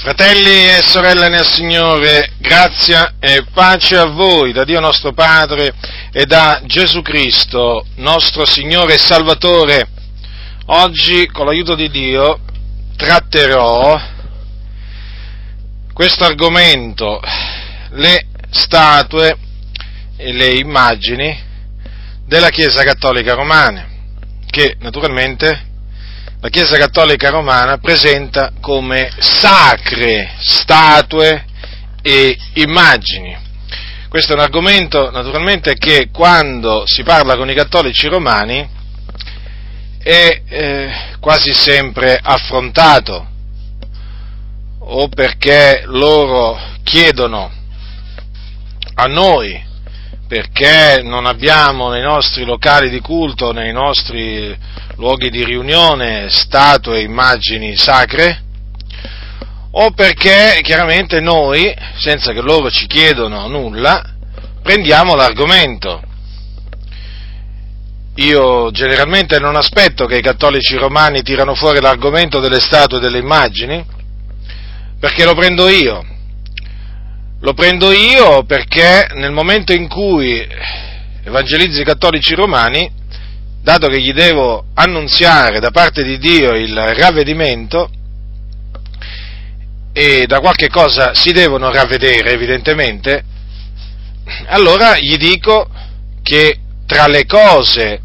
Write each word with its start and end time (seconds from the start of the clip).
Fratelli 0.00 0.66
e 0.66 0.80
sorelle 0.82 1.28
nel 1.28 1.44
Signore, 1.44 2.32
grazia 2.38 3.16
e 3.20 3.44
pace 3.52 3.98
a 3.98 4.06
voi 4.06 4.50
da 4.50 4.64
Dio 4.64 4.80
nostro 4.80 5.12
Padre 5.12 5.74
e 6.10 6.24
da 6.24 6.62
Gesù 6.64 7.02
Cristo, 7.02 7.84
nostro 7.96 8.46
Signore 8.46 8.94
e 8.94 8.98
Salvatore. 8.98 9.86
Oggi, 10.68 11.26
con 11.26 11.44
l'aiuto 11.44 11.74
di 11.74 11.90
Dio, 11.90 12.40
tratterò 12.96 14.00
questo 15.92 16.24
argomento, 16.24 17.20
le 17.90 18.26
statue 18.48 19.36
e 20.16 20.32
le 20.32 20.54
immagini 20.54 21.38
della 22.24 22.48
Chiesa 22.48 22.82
Cattolica 22.84 23.34
Romana, 23.34 23.86
che 24.48 24.76
naturalmente 24.78 25.69
la 26.42 26.48
Chiesa 26.48 26.78
Cattolica 26.78 27.28
Romana 27.28 27.76
presenta 27.76 28.52
come 28.60 29.12
sacre 29.18 30.36
statue 30.38 31.44
e 32.00 32.34
immagini. 32.54 33.36
Questo 34.08 34.32
è 34.32 34.36
un 34.36 34.40
argomento 34.40 35.10
naturalmente 35.10 35.74
che 35.74 36.08
quando 36.10 36.84
si 36.86 37.02
parla 37.02 37.36
con 37.36 37.50
i 37.50 37.54
cattolici 37.54 38.06
romani 38.06 38.66
è 40.02 40.42
eh, 40.48 40.90
quasi 41.20 41.52
sempre 41.52 42.18
affrontato 42.20 43.28
o 44.78 45.08
perché 45.08 45.82
loro 45.84 46.58
chiedono 46.82 47.52
a 48.94 49.04
noi 49.04 49.62
perché 50.30 51.02
non 51.02 51.26
abbiamo 51.26 51.88
nei 51.90 52.02
nostri 52.02 52.44
locali 52.44 52.88
di 52.88 53.00
culto, 53.00 53.50
nei 53.50 53.72
nostri 53.72 54.56
luoghi 54.94 55.28
di 55.28 55.42
riunione, 55.42 56.28
statue 56.30 56.98
e 56.98 57.02
immagini 57.02 57.76
sacre, 57.76 58.40
o 59.72 59.90
perché 59.90 60.60
chiaramente 60.62 61.18
noi, 61.18 61.74
senza 61.98 62.30
che 62.32 62.42
loro 62.42 62.70
ci 62.70 62.86
chiedano 62.86 63.48
nulla, 63.48 64.04
prendiamo 64.62 65.16
l'argomento. 65.16 66.00
Io 68.14 68.70
generalmente 68.70 69.40
non 69.40 69.56
aspetto 69.56 70.06
che 70.06 70.18
i 70.18 70.22
cattolici 70.22 70.76
romani 70.76 71.22
tirano 71.22 71.56
fuori 71.56 71.80
l'argomento 71.80 72.38
delle 72.38 72.60
statue 72.60 72.98
e 72.98 73.00
delle 73.00 73.18
immagini, 73.18 73.84
perché 75.00 75.24
lo 75.24 75.34
prendo 75.34 75.68
io 75.68 76.04
lo 77.40 77.54
prendo 77.54 77.90
io 77.90 78.44
perché 78.44 79.08
nel 79.14 79.32
momento 79.32 79.72
in 79.72 79.88
cui 79.88 80.46
evangelizzo 81.24 81.80
i 81.80 81.84
cattolici 81.84 82.34
romani, 82.34 82.90
dato 83.62 83.88
che 83.88 84.00
gli 84.00 84.12
devo 84.12 84.66
annunziare 84.74 85.58
da 85.58 85.70
parte 85.70 86.02
di 86.02 86.18
Dio 86.18 86.54
il 86.54 86.74
ravvedimento, 86.74 87.90
e 89.92 90.26
da 90.26 90.38
qualche 90.38 90.68
cosa 90.68 91.14
si 91.14 91.32
devono 91.32 91.70
ravvedere 91.70 92.32
evidentemente, 92.32 93.24
allora 94.46 94.96
gli 94.98 95.16
dico 95.16 95.68
che 96.22 96.58
tra 96.86 97.06
le 97.06 97.24
cose 97.24 98.00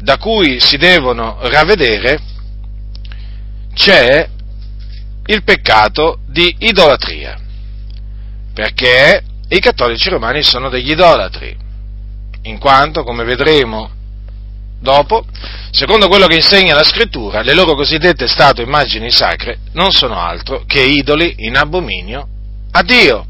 da 0.00 0.16
cui 0.16 0.58
si 0.60 0.78
devono 0.78 1.38
ravvedere 1.42 2.18
c'è 3.74 4.28
il 5.26 5.44
peccato 5.44 6.18
di 6.26 6.56
idolatria 6.58 7.41
perché 8.52 9.22
i 9.48 9.60
cattolici 9.60 10.08
romani 10.08 10.42
sono 10.42 10.68
degli 10.68 10.90
idolatri, 10.90 11.56
in 12.42 12.58
quanto, 12.58 13.02
come 13.02 13.24
vedremo 13.24 13.90
dopo, 14.80 15.24
secondo 15.70 16.08
quello 16.08 16.26
che 16.26 16.36
insegna 16.36 16.74
la 16.74 16.84
scrittura, 16.84 17.42
le 17.42 17.54
loro 17.54 17.74
cosiddette 17.74 18.26
statue 18.26 18.64
immagini 18.64 19.10
sacre 19.10 19.58
non 19.72 19.92
sono 19.92 20.18
altro 20.18 20.64
che 20.66 20.80
idoli 20.80 21.34
in 21.38 21.56
abominio 21.56 22.26
a 22.72 22.82
Dio. 22.82 23.26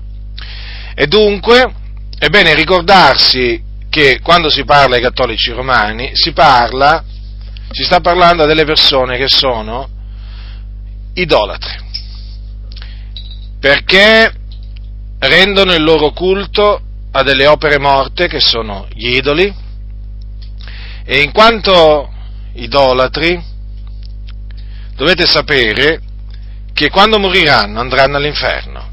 E 0.94 1.06
dunque 1.06 1.74
è 2.18 2.28
bene 2.28 2.54
ricordarsi 2.54 3.62
che 3.90 4.20
quando 4.22 4.48
si 4.48 4.64
parla 4.64 4.96
ai 4.96 5.02
cattolici 5.02 5.50
romani 5.52 6.10
si 6.14 6.32
parla, 6.32 7.04
si 7.70 7.82
sta 7.84 8.00
parlando 8.00 8.46
delle 8.46 8.64
persone 8.64 9.18
che 9.18 9.28
sono 9.28 9.88
idolatri. 11.14 11.90
Perché 13.60 14.32
rendono 15.22 15.72
il 15.72 15.82
loro 15.82 16.10
culto 16.10 16.80
a 17.12 17.22
delle 17.22 17.46
opere 17.46 17.78
morte 17.78 18.26
che 18.26 18.40
sono 18.40 18.88
gli 18.92 19.14
idoli 19.14 19.54
e 21.04 21.20
in 21.20 21.30
quanto 21.30 22.10
idolatri 22.54 23.40
dovete 24.96 25.26
sapere 25.26 26.00
che 26.72 26.90
quando 26.90 27.18
moriranno 27.18 27.80
andranno 27.80 28.16
all'inferno. 28.16 28.90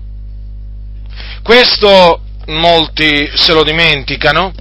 Questo 1.41 2.21
molti 2.47 3.29
se 3.33 3.53
lo 3.53 3.63
dimenticano 3.63 4.53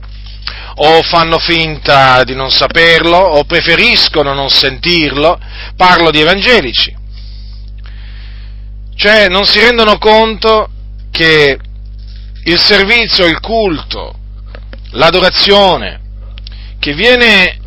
o 0.80 1.02
fanno 1.02 1.38
finta 1.38 2.22
di 2.24 2.34
non 2.34 2.50
saperlo 2.50 3.16
o 3.16 3.44
preferiscono 3.44 4.32
non 4.32 4.48
sentirlo, 4.48 5.38
parlo 5.76 6.10
di 6.10 6.20
evangelici, 6.20 6.96
cioè 8.94 9.28
non 9.28 9.44
si 9.44 9.58
rendono 9.58 9.98
conto 9.98 10.70
che 11.18 11.58
il 12.44 12.60
servizio, 12.60 13.26
il 13.26 13.40
culto, 13.40 14.16
l'adorazione 14.90 16.00
che, 16.78 16.92
viene, 16.92 17.58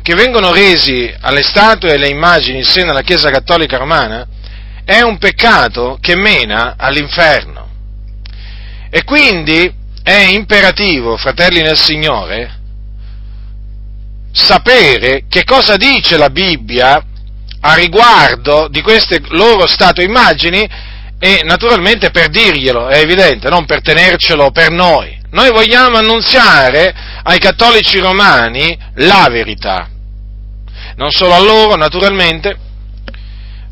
che 0.00 0.14
vengono 0.14 0.52
resi 0.52 1.12
alle 1.22 1.42
statue 1.42 1.90
e 1.90 1.94
alle 1.94 2.08
immagini 2.08 2.58
in 2.58 2.64
seno 2.64 2.92
alla 2.92 3.02
Chiesa 3.02 3.30
Cattolica 3.30 3.78
Romana 3.78 4.24
è 4.84 5.00
un 5.00 5.18
peccato 5.18 5.98
che 6.00 6.14
mena 6.14 6.76
all'inferno. 6.78 7.68
E 8.90 9.02
quindi 9.02 9.74
è 10.04 10.28
imperativo, 10.30 11.16
fratelli 11.16 11.62
nel 11.62 11.76
Signore, 11.76 12.60
sapere 14.30 15.24
che 15.28 15.42
cosa 15.42 15.76
dice 15.76 16.16
la 16.16 16.30
Bibbia 16.30 17.04
a 17.58 17.74
riguardo 17.74 18.68
di 18.68 18.82
queste 18.82 19.20
loro 19.30 19.66
statue 19.66 20.04
e 20.04 20.06
immagini 20.06 20.85
e 21.18 21.42
naturalmente 21.44 22.10
per 22.10 22.28
dirglielo, 22.28 22.88
è 22.88 22.98
evidente, 22.98 23.48
non 23.48 23.64
per 23.64 23.80
tenercelo 23.80 24.50
per 24.50 24.70
noi. 24.70 25.18
Noi 25.30 25.50
vogliamo 25.50 25.96
annunziare 25.96 26.94
ai 27.22 27.38
cattolici 27.38 27.98
romani 27.98 28.76
la 28.96 29.26
verità, 29.30 29.88
non 30.96 31.10
solo 31.10 31.34
a 31.34 31.40
loro 31.40 31.76
naturalmente, 31.76 32.56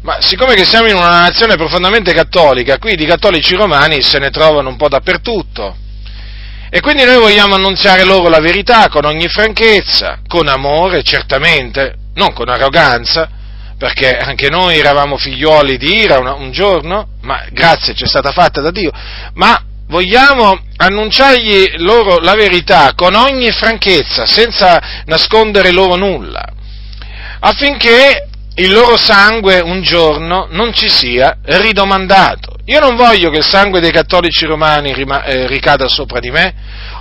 ma 0.02 0.20
siccome 0.20 0.54
che 0.54 0.64
siamo 0.64 0.88
in 0.88 0.96
una 0.96 1.20
nazione 1.20 1.56
profondamente 1.56 2.12
cattolica, 2.12 2.78
qui 2.78 2.94
di 2.94 3.06
cattolici 3.06 3.54
romani 3.54 4.02
se 4.02 4.18
ne 4.18 4.30
trovano 4.30 4.68
un 4.68 4.76
po' 4.76 4.88
dappertutto. 4.88 5.76
E 6.68 6.80
quindi 6.80 7.04
noi 7.04 7.18
vogliamo 7.18 7.54
annunziare 7.54 8.04
loro 8.04 8.28
la 8.28 8.40
verità 8.40 8.88
con 8.88 9.04
ogni 9.04 9.28
franchezza, 9.28 10.18
con 10.26 10.48
amore, 10.48 11.02
certamente, 11.02 11.94
non 12.14 12.32
con 12.32 12.48
arroganza, 12.48 13.30
perché 13.84 14.16
anche 14.16 14.48
noi 14.48 14.78
eravamo 14.78 15.18
figlioli 15.18 15.76
di 15.76 16.00
ira 16.00 16.18
un, 16.18 16.50
giorno, 16.52 17.08
ma 17.20 17.44
grazie 17.50 17.92
ci 17.92 18.04
è 18.04 18.06
stata 18.06 18.32
fatta 18.32 18.62
da 18.62 18.70
Dio, 18.70 18.90
ma 19.34 19.62
vogliamo 19.88 20.58
annunciargli 20.78 21.74
loro 21.82 22.18
la 22.20 22.34
verità 22.34 22.94
con 22.96 23.14
ogni 23.14 23.50
franchezza, 23.50 24.24
senza 24.24 25.02
nascondere 25.04 25.70
loro 25.70 25.96
nulla, 25.96 26.46
affinché 27.40 28.26
il 28.54 28.72
loro 28.72 28.96
sangue 28.96 29.60
un 29.60 29.82
giorno 29.82 30.46
non 30.48 30.72
ci 30.72 30.88
sia 30.88 31.40
ridomandato. 31.42 32.56
Io 32.64 32.80
non 32.80 32.96
voglio 32.96 33.28
che 33.28 33.38
il 33.38 33.46
sangue 33.46 33.80
dei 33.80 33.92
cattolici 33.92 34.46
romani 34.46 34.92
eh, 34.92 35.46
ricada 35.46 35.88
sopra 35.88 36.20
di 36.20 36.30
me, 36.30 36.54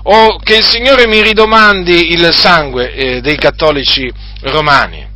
o 0.03 0.37
che 0.37 0.57
il 0.57 0.65
Signore 0.65 1.07
mi 1.07 1.21
ridomandi 1.21 2.11
il 2.11 2.33
sangue 2.33 2.93
eh, 2.93 3.21
dei 3.21 3.37
cattolici 3.37 4.11
romani 4.41 5.11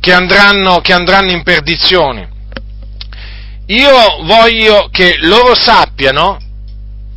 che 0.00 0.12
andranno, 0.12 0.80
che 0.80 0.92
andranno 0.92 1.30
in 1.30 1.42
perdizione. 1.42 2.28
Io 3.66 4.22
voglio 4.22 4.88
che 4.90 5.16
loro 5.20 5.54
sappiano 5.54 6.38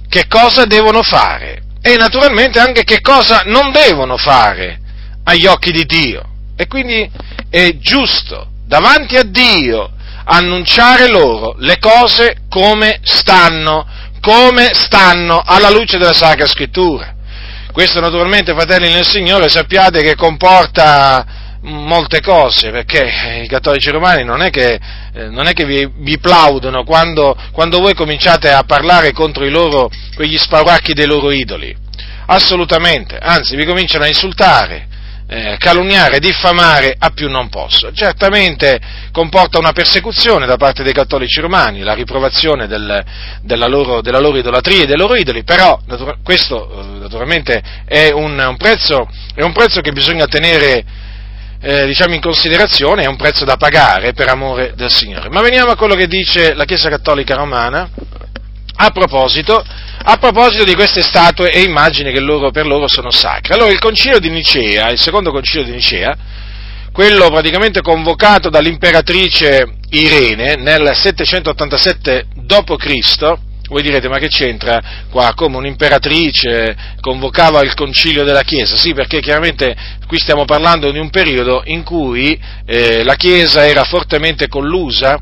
che 0.10 0.28
cosa 0.28 0.66
devono 0.66 1.02
fare 1.02 1.64
e 1.82 1.96
naturalmente 1.96 2.60
anche 2.60 2.84
che 2.84 3.00
cosa 3.00 3.44
non 3.46 3.72
devono 3.72 4.18
fare 4.18 4.80
agli 5.24 5.46
occhi 5.46 5.72
di 5.72 5.86
Dio. 5.86 6.24
E 6.56 6.68
quindi 6.68 7.10
è 7.50 7.78
giusto 7.78 8.50
davanti 8.66 9.16
a 9.16 9.24
Dio 9.24 9.92
annunciare 10.26 11.10
loro 11.10 11.56
le 11.58 11.80
cose 11.80 12.44
come 12.50 13.00
stanno, 13.04 13.88
come 14.20 14.74
stanno 14.74 15.42
alla 15.44 15.70
luce 15.70 15.98
della 15.98 16.14
Sacra 16.14 16.46
Scrittura. 16.46 17.16
Questo 17.72 18.02
naturalmente, 18.02 18.54
fratelli 18.54 18.92
nel 18.92 19.08
Signore, 19.08 19.50
sappiate 19.50 20.02
che 20.02 20.16
comporta 20.16 21.26
molte 21.62 22.22
cose, 22.22 22.72
perché 22.72 23.42
i 23.44 23.48
cattolici 23.48 23.90
romani 23.90 24.24
non 24.24 24.42
è 24.42 24.50
che, 24.50 24.80
eh, 25.14 25.30
non 25.30 25.48
è 25.48 25.54
che 25.54 25.66
vi, 25.66 25.88
vi, 25.98 26.18
plaudono 26.18 26.84
quando, 26.84 27.36
quando, 27.52 27.80
voi 27.80 27.94
cominciate 27.94 28.50
a 28.50 28.64
parlare 28.64 29.12
contro 29.12 29.48
loro, 29.48 29.90
quegli 30.16 30.38
spauracchi 30.38 30.94
dei 30.94 31.06
loro 31.06 31.32
idoli, 31.32 31.76
assolutamente, 32.28 33.18
anzi 33.18 33.56
vi 33.56 33.66
cominciano 33.66 34.06
a 34.06 34.08
insultare, 34.08 34.88
eh, 35.28 35.56
calunniare, 35.58 36.20
diffamare 36.20 36.94
a 36.98 37.12
più 37.12 37.30
non 37.30 37.48
posso. 37.48 37.92
Certamente 37.94 38.80
comporta 39.14 39.60
una 39.60 39.72
persecuzione 39.72 40.46
da 40.46 40.58
parte 40.58 40.84
dei 40.84 40.92
cattolici 40.92 41.40
romani, 41.40 41.84
la 41.84 41.94
riprovazione 41.94 42.68
del, 42.68 43.04
della, 43.42 43.68
loro, 43.68 44.02
della, 44.02 44.20
loro, 44.20 44.38
idolatria 44.38 44.84
e 44.84 44.86
dei 44.88 44.98
loro 44.98 45.16
idoli, 45.16 45.44
però 45.44 45.80
natura- 45.86 46.18
questo 46.24 46.70
eh, 46.70 47.00
naturalmente 47.00 47.62
è 47.86 48.10
un, 48.10 48.38
un, 48.38 48.58
prezzo, 48.58 49.08
è 49.34 49.42
un, 49.44 49.54
prezzo, 49.54 49.80
che 49.80 49.92
bisogna 49.94 50.26
tenere 50.26 50.84
eh, 51.62 51.86
diciamo 51.86 52.16
in 52.16 52.22
considerazione, 52.22 53.04
è 53.04 53.08
un 53.08 53.16
prezzo 53.16 53.46
da 53.46 53.56
pagare 53.56 54.14
per 54.14 54.28
amore 54.28 54.74
del 54.76 54.92
Signore. 54.92 55.30
Ma 55.30 55.42
veniamo 55.42 55.72
a 55.72 55.76
quello 55.76 55.96
che 55.96 56.08
dice 56.08 56.54
la 56.56 56.66
Chiesa 56.66 56.90
Cattolica 56.90 57.36
Romana 57.36 57.90
a 58.74 58.90
proposito 58.90 59.64
a 60.04 60.18
proposito 60.18 60.64
di 60.64 60.74
queste 60.74 61.04
statue 61.04 61.52
e 61.52 61.62
immagini 61.62 62.12
che 62.12 62.20
loro, 62.20 62.50
per 62.50 62.66
loro 62.66 62.88
sono 62.88 63.12
sacre. 63.12 63.54
Allora 63.54 63.72
il 63.72 63.78
concilio 63.78 64.20
di 64.20 64.32
Nicea, 64.32 64.90
il 64.90 65.00
secondo 65.00 65.32
concilio 65.32 65.64
di 65.64 65.72
Nicea, 65.72 66.18
quello 66.92 67.30
praticamente 67.30 67.82
convocato 67.82 68.50
dall'imperatrice 68.50 69.76
Irene 69.92 70.56
nel 70.56 70.92
787 70.96 72.26
d.C., 72.34 73.38
voi 73.72 73.84
direte, 73.84 74.10
ma 74.10 74.18
che 74.18 74.28
c'entra 74.28 74.82
qua? 75.10 75.34
Come 75.34 75.56
un'imperatrice 75.56 76.76
convocava 77.00 77.62
il 77.62 77.74
concilio 77.74 78.26
della 78.26 78.42
Chiesa? 78.42 78.76
Sì, 78.76 78.94
perché 78.94 79.22
chiaramente 79.22 79.74
qui 80.08 80.20
stiamo 80.20 80.44
parlando 80.44 80.92
di 80.92 81.00
un 81.00 81.10
periodo 81.10 81.62
in 81.66 81.84
cui 81.84 82.38
eh, 82.66 83.02
la 83.04 83.16
Chiesa 83.16 83.66
era 83.66 83.86
fortemente 83.86 84.50
collusa, 84.50 85.18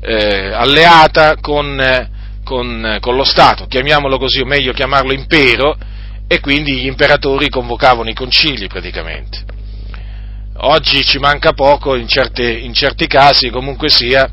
eh, 0.00 0.52
alleata 0.52 1.34
con, 1.40 2.08
con, 2.44 2.98
con 3.00 3.16
lo 3.16 3.24
Stato, 3.24 3.66
chiamiamolo 3.66 4.18
così, 4.18 4.40
o 4.40 4.46
meglio 4.46 4.72
chiamarlo 4.72 5.12
impero, 5.12 5.76
e 6.28 6.38
quindi 6.38 6.76
gli 6.76 6.86
imperatori 6.86 7.48
convocavano 7.48 8.08
i 8.08 8.14
concili 8.14 8.68
praticamente. 8.68 9.42
Oggi 10.58 11.04
ci 11.04 11.18
manca 11.18 11.54
poco, 11.54 11.96
in, 11.96 12.06
certe, 12.06 12.48
in 12.48 12.72
certi 12.72 13.08
casi 13.08 13.50
comunque 13.50 13.88
sia, 13.88 14.30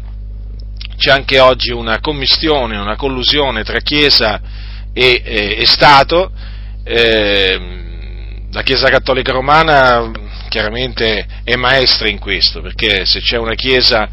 c'è 0.98 1.12
anche 1.12 1.40
oggi 1.40 1.72
una 1.72 2.00
commistione, 2.00 2.78
una 2.78 2.96
collusione 2.96 3.64
tra 3.64 3.80
Chiesa 3.80 4.42
e, 4.94 5.22
e, 5.24 5.58
e 5.60 5.66
Stato. 5.66 6.32
Eh, 6.84 7.86
la 8.52 8.62
Chiesa 8.64 8.90
Cattolica 8.90 9.32
Romana 9.32 10.10
chiaramente 10.50 11.26
è 11.44 11.56
maestra 11.56 12.10
in 12.10 12.18
questo, 12.18 12.62
perché 12.62 13.06
se 13.06 13.20
c'è 13.20 13.38
una 13.38 13.54
Chiesa 13.54 14.10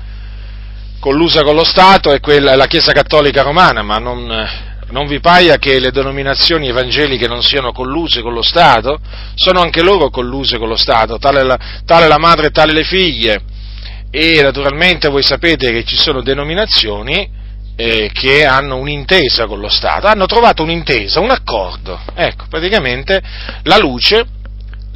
collusa 1.01 1.43
con 1.43 1.55
lo 1.55 1.65
Stato 1.65 2.13
è, 2.13 2.21
quella, 2.21 2.53
è 2.53 2.57
la 2.57 2.67
Chiesa 2.67 2.93
Cattolica 2.93 3.43
Romana, 3.43 3.83
ma 3.83 3.99
non, 3.99 4.49
non 4.91 5.07
vi 5.07 5.21
paia 5.21 5.57
che 5.57 5.79
le 5.79 5.91
denominazioni 5.91 6.69
evangeliche 6.69 7.27
non 7.29 7.43
siano 7.43 7.73
colluse 7.73 8.21
con 8.21 8.35
lo 8.35 8.43
Stato? 8.43 8.99
Sono 9.35 9.61
anche 9.61 9.83
loro 9.83 10.11
colluse 10.11 10.59
con 10.59 10.69
lo 10.69 10.77
Stato, 10.77 11.19
tale 11.19 11.43
la, 11.43 11.59
tale 11.87 12.09
la 12.09 12.19
madre 12.19 12.49
e 12.49 12.51
tale 12.51 12.73
le 12.73 12.85
figlie. 12.85 13.43
E 14.17 14.41
naturalmente 14.43 15.09
voi 15.09 15.25
sapete 15.25 15.73
che 15.73 15.83
ci 15.83 15.97
sono 15.97 16.23
denominazioni 16.23 17.29
eh, 17.75 18.13
che 18.13 18.45
hanno 18.45 18.77
un'intesa 18.77 19.47
con 19.47 19.59
lo 19.59 19.69
Stato, 19.69 20.07
hanno 20.07 20.27
trovato 20.27 20.63
un'intesa, 20.63 21.19
un 21.19 21.33
accordo. 21.33 22.01
Ecco, 22.15 22.45
praticamente 22.49 23.21
la 23.65 23.77
luce, 23.77 24.25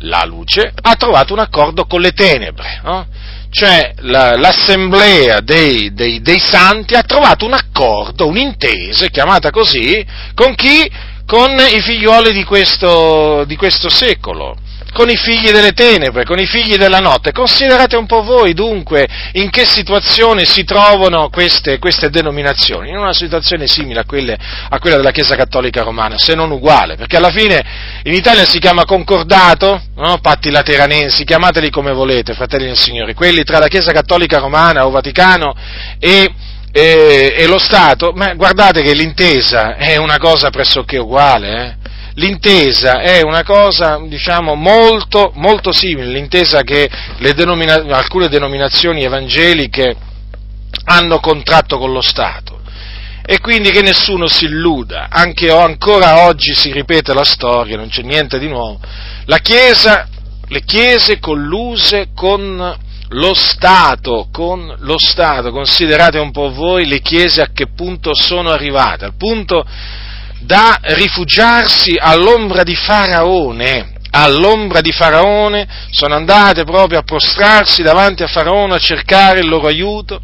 la 0.02 0.24
luce 0.24 0.72
ha 0.72 0.94
trovato 0.94 1.32
un 1.32 1.40
accordo 1.40 1.86
con 1.86 2.00
le 2.00 2.12
tenebre. 2.12 2.80
No? 2.84 3.06
cioè 3.50 3.94
la, 4.02 4.36
l'assemblea 4.36 5.40
dei, 5.40 5.92
dei, 5.94 6.20
dei, 6.20 6.38
santi 6.38 6.94
ha 6.94 7.02
trovato 7.02 7.44
un 7.44 7.54
accordo, 7.54 8.28
un'intesa, 8.28 9.08
chiamata 9.08 9.50
così, 9.50 10.06
con 10.34 10.54
chi? 10.54 10.88
Con 11.26 11.56
i 11.58 11.80
figlioli 11.80 12.32
di 12.32 12.44
questo, 12.44 13.42
di 13.48 13.56
questo 13.56 13.90
secolo 13.90 14.56
con 14.92 15.08
i 15.08 15.16
figli 15.16 15.50
delle 15.50 15.72
tenebre, 15.72 16.24
con 16.24 16.38
i 16.38 16.46
figli 16.46 16.76
della 16.76 16.98
notte. 16.98 17.32
Considerate 17.32 17.96
un 17.96 18.06
po' 18.06 18.22
voi 18.22 18.54
dunque 18.54 19.06
in 19.32 19.50
che 19.50 19.64
situazione 19.64 20.44
si 20.44 20.64
trovano 20.64 21.28
queste, 21.28 21.78
queste 21.78 22.10
denominazioni, 22.10 22.90
in 22.90 22.96
una 22.96 23.12
situazione 23.12 23.66
simile 23.66 24.00
a, 24.00 24.04
quelle, 24.04 24.36
a, 24.68 24.78
quella 24.78 24.96
della 24.96 25.10
Chiesa 25.10 25.36
Cattolica 25.36 25.82
Romana, 25.82 26.18
se 26.18 26.34
non 26.34 26.50
uguale, 26.50 26.96
perché 26.96 27.16
alla 27.16 27.30
fine 27.30 27.64
in 28.04 28.14
Italia 28.14 28.44
si 28.44 28.58
chiama 28.58 28.84
concordato, 28.84 29.82
no? 29.96 30.18
patti 30.18 30.50
lateranensi, 30.50 31.24
chiamateli 31.24 31.70
come 31.70 31.92
volete, 31.92 32.34
fratelli 32.34 32.66
del 32.66 32.78
Signore, 32.78 33.14
quelli 33.14 33.44
tra 33.44 33.58
la 33.58 33.68
Chiesa 33.68 33.92
Cattolica 33.92 34.38
Romana 34.38 34.86
o 34.86 34.90
Vaticano 34.90 35.54
e 35.98 36.32
e, 36.70 37.34
e, 37.36 37.46
lo 37.46 37.58
Stato, 37.58 38.12
ma 38.14 38.34
guardate 38.34 38.82
che 38.82 38.92
l'intesa 38.92 39.76
è 39.76 39.96
una 39.96 40.18
cosa 40.18 40.50
pressoché 40.50 40.98
uguale, 40.98 41.64
eh? 41.64 41.77
L'intesa 42.18 43.00
è 43.00 43.22
una 43.22 43.42
cosa, 43.42 44.00
diciamo, 44.06 44.54
molto, 44.54 45.32
molto 45.36 45.72
simile, 45.72 46.08
l'intesa 46.08 46.62
che 46.62 46.90
denomina- 47.34 47.84
alcune 47.96 48.28
denominazioni 48.28 49.04
evangeliche 49.04 49.96
hanno 50.84 51.20
contratto 51.20 51.78
con 51.78 51.92
lo 51.92 52.02
Stato. 52.02 52.56
E 53.24 53.40
quindi 53.40 53.70
che 53.70 53.82
nessuno 53.82 54.26
si 54.26 54.46
illuda, 54.46 55.08
anche 55.10 55.50
ancora 55.50 56.24
oggi 56.24 56.54
si 56.54 56.72
ripete 56.72 57.12
la 57.12 57.24
storia, 57.24 57.76
non 57.76 57.88
c'è 57.88 58.02
niente 58.02 58.38
di 58.38 58.48
nuovo. 58.48 58.80
La 59.26 59.38
Chiesa, 59.38 60.08
le 60.48 60.62
Chiese 60.64 61.18
colluse 61.18 62.08
con 62.14 62.76
lo 63.10 63.34
Stato, 63.34 64.28
con 64.32 64.74
lo 64.80 64.98
Stato, 64.98 65.50
considerate 65.50 66.18
un 66.18 66.30
po' 66.30 66.50
voi 66.52 66.86
le 66.86 67.00
Chiese 67.00 67.42
a 67.42 67.50
che 67.52 67.68
punto 67.68 68.14
sono 68.14 68.50
arrivate, 68.50 69.04
al 69.04 69.16
punto 69.16 69.64
da 70.40 70.78
rifugiarsi 70.80 71.96
all'ombra 71.98 72.62
di 72.62 72.74
Faraone, 72.74 73.94
all'ombra 74.10 74.80
di 74.80 74.92
Faraone, 74.92 75.66
sono 75.90 76.14
andate 76.14 76.64
proprio 76.64 77.00
a 77.00 77.02
prostrarsi 77.02 77.82
davanti 77.82 78.22
a 78.22 78.28
Faraone 78.28 78.74
a 78.74 78.78
cercare 78.78 79.40
il 79.40 79.48
loro 79.48 79.66
aiuto 79.66 80.20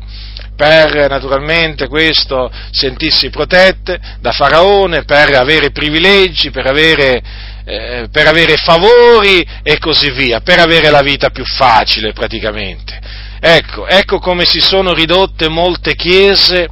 per 0.56 1.08
naturalmente 1.08 1.88
questo 1.88 2.50
sentirsi 2.70 3.28
protette 3.28 3.98
da 4.20 4.30
Faraone, 4.30 5.04
per 5.04 5.34
avere 5.34 5.72
privilegi, 5.72 6.50
per 6.50 6.66
avere, 6.66 7.22
eh, 7.64 8.06
per 8.10 8.28
avere 8.28 8.56
favori 8.56 9.44
e 9.62 9.78
così 9.78 10.10
via, 10.10 10.40
per 10.40 10.60
avere 10.60 10.90
la 10.90 11.02
vita 11.02 11.30
più 11.30 11.44
facile 11.44 12.12
praticamente. 12.12 13.00
Ecco, 13.40 13.86
ecco 13.86 14.20
come 14.20 14.44
si 14.44 14.60
sono 14.60 14.94
ridotte 14.94 15.48
molte 15.48 15.94
chiese 15.96 16.68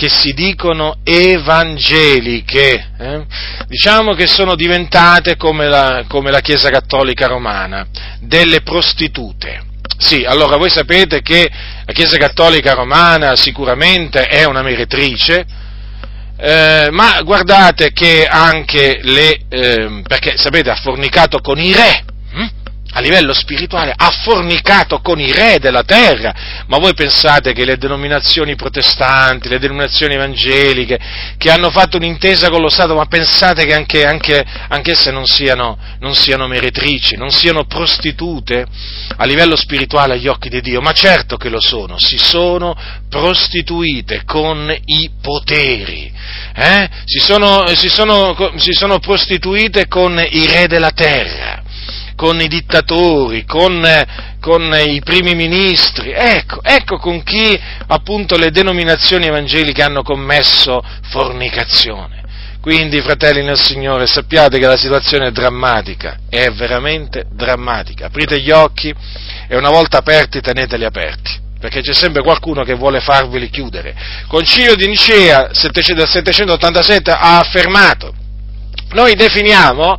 che 0.00 0.08
si 0.08 0.32
dicono 0.32 1.00
evangeliche, 1.04 2.86
eh? 2.98 3.26
diciamo 3.66 4.14
che 4.14 4.26
sono 4.26 4.54
diventate 4.54 5.36
come 5.36 5.68
la, 5.68 6.04
come 6.08 6.30
la 6.30 6.40
Chiesa 6.40 6.70
Cattolica 6.70 7.26
Romana, 7.26 7.86
delle 8.18 8.62
prostitute. 8.62 9.60
Sì, 9.98 10.24
allora 10.24 10.56
voi 10.56 10.70
sapete 10.70 11.20
che 11.20 11.46
la 11.84 11.92
Chiesa 11.92 12.16
Cattolica 12.16 12.72
Romana 12.72 13.36
sicuramente 13.36 14.22
è 14.22 14.44
una 14.44 14.62
meretrice, 14.62 15.44
eh, 16.38 16.88
ma 16.90 17.20
guardate 17.20 17.92
che 17.92 18.24
anche 18.24 19.00
le, 19.02 19.38
eh, 19.50 20.00
perché 20.08 20.38
sapete 20.38 20.70
ha 20.70 20.76
fornicato 20.76 21.40
con 21.40 21.58
i 21.58 21.74
re? 21.74 22.04
A 22.92 23.00
livello 23.00 23.32
spirituale 23.32 23.92
ha 23.96 24.10
fornicato 24.22 25.00
con 25.00 25.20
i 25.20 25.32
re 25.32 25.58
della 25.58 25.82
terra, 25.82 26.34
ma 26.66 26.78
voi 26.78 26.94
pensate 26.94 27.52
che 27.52 27.64
le 27.64 27.76
denominazioni 27.76 28.56
protestanti, 28.56 29.48
le 29.48 29.58
denominazioni 29.58 30.14
evangeliche, 30.14 30.98
che 31.36 31.50
hanno 31.50 31.70
fatto 31.70 31.96
un'intesa 31.96 32.48
con 32.48 32.60
lo 32.60 32.68
Stato, 32.68 32.94
ma 32.94 33.06
pensate 33.06 33.64
che 33.64 33.74
anche, 33.74 34.04
anche, 34.04 34.44
anche 34.68 34.92
esse 34.92 35.10
non 35.10 35.26
siano, 35.26 35.78
non 36.00 36.14
siano 36.14 36.46
meretrici, 36.46 37.16
non 37.16 37.30
siano 37.30 37.64
prostitute 37.64 38.66
a 39.16 39.24
livello 39.24 39.56
spirituale 39.56 40.14
agli 40.14 40.28
occhi 40.28 40.48
di 40.48 40.60
Dio? 40.60 40.80
Ma 40.80 40.92
certo 40.92 41.36
che 41.36 41.48
lo 41.48 41.60
sono, 41.60 41.98
si 41.98 42.18
sono 42.18 42.76
prostituite 43.08 44.24
con 44.24 44.74
i 44.84 45.10
poteri, 45.20 46.12
eh? 46.54 46.88
si, 47.04 47.18
sono, 47.18 47.66
si, 47.74 47.88
sono, 47.88 48.36
si 48.56 48.72
sono 48.72 48.98
prostituite 48.98 49.86
con 49.86 50.18
i 50.30 50.46
re 50.46 50.66
della 50.66 50.90
terra 50.90 51.49
con 52.20 52.38
i 52.38 52.48
dittatori, 52.48 53.46
con, 53.46 53.82
con, 54.40 54.78
i 54.86 55.00
primi 55.00 55.34
ministri, 55.34 56.12
ecco, 56.12 56.62
ecco 56.62 56.98
con 56.98 57.22
chi 57.22 57.58
appunto 57.86 58.36
le 58.36 58.50
denominazioni 58.50 59.24
evangeliche 59.24 59.82
hanno 59.82 60.02
commesso 60.02 60.84
fornicazione. 61.08 62.22
Quindi, 62.60 63.00
fratelli 63.00 63.42
nel 63.42 63.58
Signore, 63.58 64.06
sappiate 64.06 64.58
che 64.58 64.66
la 64.66 64.76
situazione 64.76 65.28
è 65.28 65.30
drammatica, 65.30 66.18
è 66.28 66.50
veramente 66.50 67.24
drammatica. 67.32 68.08
Aprite 68.08 68.38
gli 68.38 68.50
occhi 68.50 68.94
e 69.48 69.56
una 69.56 69.70
volta 69.70 69.96
aperti 69.96 70.42
teneteli 70.42 70.84
aperti, 70.84 71.40
perché 71.58 71.80
c'è 71.80 71.94
sempre 71.94 72.22
qualcuno 72.22 72.64
che 72.64 72.74
vuole 72.74 73.00
farveli 73.00 73.48
chiudere. 73.48 73.96
Concilio 74.28 74.74
di 74.74 74.86
Nicea 74.88 75.46
del 75.46 76.06
787 76.06 77.10
ha 77.10 77.38
affermato, 77.38 78.12
noi 78.90 79.14
definiamo 79.14 79.98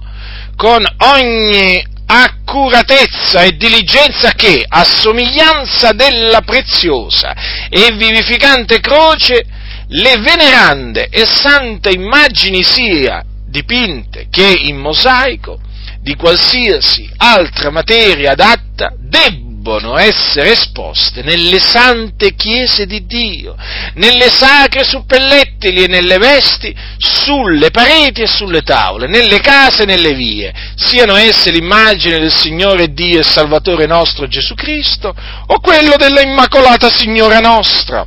con 0.56 0.86
ogni 1.00 1.90
accuratezza 2.14 3.44
e 3.44 3.56
diligenza 3.56 4.32
che, 4.32 4.66
a 4.68 4.84
somiglianza 4.84 5.94
della 5.94 6.42
preziosa 6.42 7.34
e 7.70 7.94
vivificante 7.94 8.82
croce, 8.82 9.46
le 9.88 10.18
venerande 10.18 11.08
e 11.10 11.26
sante 11.26 11.90
immagini 11.90 12.64
sia 12.64 13.24
dipinte 13.48 14.28
che 14.30 14.48
in 14.64 14.78
mosaico 14.78 15.60
di 16.02 16.16
qualsiasi 16.16 17.10
altra 17.18 17.70
materia 17.70 18.32
adatta 18.32 18.94
debbono 18.98 19.51
debbono 19.62 19.96
essere 19.98 20.54
esposte 20.54 21.22
nelle 21.22 21.60
sante 21.60 22.34
chiese 22.34 22.88
di 22.88 23.06
Dio, 23.06 23.56
nelle 23.94 24.30
sacre 24.30 24.84
suppellettili 24.84 25.84
e 25.84 25.88
nelle 25.88 26.18
vesti, 26.18 26.76
sulle 26.98 27.70
pareti 27.70 28.22
e 28.22 28.28
sulle 28.28 28.64
tavole, 28.64 29.08
nelle 29.08 29.40
case 29.40 29.84
e 29.84 29.86
nelle 29.86 30.16
vie, 30.16 30.52
siano 30.76 31.16
esse 31.16 31.52
l'immagine 31.52 32.18
del 32.18 32.32
Signore 32.32 32.92
Dio 32.92 33.20
e 33.20 33.24
Salvatore 33.24 33.86
nostro 33.86 34.28
Gesù 34.28 34.56
Cristo 34.56 35.14
o 35.46 35.60
quello 35.60 35.96
della 35.96 36.22
Immacolata 36.22 36.90
Signora 36.90 37.40
nostra, 37.40 38.06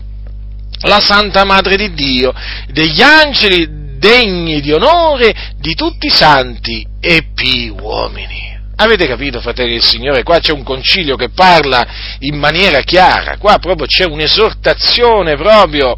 la 0.80 1.00
Santa 1.00 1.44
Madre 1.44 1.76
di 1.76 1.94
Dio, 1.94 2.34
degli 2.66 3.00
angeli 3.00 3.82
degni 3.96 4.60
di 4.60 4.72
onore 4.72 5.54
di 5.58 5.74
tutti 5.74 6.08
i 6.08 6.10
santi 6.10 6.84
e 7.00 7.28
pii 7.32 7.70
uomini. 7.70 8.53
Avete 8.76 9.06
capito, 9.06 9.40
fratelli 9.40 9.74
del 9.74 9.82
Signore? 9.84 10.24
Qua 10.24 10.40
c'è 10.40 10.52
un 10.52 10.64
concilio 10.64 11.14
che 11.14 11.28
parla 11.28 11.86
in 12.20 12.36
maniera 12.36 12.80
chiara, 12.80 13.36
qua 13.36 13.58
proprio 13.58 13.86
c'è 13.86 14.04
un'esortazione 14.04 15.36
proprio 15.36 15.96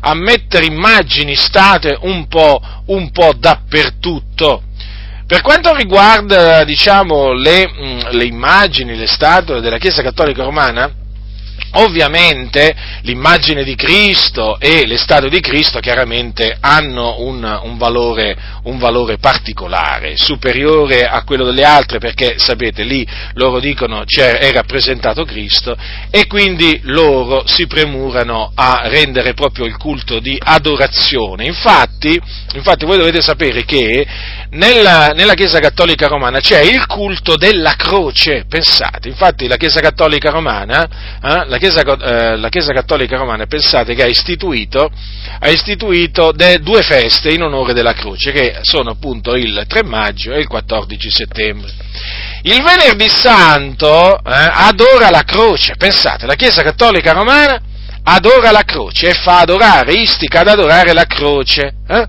a 0.00 0.14
mettere 0.14 0.66
immagini 0.66 1.36
state 1.36 1.96
un 2.00 2.26
po', 2.26 2.60
un 2.86 3.10
po 3.12 3.32
dappertutto. 3.38 4.62
Per 5.26 5.42
quanto 5.42 5.74
riguarda, 5.74 6.64
diciamo, 6.64 7.32
le, 7.32 7.70
le 8.10 8.24
immagini, 8.24 8.96
le 8.96 9.06
statue 9.06 9.60
della 9.60 9.78
Chiesa 9.78 10.02
Cattolica 10.02 10.42
Romana, 10.42 10.90
Ovviamente 11.72 12.74
l'immagine 13.02 13.62
di 13.62 13.74
Cristo 13.74 14.58
e 14.58 14.86
le 14.86 14.96
statue 14.96 15.28
di 15.28 15.40
Cristo 15.40 15.80
chiaramente 15.80 16.56
hanno 16.58 17.16
un, 17.20 17.60
un, 17.62 17.76
valore, 17.76 18.34
un, 18.68 18.78
valore, 18.78 19.18
particolare, 19.18 20.16
superiore 20.16 21.06
a 21.06 21.22
quello 21.24 21.44
delle 21.44 21.64
altre 21.64 21.98
perché 21.98 22.38
sapete 22.38 22.84
lì 22.84 23.06
loro 23.34 23.60
dicono 23.60 24.04
è 24.06 24.52
rappresentato 24.52 25.24
Cristo 25.24 25.76
e 26.10 26.26
quindi 26.26 26.80
loro 26.84 27.42
si 27.46 27.66
premurano 27.66 28.52
a 28.54 28.82
rendere 28.88 29.34
proprio 29.34 29.64
il 29.64 29.76
culto 29.76 30.18
di 30.18 30.38
adorazione. 30.40 31.44
Infatti, 31.46 32.20
infatti 32.54 32.84
voi 32.84 32.98
dovete 32.98 33.20
sapere 33.20 33.64
che 33.64 34.06
nella, 34.50 35.08
nella, 35.08 35.34
Chiesa 35.34 35.60
Cattolica 35.60 36.08
Romana 36.08 36.40
c'è 36.40 36.60
il 36.60 36.86
culto 36.86 37.36
della 37.36 37.74
croce, 37.76 38.46
pensate, 38.48 39.08
infatti 39.08 39.46
la 39.46 39.56
Chiesa 39.56 39.80
Cattolica 39.80 40.30
Romana, 40.30 40.84
eh, 41.22 41.46
la, 41.46 41.58
Chiesa, 41.58 41.82
eh, 41.82 42.36
la, 42.36 42.48
Chiesa, 42.48 42.72
Cattolica 42.72 43.16
Romana, 43.16 43.46
pensate 43.46 43.94
che 43.94 44.02
ha 44.02 44.06
istituito, 44.06 44.90
ha 45.38 45.48
istituito 45.48 46.32
due 46.32 46.82
feste 46.82 47.30
in 47.30 47.42
onore 47.42 47.72
della 47.72 47.92
croce, 47.92 48.32
che 48.32 48.57
sono 48.62 48.90
appunto 48.90 49.34
il 49.34 49.64
3 49.66 49.84
maggio 49.84 50.32
e 50.32 50.40
il 50.40 50.46
14 50.46 51.10
settembre. 51.10 51.72
Il 52.42 52.62
venerdì 52.62 53.08
santo 53.08 54.16
eh, 54.16 54.20
adora 54.24 55.10
la 55.10 55.22
croce, 55.22 55.74
pensate, 55.76 56.26
la 56.26 56.34
Chiesa 56.34 56.62
Cattolica 56.62 57.12
Romana 57.12 57.60
adora 58.02 58.50
la 58.50 58.62
croce 58.62 59.08
e 59.08 59.14
fa 59.14 59.40
adorare, 59.40 59.92
istica 59.92 60.40
ad 60.40 60.48
adorare 60.48 60.92
la 60.92 61.04
croce. 61.04 61.74
Eh? 61.86 62.08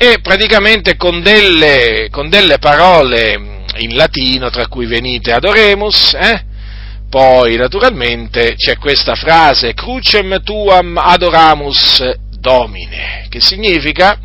e 0.00 0.20
praticamente 0.22 0.96
con 0.96 1.22
delle, 1.22 2.06
con 2.12 2.28
delle 2.28 2.58
parole 2.58 3.64
in 3.78 3.96
latino, 3.96 4.48
tra 4.48 4.68
cui 4.68 4.86
venite 4.86 5.32
adoremus, 5.32 6.14
eh? 6.14 6.44
poi 7.10 7.56
naturalmente 7.56 8.54
c'è 8.54 8.76
questa 8.76 9.16
frase 9.16 9.74
crucem 9.74 10.40
tuam 10.44 10.96
adoramus 10.98 12.00
domine, 12.38 13.26
che 13.28 13.40
significa 13.40 14.16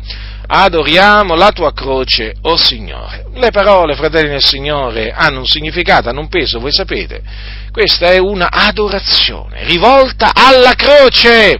adoriamo 0.46 1.34
la 1.34 1.50
tua 1.50 1.72
croce, 1.72 2.34
o 2.42 2.52
oh 2.52 2.56
Signore. 2.56 3.26
Le 3.34 3.50
parole, 3.50 3.94
fratelli 3.94 4.28
del 4.28 4.42
Signore, 4.42 5.10
hanno 5.10 5.40
un 5.40 5.46
significato, 5.46 6.08
hanno 6.08 6.20
un 6.20 6.28
peso, 6.28 6.60
voi 6.60 6.72
sapete. 6.72 7.22
Questa 7.70 8.08
è 8.08 8.18
una 8.18 8.50
adorazione 8.50 9.64
rivolta 9.64 10.32
alla 10.34 10.74
croce, 10.74 11.58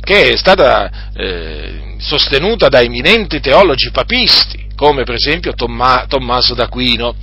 che 0.00 0.30
è 0.30 0.36
stata 0.36 1.10
eh, 1.14 1.96
sostenuta 1.98 2.68
da 2.68 2.80
eminenti 2.80 3.40
teologi 3.40 3.90
papisti, 3.90 4.68
come 4.74 5.04
per 5.04 5.14
esempio 5.14 5.52
Tomma, 5.52 6.06
Tommaso 6.08 6.54
d'Aquino, 6.54 7.14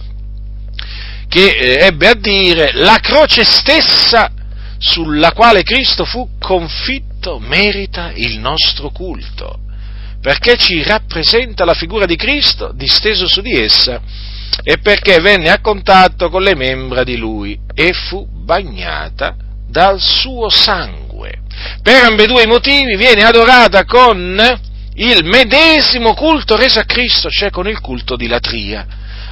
che 1.27 1.49
eh, 1.49 1.85
ebbe 1.85 2.07
a 2.07 2.13
dire 2.13 2.71
la 2.73 2.99
croce 3.01 3.43
stessa 3.43 4.31
sulla 4.77 5.31
quale 5.31 5.63
Cristo 5.63 6.05
fu 6.05 6.29
confitto 6.39 7.39
merita 7.39 8.11
il 8.13 8.37
nostro 8.39 8.89
culto, 8.89 9.59
perché 10.27 10.57
ci 10.57 10.83
rappresenta 10.83 11.63
la 11.63 11.73
figura 11.73 12.05
di 12.05 12.17
Cristo 12.17 12.73
disteso 12.73 13.29
su 13.29 13.39
di 13.39 13.53
essa 13.53 14.01
e 14.61 14.77
perché 14.79 15.21
venne 15.21 15.49
a 15.49 15.61
contatto 15.61 16.29
con 16.29 16.43
le 16.43 16.53
membra 16.53 17.05
di 17.05 17.15
lui 17.15 17.57
e 17.73 17.93
fu 17.93 18.27
bagnata 18.29 19.37
dal 19.69 20.01
suo 20.01 20.49
sangue. 20.49 21.43
Per 21.81 22.03
ambedue 22.03 22.43
i 22.43 22.45
motivi 22.45 22.97
viene 22.97 23.23
adorata 23.23 23.85
con 23.85 24.37
il 24.95 25.23
medesimo 25.23 26.13
culto 26.13 26.57
reso 26.57 26.79
a 26.79 26.83
Cristo, 26.83 27.29
cioè 27.29 27.49
con 27.49 27.65
il 27.65 27.79
culto 27.79 28.17
di 28.17 28.27
latria. 28.27 28.85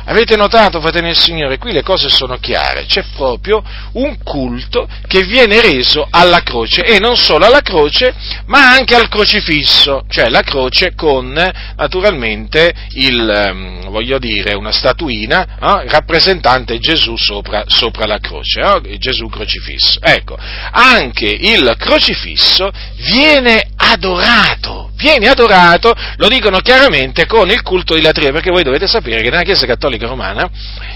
Avete 0.07 0.35
notato, 0.35 0.79
fratelli 0.81 1.07
del 1.07 1.17
Signore, 1.17 1.57
qui 1.57 1.71
le 1.71 1.81
cose 1.81 2.09
sono 2.09 2.37
chiare, 2.37 2.85
c'è 2.85 3.03
proprio 3.15 3.63
un 3.93 4.17
culto 4.23 4.87
che 5.07 5.23
viene 5.23 5.59
reso 5.61 6.05
alla 6.07 6.41
croce 6.43 6.83
e 6.83 6.99
non 6.99 7.17
solo 7.17 7.45
alla 7.45 7.61
croce, 7.61 8.13
ma 8.45 8.69
anche 8.69 8.93
al 8.93 9.07
crocifisso, 9.09 10.05
cioè 10.07 10.29
la 10.29 10.41
croce 10.41 10.93
con 10.93 11.33
naturalmente 11.75 12.71
il, 12.91 13.27
ehm, 13.27 13.89
voglio 13.89 14.19
dire, 14.19 14.53
una 14.53 14.71
statuina 14.71 15.57
eh, 15.59 15.89
rappresentante 15.89 16.77
Gesù 16.77 17.17
sopra, 17.17 17.63
sopra 17.65 18.05
la 18.05 18.19
croce, 18.19 18.61
eh, 18.61 18.97
Gesù 18.99 19.27
crocifisso. 19.27 19.99
Ecco, 20.01 20.37
anche 20.37 21.25
il 21.25 21.75
crocifisso 21.79 22.69
viene 22.97 23.69
adorato, 23.75 24.91
viene 24.95 25.27
adorato, 25.27 25.93
lo 26.17 26.27
dicono 26.27 26.59
chiaramente, 26.59 27.25
con 27.25 27.49
il 27.49 27.63
culto 27.63 27.95
di 27.95 28.01
latria, 28.01 28.31
perché 28.31 28.51
voi 28.51 28.63
dovete 28.63 28.85
sapere 28.85 29.23
che 29.23 29.31
nella 29.31 29.41
Chiesa 29.41 29.65
Cattolica 29.65 29.94
Romana 30.03 30.49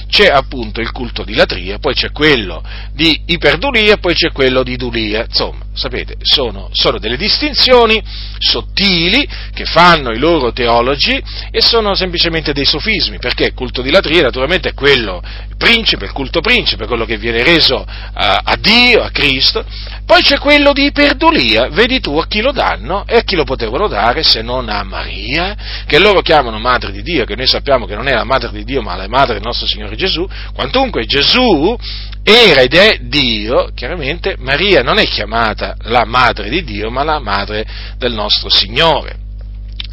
c'è 0.09 0.27
appunto 0.27 0.81
il 0.81 0.91
culto 0.91 1.23
di 1.23 1.33
latria, 1.33 1.77
poi 1.77 1.93
c'è 1.93 2.11
quello 2.11 2.63
di 2.93 3.21
iperdulia, 3.27 3.97
poi 3.97 4.13
c'è 4.13 4.31
quello 4.31 4.63
di 4.63 4.75
dulia, 4.75 5.25
insomma, 5.25 5.65
sapete, 5.73 6.15
sono, 6.21 6.69
sono 6.71 6.97
delle 6.99 7.17
distinzioni 7.17 8.01
sottili 8.37 9.27
che 9.53 9.65
fanno 9.65 10.11
i 10.11 10.17
loro 10.17 10.51
teologi 10.51 11.21
e 11.51 11.61
sono 11.61 11.93
semplicemente 11.93 12.53
dei 12.53 12.65
sofismi, 12.65 13.19
perché 13.19 13.45
il 13.45 13.53
culto 13.53 13.81
di 13.81 13.91
latria 13.91 14.23
naturalmente 14.23 14.69
è 14.69 14.73
quello, 14.73 15.21
principe, 15.57 16.05
il 16.05 16.11
culto 16.11 16.41
principe, 16.41 16.87
quello 16.87 17.05
che 17.05 17.17
viene 17.17 17.43
reso 17.43 17.85
a, 17.85 18.41
a 18.43 18.55
Dio, 18.55 19.03
a 19.03 19.09
Cristo, 19.11 19.63
poi 20.09 20.23
c'è 20.23 20.39
quello 20.39 20.73
di 20.73 20.85
iperdulia, 20.85 21.69
vedi 21.69 21.99
tu 21.99 22.17
a 22.17 22.25
chi 22.25 22.41
lo 22.41 22.51
danno 22.51 23.05
e 23.05 23.17
a 23.17 23.21
chi 23.21 23.35
lo 23.35 23.43
potevano 23.43 23.87
dare 23.87 24.23
se 24.23 24.41
non 24.41 24.67
a 24.67 24.81
Maria, 24.81 25.55
che 25.85 25.99
loro 25.99 26.21
chiamano 26.21 26.57
Madre 26.57 26.91
di 26.91 27.03
Dio, 27.03 27.25
che 27.25 27.35
noi 27.35 27.45
sappiamo 27.45 27.85
che 27.85 27.93
non 27.93 28.07
è 28.07 28.13
la 28.13 28.23
Madre 28.23 28.49
di 28.49 28.63
Dio 28.63 28.81
ma 28.81 28.95
la 28.95 29.07
Madre 29.07 29.35
del 29.35 29.43
nostro 29.43 29.67
Signore 29.67 29.95
Gesù, 29.95 30.27
quantunque 30.55 31.05
Gesù 31.05 31.77
era 32.23 32.61
ed 32.61 32.73
è 32.73 32.97
Dio, 33.01 33.69
chiaramente 33.75 34.35
Maria 34.39 34.81
non 34.81 34.97
è 34.97 35.05
chiamata 35.05 35.75
la 35.81 36.05
Madre 36.05 36.49
di 36.49 36.63
Dio 36.63 36.89
ma 36.89 37.03
la 37.03 37.19
Madre 37.19 37.63
del 37.99 38.13
nostro 38.13 38.49
Signore. 38.49 39.15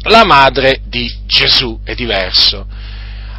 La 0.05 0.25
Madre 0.25 0.79
di 0.87 1.13
Gesù 1.27 1.79
è 1.83 1.93
diverso. 1.93 2.65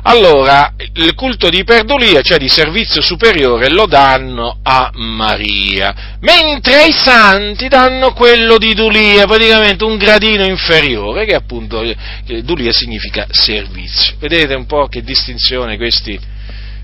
Allora, 0.02 0.74
il 0.94 1.14
culto 1.14 1.48
di 1.50 1.64
perdolia, 1.64 2.20
cioè 2.22 2.38
di 2.38 2.48
servizio 2.48 3.02
superiore, 3.02 3.68
lo 3.68 3.86
danno 3.86 4.58
a 4.62 4.90
Maria, 4.94 6.16
mentre 6.20 6.82
ai 6.82 6.92
santi 6.92 7.68
danno 7.68 8.12
quello 8.12 8.58
di 8.58 8.74
Dulia, 8.74 9.26
praticamente 9.26 9.84
un 9.84 9.96
gradino 9.96 10.44
inferiore, 10.44 11.26
che 11.26 11.34
appunto 11.34 11.80
che 12.24 12.42
Dulia 12.42 12.72
significa 12.72 13.26
servizio. 13.30 14.16
Vedete 14.18 14.54
un 14.54 14.66
po' 14.66 14.86
che 14.86 15.02
distinzione 15.02 15.76
questi, 15.76 16.18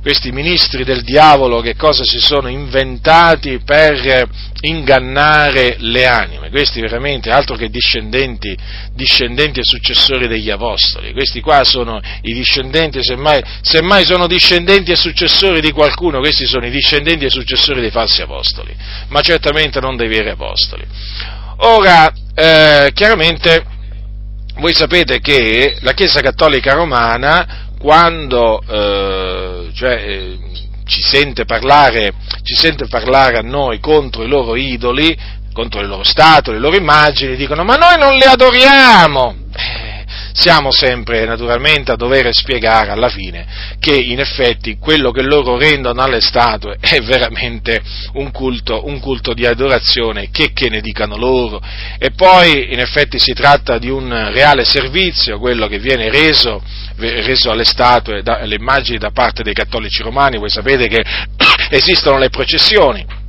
questi 0.05 0.33
ministri 0.33 0.85
del 0.85 1.01
diavolo 1.01 1.63
che 1.63 1.77
cosa 1.77 2.05
si 2.05 2.21
sono 2.21 2.49
inventati 2.49 3.59
per 3.65 4.29
ingannare 4.61 5.77
le 5.79 6.07
anime. 6.07 6.51
Questi 6.51 6.79
veramente 6.83 7.31
altro 7.31 7.57
che 7.57 7.71
discendenti, 7.71 8.55
discendenti 8.93 9.61
e 9.61 9.65
successori 9.65 10.29
degli 10.29 10.51
apostoli. 10.51 11.15
Questi 11.15 11.41
qua 11.41 11.65
sono 11.65 12.03
i 12.21 12.35
discendenti, 12.35 13.03
semmai, 13.03 13.43
semmai 13.63 14.05
sono 14.05 14.27
discendenti 14.27 14.93
e 14.93 14.97
successori 14.97 15.63
di 15.63 15.73
qualcuno, 15.73 16.19
questi 16.19 16.45
sono 16.45 16.67
i 16.67 16.71
discendenti 16.71 17.25
e 17.25 17.31
successori 17.31 17.81
dei 17.81 17.91
falsi 17.91 18.21
apostoli, 18.21 18.77
ma 19.09 19.23
certamente 19.23 19.81
non 19.81 19.97
dei 19.97 20.09
veri 20.09 20.29
apostoli. 20.29 20.85
Ora, 21.61 22.13
eh, 22.35 22.91
chiaramente, 22.93 23.65
voi 24.57 24.75
sapete 24.75 25.21
che 25.21 25.79
la 25.81 25.95
Chiesa 25.95 26.21
Cattolica 26.21 26.75
Romana 26.75 27.64
quando 27.85 28.63
eh, 28.67 29.71
cioè, 29.75 29.93
eh, 29.93 30.39
ci, 30.87 31.03
sente 31.03 31.45
parlare, 31.45 32.15
ci 32.43 32.55
sente 32.55 32.87
parlare 32.87 33.37
a 33.37 33.43
noi 33.43 33.79
contro 33.79 34.23
i 34.23 34.27
loro 34.27 34.57
idoli, 34.57 35.15
contro 35.53 35.83
le 35.83 35.87
loro 35.87 36.03
statue, 36.03 36.55
le 36.55 36.61
loro 36.61 36.77
immagini, 36.77 37.37
dicono 37.37 37.63
ma 37.63 37.77
noi 37.77 37.99
non 37.99 38.17
le 38.17 38.25
adoriamo. 38.25 39.35
Eh, 39.55 39.94
siamo 40.33 40.71
sempre 40.71 41.25
naturalmente 41.25 41.93
a 41.93 41.97
dover 41.97 42.35
spiegare 42.35 42.91
alla 42.91 43.09
fine 43.09 43.75
che 43.79 43.95
in 43.95 44.21
effetti 44.21 44.79
quello 44.79 45.11
che 45.11 45.23
loro 45.23 45.59
rendono 45.59 46.03
alle 46.03 46.21
statue 46.21 46.77
è 46.81 47.01
veramente 47.01 47.83
un 48.15 48.31
culto, 48.31 48.87
un 48.87 49.01
culto 49.01 49.35
di 49.35 49.47
adorazione, 49.47 50.31
che, 50.31 50.53
che 50.53 50.69
ne 50.69 50.81
dicano 50.81 51.17
loro. 51.17 51.61
E 51.99 52.11
poi 52.13 52.73
in 52.73 52.81
effetti 52.81 53.19
si 53.19 53.33
tratta 53.33 53.79
di 53.79 53.91
un 53.91 54.31
reale 54.33 54.65
servizio, 54.65 55.39
quello 55.39 55.67
che 55.67 55.79
viene 55.79 56.11
reso, 56.11 56.63
reso 56.97 57.51
alle 57.51 57.65
statue, 57.65 58.23
alle 58.25 58.55
immagini 58.55 58.99
da 58.99 59.11
parte 59.11 59.43
dei 59.43 59.55
cattolici 59.55 60.03
romani. 60.03 60.39
Voi 60.39 60.51
sapete 60.51 60.87
che 60.87 61.03
esistono 61.71 62.19
le 62.19 62.31
processioni 62.31 63.23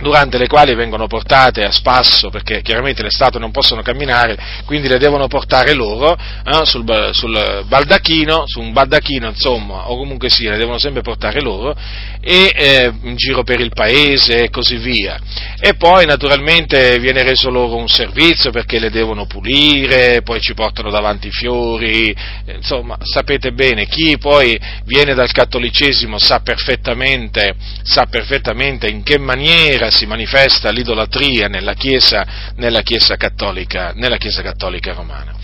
durante 0.00 0.38
le 0.38 0.46
quali 0.46 0.74
vengono 0.74 1.06
portate 1.06 1.62
a 1.62 1.70
spasso, 1.70 2.30
perché 2.30 2.62
chiaramente 2.62 3.02
le 3.02 3.10
statue 3.10 3.40
non 3.40 3.50
possono 3.50 3.82
camminare, 3.82 4.38
quindi 4.64 4.88
le 4.88 4.98
devono 4.98 5.28
portare 5.28 5.74
loro 5.74 6.14
eh, 6.14 6.64
sul, 6.64 7.10
sul, 7.12 7.64
baldacchino, 7.66 8.44
su 8.46 8.60
un 8.60 8.72
baldacchino 8.72 9.28
insomma, 9.28 9.90
o 9.90 9.96
comunque 9.96 10.30
sia, 10.30 10.50
le 10.50 10.58
devono 10.58 10.78
sempre 10.78 11.02
portare 11.02 11.40
loro, 11.40 11.74
e 12.20 12.52
eh, 12.54 12.92
in 13.02 13.16
giro 13.16 13.42
per 13.42 13.60
il 13.60 13.70
paese 13.72 14.44
e 14.44 14.50
così 14.50 14.76
via. 14.76 15.18
E 15.60 15.74
poi 15.74 16.06
naturalmente 16.06 16.98
viene 16.98 17.22
reso 17.22 17.50
loro 17.50 17.76
un 17.76 17.88
servizio 17.88 18.50
perché 18.50 18.78
le 18.78 18.90
devono 18.90 19.26
pulire, 19.26 20.22
poi 20.22 20.40
ci 20.40 20.54
portano 20.54 20.90
davanti 20.90 21.28
i 21.28 21.32
fiori, 21.32 22.14
insomma 22.46 22.96
sapete 23.02 23.52
bene, 23.52 23.86
chi 23.86 24.16
poi 24.18 24.58
viene 24.84 25.14
dal 25.14 25.30
cattolicesimo 25.30 26.18
sa 26.18 26.40
perfettamente, 26.40 27.54
sa 27.82 28.06
perfettamente 28.06 28.88
in 28.88 29.02
che 29.02 29.18
maniera 29.18 29.81
si 29.90 30.06
manifesta 30.06 30.70
l'idolatria 30.70 31.48
nella 31.48 31.74
Chiesa, 31.74 32.52
nella 32.56 32.82
chiesa, 32.82 33.16
cattolica, 33.16 33.92
nella 33.94 34.16
chiesa 34.16 34.42
cattolica 34.42 34.92
romana. 34.92 35.34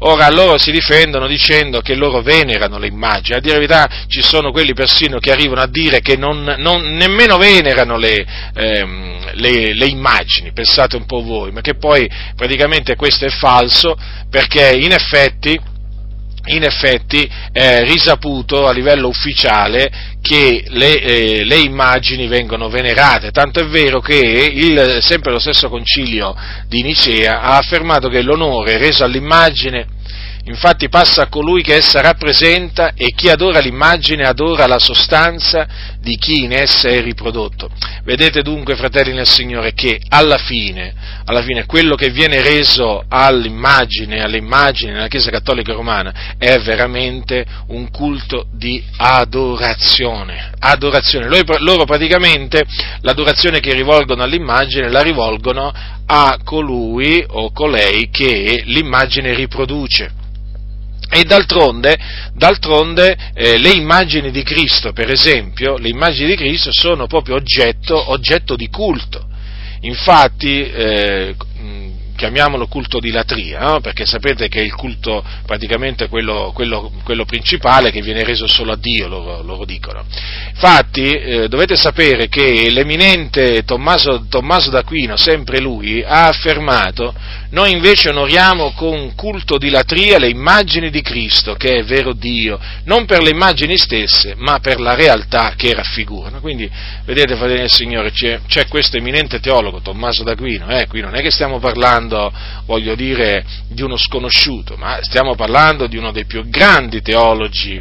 Ora 0.00 0.28
loro 0.28 0.58
si 0.58 0.70
difendono 0.70 1.26
dicendo 1.26 1.80
che 1.80 1.94
loro 1.94 2.20
venerano 2.20 2.78
le 2.78 2.88
immagini, 2.88 3.36
a 3.36 3.40
dire 3.40 3.54
la 3.54 3.60
verità 3.60 4.04
ci 4.08 4.22
sono 4.22 4.50
quelli 4.50 4.74
persino 4.74 5.18
che 5.18 5.30
arrivano 5.30 5.60
a 5.60 5.66
dire 5.66 6.00
che 6.00 6.16
non, 6.16 6.56
non, 6.58 6.82
nemmeno 6.92 7.38
venerano 7.38 7.96
le, 7.96 8.26
ehm, 8.54 9.32
le, 9.34 9.72
le 9.72 9.86
immagini, 9.86 10.52
pensate 10.52 10.96
un 10.96 11.06
po' 11.06 11.22
voi, 11.22 11.52
ma 11.52 11.60
che 11.60 11.76
poi 11.76 12.10
praticamente 12.34 12.96
questo 12.96 13.24
è 13.24 13.30
falso 13.30 13.96
perché 14.28 14.74
in 14.74 14.92
effetti 14.92 15.58
in 16.46 16.62
effetti 16.62 17.28
è 17.52 17.82
risaputo 17.84 18.66
a 18.66 18.72
livello 18.72 19.08
ufficiale 19.08 19.90
che 20.20 20.64
le, 20.68 21.00
eh, 21.00 21.44
le, 21.44 21.56
immagini 21.56 22.26
vengono 22.26 22.68
venerate, 22.68 23.30
tanto 23.30 23.60
è 23.60 23.66
vero 23.66 24.00
che 24.00 24.16
il, 24.16 24.98
sempre 25.00 25.32
lo 25.32 25.38
stesso 25.38 25.68
concilio 25.68 26.34
di 26.66 26.82
Nicea 26.82 27.40
ha 27.40 27.56
affermato 27.56 28.08
che 28.08 28.22
l'onore 28.22 28.78
reso 28.78 29.04
all'immagine 29.04 29.86
infatti 30.44 30.88
passa 30.88 31.22
a 31.22 31.28
colui 31.28 31.62
che 31.62 31.76
essa 31.76 32.00
rappresenta 32.00 32.92
e 32.94 33.12
chi 33.14 33.28
adora 33.28 33.60
l'immagine 33.60 34.24
adora 34.24 34.66
la 34.66 34.78
sostanza 34.78 35.66
di 36.00 36.16
chi 36.16 36.42
in 36.44 36.52
essa 36.52 36.88
è 36.88 37.00
riprodotto. 37.00 37.70
Vedete 38.04 38.42
dunque, 38.42 38.76
fratelli 38.76 39.12
nel 39.12 39.28
Signore, 39.28 39.72
che 39.72 40.00
alla 40.08 40.36
fine, 40.36 40.94
alla 41.24 41.42
fine 41.42 41.64
quello 41.64 41.94
che 41.94 42.10
viene 42.10 42.42
reso 42.42 43.04
all'immagine, 43.08 44.22
alle 44.22 44.36
immagini 44.36 44.92
nella 44.92 45.08
Chiesa 45.08 45.30
Cattolica 45.30 45.72
Romana 45.72 46.34
è 46.38 46.58
veramente 46.58 47.44
un 47.68 47.90
culto 47.90 48.46
di 48.52 48.82
adorazione. 48.96 50.52
Adorazione. 50.58 51.28
Loro 51.58 51.84
praticamente 51.84 52.64
l'adorazione 53.00 53.60
che 53.60 53.72
rivolgono 53.72 54.22
all'immagine 54.22 54.90
la 54.90 55.00
rivolgono 55.00 55.72
a 56.06 56.38
colui 56.44 57.24
o 57.26 57.50
colei 57.52 58.10
che 58.10 58.62
l'immagine 58.66 59.34
riproduce. 59.34 60.22
E 61.10 61.24
d'altronde, 61.24 61.96
d'altronde 62.34 63.16
eh, 63.34 63.58
le 63.58 63.70
immagini 63.70 64.30
di 64.30 64.42
Cristo, 64.42 64.92
per 64.92 65.10
esempio, 65.10 65.76
le 65.76 65.88
immagini 65.88 66.30
di 66.30 66.36
Cristo 66.36 66.70
sono 66.72 67.06
proprio 67.06 67.36
oggetto, 67.36 68.10
oggetto 68.10 68.56
di 68.56 68.68
culto. 68.68 69.26
Infatti, 69.80 70.62
eh, 70.62 71.36
chiamiamolo 72.16 72.66
culto 72.66 73.00
di 73.00 73.10
latria, 73.10 73.60
no? 73.60 73.80
perché 73.80 74.06
sapete 74.06 74.48
che 74.48 74.60
è 74.60 74.62
il 74.62 74.74
culto 74.74 75.24
praticamente 75.44 76.08
quello, 76.08 76.52
quello, 76.54 76.92
quello, 77.02 77.24
principale 77.24 77.90
che 77.90 78.00
viene 78.00 78.24
reso 78.24 78.46
solo 78.46 78.72
a 78.72 78.76
Dio, 78.76 79.08
loro, 79.08 79.42
loro 79.42 79.64
dicono. 79.64 80.04
Infatti 80.48 81.10
eh, 81.10 81.48
dovete 81.48 81.76
sapere 81.76 82.28
che 82.28 82.70
l'eminente 82.70 83.64
Tommaso, 83.64 84.26
Tommaso 84.28 84.70
d'Aquino, 84.70 85.16
sempre 85.16 85.60
lui, 85.60 86.02
ha 86.02 86.28
affermato 86.28 87.12
noi 87.54 87.70
invece 87.70 88.08
onoriamo 88.08 88.72
con 88.72 89.14
culto 89.14 89.58
di 89.58 89.70
latria 89.70 90.18
le 90.18 90.28
immagini 90.28 90.90
di 90.90 91.00
Cristo, 91.02 91.54
che 91.54 91.76
è 91.76 91.84
vero 91.84 92.12
Dio, 92.12 92.58
non 92.82 93.06
per 93.06 93.22
le 93.22 93.30
immagini 93.30 93.78
stesse, 93.78 94.34
ma 94.36 94.58
per 94.58 94.80
la 94.80 94.96
realtà 94.96 95.54
che 95.56 95.72
raffigurano. 95.72 96.40
Quindi, 96.40 96.68
vedete, 97.04 97.36
fratelli 97.36 97.60
del 97.60 97.70
Signore, 97.70 98.10
c'è, 98.10 98.40
c'è, 98.48 98.66
questo 98.66 98.96
eminente 98.96 99.38
teologo, 99.38 99.80
Tommaso 99.80 100.24
d'Aquino, 100.24 100.68
eh, 100.68 100.88
qui 100.88 101.00
non 101.00 101.14
è 101.14 101.22
che 101.22 101.30
stiamo 101.30 101.60
parlando, 101.60 102.32
voglio 102.66 102.96
dire, 102.96 103.44
di 103.68 103.82
uno 103.82 103.96
sconosciuto, 103.96 104.76
ma 104.76 104.98
stiamo 105.02 105.36
parlando 105.36 105.86
di 105.86 105.96
uno 105.96 106.10
dei 106.10 106.24
più 106.24 106.48
grandi 106.48 107.02
teologi 107.02 107.80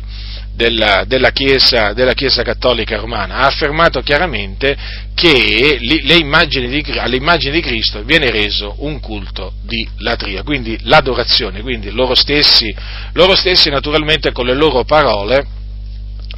della, 0.56 1.04
della, 1.06 1.32
chiesa, 1.32 1.94
della, 1.94 2.14
chiesa, 2.14 2.44
cattolica 2.44 2.98
romana, 2.98 3.38
ha 3.38 3.46
affermato 3.48 4.02
chiaramente 4.02 4.78
che 5.16 5.78
le 5.80 6.16
immagini 6.16 6.68
di, 6.68 6.92
alle 6.98 7.20
di 7.40 7.62
Cristo 7.62 8.04
viene 8.04 8.30
reso 8.30 8.76
un 8.80 9.00
culto 9.00 9.54
di 9.64 9.88
latria, 9.98 10.44
quindi 10.44 10.78
l'adorazione, 10.84 11.62
quindi 11.62 11.92
loro 11.92 12.16
stessi, 12.16 12.74
loro 13.14 13.36
stessi 13.36 13.70
naturalmente 13.70 14.32
con 14.32 14.46
le 14.46 14.54
loro 14.54 14.84
parole 14.84 15.46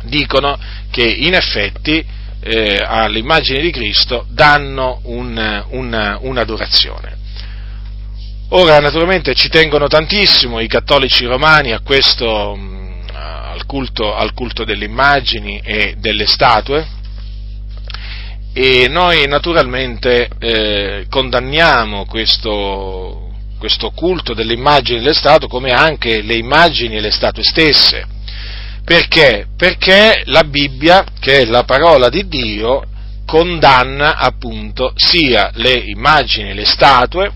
dicono 0.04 0.58
che 0.91 1.04
in 1.04 1.34
effetti 1.34 2.06
eh, 2.41 2.80
alle 2.86 3.19
immagini 3.19 3.62
di 3.62 3.71
Cristo 3.71 4.25
danno 4.30 4.99
un, 5.04 5.65
un, 5.69 6.17
un'adorazione. 6.21 7.23
Ora, 8.49 8.80
naturalmente, 8.80 9.34
ci 9.34 9.49
tengono 9.49 9.88
tantissimo 9.88 10.60
i 10.60 10.67
cattolici 10.67 11.25
romani 11.25 11.71
a 11.71 11.80
questo, 11.80 12.56
al 13.56 13.65
culto, 13.65 14.13
al 14.13 14.34
culto 14.34 14.65
delle 14.65 14.86
immagini 14.86 15.62
e 15.63 15.96
delle 15.98 16.28
statue 16.28 16.86
e 18.54 18.88
noi 18.88 19.28
naturalmente 19.28 20.30
eh, 20.39 21.06
condanniamo 21.10 22.06
questo, 22.06 23.32
questo, 23.58 23.91
culto 23.91 24.34
delle 24.34 24.54
immagini 24.54 25.00
delle 25.00 25.13
statue 25.13 25.48
come 25.48 25.72
anche 25.72 26.22
le 26.22 26.36
immagini 26.36 26.96
e 26.96 27.02
le 27.02 27.12
statue 27.12 27.44
stesse. 27.44 28.06
Perché? 28.84 29.48
Perché 29.58 30.22
la 30.26 30.44
Bibbia, 30.44 31.04
che 31.20 31.41
è 31.41 31.46
la 31.46 31.63
parola 31.63 32.08
di 32.08 32.28
Dio, 32.28 32.84
condanna 33.26 34.15
appunto 34.15 34.94
sia 34.96 35.50
le 35.56 35.74
immagini 35.74 36.52
e 36.52 36.54
le 36.54 36.65
statue 36.65 37.32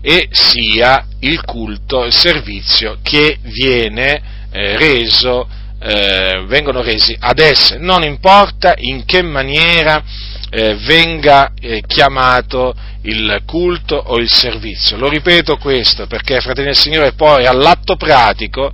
e 0.00 0.28
sia 0.30 1.06
il 1.20 1.44
culto, 1.44 2.04
il 2.04 2.12
servizio 2.12 2.98
che 3.02 3.38
viene 3.42 4.20
eh, 4.50 4.76
reso 4.76 5.46
eh, 5.86 6.44
vengono 6.46 6.80
resi 6.80 7.14
ad 7.18 7.38
esse, 7.38 7.76
non 7.76 8.02
importa 8.02 8.72
in 8.78 9.04
che 9.04 9.20
maniera 9.20 10.02
eh, 10.48 10.76
venga 10.76 11.52
eh, 11.60 11.82
chiamato 11.86 12.74
il 13.02 13.42
culto 13.44 13.96
o 13.96 14.16
il 14.16 14.32
servizio. 14.32 14.96
Lo 14.96 15.10
ripeto 15.10 15.58
questo 15.58 16.06
perché, 16.06 16.40
fratelli 16.40 16.68
del 16.68 16.76
Signore, 16.76 17.12
poi 17.12 17.44
all'atto 17.44 17.96
pratico, 17.96 18.72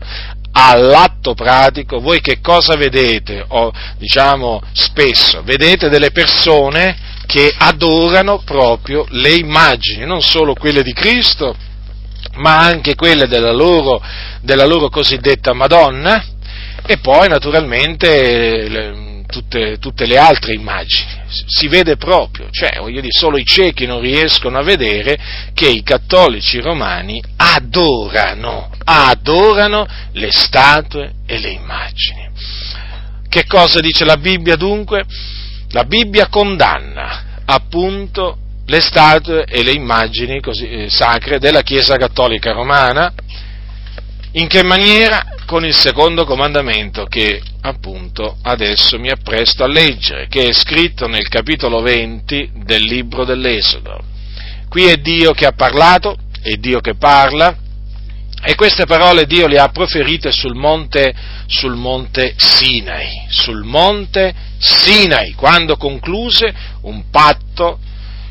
all'atto 0.52 1.34
pratico, 1.34 1.98
voi 1.98 2.20
che 2.20 2.40
cosa 2.40 2.76
vedete? 2.76 3.44
O 3.48 3.72
diciamo 3.98 4.62
spesso, 4.72 5.42
vedete 5.42 5.88
delle 5.88 6.12
persone 6.12 7.08
che 7.26 7.52
adorano 7.58 8.38
proprio 8.44 9.04
le 9.10 9.34
immagini, 9.34 10.06
non 10.06 10.20
solo 10.20 10.54
quelle 10.54 10.84
di 10.84 10.92
Cristo, 10.92 11.56
ma 12.36 12.60
anche 12.60 12.94
quelle 12.94 13.26
della 13.26 13.52
loro, 13.52 14.00
della 14.42 14.66
loro 14.66 14.88
cosiddetta 14.88 15.52
Madonna, 15.52 16.24
e 16.86 16.98
poi 16.98 17.28
naturalmente 17.28 18.68
le, 18.68 19.24
tutte, 19.26 19.78
tutte, 19.78 20.06
le 20.06 20.18
altre 20.18 20.54
immagini. 20.54 21.18
Si 21.46 21.68
vede 21.68 21.96
proprio, 21.96 22.48
cioè 22.50 22.78
voglio 22.78 23.00
dire, 23.00 23.12
solo 23.12 23.38
i 23.38 23.44
ciechi 23.44 23.86
non 23.86 24.00
riescono 24.00 24.58
a 24.58 24.62
vedere 24.62 25.18
che 25.54 25.68
i 25.68 25.82
cattolici 25.82 26.60
romani 26.60 27.22
adorano, 27.36 28.70
adorano 28.84 29.86
le 30.12 30.30
statue 30.32 31.12
e 31.26 31.38
le 31.38 31.50
immagini. 31.50 32.28
Che 33.28 33.46
cosa 33.46 33.80
dice 33.80 34.04
la 34.04 34.16
Bibbia 34.16 34.56
dunque? 34.56 35.04
La 35.70 35.84
Bibbia 35.84 36.26
condanna 36.28 37.42
appunto 37.44 38.38
le 38.66 38.80
statue 38.80 39.44
e 39.44 39.62
le 39.62 39.72
immagini 39.72 40.40
così, 40.40 40.68
eh, 40.68 40.90
sacre 40.90 41.38
della 41.38 41.62
Chiesa 41.62 41.96
cattolica 41.96 42.52
romana. 42.52 43.12
In 44.32 44.46
che 44.46 44.62
maniera? 44.62 45.30
con 45.50 45.64
il 45.64 45.74
secondo 45.74 46.24
comandamento 46.26 47.06
che 47.06 47.42
appunto 47.62 48.36
adesso 48.42 49.00
mi 49.00 49.10
appresto 49.10 49.64
a 49.64 49.66
leggere, 49.66 50.28
che 50.28 50.44
è 50.44 50.52
scritto 50.52 51.08
nel 51.08 51.26
capitolo 51.26 51.80
20 51.80 52.52
del 52.62 52.84
libro 52.84 53.24
dell'Esodo. 53.24 54.00
Qui 54.68 54.84
è 54.84 54.98
Dio 54.98 55.32
che 55.32 55.46
ha 55.46 55.52
parlato, 55.52 56.16
è 56.40 56.52
Dio 56.52 56.78
che 56.78 56.94
parla, 56.94 57.56
E 58.42 58.54
queste 58.54 58.86
parole 58.86 59.26
Dio 59.26 59.48
le 59.48 59.58
ha 59.58 59.68
proferite 59.70 60.30
sul 60.30 60.54
monte, 60.54 61.12
sul 61.46 61.74
monte 61.74 62.34
Sinai, 62.36 63.26
sul 63.28 63.64
monte 63.64 64.32
Sinai, 64.56 65.32
quando 65.32 65.76
concluse 65.76 66.54
un 66.82 67.10
patto 67.10 67.80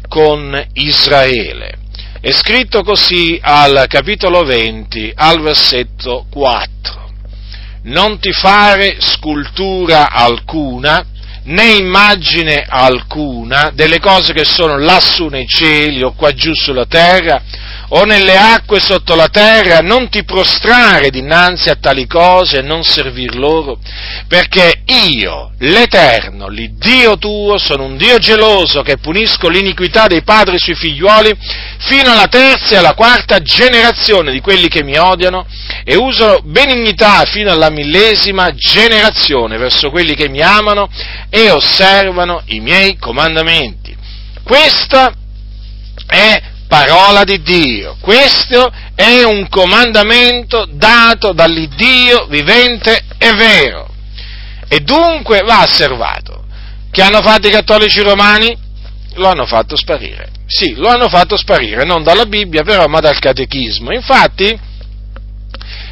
con 0.07 0.57
Israele. 0.71 1.79
È 2.21 2.33
scritto 2.33 2.83
così 2.83 3.39
al 3.41 3.85
capitolo 3.87 4.43
20, 4.43 5.13
al 5.15 5.39
versetto 5.39 6.25
4. 6.29 7.11
Non 7.83 8.19
ti 8.19 8.33
fare 8.33 8.97
scultura 8.99 10.09
alcuna, 10.09 11.05
né 11.43 11.75
immagine 11.75 12.65
alcuna 12.67 13.71
delle 13.73 14.01
cose 14.01 14.33
che 14.33 14.43
sono 14.43 14.77
lassù 14.77 15.27
nei 15.27 15.47
cieli 15.47 16.03
o 16.03 16.11
qua 16.11 16.33
giù 16.33 16.53
sulla 16.53 16.85
terra 16.85 17.41
o 17.89 18.03
nelle 18.03 18.37
acque 18.37 18.79
sotto 18.79 19.15
la 19.15 19.29
terra, 19.29 19.79
non 19.79 20.09
ti 20.09 20.23
prostrare 20.23 21.09
dinanzi 21.09 21.69
a 21.69 21.75
tali 21.75 22.05
cose 22.05 22.59
e 22.59 22.61
non 22.61 22.83
servir 22.83 23.35
loro, 23.35 23.79
perché 24.27 24.83
io, 24.85 25.51
l'Eterno, 25.59 26.47
l'Iddio 26.47 27.17
tuo, 27.17 27.57
sono 27.57 27.85
un 27.85 27.97
Dio 27.97 28.19
geloso 28.19 28.81
che 28.81 28.97
punisco 28.97 29.47
l'iniquità 29.49 30.07
dei 30.07 30.21
padri 30.21 30.59
sui 30.59 30.75
figliuoli 30.75 31.35
fino 31.79 32.11
alla 32.11 32.27
terza 32.27 32.75
e 32.75 32.77
alla 32.77 32.93
quarta 32.93 33.39
generazione 33.39 34.31
di 34.31 34.39
quelli 34.39 34.67
che 34.67 34.83
mi 34.83 34.97
odiano 34.97 35.47
e 35.83 35.95
uso 35.95 36.41
benignità 36.43 37.23
fino 37.25 37.51
alla 37.51 37.69
millesima 37.69 38.53
generazione 38.53 39.57
verso 39.57 39.89
quelli 39.89 40.13
che 40.13 40.29
mi 40.29 40.41
amano 40.41 40.89
e 41.29 41.49
osservano 41.49 42.43
i 42.45 42.59
miei 42.59 42.97
comandamenti. 42.97 43.95
Questa 44.43 45.11
è 46.05 46.41
parola 46.69 47.23
di 47.23 47.41
Dio. 47.41 47.97
Questo 47.99 48.71
è 48.93 49.23
un 49.23 49.49
comandamento 49.49 50.67
dato 50.71 51.33
dall'Iddio 51.33 52.27
vivente 52.27 53.05
e 53.17 53.33
vero. 53.33 53.91
E 54.67 54.79
dunque 54.81 55.41
va 55.41 55.63
osservato. 55.63 56.45
Che 56.91 57.01
hanno 57.01 57.21
fatto 57.21 57.47
i 57.47 57.51
cattolici 57.51 58.01
romani? 58.01 58.55
Lo 59.15 59.27
hanno 59.27 59.47
fatto 59.47 59.75
sparire. 59.75 60.29
Sì, 60.45 60.75
lo 60.75 60.89
hanno 60.89 61.09
fatto 61.09 61.35
sparire, 61.37 61.85
non 61.85 62.03
dalla 62.03 62.25
Bibbia 62.25 62.63
però, 62.63 62.85
ma 62.85 62.99
dal 62.99 63.17
catechismo. 63.17 63.91
Infatti, 63.91 64.57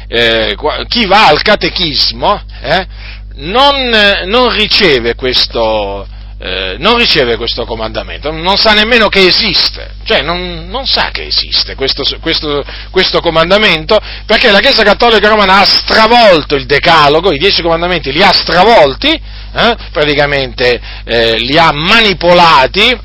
eh, 0.06 0.56
chi 0.86 1.06
va 1.06 1.26
al 1.26 1.42
catechismo 1.42 2.40
eh, 2.62 2.86
non, 3.34 3.90
non 4.26 4.54
riceve 4.54 5.16
questo, 5.16 6.06
eh, 6.40 6.76
non 6.78 6.96
riceve 6.96 7.36
questo 7.36 7.64
comandamento, 7.64 8.30
non 8.30 8.56
sa 8.56 8.72
nemmeno 8.72 9.08
che 9.08 9.26
esiste, 9.26 9.94
cioè 10.04 10.22
non, 10.22 10.68
non 10.68 10.86
sa 10.86 11.10
che 11.10 11.26
esiste 11.26 11.74
questo, 11.74 12.04
questo, 12.20 12.64
questo, 12.90 13.20
comandamento, 13.20 13.98
perché 14.24 14.50
la 14.50 14.60
Chiesa 14.60 14.84
Cattolica 14.84 15.28
Romana 15.28 15.60
ha 15.60 15.66
stravolto 15.66 16.54
il 16.54 16.66
decalogo, 16.66 17.32
i 17.32 17.38
dieci 17.38 17.60
comandamenti 17.60 18.12
li 18.12 18.22
ha 18.22 18.32
stravolti, 18.32 19.08
eh, 19.10 19.76
praticamente 19.90 20.80
eh, 21.04 21.38
li 21.38 21.58
ha 21.58 21.72
manipolati, 21.72 22.96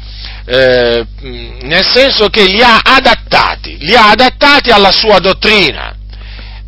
eh, 0.46 1.06
nel 1.22 1.86
senso 1.86 2.28
che 2.28 2.46
li 2.46 2.62
ha 2.62 2.82
adattati, 2.84 3.78
li 3.80 3.96
ha 3.96 4.10
adattati 4.12 4.70
alla 4.70 4.92
sua 4.92 5.18
dottrina. 5.18 5.96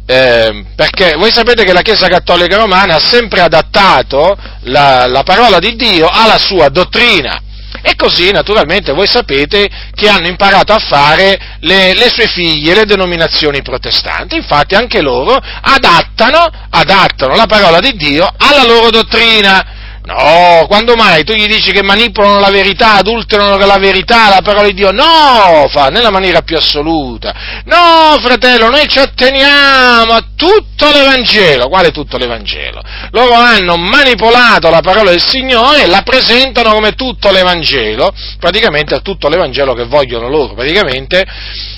Eh, 0.07 0.65
perché 0.75 1.15
voi 1.17 1.31
sapete 1.33 1.63
che 1.63 1.73
la 1.73 1.81
Chiesa 1.81 2.07
Cattolica 2.07 2.57
Romana 2.57 2.95
ha 2.95 2.99
sempre 2.99 3.41
adattato 3.41 4.37
la, 4.63 5.07
la 5.07 5.23
parola 5.23 5.57
di 5.57 5.75
Dio 5.75 6.07
alla 6.07 6.37
sua 6.37 6.69
dottrina. 6.69 7.41
E 7.81 7.95
così 7.95 8.31
naturalmente 8.31 8.93
voi 8.93 9.07
sapete 9.07 9.67
che 9.93 10.07
hanno 10.07 10.27
imparato 10.27 10.73
a 10.73 10.79
fare 10.79 11.57
le, 11.59 11.93
le, 11.93 12.09
sue 12.09 12.27
figlie, 12.27 12.73
le 12.73 12.85
denominazioni 12.85 13.61
protestanti, 13.61 14.35
infatti 14.35 14.75
anche 14.75 15.01
loro 15.01 15.35
adattano, 15.35 16.49
adattano 16.69 17.35
la 17.35 17.45
parola 17.45 17.79
di 17.79 17.95
Dio 17.95 18.27
alla 18.37 18.63
loro 18.63 18.89
dottrina. 18.89 19.83
No, 20.05 20.67
quando 20.67 20.95
mai 20.95 21.23
tu 21.23 21.33
gli 21.33 21.47
dici 21.47 21.71
che 21.71 21.81
manipolano 21.81 22.39
la 22.39 22.51
verità, 22.51 22.93
adulterano 22.93 23.57
la 23.57 23.77
verità, 23.79 24.29
la 24.29 24.41
parola 24.43 24.67
di 24.67 24.75
Dio? 24.75 24.91
No, 24.91 25.67
fa, 25.69 25.89
nella 25.89 26.11
maniera 26.11 26.41
più 26.41 26.55
assoluta. 26.55 27.33
No, 27.65 28.15
fratello, 28.21 28.69
noi 28.69 28.87
ci 28.87 28.99
atteniamo 28.99 30.13
a 30.13 30.23
tutto 30.35 30.91
l'Evangelo. 30.91 31.69
Quale 31.69 31.89
tutto 31.89 32.17
l'Evangelo? 32.17 32.83
Loro 33.11 33.33
hanno 33.33 33.77
manipolato 33.77 34.69
la 34.69 34.81
parola 34.81 35.09
del 35.09 35.23
Signore 35.25 35.83
e 35.83 35.87
la 35.87 36.03
presentano 36.03 36.73
come 36.73 36.91
tutto 36.91 37.31
l'Evangelo, 37.31 38.13
praticamente 38.39 38.93
a 38.93 38.99
tutto 38.99 39.27
l'Evangelo 39.27 39.73
che 39.73 39.85
vogliono 39.85 40.29
loro, 40.29 40.53
praticamente 40.53 41.25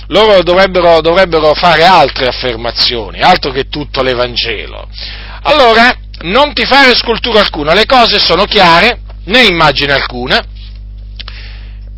loro 0.08 0.44
dovrebbero, 0.44 1.00
dovrebbero 1.00 1.54
fare 1.54 1.86
altre 1.86 2.28
affermazioni, 2.28 3.22
altro 3.22 3.52
che 3.52 3.70
tutto 3.70 4.02
l'Evangelo. 4.02 4.86
Allora, 5.44 5.96
non 6.21 6.53
ti 6.53 6.65
fare 6.65 6.95
scultura 6.95 7.39
alcuna, 7.39 7.73
le 7.73 7.86
cose 7.86 8.19
sono 8.19 8.45
chiare, 8.45 9.01
né 9.25 9.43
immagine 9.43 9.93
alcuna, 9.93 10.43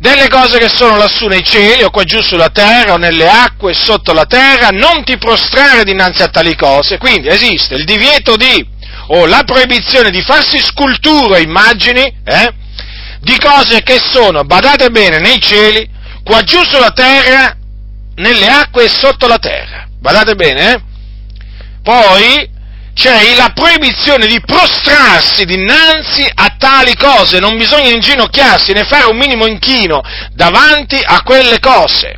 delle 0.00 0.28
cose 0.28 0.58
che 0.58 0.68
sono 0.68 0.96
lassù 0.96 1.26
nei 1.26 1.44
cieli 1.44 1.82
o 1.82 1.90
qua 1.90 2.04
giù 2.04 2.22
sulla 2.22 2.48
terra 2.48 2.94
o 2.94 2.96
nelle 2.96 3.28
acque 3.28 3.74
sotto 3.74 4.12
la 4.12 4.24
terra, 4.24 4.68
non 4.68 5.04
ti 5.04 5.18
prostrare 5.18 5.84
dinanzi 5.84 6.22
a 6.22 6.28
tali 6.28 6.56
cose, 6.56 6.96
quindi 6.96 7.28
esiste 7.28 7.74
il 7.74 7.84
divieto 7.84 8.36
di, 8.36 8.66
o 9.08 9.26
la 9.26 9.42
proibizione 9.44 10.10
di 10.10 10.22
farsi 10.22 10.58
sculture 10.58 11.34
o 11.34 11.38
immagini, 11.38 12.02
eh, 12.24 12.54
di 13.20 13.38
cose 13.38 13.82
che 13.82 13.98
sono, 13.98 14.44
badate 14.44 14.88
bene, 14.88 15.18
nei 15.18 15.38
cieli, 15.38 15.86
qua 16.24 16.42
giù 16.42 16.62
sulla 16.64 16.92
terra, 16.92 17.54
nelle 18.14 18.46
acque 18.46 18.84
e 18.84 18.88
sotto 18.88 19.26
la 19.26 19.38
terra, 19.38 19.86
badate 19.98 20.34
bene, 20.34 20.72
eh? 20.72 20.80
Poi, 21.82 22.48
c'è 23.00 23.34
la 23.34 23.50
proibizione 23.54 24.26
di 24.26 24.42
prostrarsi 24.42 25.46
dinanzi 25.46 26.30
a 26.34 26.54
tali 26.58 26.94
cose, 26.96 27.38
non 27.38 27.56
bisogna 27.56 27.88
inginocchiarsi 27.88 28.74
né 28.74 28.84
fare 28.84 29.06
un 29.06 29.16
minimo 29.16 29.46
inchino 29.46 30.02
davanti 30.34 31.00
a 31.02 31.22
quelle 31.22 31.58
cose. 31.60 32.14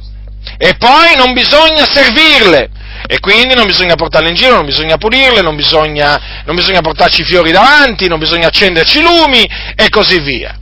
E 0.58 0.74
poi 0.74 1.14
non 1.14 1.34
bisogna 1.34 1.86
servirle, 1.86 2.68
e 3.06 3.20
quindi 3.20 3.54
non 3.54 3.66
bisogna 3.66 3.94
portarle 3.94 4.30
in 4.30 4.34
giro, 4.34 4.56
non 4.56 4.66
bisogna 4.66 4.96
pulirle, 4.96 5.40
non 5.40 5.54
bisogna, 5.54 6.42
non 6.44 6.56
bisogna 6.56 6.80
portarci 6.80 7.22
fiori 7.22 7.52
davanti, 7.52 8.08
non 8.08 8.18
bisogna 8.18 8.48
accenderci 8.48 9.02
lumi 9.02 9.48
e 9.76 9.88
così 9.88 10.18
via. 10.18 10.58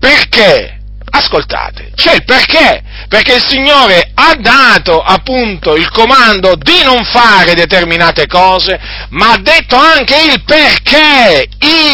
Perché? 0.00 0.79
Ascoltate, 1.12 1.90
c'è 1.96 2.14
il 2.14 2.24
perché, 2.24 2.82
perché 3.08 3.34
il 3.34 3.44
Signore 3.44 4.12
ha 4.14 4.36
dato 4.36 5.00
appunto 5.00 5.74
il 5.74 5.90
comando 5.90 6.54
di 6.54 6.82
non 6.84 7.04
fare 7.04 7.54
determinate 7.54 8.26
cose, 8.28 8.78
ma 9.10 9.32
ha 9.32 9.38
detto 9.38 9.74
anche 9.76 10.16
il 10.16 10.44
perché 10.44 11.48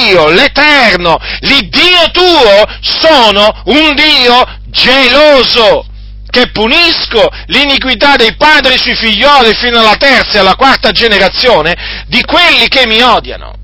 io, 0.08 0.28
l'Eterno, 0.28 1.18
l'Iddio 1.40 2.10
tuo, 2.12 2.64
sono 2.80 3.62
un 3.66 3.94
Dio 3.94 4.58
geloso 4.66 5.86
che 6.28 6.50
punisco 6.50 7.26
l'iniquità 7.46 8.16
dei 8.16 8.36
padri 8.36 8.76
sui 8.76 8.94
figlioli 8.94 9.54
fino 9.54 9.78
alla 9.78 9.96
terza 9.96 10.36
e 10.36 10.38
alla 10.40 10.56
quarta 10.56 10.90
generazione 10.90 12.04
di 12.08 12.22
quelli 12.22 12.68
che 12.68 12.86
mi 12.86 13.00
odiano. 13.00 13.54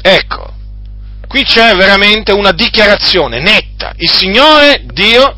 Ecco, 0.00 0.52
qui 1.34 1.42
c'è 1.42 1.74
veramente 1.74 2.30
una 2.30 2.52
dichiarazione 2.52 3.40
netta. 3.40 3.92
Il 3.96 4.08
Signore, 4.08 4.82
Dio, 4.84 5.36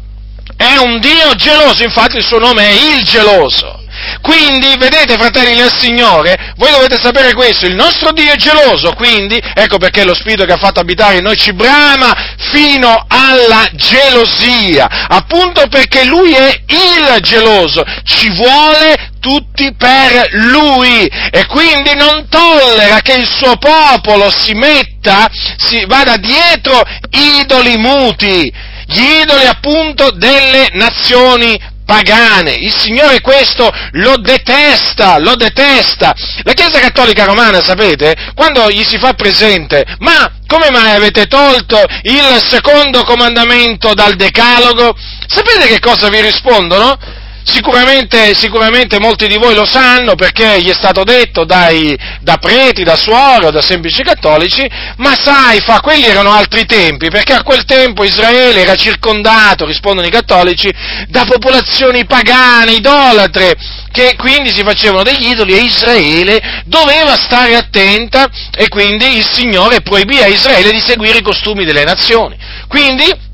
è 0.55 0.77
un 0.77 1.01
Dio 1.01 1.35
geloso, 1.37 1.85
infatti 1.85 2.19
il 2.19 2.23
suo 2.23 2.39
nome 2.39 2.69
è 2.69 2.73
il 2.73 3.03
geloso. 3.03 3.83
Quindi, 4.21 4.77
vedete, 4.77 5.17
fratelli 5.17 5.57
del 5.57 5.73
Signore, 5.75 6.53
voi 6.57 6.71
dovete 6.71 6.99
sapere 7.01 7.33
questo, 7.33 7.65
il 7.65 7.75
nostro 7.75 8.13
Dio 8.13 8.31
è 8.31 8.37
geloso, 8.37 8.93
quindi, 8.93 9.41
ecco 9.55 9.79
perché 9.79 10.05
lo 10.05 10.15
Spirito 10.15 10.45
che 10.45 10.53
ha 10.53 10.59
fatto 10.59 10.81
abitare 10.81 11.17
in 11.17 11.23
noi 11.23 11.37
ci 11.39 11.55
brama 11.55 12.13
fino 12.53 13.07
alla 13.09 13.67
gelosia, 13.73 15.07
appunto 15.09 15.67
perché 15.69 16.05
Lui 16.05 16.35
è 16.35 16.61
il 16.67 17.17
geloso, 17.23 17.83
ci 18.05 18.29
vuole 18.35 19.13
tutti 19.27 19.75
per 19.75 20.29
Lui 20.35 21.05
e 21.33 21.47
quindi 21.47 21.97
non 21.97 22.29
tollera 22.29 23.01
che 23.01 23.15
il 23.15 23.27
suo 23.27 23.57
popolo 23.57 24.31
si 24.31 24.55
metta, 24.55 25.29
si 25.57 25.85
vada 25.87 26.17
dietro 26.17 26.81
idoli 27.11 27.77
muti, 27.77 28.53
gli 28.87 29.03
idoli 29.23 29.47
appunto 29.47 30.13
delle 30.13 30.69
nazioni 30.75 31.61
pagane. 31.85 32.53
Il 32.53 32.73
Signore 32.73 33.21
questo 33.21 33.69
lo 33.93 34.17
detesta, 34.19 35.19
lo 35.19 35.35
detesta. 35.35 36.15
La 36.45 36.53
Chiesa 36.53 36.79
Cattolica 36.79 37.25
Romana, 37.25 37.61
sapete, 37.65 38.15
quando 38.37 38.71
gli 38.71 38.85
si 38.85 38.97
fa 38.97 39.15
presente, 39.15 39.85
ma 39.99 40.31
come 40.47 40.71
mai 40.71 40.95
avete 40.95 41.27
tolto 41.27 41.83
il 42.03 42.41
secondo 42.49 43.03
comandamento 43.03 43.93
dal 43.93 44.15
Decalogo? 44.15 44.97
Sapete 45.27 45.67
che 45.67 45.81
cosa 45.81 46.09
vi 46.11 46.21
rispondono? 46.21 47.25
Sicuramente, 47.49 48.35
sicuramente, 48.35 48.99
molti 48.99 49.29
di 49.29 49.37
voi 49.37 49.55
lo 49.55 49.65
sanno 49.65 50.17
perché 50.17 50.61
gli 50.61 50.69
è 50.69 50.75
stato 50.75 51.05
detto 51.05 51.45
dai, 51.45 51.97
da 52.21 52.39
preti, 52.39 52.83
da 52.83 52.97
suore 52.97 53.53
da 53.53 53.61
semplici 53.61 54.03
cattolici, 54.03 54.69
ma 54.97 55.15
sai, 55.15 55.61
fa, 55.61 55.81
quelli 55.81 56.07
erano 56.07 56.33
altri 56.33 56.67
tempi, 56.67 57.09
perché 57.09 57.35
a 57.35 57.45
quel 57.45 57.65
tempo 57.65 58.03
Israele 58.03 58.63
era 58.63 58.75
circondato, 58.75 59.65
rispondono 59.65 60.09
i 60.09 60.11
cattolici, 60.11 60.69
da 61.07 61.25
popolazioni 61.25 62.05
pagane, 62.05 62.73
idolatre, 62.73 63.55
che 63.93 64.17
quindi 64.17 64.51
si 64.51 64.65
facevano 64.65 65.05
degli 65.05 65.29
idoli 65.29 65.55
e 65.55 65.63
Israele 65.63 66.63
doveva 66.67 67.15
stare 67.17 67.55
attenta 67.55 68.29
e 68.57 68.69
quindi 68.69 69.19
il 69.19 69.25
Signore 69.25 69.83
proibì 69.83 70.19
a 70.19 70.27
Israele 70.27 70.73
di 70.73 70.81
seguire 70.81 71.19
i 71.19 71.23
costumi 71.23 71.65
delle 71.65 71.85
nazioni. 71.85 72.37
Quindi 72.67 73.26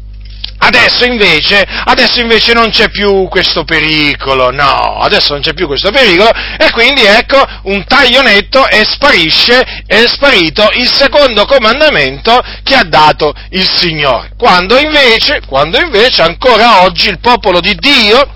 Adesso 0.65 1.05
invece, 1.05 1.67
adesso 1.67 2.21
invece, 2.21 2.53
non 2.53 2.71
c'è 2.71 2.89
più 2.89 3.27
questo 3.29 3.65
pericolo, 3.65 4.51
no, 4.53 5.01
adesso 5.01 5.33
non 5.33 5.43
c'è 5.43 5.55
più 5.55 5.67
questo 5.67 5.91
pericolo 5.91 6.31
e 6.57 6.71
quindi 6.71 7.03
ecco 7.03 7.45
un 7.65 7.85
taglio 7.85 8.23
netto 8.23 8.69
e 8.69 8.85
sparisce, 8.85 9.83
è 9.85 10.05
sparito 10.07 10.69
il 10.75 10.89
secondo 10.89 11.47
comandamento 11.47 12.41
che 12.63 12.77
ha 12.77 12.85
dato 12.85 13.35
il 13.51 13.69
Signore. 13.69 14.35
Quando 14.39 14.79
invece, 14.79 15.41
quando 15.49 15.81
invece 15.81 16.23
ancora 16.23 16.83
oggi 16.83 17.09
il 17.09 17.19
popolo 17.19 17.59
di 17.59 17.75
Dio, 17.75 18.31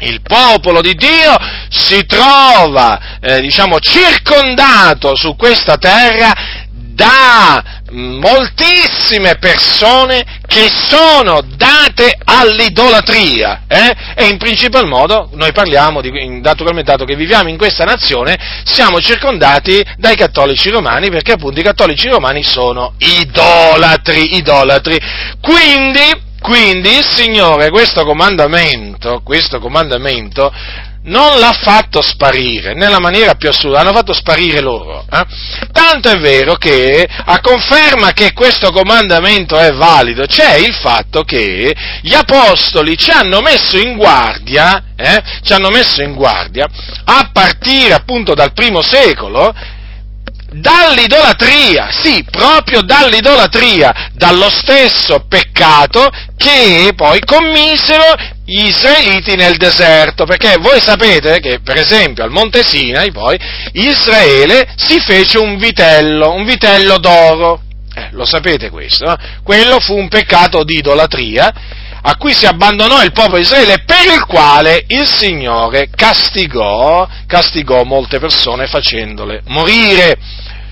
il 0.00 0.20
popolo 0.20 0.80
di 0.80 0.94
Dio 0.94 1.34
si 1.70 2.04
trova, 2.06 3.18
eh, 3.20 3.40
diciamo, 3.40 3.78
circondato 3.78 5.14
su 5.14 5.36
questa 5.36 5.76
terra 5.76 6.55
da 6.96 7.62
moltissime 7.90 9.36
persone 9.36 10.40
che 10.46 10.66
sono 10.88 11.42
date 11.42 12.18
all'idolatria 12.24 13.64
eh? 13.68 13.94
e 14.14 14.24
in 14.26 14.38
principal 14.38 14.86
modo 14.86 15.28
noi 15.34 15.52
parliamo 15.52 16.00
di, 16.00 16.40
naturalmente 16.40 16.90
dato 16.90 17.04
che 17.04 17.14
viviamo 17.14 17.50
in 17.50 17.58
questa 17.58 17.84
nazione 17.84 18.36
siamo 18.64 18.98
circondati 19.00 19.84
dai 19.98 20.16
cattolici 20.16 20.70
romani 20.70 21.10
perché 21.10 21.32
appunto 21.32 21.60
i 21.60 21.62
cattolici 21.62 22.08
romani 22.08 22.42
sono 22.42 22.94
idolatri, 22.98 24.36
idolatri. 24.36 24.98
Quindi, 25.40 26.24
quindi 26.40 26.96
il 26.96 27.04
Signore 27.04 27.68
questo 27.68 28.04
comandamento, 28.04 29.20
questo 29.22 29.58
comandamento 29.58 30.50
non 31.06 31.38
l'ha 31.38 31.52
fatto 31.52 32.02
sparire 32.02 32.74
nella 32.74 32.98
maniera 32.98 33.34
più 33.34 33.48
assurda, 33.48 33.82
l'hanno 33.82 33.96
fatto 33.96 34.12
sparire 34.12 34.60
loro. 34.60 35.04
Eh? 35.10 35.24
Tanto 35.72 36.08
è 36.08 36.18
vero 36.18 36.54
che 36.54 37.06
a 37.08 37.40
conferma 37.40 38.12
che 38.12 38.32
questo 38.32 38.70
comandamento 38.70 39.56
è 39.58 39.72
valido 39.72 40.26
c'è 40.26 40.56
il 40.56 40.74
fatto 40.74 41.22
che 41.22 41.74
gli 42.02 42.14
apostoli 42.14 42.96
ci 42.96 43.10
hanno 43.10 43.40
messo 43.40 43.76
in 43.76 43.96
guardia, 43.96 44.84
eh? 44.96 45.22
ci 45.42 45.52
hanno 45.52 45.70
messo 45.70 46.02
in 46.02 46.14
guardia 46.14 46.66
a 47.04 47.30
partire 47.32 47.94
appunto 47.94 48.34
dal 48.34 48.52
primo 48.52 48.82
secolo 48.82 49.54
dall'idolatria, 50.48 51.88
sì, 51.90 52.24
proprio 52.30 52.80
dall'idolatria, 52.80 54.10
dallo 54.14 54.48
stesso 54.48 55.26
peccato 55.28 56.08
che 56.36 56.92
poi 56.94 57.20
commisero 57.20 58.14
gli 58.46 58.66
israeliti 58.66 59.34
nel 59.34 59.56
deserto, 59.56 60.24
perché 60.24 60.56
voi 60.60 60.80
sapete 60.80 61.40
che 61.40 61.58
per 61.58 61.76
esempio 61.78 62.22
al 62.22 62.30
Monte 62.30 62.62
Sinai 62.62 63.10
poi 63.10 63.36
Israele 63.72 64.72
si 64.76 65.00
fece 65.00 65.38
un 65.38 65.58
vitello, 65.58 66.32
un 66.32 66.44
vitello 66.44 66.98
d'oro, 66.98 67.60
eh, 67.92 68.08
lo 68.12 68.24
sapete 68.24 68.70
questo, 68.70 69.04
no? 69.04 69.16
quello 69.42 69.80
fu 69.80 69.96
un 69.96 70.06
peccato 70.06 70.62
di 70.62 70.76
idolatria 70.78 71.52
a 72.08 72.16
cui 72.16 72.32
si 72.32 72.46
abbandonò 72.46 73.02
il 73.02 73.10
popolo 73.10 73.38
di 73.38 73.42
Israele 73.42 73.82
per 73.84 74.04
il 74.14 74.24
quale 74.26 74.84
il 74.86 75.08
Signore 75.08 75.90
castigò, 75.90 77.08
castigò 77.26 77.82
molte 77.82 78.20
persone 78.20 78.68
facendole 78.68 79.42
morire. 79.46 80.16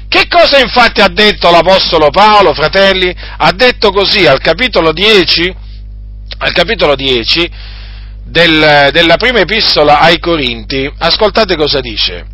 Che 0.09 0.29
cosa 0.29 0.61
infatti 0.61 1.01
ha 1.01 1.09
detto 1.09 1.51
l'Apostolo 1.51 2.11
Paolo, 2.11 2.55
fratelli? 2.55 3.13
Ha 3.39 3.51
detto 3.51 3.91
così 3.91 4.27
al 4.27 4.39
capitolo 4.39 4.93
10, 4.93 5.63
al 6.39 6.53
capitolo 6.53 6.95
10 6.95 7.51
del, 8.25 8.89
della 8.91 9.17
prima 9.17 9.41
epistola 9.41 10.01
ai 10.01 10.19
Corinti, 10.19 10.91
ascoltate 10.99 11.57
cosa 11.57 11.81
dice. 11.81 12.27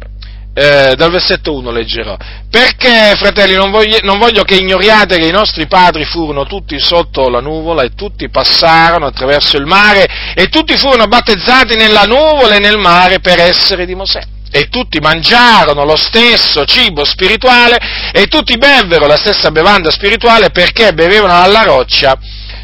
Eh, 0.53 0.95
dal 0.97 1.11
versetto 1.13 1.55
1 1.55 1.71
leggerò. 1.71 2.17
Perché, 2.51 3.15
fratelli, 3.17 3.55
non 3.55 3.71
voglio, 3.71 3.99
non 4.03 4.19
voglio, 4.19 4.43
che 4.43 4.57
ignoriate 4.57 5.17
che 5.17 5.29
i 5.29 5.33
nostri 5.33 5.67
padri 5.67 6.05
furono 6.05 6.45
tutti 6.45 6.79
sotto 6.81 7.29
la 7.29 7.41
nuvola 7.41 7.83
e 7.83 7.95
tutti 7.95 8.29
passarono 8.29 9.07
attraverso 9.07 9.57
il 9.57 9.67
mare 9.67 10.07
e 10.35 10.49
tutti 10.49 10.77
furono 10.77 11.07
battezzati 11.07 11.77
nella 11.77 12.03
nuvola 12.03 12.57
e 12.57 12.59
nel 12.59 12.79
mare 12.79 13.21
per 13.21 13.39
essere 13.39 13.87
di 13.87 13.95
Mosè 13.95 14.21
e 14.53 14.69
tutti 14.69 14.99
mangiarono 14.99 15.85
lo 15.85 15.95
stesso 15.95 16.65
cibo 16.65 17.05
spirituale 17.05 17.79
e 18.13 18.27
tutti 18.27 18.59
bevvero 18.59 19.07
la 19.07 19.17
stessa 19.17 19.53
bevanda 19.53 19.93
spirituale 19.93 20.51
perché 20.51 20.93
bevevano 20.93 21.41
alla 21.41 21.63
roccia 21.63 22.19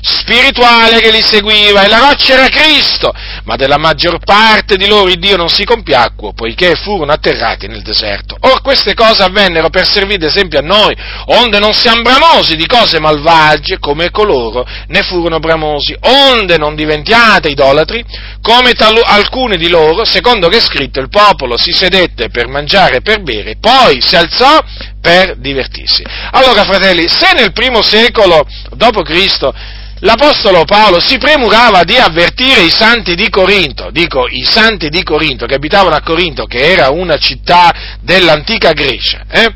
spirituale 0.07 1.01
che 1.01 1.11
li 1.11 1.21
seguiva 1.21 1.83
e 1.83 1.89
la 1.89 1.99
roccia 1.99 2.35
era 2.35 2.49
Cristo, 2.49 3.13
ma 3.45 3.57
della 3.57 3.77
maggior 3.77 4.19
parte 4.25 4.77
di 4.77 4.87
loro 4.87 5.13
Dio 5.15 5.37
non 5.37 5.49
si 5.49 5.65
compiacque, 5.65 6.33
poiché 6.35 6.75
furono 6.77 7.13
atterrati 7.13 7.67
nel 7.67 7.83
deserto. 7.83 8.37
Or 8.41 8.61
queste 8.63 8.95
cose 8.95 9.23
avvennero 9.23 9.69
per 9.69 9.87
servire 9.87 10.27
esempio 10.27 10.59
a 10.61 10.63
noi, 10.63 10.95
onde 11.27 11.59
non 11.59 11.73
siamo 11.73 12.03
bramosi 12.03 12.55
di 12.57 12.67
cose 12.67 13.01
malvagie 13.01 13.79
come 13.79 14.11
coloro 14.11 14.67
ne 14.89 15.03
furono 15.03 15.39
bramosi, 15.39 15.97
onde 16.01 16.57
non 16.59 16.75
diventiate 16.75 17.49
idolatri 17.49 18.05
come 18.41 18.73
tal- 18.73 19.03
alcuni 19.03 19.57
di 19.57 19.69
loro, 19.69 20.05
secondo 20.05 20.49
che 20.49 20.59
è 20.59 20.61
scritto 20.61 21.01
il 21.01 21.09
popolo 21.09 21.57
si 21.57 21.73
sedette 21.73 22.29
per 22.29 22.47
mangiare 22.47 22.97
e 22.97 23.01
per 23.03 23.23
bere, 23.23 23.57
poi 23.59 24.01
si 24.01 24.17
alzò 24.17 24.59
per 25.01 25.37
divertirsi. 25.39 26.05
Allora, 26.33 26.65
fratelli, 26.65 27.09
se 27.09 27.33
nel 27.35 27.53
primo 27.53 27.83
secolo 27.83 28.47
d.C 28.71 29.75
l'Apostolo 30.01 30.65
Paolo 30.65 31.01
si 31.01 31.17
premurava 31.17 31.83
di 31.83 31.97
avvertire 31.97 32.63
i 32.63 32.71
santi 32.71 33.15
di 33.15 33.31
Corinto, 33.31 33.91
dico 33.91 34.27
i 34.29 34.45
santi 34.45 34.89
di 34.89 35.03
Corinto 35.03 35.47
che 35.47 35.55
abitavano 35.55 35.95
a 35.95 36.03
Corinto, 36.03 36.45
che 36.45 36.71
era 36.71 36.91
una 36.91 37.17
città 37.17 37.73
dell'antica 38.01 38.73
Grecia, 38.73 39.23
eh? 39.31 39.53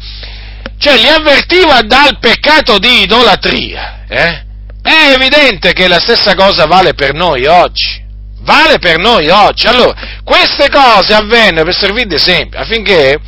cioè 0.78 0.96
li 0.96 1.08
avvertiva 1.08 1.82
dal 1.82 2.18
peccato 2.18 2.78
di 2.78 3.02
idolatria. 3.02 4.04
Eh? 4.08 4.44
È 4.82 5.12
evidente 5.12 5.74
che 5.74 5.88
la 5.88 6.00
stessa 6.00 6.34
cosa 6.34 6.64
vale 6.64 6.94
per 6.94 7.12
noi 7.12 7.44
oggi. 7.44 8.08
Vale 8.42 8.78
per 8.78 8.96
noi 8.96 9.28
oggi. 9.28 9.66
Allora, 9.66 9.94
queste 10.24 10.70
cose 10.70 11.12
avvennero 11.12 11.64
per 11.64 11.74
servire 11.74 12.06
di 12.06 12.14
esempio 12.14 12.58
affinché 12.58 13.18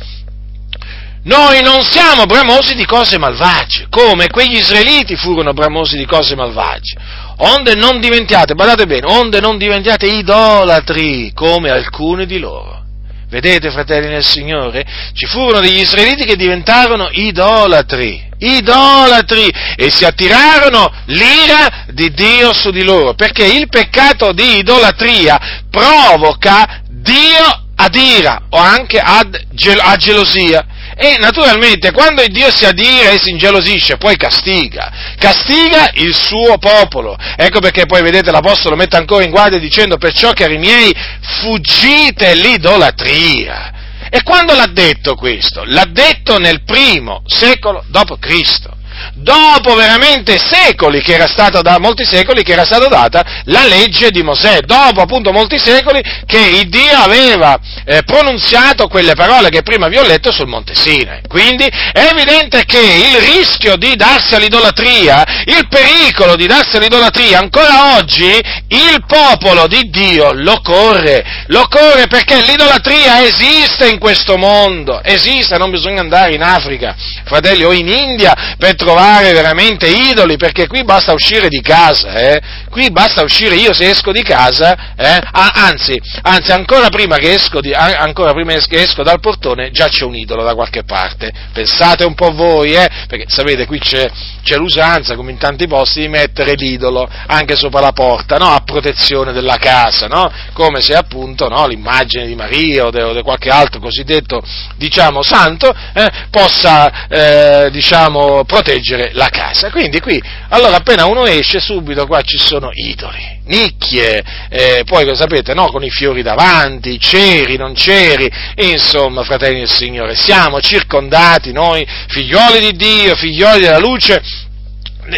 noi 1.23 1.61
non 1.61 1.81
siamo 1.83 2.25
bramosi 2.25 2.75
di 2.75 2.85
cose 2.85 3.17
malvagie, 3.17 3.87
come 3.89 4.27
quegli 4.27 4.57
israeliti 4.57 5.15
furono 5.15 5.53
bramosi 5.53 5.97
di 5.97 6.05
cose 6.05 6.35
malvagie. 6.35 6.97
Onde 7.37 7.75
non 7.75 7.99
diventiate, 7.99 8.55
badate 8.55 8.85
bene, 8.85 9.11
onde 9.11 9.39
non 9.39 9.57
diventiate 9.57 10.05
idolatri, 10.05 11.31
come 11.33 11.69
alcuni 11.69 12.25
di 12.25 12.39
loro. 12.39 12.81
Vedete, 13.29 13.71
fratelli 13.71 14.09
nel 14.09 14.23
Signore? 14.23 14.85
Ci 15.13 15.25
furono 15.25 15.61
degli 15.61 15.79
israeliti 15.79 16.25
che 16.25 16.35
diventarono 16.35 17.09
idolatri, 17.09 18.29
idolatri, 18.37 19.49
e 19.75 19.89
si 19.89 20.05
attirarono 20.05 20.91
l'ira 21.05 21.85
di 21.87 22.11
Dio 22.13 22.53
su 22.53 22.69
di 22.69 22.83
loro, 22.83 23.15
perché 23.15 23.45
il 23.45 23.69
peccato 23.69 24.33
di 24.33 24.57
idolatria 24.57 25.63
provoca 25.71 26.81
Dio 26.89 27.61
ad 27.75 27.95
ira 27.95 28.43
o 28.49 28.57
anche 28.57 28.99
ad, 28.99 29.35
a 29.79 29.95
gelosia. 29.95 30.65
E 30.95 31.17
naturalmente 31.19 31.91
quando 31.91 32.21
il 32.21 32.31
Dio 32.31 32.51
si 32.51 32.65
adira 32.65 33.09
e 33.09 33.19
si 33.19 33.31
ingelosisce, 33.31 33.97
poi 33.97 34.15
castiga, 34.15 34.91
castiga 35.17 35.89
il 35.93 36.15
suo 36.15 36.57
popolo. 36.57 37.17
Ecco 37.35 37.59
perché 37.59 37.85
poi 37.85 38.01
vedete 38.01 38.31
l'Apostolo 38.31 38.75
mette 38.75 38.97
ancora 38.97 39.23
in 39.23 39.31
guardia 39.31 39.59
dicendo 39.59 39.97
perciò 39.97 40.33
cari 40.33 40.57
miei 40.57 40.93
fuggite 41.41 42.35
l'idolatria. 42.35 43.71
E 44.09 44.21
quando 44.21 44.53
l'ha 44.53 44.67
detto 44.67 45.15
questo? 45.15 45.63
L'ha 45.65 45.87
detto 45.89 46.37
nel 46.37 46.63
primo 46.63 47.23
secolo 47.25 47.83
dopo 47.87 48.17
Cristo 48.17 48.81
dopo 49.13 49.75
veramente 49.75 50.37
secoli, 50.37 51.01
che 51.01 51.13
era 51.13 51.27
stata 51.27 51.61
da, 51.61 51.79
molti 51.79 52.05
secoli, 52.05 52.43
che 52.43 52.53
era 52.53 52.65
stata 52.65 52.87
data 52.87 53.41
la 53.45 53.65
legge 53.65 54.09
di 54.09 54.23
Mosè, 54.23 54.59
dopo 54.61 55.01
appunto 55.01 55.31
molti 55.31 55.57
secoli 55.57 56.01
che 56.25 56.39
il 56.39 56.69
Dio 56.69 56.95
aveva 56.95 57.59
eh, 57.85 58.03
pronunziato 58.03 58.87
quelle 58.87 59.13
parole 59.13 59.49
che 59.49 59.61
prima 59.61 59.87
vi 59.87 59.97
ho 59.97 60.03
letto 60.03 60.31
sul 60.31 60.47
Monte 60.47 60.75
Sinai. 60.75 61.21
Quindi 61.27 61.65
è 61.65 62.09
evidente 62.11 62.65
che 62.65 62.79
il 62.79 63.17
rischio 63.35 63.75
di 63.75 63.95
darsi 63.95 64.35
all'idolatria, 64.35 65.23
il 65.45 65.67
pericolo 65.67 66.35
di 66.35 66.47
darsi 66.47 66.77
all'idolatria, 66.77 67.39
ancora 67.39 67.97
oggi 67.97 68.31
il 68.67 69.03
popolo 69.07 69.67
di 69.67 69.89
Dio 69.89 70.31
lo 70.33 70.59
corre, 70.61 71.45
lo 71.47 71.67
corre 71.67 72.07
perché 72.07 72.41
l'idolatria 72.41 73.23
esiste 73.23 73.87
in 73.87 73.99
questo 73.99 74.37
mondo, 74.37 75.01
esiste, 75.03 75.57
non 75.57 75.71
bisogna 75.71 76.01
andare 76.01 76.33
in 76.33 76.41
Africa, 76.41 76.95
fratelli, 77.25 77.63
o 77.63 77.71
in 77.71 77.87
India 77.87 78.55
per 78.57 78.75
trovare 78.83 79.31
veramente 79.31 79.87
idoli, 79.87 80.37
perché 80.37 80.67
qui 80.67 80.83
basta 80.83 81.13
uscire 81.13 81.47
di 81.47 81.61
casa, 81.61 82.13
eh? 82.15 82.41
Qui 82.73 82.89
basta 82.89 83.21
uscire 83.21 83.53
io 83.55 83.71
se 83.71 83.91
esco 83.91 84.11
di 84.11 84.23
casa, 84.23 84.95
eh, 84.97 85.21
anzi, 85.31 86.01
anzi 86.23 86.51
ancora, 86.51 86.89
prima 86.89 87.17
che 87.17 87.33
esco 87.33 87.61
di, 87.61 87.71
ancora 87.71 88.33
prima 88.33 88.53
che 88.53 88.81
esco 88.81 89.03
dal 89.03 89.19
portone 89.19 89.69
già 89.69 89.87
c'è 89.87 90.03
un 90.03 90.15
idolo 90.15 90.43
da 90.43 90.55
qualche 90.55 90.83
parte. 90.83 91.31
Pensate 91.53 92.03
un 92.03 92.15
po' 92.15 92.31
voi, 92.33 92.73
eh, 92.73 92.89
perché 93.07 93.25
sapete 93.27 93.67
qui 93.67 93.77
c'è, 93.77 94.09
c'è 94.43 94.57
l'usanza, 94.57 95.15
come 95.15 95.31
in 95.31 95.37
tanti 95.37 95.67
posti, 95.67 96.01
di 96.01 96.07
mettere 96.07 96.55
l'idolo 96.55 97.07
anche 97.27 97.55
sopra 97.55 97.79
la 97.79 97.91
porta, 97.91 98.37
no? 98.37 98.47
a 98.47 98.61
protezione 98.65 99.33
della 99.33 99.57
casa, 99.57 100.07
no? 100.07 100.31
come 100.53 100.81
se 100.81 100.95
appunto 100.95 101.47
no, 101.47 101.67
l'immagine 101.67 102.25
di 102.25 102.33
Maria 102.33 102.87
o 102.87 102.91
di 102.91 103.21
qualche 103.21 103.49
altro 103.49 103.79
cosiddetto 103.79 104.41
diciamo, 104.77 105.21
santo 105.21 105.71
eh, 105.93 106.09
possa 106.31 107.07
eh, 107.07 107.69
diciamo, 107.71 108.43
proteggere 108.45 109.11
la 109.13 109.29
casa. 109.29 109.69
Quindi 109.69 109.99
qui, 109.99 110.19
allora 110.49 110.77
appena 110.77 111.05
uno 111.05 111.25
esce 111.25 111.59
subito 111.59 112.07
qua 112.07 112.21
ci 112.21 112.39
sono 112.39 112.62
idoli, 112.73 113.41
nicchie, 113.45 114.23
eh, 114.49 114.83
poi 114.85 115.05
lo 115.05 115.15
sapete, 115.15 115.53
no? 115.53 115.71
con 115.71 115.83
i 115.83 115.89
fiori 115.89 116.21
davanti, 116.21 116.99
ceri, 116.99 117.57
non 117.57 117.75
ceri, 117.75 118.31
insomma, 118.55 119.23
fratelli 119.23 119.59
del 119.59 119.69
Signore, 119.69 120.15
siamo 120.15 120.61
circondati 120.61 121.51
noi, 121.51 121.85
figlioli 122.07 122.59
di 122.59 122.75
Dio, 122.75 123.15
figlioli 123.15 123.61
della 123.61 123.79
luce, 123.79 124.21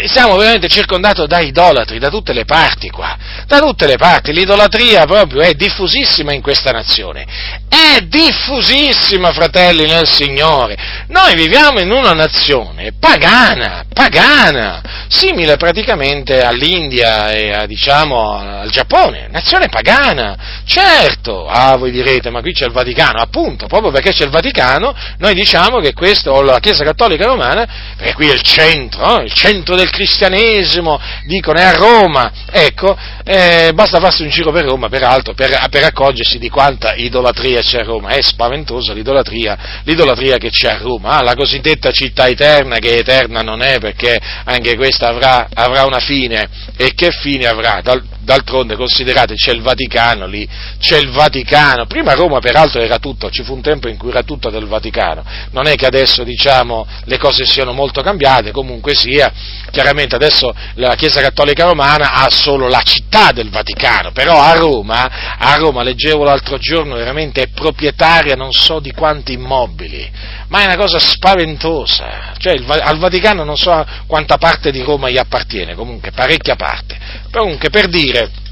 siamo 0.06 0.36
veramente 0.36 0.68
circondati 0.68 1.26
da 1.28 1.40
idolatri 1.40 2.00
da 2.00 2.10
tutte 2.10 2.34
le 2.34 2.46
parti 2.46 2.90
qua, 2.90 3.16
da 3.46 3.60
tutte 3.60 3.86
le 3.86 3.98
parti, 3.98 4.34
l'idolatria 4.34 5.06
proprio 5.06 5.42
è 5.42 5.54
diffusissima 5.54 6.34
in 6.34 6.42
questa 6.42 6.72
nazione, 6.72 7.26
è 7.70 8.02
diffusissima, 8.02 9.32
fratelli 9.32 9.86
nel 9.86 10.08
Signore. 10.08 10.76
Noi 11.08 11.36
viviamo 11.36 11.80
in 11.80 11.92
una 11.92 12.14
nazione 12.14 12.94
pagana, 13.00 13.86
pagana, 13.94 14.82
simile 15.08 15.56
praticamente 15.58 16.42
all'India 16.42 17.32
e 17.32 17.52
a, 17.52 17.66
diciamo 17.66 18.62
al 18.62 18.70
Giappone, 18.70 19.28
nazione 19.30 19.68
pagana, 19.70 20.64
certo, 20.66 21.48
ah 21.48 21.78
voi 21.78 21.92
direte, 21.92 22.30
ma 22.30 22.42
qui 22.42 22.54
c'è 22.54 22.66
il 22.66 22.72
Vaticano, 22.72 23.22
appunto, 23.22 23.68
proprio 23.68 23.92
perché 23.92 24.12
c'è 24.12 24.24
il 24.24 24.32
Vaticano, 24.32 24.96
noi 25.20 25.34
diciamo 25.34 25.80
che 25.80 25.94
questo, 25.94 26.32
o 26.32 26.42
la 26.42 26.60
Chiesa 26.60 26.84
Cattolica 26.84 27.26
Romana, 27.26 27.94
perché 27.96 28.14
qui 28.14 28.30
è 28.30 28.34
il 28.34 28.42
centro, 28.42 29.22
il 29.22 29.34
centro 29.34 29.75
del 29.76 29.90
cristianesimo, 29.90 31.00
dicono 31.26 31.60
è 31.60 31.64
a 31.64 31.76
Roma, 31.76 32.32
ecco, 32.50 32.98
eh, 33.24 33.72
basta 33.74 34.00
farsi 34.00 34.24
un 34.24 34.30
giro 34.30 34.52
per 34.52 34.66
Roma, 34.66 34.90
peraltro, 34.90 35.34
per, 35.34 35.68
per, 35.70 35.84
accorgersi 35.84 36.38
di 36.38 36.50
quanta 36.50 36.94
idolatria 36.96 37.62
c'è 37.62 37.80
a 37.80 37.84
Roma, 37.84 38.10
è 38.10 38.22
spaventosa 38.22 38.94
l'idolatria, 38.94 39.82
l'idolatria 39.84 40.38
che 40.38 40.50
c'è 40.50 40.70
a 40.70 40.78
Roma, 40.78 41.18
ah, 41.18 41.24
la 41.24 41.36
cosiddetta 41.36 41.92
città 41.92 42.28
eterna, 42.28 42.78
che 42.78 42.98
eterna 42.98 43.42
non 43.42 43.62
è 43.62 43.80
perché 43.80 44.20
anche 44.44 44.76
questa 44.76 45.10
avrà, 45.10 45.48
avrà 45.54 45.86
una 45.86 46.00
fine, 46.00 46.50
e 46.78 46.94
che 46.94 47.12
fine 47.12 47.46
avrà? 47.46 47.82
Dal, 47.82 48.04
d'altronde 48.26 48.76
considerate 48.76 49.36
c'è 49.36 49.52
il 49.52 49.62
Vaticano 49.62 50.26
lì, 50.26 50.48
c'è 50.80 50.98
il 50.98 51.12
Vaticano, 51.12 51.86
prima 51.86 52.14
Roma 52.14 52.40
peraltro 52.40 52.82
era 52.82 52.98
tutto, 52.98 53.30
ci 53.30 53.44
fu 53.44 53.54
un 53.54 53.62
tempo 53.62 53.88
in 53.88 53.98
cui 53.98 54.10
era 54.10 54.24
tutto 54.24 54.50
del 54.50 54.66
Vaticano, 54.66 55.24
non 55.52 55.68
è 55.68 55.76
che 55.76 55.86
adesso 55.86 56.24
diciamo 56.24 56.86
le 57.06 57.18
cose 57.18 57.46
siano 57.46 57.72
molto 57.72 58.02
cambiate, 58.02 58.52
comunque 58.52 58.96
sia, 58.96 59.32
chiaramente 59.72 60.16
adesso 60.16 60.54
la 60.76 60.96
Chiesa 60.96 61.22
Cattolica 61.22 61.66
Romana 61.66 62.14
ha 62.14 62.30
solo 62.30 62.68
la 62.68 62.82
città 62.82 63.32
del 63.32 63.50
Vaticano, 63.50 64.12
però 64.12 64.40
a 64.40 64.54
Roma, 64.54 65.38
a 65.38 65.56
Roma 65.56 65.84
leggevo 65.84 66.24
l'altro 66.24 66.58
giorno, 66.58 66.96
veramente 66.96 67.42
è 67.42 67.48
proprietaria 67.48 68.36
non 68.36 68.52
so 68.52 68.80
di 68.80 68.92
quanti 68.92 69.34
immobili, 69.34 70.10
ma 70.48 70.62
è 70.62 70.66
una 70.66 70.78
cosa 70.78 71.00
spaventosa, 71.00 72.34
cioè 72.38 72.54
il, 72.54 72.66
al 72.68 72.98
Vaticano 72.98 73.44
non 73.44 73.58
so 73.58 73.86
quanta 74.08 74.38
parte 74.38 74.72
di 74.72 74.82
Roma 74.82 75.10
gli 75.10 75.18
appartiene, 75.18 75.76
comunque 75.76 76.12
parecchia 76.12 76.56
parte, 76.56 76.98
comunque 77.32 77.70
per 77.70 77.88
dire 77.88 78.44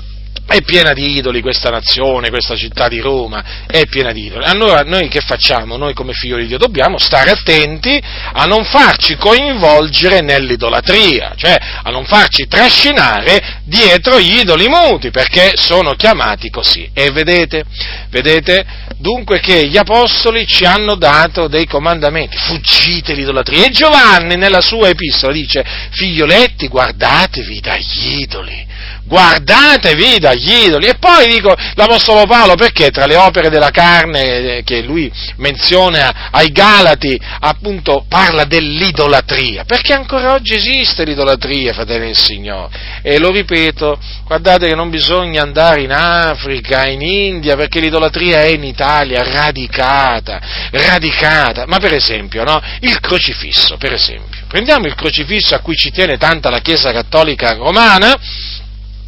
è 0.45 0.62
piena 0.62 0.93
di 0.93 1.17
idoli 1.17 1.41
questa 1.41 1.69
nazione, 1.69 2.29
questa 2.29 2.56
città 2.56 2.88
di 2.88 2.99
Roma, 2.99 3.65
è 3.65 3.86
piena 3.88 4.12
di 4.12 4.25
idoli. 4.25 4.43
Allora 4.45 4.82
noi 4.82 5.08
che 5.08 5.21
facciamo? 5.21 5.77
Noi 5.77 5.93
come 5.93 6.13
figli 6.13 6.36
di 6.36 6.47
Dio 6.47 6.58
dobbiamo 6.58 6.97
stare 6.97 7.32
attenti 7.32 8.01
a 8.34 8.45
non 8.45 8.63
farci 8.65 9.15
coinvolgere 9.15 10.21
nell'idolatria, 10.21 11.34
cioè 11.36 11.58
a 11.84 11.89
non 11.89 12.06
farci 12.06 12.47
trascinare 12.47 13.62
dietro 13.63 14.19
gli 14.19 14.39
idoli 14.39 14.67
muti, 14.67 15.10
perché 15.10 15.53
sono 15.56 15.95
chiamati 15.95 16.49
così. 16.49 16.89
E 16.93 17.10
vedete, 17.12 17.63
vedete 18.10 18.65
dunque 18.97 19.39
che 19.39 19.67
gli 19.67 19.77
apostoli 19.77 20.45
ci 20.45 20.65
hanno 20.65 20.95
dato 20.95 21.47
dei 21.47 21.65
comandamenti, 21.65 22.38
fuggite 22.38 23.13
l'idolatria. 23.13 23.65
E 23.65 23.69
Giovanni 23.69 24.36
nella 24.36 24.62
sua 24.62 24.89
epistola 24.89 25.34
dice, 25.34 25.63
figlioletti 25.91 26.67
guardatevi 26.67 27.60
dagli 27.60 28.19
idoli 28.19 28.71
guardatevi 29.06 30.19
dagli 30.19 30.65
idoli. 30.65 30.88
E 30.88 30.96
poi 30.96 31.28
dico 31.28 31.56
l'Apostolo 31.76 32.26
Paolo 32.26 32.56
perché 32.56 32.89
tra 32.89 33.06
le 33.06 33.15
opere 33.15 33.50
della 33.50 33.69
carne 33.69 34.58
eh, 34.58 34.63
che 34.63 34.82
lui 34.82 35.12
menziona 35.38 36.30
ai 36.32 36.52
Galati 36.52 37.19
appunto 37.39 38.06
parla 38.08 38.46
dell'idolatria, 38.46 39.63
perché 39.65 39.93
ancora 39.93 40.34
oggi 40.34 40.54
esiste 40.56 41.04
l'idolatria, 41.04 41.74
fratelli 41.74 42.08
del 42.08 42.17
Signore. 42.17 43.02
E 43.02 43.19
lo 43.19 43.32
ripeto, 43.32 43.98
guardate 44.26 44.67
che 44.67 44.76
non 44.76 44.89
bisogna 44.89 45.41
andare 45.41 45.82
in 45.82 45.91
Africa, 45.91 46.88
in 46.88 47.02
India, 47.02 47.56
perché 47.56 47.80
l'idolatria 47.80 48.41
è 48.41 48.48
in 48.48 48.63
Italia 48.63 49.24
radicata, 49.24 50.39
radicata. 50.72 51.65
Ma 51.67 51.80
per 51.80 51.93
esempio, 51.93 52.43
no? 52.43 52.62
Il 52.80 53.00
crocifisso, 53.00 53.78
per 53.78 53.93
esempio. 53.93 54.41
Prendiamo 54.48 54.86
il 54.86 54.96
crocifisso 54.96 55.56
a 55.56 55.60
cui 55.60 55.76
ci 55.76 55.91
tiene 55.91 56.17
tanta 56.17 56.50
la 56.50 56.60
Chiesa 56.60 56.91
Cattolica 56.91 57.54
Romana, 57.54 58.15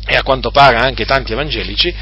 e 0.05 0.15
a 0.15 0.23
quanto 0.23 0.51
pare 0.51 0.77
anche 0.77 1.05
tanti 1.05 1.33
evangelici, 1.33 1.93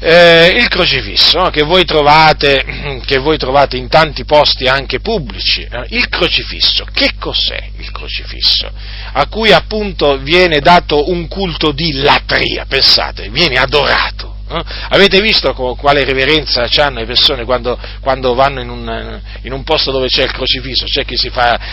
eh, 0.00 0.54
il 0.56 0.68
crocifisso 0.68 1.50
che 1.50 1.62
voi, 1.62 1.84
trovate, 1.84 3.00
che 3.04 3.18
voi, 3.18 3.36
trovate, 3.36 3.76
in 3.76 3.88
tanti 3.88 4.24
posti 4.24 4.66
anche 4.66 5.00
pubblici. 5.00 5.62
Eh, 5.62 5.86
il 5.90 6.08
crocifisso, 6.08 6.86
che 6.92 7.12
cos'è 7.18 7.70
il 7.78 7.90
crocifisso? 7.90 8.70
A 9.12 9.26
cui 9.26 9.52
appunto 9.52 10.18
viene 10.18 10.60
dato 10.60 11.10
un 11.10 11.26
culto 11.26 11.72
di 11.72 11.94
latria, 11.94 12.64
pensate, 12.66 13.28
viene 13.30 13.56
adorato. 13.56 14.36
Eh? 14.50 14.62
Avete 14.90 15.20
visto 15.20 15.52
quale 15.52 16.04
reverenza 16.04 16.66
hanno 16.78 17.00
le 17.00 17.06
persone 17.06 17.44
quando, 17.44 17.78
quando 18.00 18.34
vanno 18.34 18.60
in 18.60 18.70
un, 18.70 19.20
in 19.42 19.52
un, 19.52 19.62
posto 19.62 19.90
dove 19.90 20.08
c'è 20.08 20.24
il 20.24 20.32
crocifisso? 20.32 20.86
C'è 20.86 21.04
chi, 21.04 21.16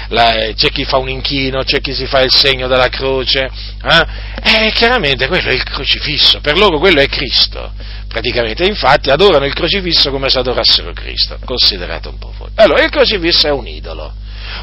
la, 0.09 0.51
c'è 0.53 0.69
chi, 0.71 0.83
fa 0.83 0.97
un 0.97 1.09
inchino, 1.09 1.63
c'è 1.63 1.79
chi 1.79 1.93
si 1.93 2.05
fa 2.05 2.21
il 2.21 2.31
segno 2.31 2.67
della 2.67 2.89
croce. 2.89 3.49
Eh? 3.83 4.67
E 4.67 4.71
chiaramente 4.73 5.27
quello 5.27 5.49
è 5.49 5.53
il 5.53 5.63
crocifisso, 5.63 6.39
per 6.41 6.57
loro 6.57 6.79
quello 6.79 6.99
è 6.99 7.07
Cristo. 7.07 7.71
Praticamente, 8.07 8.65
infatti 8.65 9.09
adorano 9.09 9.45
il 9.45 9.53
crocifisso 9.53 10.11
come 10.11 10.29
se 10.29 10.39
adorassero 10.39 10.91
Cristo. 10.93 11.38
Considerate 11.43 12.07
un 12.07 12.17
po' 12.17 12.33
voi. 12.38 12.49
Allora, 12.55 12.83
il 12.83 12.89
crocifisso 12.89 13.47
è 13.47 13.51
un 13.51 13.67
idolo. 13.67 14.13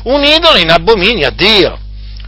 Un 0.05 0.23
idolo 0.23 0.57
in 0.57 0.71
abominio 0.71 1.27
a 1.27 1.31
Dio 1.31 1.79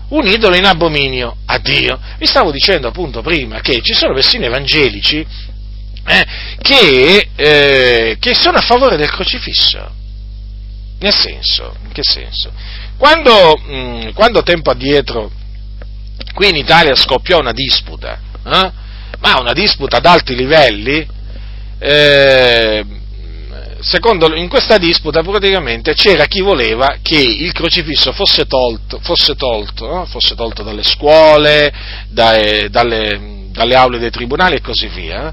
un 0.06 0.26
idolo 0.26 0.54
in 0.54 0.64
abominio 0.64 1.36
a 1.46 1.58
Dio. 1.58 1.98
Vi 2.18 2.26
stavo 2.26 2.50
dicendo 2.50 2.88
appunto 2.88 3.22
prima 3.22 3.60
che 3.60 3.80
ci 3.80 3.94
sono 3.94 4.14
persino 4.14 4.44
evangelici 4.44 5.26
eh, 6.06 6.26
che, 6.60 7.28
eh, 7.34 8.16
che, 8.18 8.34
sono 8.34 8.58
a 8.58 8.62
favore 8.62 8.96
del 8.96 9.10
crocifisso. 9.10 10.02
Nel 10.98 11.14
senso, 11.14 11.76
in 11.84 11.92
che 11.92 12.02
senso? 12.02 12.52
Quando, 12.96 13.56
mh, 13.56 13.74
mm, 13.74 14.08
quando 14.14 14.42
tempo 14.42 14.70
addietro 14.70 15.30
qui 16.34 16.48
in 16.48 16.56
Italia 16.56 16.94
scoppiò 16.94 17.38
una 17.38 17.52
disputa, 17.52 18.18
eh, 18.44 18.72
ma 19.18 19.38
una 19.38 19.52
disputa 19.52 19.96
ad 19.96 20.06
alti 20.06 20.34
livelli, 20.34 21.06
eh, 21.78 22.84
secondo, 23.80 24.34
in 24.34 24.48
questa 24.48 24.78
disputa 24.78 25.22
praticamente 25.22 25.94
c'era 25.94 26.26
chi 26.26 26.40
voleva 26.40 26.98
che 27.02 27.18
il 27.18 27.52
crocifisso 27.52 28.12
fosse 28.12 28.46
tolto, 28.46 28.98
fosse 29.00 29.34
tolto, 29.34 29.86
no? 29.86 30.06
fosse 30.06 30.34
tolto 30.34 30.62
dalle 30.62 30.82
scuole, 30.82 31.72
dai, 32.08 32.70
dalle, 32.70 33.48
dalle 33.50 33.74
aule 33.74 33.98
dei 33.98 34.10
tribunali 34.10 34.56
e 34.56 34.60
così 34.60 34.86
via 34.88 35.32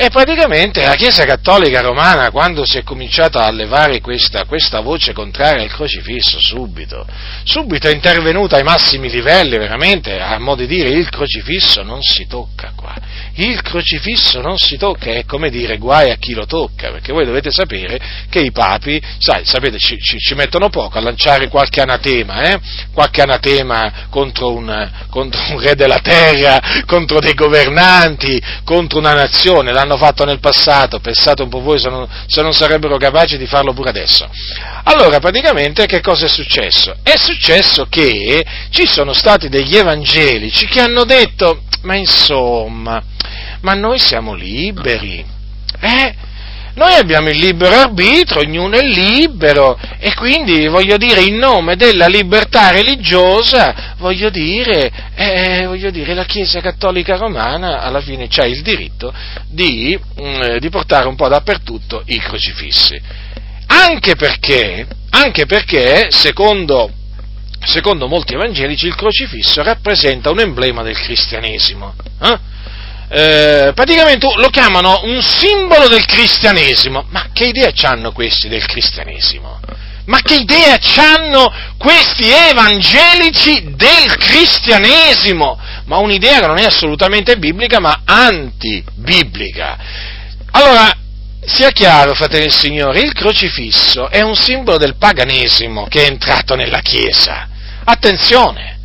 e 0.00 0.10
praticamente 0.10 0.86
la 0.86 0.94
Chiesa 0.94 1.24
Cattolica 1.24 1.80
Romana, 1.80 2.30
quando 2.30 2.64
si 2.64 2.78
è 2.78 2.84
cominciata 2.84 3.44
a 3.44 3.50
levare 3.50 4.00
questa, 4.00 4.44
questa, 4.44 4.78
voce 4.78 5.12
contraria 5.12 5.64
al 5.64 5.72
crocifisso, 5.72 6.38
subito, 6.38 7.04
subito 7.42 7.88
è 7.88 7.92
intervenuta 7.92 8.54
ai 8.54 8.62
massimi 8.62 9.10
livelli, 9.10 9.58
veramente, 9.58 10.20
a 10.20 10.38
modo 10.38 10.64
di 10.64 10.68
dire, 10.68 10.90
il 10.90 11.08
crocifisso 11.08 11.82
non 11.82 12.00
si 12.00 12.28
tocca 12.28 12.74
qua. 12.76 12.94
Il 13.34 13.60
crocifisso 13.62 14.40
non 14.40 14.56
si 14.56 14.76
tocca, 14.76 15.10
è 15.10 15.24
come 15.24 15.50
dire 15.50 15.78
guai 15.78 16.12
a 16.12 16.16
chi 16.16 16.32
lo 16.32 16.46
tocca, 16.46 16.92
perché 16.92 17.12
voi 17.12 17.24
dovete 17.24 17.50
sapere 17.50 18.00
che 18.30 18.38
i 18.38 18.52
papi, 18.52 19.02
sai, 19.18 19.44
sapete, 19.44 19.78
ci, 19.78 19.98
ci, 19.98 20.18
ci 20.18 20.34
mettono 20.34 20.68
poco 20.68 20.98
a 20.98 21.00
lanciare 21.00 21.48
qualche 21.48 21.80
anatema, 21.80 22.42
eh? 22.42 22.60
qualche 22.92 23.22
anatema 23.22 24.06
contro 24.10 24.52
un, 24.52 24.90
contro 25.10 25.40
un 25.50 25.60
re 25.60 25.74
della 25.74 25.98
terra, 25.98 26.84
contro 26.86 27.18
dei 27.18 27.34
governanti, 27.34 28.40
contro 28.62 29.00
una 29.00 29.14
nazione, 29.14 29.72
l'hanno 29.88 29.96
fatto 29.96 30.24
nel 30.24 30.38
passato, 30.38 31.00
pensate 31.00 31.42
un 31.42 31.48
po' 31.48 31.60
voi 31.60 31.78
se 31.78 31.88
non, 31.88 32.06
se 32.26 32.42
non 32.42 32.52
sarebbero 32.52 32.98
capaci 32.98 33.38
di 33.38 33.46
farlo 33.46 33.72
pure 33.72 33.88
adesso. 33.88 34.28
Allora, 34.84 35.18
praticamente 35.18 35.86
che 35.86 36.00
cosa 36.00 36.26
è 36.26 36.28
successo? 36.28 36.94
È 37.02 37.16
successo 37.16 37.86
che 37.88 38.44
ci 38.70 38.86
sono 38.86 39.14
stati 39.14 39.48
degli 39.48 39.76
evangelici 39.76 40.66
che 40.66 40.80
hanno 40.80 41.04
detto, 41.04 41.62
ma 41.82 41.96
insomma, 41.96 43.02
ma 43.62 43.74
noi 43.74 43.98
siamo 43.98 44.34
liberi, 44.34 45.24
eh? 45.80 46.14
Noi 46.78 46.94
abbiamo 46.94 47.28
il 47.28 47.38
libero 47.38 47.74
arbitro, 47.74 48.38
ognuno 48.38 48.76
è 48.76 48.82
libero 48.82 49.76
e 49.98 50.14
quindi 50.14 50.68
voglio 50.68 50.96
dire 50.96 51.22
in 51.22 51.34
nome 51.34 51.74
della 51.74 52.06
libertà 52.06 52.70
religiosa, 52.70 53.96
voglio 53.98 54.30
dire, 54.30 54.88
eh, 55.16 55.64
voglio 55.66 55.90
dire 55.90 56.14
la 56.14 56.24
Chiesa 56.24 56.60
Cattolica 56.60 57.16
Romana 57.16 57.80
alla 57.80 58.00
fine 58.00 58.28
ha 58.32 58.46
il 58.46 58.62
diritto 58.62 59.12
di, 59.48 59.98
mm, 60.22 60.58
di 60.58 60.68
portare 60.68 61.08
un 61.08 61.16
po' 61.16 61.26
dappertutto 61.26 62.04
i 62.06 62.18
crocifissi. 62.20 62.96
Anche 63.66 64.14
perché, 64.14 64.86
anche 65.10 65.46
perché 65.46 66.12
secondo 66.12 66.92
secondo 67.60 68.06
molti 68.06 68.34
evangelici 68.34 68.86
il 68.86 68.94
crocifisso 68.94 69.64
rappresenta 69.64 70.30
un 70.30 70.38
emblema 70.38 70.84
del 70.84 70.96
cristianesimo. 70.96 71.92
Eh? 72.22 72.38
Eh, 73.10 73.72
praticamente 73.74 74.28
lo 74.36 74.48
chiamano 74.48 75.00
un 75.04 75.22
simbolo 75.22 75.88
del 75.88 76.04
cristianesimo. 76.04 77.06
Ma 77.10 77.28
che 77.32 77.46
idea 77.46 77.72
hanno 77.82 78.12
questi 78.12 78.48
del 78.48 78.66
cristianesimo? 78.66 79.60
Ma 80.06 80.20
che 80.20 80.36
idea 80.36 80.78
hanno 80.96 81.52
questi 81.76 82.30
evangelici 82.30 83.74
del 83.74 84.16
cristianesimo? 84.16 85.58
Ma 85.84 85.98
un'idea 85.98 86.40
che 86.40 86.46
non 86.46 86.58
è 86.58 86.64
assolutamente 86.64 87.36
biblica, 87.36 87.78
ma 87.78 88.00
antibiblica. 88.04 89.76
Allora, 90.52 90.96
sia 91.44 91.70
chiaro, 91.70 92.14
fratelli 92.14 92.44
del 92.44 92.52
Signore, 92.52 93.00
il 93.00 93.12
crocifisso 93.12 94.08
è 94.08 94.22
un 94.22 94.34
simbolo 94.34 94.78
del 94.78 94.96
paganesimo 94.96 95.86
che 95.88 96.04
è 96.04 96.06
entrato 96.06 96.54
nella 96.54 96.80
Chiesa. 96.80 97.48
Attenzione, 97.84 98.78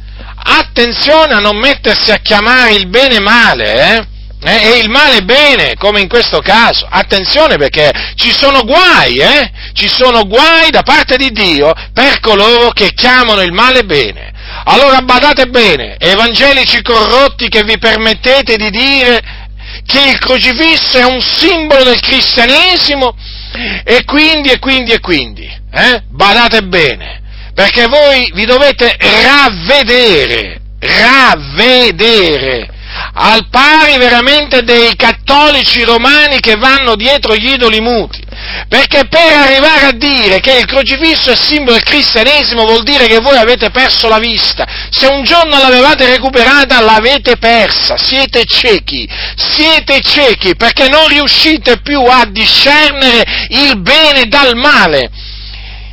attenzione 0.44 1.34
a 1.34 1.40
non 1.40 1.58
mettersi 1.58 2.12
a 2.12 2.18
chiamare 2.18 2.74
il 2.74 2.88
bene 2.88 3.20
male, 3.20 3.96
eh? 3.96 4.08
Eh, 4.46 4.74
e 4.74 4.78
il 4.80 4.90
male 4.90 5.22
bene, 5.22 5.76
come 5.78 6.02
in 6.02 6.10
questo 6.10 6.40
caso. 6.40 6.86
Attenzione 6.90 7.58
perché 7.58 7.92
ci 8.16 8.32
sono 8.32 8.64
guai, 8.66 9.16
eh? 9.16 9.52
Ci 9.74 9.88
sono 9.88 10.26
guai 10.28 10.70
da 10.70 10.82
parte 10.82 11.16
di 11.16 11.32
Dio 11.32 11.72
per 11.94 12.20
coloro 12.20 12.72
che 12.72 12.94
chiamano 12.94 13.42
il 13.42 13.54
male 13.54 13.84
bene. 13.84 14.32
Allora 14.66 15.02
badate 15.02 15.48
bene, 15.48 15.96
evangelici 15.98 16.82
corrotti 16.82 17.48
che 17.48 17.64
vi 17.64 17.78
permettete 17.78 18.58
di 18.58 18.70
dire 18.70 19.22
che 19.86 20.10
il 20.10 20.20
crocifisso 20.20 20.98
è 20.98 21.06
un 21.06 21.22
simbolo 21.22 21.84
del 21.84 22.00
cristianesimo 22.00 23.16
e 23.84 24.04
quindi 24.04 24.50
e 24.50 24.60
quindi 24.60 24.92
e 24.92 25.00
quindi, 25.00 25.50
eh? 25.72 26.04
Badate 26.10 26.64
bene, 26.64 27.22
perché 27.54 27.88
voi 27.88 28.30
vi 28.34 28.46
dovete 28.46 28.98
ravvedere, 29.00 30.62
ravvedere 30.80 32.73
al 33.14 33.48
pari 33.50 33.98
veramente 33.98 34.64
dei 34.64 34.96
cattolici 34.96 35.84
romani 35.84 36.40
che 36.40 36.56
vanno 36.56 36.96
dietro 36.96 37.36
gli 37.36 37.50
idoli 37.50 37.80
muti. 37.80 38.22
Perché 38.68 39.08
per 39.08 39.32
arrivare 39.34 39.88
a 39.88 39.92
dire 39.92 40.40
che 40.40 40.58
il 40.58 40.66
crocifisso 40.66 41.32
è 41.32 41.36
simbolo 41.36 41.74
del 41.74 41.84
cristianesimo 41.84 42.66
vuol 42.66 42.84
dire 42.84 43.08
che 43.08 43.20
voi 43.20 43.38
avete 43.38 43.70
perso 43.70 44.08
la 44.08 44.18
vista. 44.18 44.66
Se 44.90 45.08
un 45.08 45.24
giorno 45.24 45.58
l'avevate 45.58 46.08
recuperata 46.08 46.80
l'avete 46.82 47.38
persa. 47.38 47.98
Siete 47.98 48.46
ciechi. 48.46 49.08
Siete 49.36 50.02
ciechi 50.02 50.56
perché 50.56 50.88
non 50.88 51.08
riuscite 51.08 51.82
più 51.82 52.02
a 52.02 52.26
discernere 52.26 53.24
il 53.50 53.80
bene 53.80 54.26
dal 54.26 54.56
male. 54.56 55.10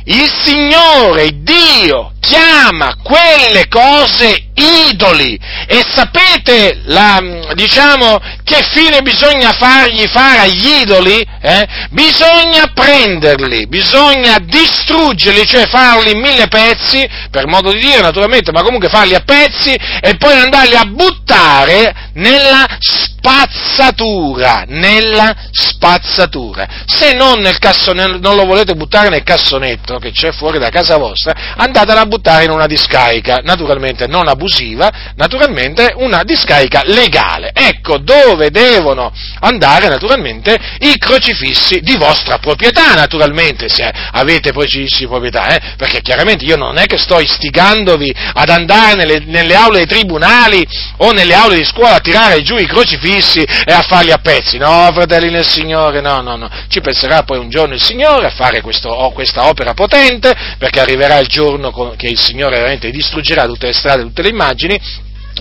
Il 0.05 0.29
Signore, 0.43 1.29
Dio, 1.43 2.13
chiama 2.21 2.95
quelle 3.01 3.67
cose 3.67 4.49
idoli 4.53 5.39
e 5.65 5.83
sapete 5.93 6.81
la, 6.85 7.19
diciamo, 7.55 8.19
che 8.43 8.63
fine 8.71 9.01
bisogna 9.01 9.51
fargli 9.53 10.05
fare 10.07 10.39
agli 10.39 10.81
idoli? 10.81 11.25
Eh? 11.41 11.67
Bisogna 11.89 12.71
prenderli, 12.73 13.67
bisogna 13.67 14.37
distruggerli, 14.39 15.45
cioè 15.45 15.67
farli 15.67 16.11
in 16.11 16.19
mille 16.19 16.47
pezzi, 16.47 17.07
per 17.31 17.47
modo 17.47 17.71
di 17.71 17.79
dire 17.79 18.01
naturalmente, 18.01 18.51
ma 18.51 18.61
comunque 18.61 18.89
farli 18.89 19.15
a 19.15 19.23
pezzi 19.25 19.73
e 19.73 20.15
poi 20.17 20.37
andarli 20.37 20.75
a 20.75 20.85
buttare 20.85 22.09
nella 22.13 22.65
spazzatura, 22.79 24.65
nella 24.67 25.33
spazzatura. 25.51 26.67
Se 26.85 27.13
non, 27.13 27.39
nel 27.39 27.57
cassone, 27.57 28.19
non 28.19 28.35
lo 28.35 28.45
volete 28.45 28.75
buttare 28.75 29.09
nel 29.09 29.23
cassonetto 29.23 29.97
che 29.97 30.11
c'è 30.11 30.31
fuori 30.31 30.59
da 30.59 30.69
casa 30.69 30.97
vostra, 30.97 31.33
andatela 31.55 32.01
a 32.01 32.05
buttare 32.11 32.43
in 32.43 32.51
una 32.51 32.67
discarica, 32.67 33.39
naturalmente 33.41 34.05
non 34.05 34.27
abusiva, 34.27 34.91
naturalmente 35.15 35.93
una 35.95 36.23
discarica 36.23 36.81
legale. 36.83 37.51
Ecco 37.53 37.99
dove 37.99 38.51
devono 38.51 39.13
andare 39.39 39.87
naturalmente 39.87 40.57
i 40.79 40.97
crocifissi 40.97 41.79
di 41.79 41.95
vostra 41.95 42.37
proprietà, 42.39 42.93
naturalmente, 42.95 43.69
se 43.69 43.89
avete 44.11 44.51
crocifissi 44.51 44.99
di 44.99 45.07
proprietà, 45.07 45.55
eh? 45.55 45.75
perché 45.77 46.01
chiaramente 46.01 46.43
io 46.43 46.57
non 46.57 46.77
è 46.77 46.85
che 46.85 46.97
sto 46.97 47.17
istigandovi 47.19 48.13
ad 48.33 48.49
andare 48.49 48.95
nelle, 48.95 49.19
nelle 49.25 49.55
aule 49.55 49.85
dei 49.85 49.87
tribunali 49.87 50.67
o 50.97 51.11
nelle 51.11 51.33
aule 51.33 51.55
di 51.55 51.63
scuola 51.63 51.95
a 51.95 51.99
tirare 51.99 52.41
giù 52.41 52.57
i 52.57 52.67
crocifissi 52.67 53.39
e 53.41 53.71
a 53.71 53.81
farli 53.83 54.11
a 54.11 54.17
pezzi. 54.17 54.57
No, 54.57 54.89
fratelli 54.93 55.29
nel 55.29 55.47
Signore, 55.47 56.01
no, 56.01 56.19
no, 56.19 56.35
no. 56.35 56.49
Ci 56.67 56.81
penserà 56.81 57.23
poi 57.23 57.37
un 57.37 57.49
giorno 57.49 57.73
il 57.73 57.81
Signore 57.81 58.27
a 58.27 58.31
fare 58.31 58.59
questo, 58.59 58.89
questa 59.13 59.47
opera 59.47 59.73
potente, 59.73 60.35
perché 60.57 60.81
arriverà 60.81 61.17
il 61.19 61.27
giorno 61.27 61.71
che 62.01 62.07
il 62.07 62.19
Signore 62.19 62.55
veramente 62.55 62.89
distruggerà 62.89 63.45
tutte 63.45 63.67
le 63.67 63.73
strade, 63.73 64.01
tutte 64.01 64.23
le 64.23 64.29
immagini, 64.29 64.75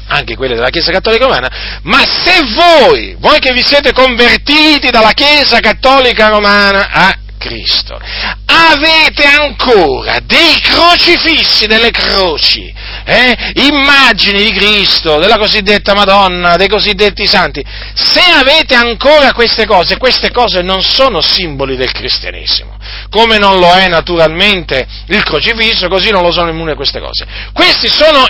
anche 0.08 0.36
quelle 0.36 0.54
della 0.54 0.68
Chiesa 0.68 0.92
Cattolica 0.92 1.24
Romana, 1.24 1.80
ma 1.84 2.04
se 2.04 2.42
voi, 2.52 3.16
voi 3.18 3.38
che 3.38 3.54
vi 3.54 3.62
siete 3.64 3.92
convertiti 3.92 4.90
dalla 4.90 5.12
Chiesa 5.12 5.60
Cattolica 5.60 6.28
Romana 6.28 6.90
a 6.90 7.14
Cristo. 7.38 7.98
Avete 8.44 9.24
ancora 9.24 10.18
dei 10.22 10.54
crocifissi, 10.60 11.66
delle 11.66 11.90
croci, 11.90 12.70
eh? 13.10 13.52
immagini 13.66 14.44
di 14.44 14.52
Cristo, 14.52 15.18
della 15.18 15.36
cosiddetta 15.36 15.94
Madonna, 15.94 16.54
dei 16.54 16.68
cosiddetti 16.68 17.26
santi. 17.26 17.64
Se 17.92 18.20
avete 18.20 18.76
ancora 18.76 19.32
queste 19.32 19.66
cose, 19.66 19.96
queste 19.96 20.30
cose 20.30 20.62
non 20.62 20.82
sono 20.82 21.20
simboli 21.20 21.76
del 21.76 21.90
cristianesimo, 21.90 22.78
come 23.10 23.38
non 23.38 23.58
lo 23.58 23.72
è 23.72 23.88
naturalmente 23.88 24.86
il 25.06 25.24
crocifisso, 25.24 25.88
così 25.88 26.10
non 26.10 26.22
lo 26.22 26.30
sono 26.30 26.50
immune 26.50 26.76
queste 26.76 27.00
cose. 27.00 27.26
Questi 27.52 27.88
sono 27.88 28.24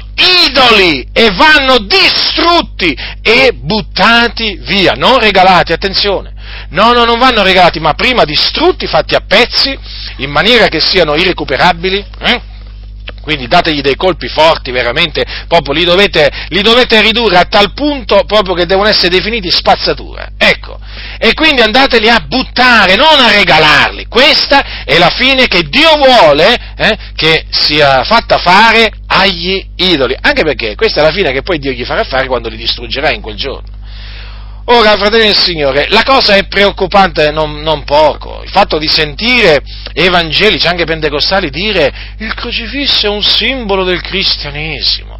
idoli 0.47 1.07
e 1.13 1.31
vanno 1.33 1.79
distrutti 1.81 2.97
e 3.21 3.53
buttati 3.53 4.59
via, 4.63 4.93
non 4.93 5.19
regalati, 5.19 5.73
attenzione. 5.73 6.33
No, 6.71 6.93
no, 6.93 7.05
non 7.05 7.19
vanno 7.19 7.43
regalati, 7.43 7.81
ma 7.81 7.93
prima 7.93 8.25
distrutti, 8.25 8.87
fatti 8.87 9.15
a 9.15 9.21
pezzi, 9.27 9.79
in 10.17 10.31
maniera 10.31 10.69
che 10.69 10.81
siano 10.81 11.15
irrecuperabili. 11.17 12.05
Eh? 12.21 12.49
Quindi 13.21 13.47
dategli 13.47 13.81
dei 13.81 13.97
colpi 13.97 14.29
forti, 14.29 14.71
veramente, 14.71 15.25
proprio 15.47 15.75
li 15.75 15.85
dovete, 15.85 16.31
li 16.49 16.63
dovete, 16.63 17.01
ridurre 17.01 17.37
a 17.37 17.45
tal 17.45 17.73
punto 17.75 18.25
proprio 18.27 18.55
che 18.55 18.67
devono 18.67 18.89
essere 18.89 19.09
definiti 19.09 19.51
spazzatura. 19.51 20.29
Ecco. 20.37 20.79
E 21.19 21.35
quindi 21.35 21.61
andateli 21.61 22.09
a 22.09 22.25
buttare, 22.27 22.97
non 22.97 23.21
a 23.21 23.31
regalarli. 23.33 24.07
Questa 24.07 24.85
è 24.85 24.99
la 24.99 25.11
fine 25.11 25.47
che 25.47 25.69
Dio 25.69 25.97
vuole 25.97 26.57
eh, 26.77 26.99
che 27.15 27.47
sia 27.51 28.05
fatta 28.05 28.39
fare 28.39 28.91
agli 29.07 29.65
idoli. 29.77 30.17
Anche 30.21 30.43
perché 30.43 30.75
questa 30.75 31.01
è 31.01 31.05
la 31.05 31.13
fine 31.13 31.33
che 31.33 31.43
poi 31.43 31.59
Dio 31.59 31.73
gli 31.73 31.85
farà 31.85 32.05
fare 32.05 32.27
quando 32.27 32.49
li 32.49 32.57
distruggerà 32.57 33.11
in 33.11 33.21
quel 33.21 33.37
giorno. 33.37 33.70
Ora, 34.73 34.97
fratelli 34.97 35.27
del 35.27 35.37
Signore, 35.37 35.89
la 35.89 36.05
cosa 36.05 36.37
è 36.37 36.47
preoccupante 36.47 37.33
non, 37.33 37.61
non, 37.61 37.83
poco. 37.83 38.41
Il 38.45 38.51
fatto 38.51 38.79
di 38.79 38.87
sentire 38.87 39.63
evangelici, 39.93 40.69
anche 40.69 40.85
pentecostali, 40.85 41.51
dire 41.51 41.93
il 42.19 42.33
crocifisso 42.35 43.07
è 43.07 43.09
un 43.09 43.21
simbolo 43.21 43.83
del 43.83 44.01
cristianesimo. 44.01 45.19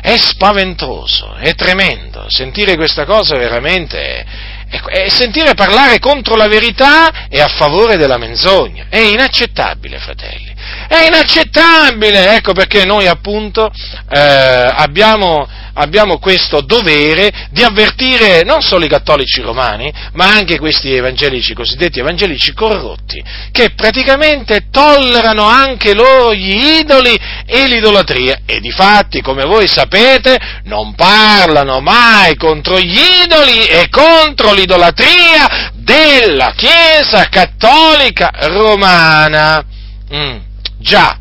È 0.00 0.16
spaventoso, 0.16 1.34
è 1.34 1.56
tremendo. 1.56 2.26
Sentire 2.28 2.76
questa 2.76 3.04
cosa 3.04 3.36
veramente 3.36 4.24
è, 4.68 4.80
è 4.80 5.08
sentire 5.08 5.54
parlare 5.54 5.98
contro 5.98 6.36
la 6.36 6.46
verità 6.46 7.26
e 7.28 7.40
a 7.40 7.48
favore 7.48 7.96
della 7.96 8.16
menzogna. 8.16 8.86
È 8.88 8.98
inaccettabile, 8.98 9.98
fratelli. 9.98 10.47
È 10.88 11.04
inaccettabile, 11.06 12.34
ecco 12.36 12.52
perché 12.52 12.84
noi 12.84 13.06
appunto 13.06 13.70
eh, 14.10 14.18
abbiamo, 14.18 15.46
abbiamo, 15.74 16.18
questo 16.18 16.60
dovere 16.60 17.48
di 17.50 17.62
avvertire 17.62 18.42
non 18.42 18.60
solo 18.60 18.84
i 18.84 18.88
cattolici 18.88 19.40
romani, 19.40 19.92
ma 20.14 20.28
anche 20.28 20.58
questi 20.58 20.92
evangelici, 20.92 21.54
cosiddetti 21.54 22.00
evangelici 22.00 22.52
corrotti, 22.52 23.22
che 23.52 23.70
praticamente 23.74 24.66
tollerano 24.70 25.44
anche 25.44 25.94
loro 25.94 26.34
gli 26.34 26.80
idoli 26.80 27.16
e 27.46 27.66
l'idolatria 27.66 28.40
e 28.44 28.60
di 28.60 28.70
fatti, 28.70 29.20
come 29.20 29.44
voi 29.44 29.68
sapete, 29.68 30.38
non 30.64 30.94
parlano 30.94 31.80
mai 31.80 32.36
contro 32.36 32.78
gli 32.78 32.98
idoli 33.24 33.66
e 33.66 33.88
contro 33.88 34.52
l'idolatria 34.52 35.72
della 35.74 36.52
Chiesa 36.54 37.28
cattolica 37.28 38.30
romana. 38.32 39.64
Mm. 40.12 40.47
Già, 40.78 41.18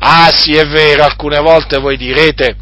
ah 0.00 0.30
sì 0.32 0.54
è 0.54 0.66
vero, 0.66 1.04
alcune 1.04 1.38
volte 1.38 1.78
voi 1.78 1.96
direte, 1.96 2.56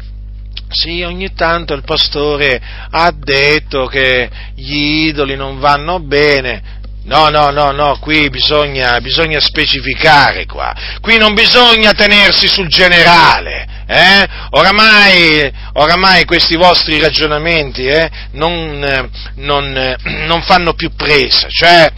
sì, 0.69 1.03
ogni 1.03 1.33
tanto 1.33 1.73
il 1.73 1.83
pastore 1.83 2.61
ha 2.89 3.11
detto 3.15 3.85
che 3.85 4.29
gli 4.55 5.07
idoli 5.07 5.35
non 5.35 5.59
vanno 5.59 5.99
bene. 5.99 6.73
No, 7.05 7.29
no, 7.29 7.51
no, 7.51 7.71
no, 7.71 7.99
qui 7.99 8.29
bisogna, 8.29 8.99
bisogna 8.99 9.39
specificare 9.39 10.47
qua. 10.47 10.73
Qui 11.01 11.17
non 11.17 11.35
bisogna 11.35 11.91
tenersi 11.91 12.47
sul 12.47 12.67
generale. 12.67 13.67
Eh? 13.87 14.27
Oramai, 14.51 15.51
oramai, 15.73 16.25
questi 16.25 16.55
vostri 16.55 16.99
ragionamenti 16.99 17.85
eh, 17.85 18.09
non, 18.31 19.09
non, 19.35 19.95
non 20.03 20.41
fanno 20.41 20.73
più 20.73 20.95
presa. 20.95 21.47
Cioè, 21.47 21.93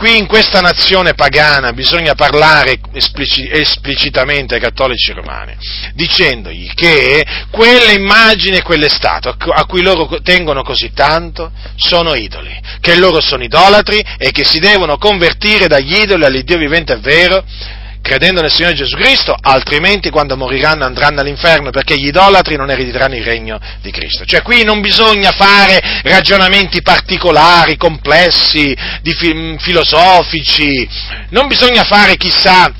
qui 0.00 0.16
in 0.16 0.26
questa 0.26 0.62
nazione 0.62 1.12
pagana 1.12 1.74
bisogna 1.74 2.14
parlare 2.14 2.80
esplicitamente 2.94 4.54
ai 4.54 4.60
cattolici 4.60 5.12
romani, 5.12 5.54
dicendogli 5.92 6.72
che 6.72 7.22
quelle 7.50 7.92
immagini 7.92 8.56
e 8.56 8.62
quelle 8.62 8.88
statue 8.88 9.34
a 9.52 9.66
cui 9.66 9.82
loro 9.82 10.08
tengono 10.22 10.62
così 10.62 10.90
tanto 10.94 11.52
sono 11.76 12.14
idoli, 12.14 12.58
che 12.80 12.96
loro 12.96 13.20
sono 13.20 13.44
idolatri 13.44 14.02
e 14.16 14.30
che 14.30 14.42
si 14.42 14.58
devono 14.58 14.96
convertire 14.96 15.66
dagli 15.66 16.00
idoli 16.00 16.24
all'Iddio 16.24 16.56
vivente 16.56 16.94
e 16.94 16.98
vero 17.00 17.44
credendo 18.02 18.40
nel 18.40 18.52
Signore 18.52 18.74
Gesù 18.74 18.96
Cristo, 18.96 19.36
altrimenti 19.40 20.10
quando 20.10 20.36
moriranno 20.36 20.84
andranno 20.84 21.20
all'inferno 21.20 21.70
perché 21.70 21.96
gli 21.96 22.06
idolatri 22.06 22.56
non 22.56 22.70
erediteranno 22.70 23.14
il 23.14 23.24
regno 23.24 23.58
di 23.80 23.90
Cristo. 23.90 24.24
Cioè 24.24 24.42
qui 24.42 24.64
non 24.64 24.80
bisogna 24.80 25.30
fare 25.32 26.00
ragionamenti 26.02 26.82
particolari, 26.82 27.76
complessi, 27.76 28.76
fi- 29.02 29.56
filosofici, 29.58 30.88
non 31.30 31.46
bisogna 31.46 31.84
fare 31.84 32.16
chissà, 32.16 32.72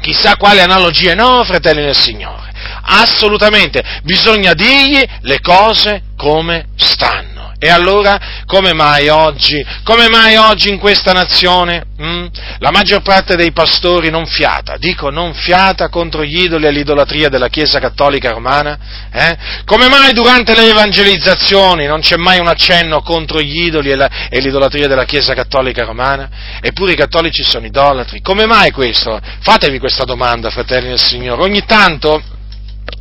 chissà 0.00 0.36
quale 0.36 0.60
analogie, 0.62 1.14
no, 1.14 1.44
fratelli 1.44 1.82
del 1.82 1.96
Signore. 1.96 2.48
Assolutamente, 2.82 3.82
bisogna 4.02 4.52
dirgli 4.52 5.02
le 5.22 5.40
cose 5.40 6.02
come 6.16 6.66
stanno. 6.76 7.29
E 7.62 7.68
allora, 7.68 8.18
come 8.46 8.72
mai 8.72 9.08
oggi, 9.08 9.62
come 9.84 10.08
mai 10.08 10.36
oggi 10.36 10.70
in 10.70 10.78
questa 10.78 11.12
nazione 11.12 11.84
hm, 11.94 12.28
la 12.56 12.70
maggior 12.70 13.02
parte 13.02 13.36
dei 13.36 13.52
pastori 13.52 14.08
non 14.08 14.24
fiata, 14.24 14.78
dico 14.78 15.10
non 15.10 15.34
fiata 15.34 15.90
contro 15.90 16.24
gli 16.24 16.42
idoli 16.42 16.64
e 16.64 16.70
l'idolatria 16.70 17.28
della 17.28 17.48
Chiesa 17.48 17.78
Cattolica 17.78 18.30
Romana? 18.30 18.78
Eh? 19.12 19.36
Come 19.66 19.88
mai 19.88 20.14
durante 20.14 20.54
le 20.54 20.70
evangelizzazioni 20.70 21.84
non 21.84 22.00
c'è 22.00 22.16
mai 22.16 22.38
un 22.38 22.48
accenno 22.48 23.02
contro 23.02 23.42
gli 23.42 23.64
idoli 23.64 23.90
e, 23.90 23.96
la, 23.96 24.08
e 24.30 24.40
l'idolatria 24.40 24.88
della 24.88 25.04
Chiesa 25.04 25.34
Cattolica 25.34 25.84
Romana? 25.84 26.30
Eppure 26.62 26.92
i 26.92 26.96
cattolici 26.96 27.42
sono 27.42 27.66
idolatri. 27.66 28.22
Come 28.22 28.46
mai 28.46 28.70
questo? 28.70 29.20
Fatevi 29.40 29.78
questa 29.78 30.04
domanda, 30.04 30.48
fratelli 30.48 30.88
del 30.88 30.98
Signore. 30.98 31.42
Ogni 31.42 31.62
tanto 31.66 32.22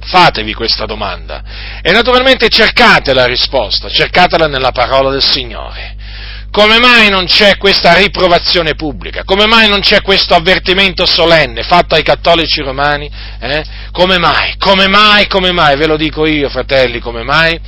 Fatevi 0.02 0.54
questa 0.54 0.86
domanda 0.86 1.44
e 1.82 1.92
naturalmente 1.92 2.50
cercate 2.50 3.14
la 3.14 3.26
risposta, 3.26 3.90
cercatela 3.90 4.48
nella 4.48 4.72
parola 4.72 5.10
del 5.10 5.24
Signore. 5.24 5.96
Come 6.52 6.80
mai 6.80 7.10
non 7.10 7.26
c'è 7.26 7.58
questa 7.58 7.94
riprovazione 7.94 8.74
pubblica? 8.74 9.24
Come 9.24 9.46
mai 9.46 9.70
non 9.70 9.82
c'è 9.82 10.02
questo 10.02 10.34
avvertimento 10.34 11.06
solenne 11.06 11.62
fatto 11.62 11.94
ai 11.94 12.02
cattolici 12.02 12.62
romani? 12.62 13.10
Eh? 13.40 13.64
Come 13.92 14.18
mai? 14.18 14.56
Come 14.58 14.88
mai? 14.88 15.28
Come 15.28 15.52
mai? 15.52 15.78
Ve 15.78 15.86
lo 15.86 15.96
dico 15.96 16.26
io, 16.26 16.50
fratelli, 16.50 17.00
come 17.00 17.24
mai? 17.24 17.60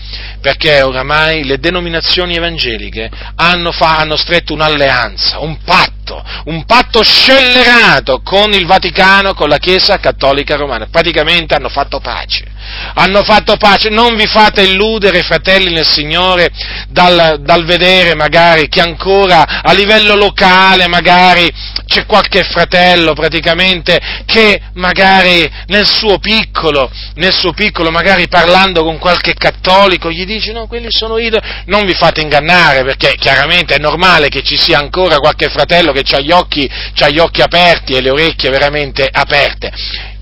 Perché 0.41 0.82
oramai 0.82 1.43
le 1.43 1.59
denominazioni 1.59 2.36
evangeliche 2.36 3.09
hanno, 3.36 3.71
fa, 3.71 3.97
hanno 3.97 4.15
stretto 4.15 4.53
un'alleanza, 4.53 5.39
un 5.39 5.59
patto, 5.63 6.23
un 6.45 6.65
patto 6.65 7.03
scellerato 7.03 8.21
con 8.23 8.51
il 8.53 8.65
Vaticano, 8.65 9.36
con 9.36 9.47
la 9.47 9.57
Chiesa 9.57 9.99
cattolica 9.99 10.55
romana. 10.55 10.88
Praticamente 10.89 11.53
hanno 11.53 11.69
fatto 11.69 11.99
pace. 11.99 12.50
Hanno 12.95 13.24
fatto 13.24 13.57
pace. 13.57 13.89
Non 13.89 14.15
vi 14.15 14.28
fate 14.28 14.63
illudere, 14.63 15.22
fratelli 15.22 15.72
nel 15.72 15.88
Signore, 15.88 16.49
dal, 16.89 17.39
dal 17.41 17.65
vedere 17.65 18.15
magari 18.15 18.67
che 18.67 18.82
ancora 18.82 19.61
a 19.61 19.72
livello 19.74 20.15
locale, 20.15 20.88
magari 20.88 21.49
c'è 21.86 22.05
qualche 22.05 22.43
fratello 22.43 23.13
praticamente 23.13 23.99
che 24.26 24.61
magari 24.74 25.49
nel 25.67 25.86
suo 25.86 26.19
piccolo, 26.19 26.89
nel 27.15 27.34
suo 27.34 27.53
piccolo, 27.53 27.91
magari 27.91 28.28
parlando 28.28 28.84
con 28.84 28.97
qualche 28.97 29.34
cattolico, 29.34 30.11
gli 30.11 30.26
dice 30.26 30.51
no, 30.51 30.67
quelli 30.67 30.88
sono 30.89 31.17
idoli, 31.17 31.45
non 31.65 31.86
vi 31.86 31.93
fate 31.93 32.22
ingannare 32.22 32.84
perché 32.84 33.15
chiaramente 33.17 33.76
è 33.76 33.80
normale 33.80 34.30
che 34.30 34.41
ci 34.41 34.57
sia 34.57 34.80
ancora 34.80 35.17
qualche 35.17 35.49
fratello 35.49 35.91
che 35.91 36.03
ha 36.15 36.19
gli 36.19 36.32
occhi, 36.32 36.69
gli 37.09 37.19
occhi 37.19 37.41
aperti 37.41 37.93
e 37.93 38.01
le 38.01 38.09
orecchie 38.09 38.49
veramente 38.49 39.07
aperte. 39.11 39.72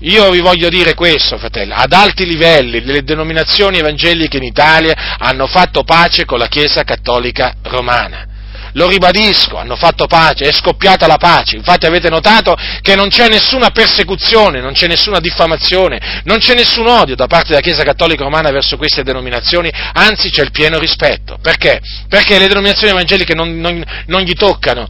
Io 0.00 0.30
vi 0.30 0.40
voglio 0.40 0.70
dire 0.70 0.94
questo, 0.94 1.36
fratello, 1.36 1.74
ad 1.74 1.92
alti 1.92 2.24
livelli 2.24 2.82
le 2.82 3.02
denominazioni 3.02 3.78
evangeliche 3.78 4.38
in 4.38 4.44
Italia 4.44 5.16
hanno 5.18 5.46
fatto 5.46 5.84
pace 5.84 6.24
con 6.24 6.38
la 6.38 6.48
Chiesa 6.48 6.84
cattolica 6.84 7.56
romana 7.62 8.28
lo 8.74 8.88
ribadisco, 8.88 9.56
hanno 9.56 9.76
fatto 9.76 10.06
pace, 10.06 10.48
è 10.48 10.52
scoppiata 10.52 11.06
la 11.06 11.16
pace. 11.16 11.56
Infatti 11.56 11.86
avete 11.86 12.08
notato 12.08 12.56
che 12.80 12.94
non 12.94 13.08
c'è 13.08 13.28
nessuna 13.28 13.70
persecuzione, 13.70 14.60
non 14.60 14.72
c'è 14.72 14.86
nessuna 14.86 15.20
diffamazione, 15.20 16.22
non 16.24 16.38
c'è 16.38 16.54
nessun 16.54 16.86
odio 16.86 17.16
da 17.16 17.26
parte 17.26 17.48
della 17.48 17.60
Chiesa 17.60 17.82
Cattolica 17.82 18.22
Romana 18.22 18.50
verso 18.50 18.76
queste 18.76 19.02
denominazioni, 19.02 19.70
anzi 19.92 20.30
c'è 20.30 20.42
il 20.42 20.50
pieno 20.50 20.78
rispetto. 20.78 21.38
Perché? 21.40 21.80
Perché 22.08 22.38
le 22.38 22.48
denominazioni 22.48 22.92
evangeliche 22.92 23.34
non, 23.34 23.58
non, 23.58 23.82
non 24.06 24.22
gli 24.22 24.34
toccano 24.34 24.86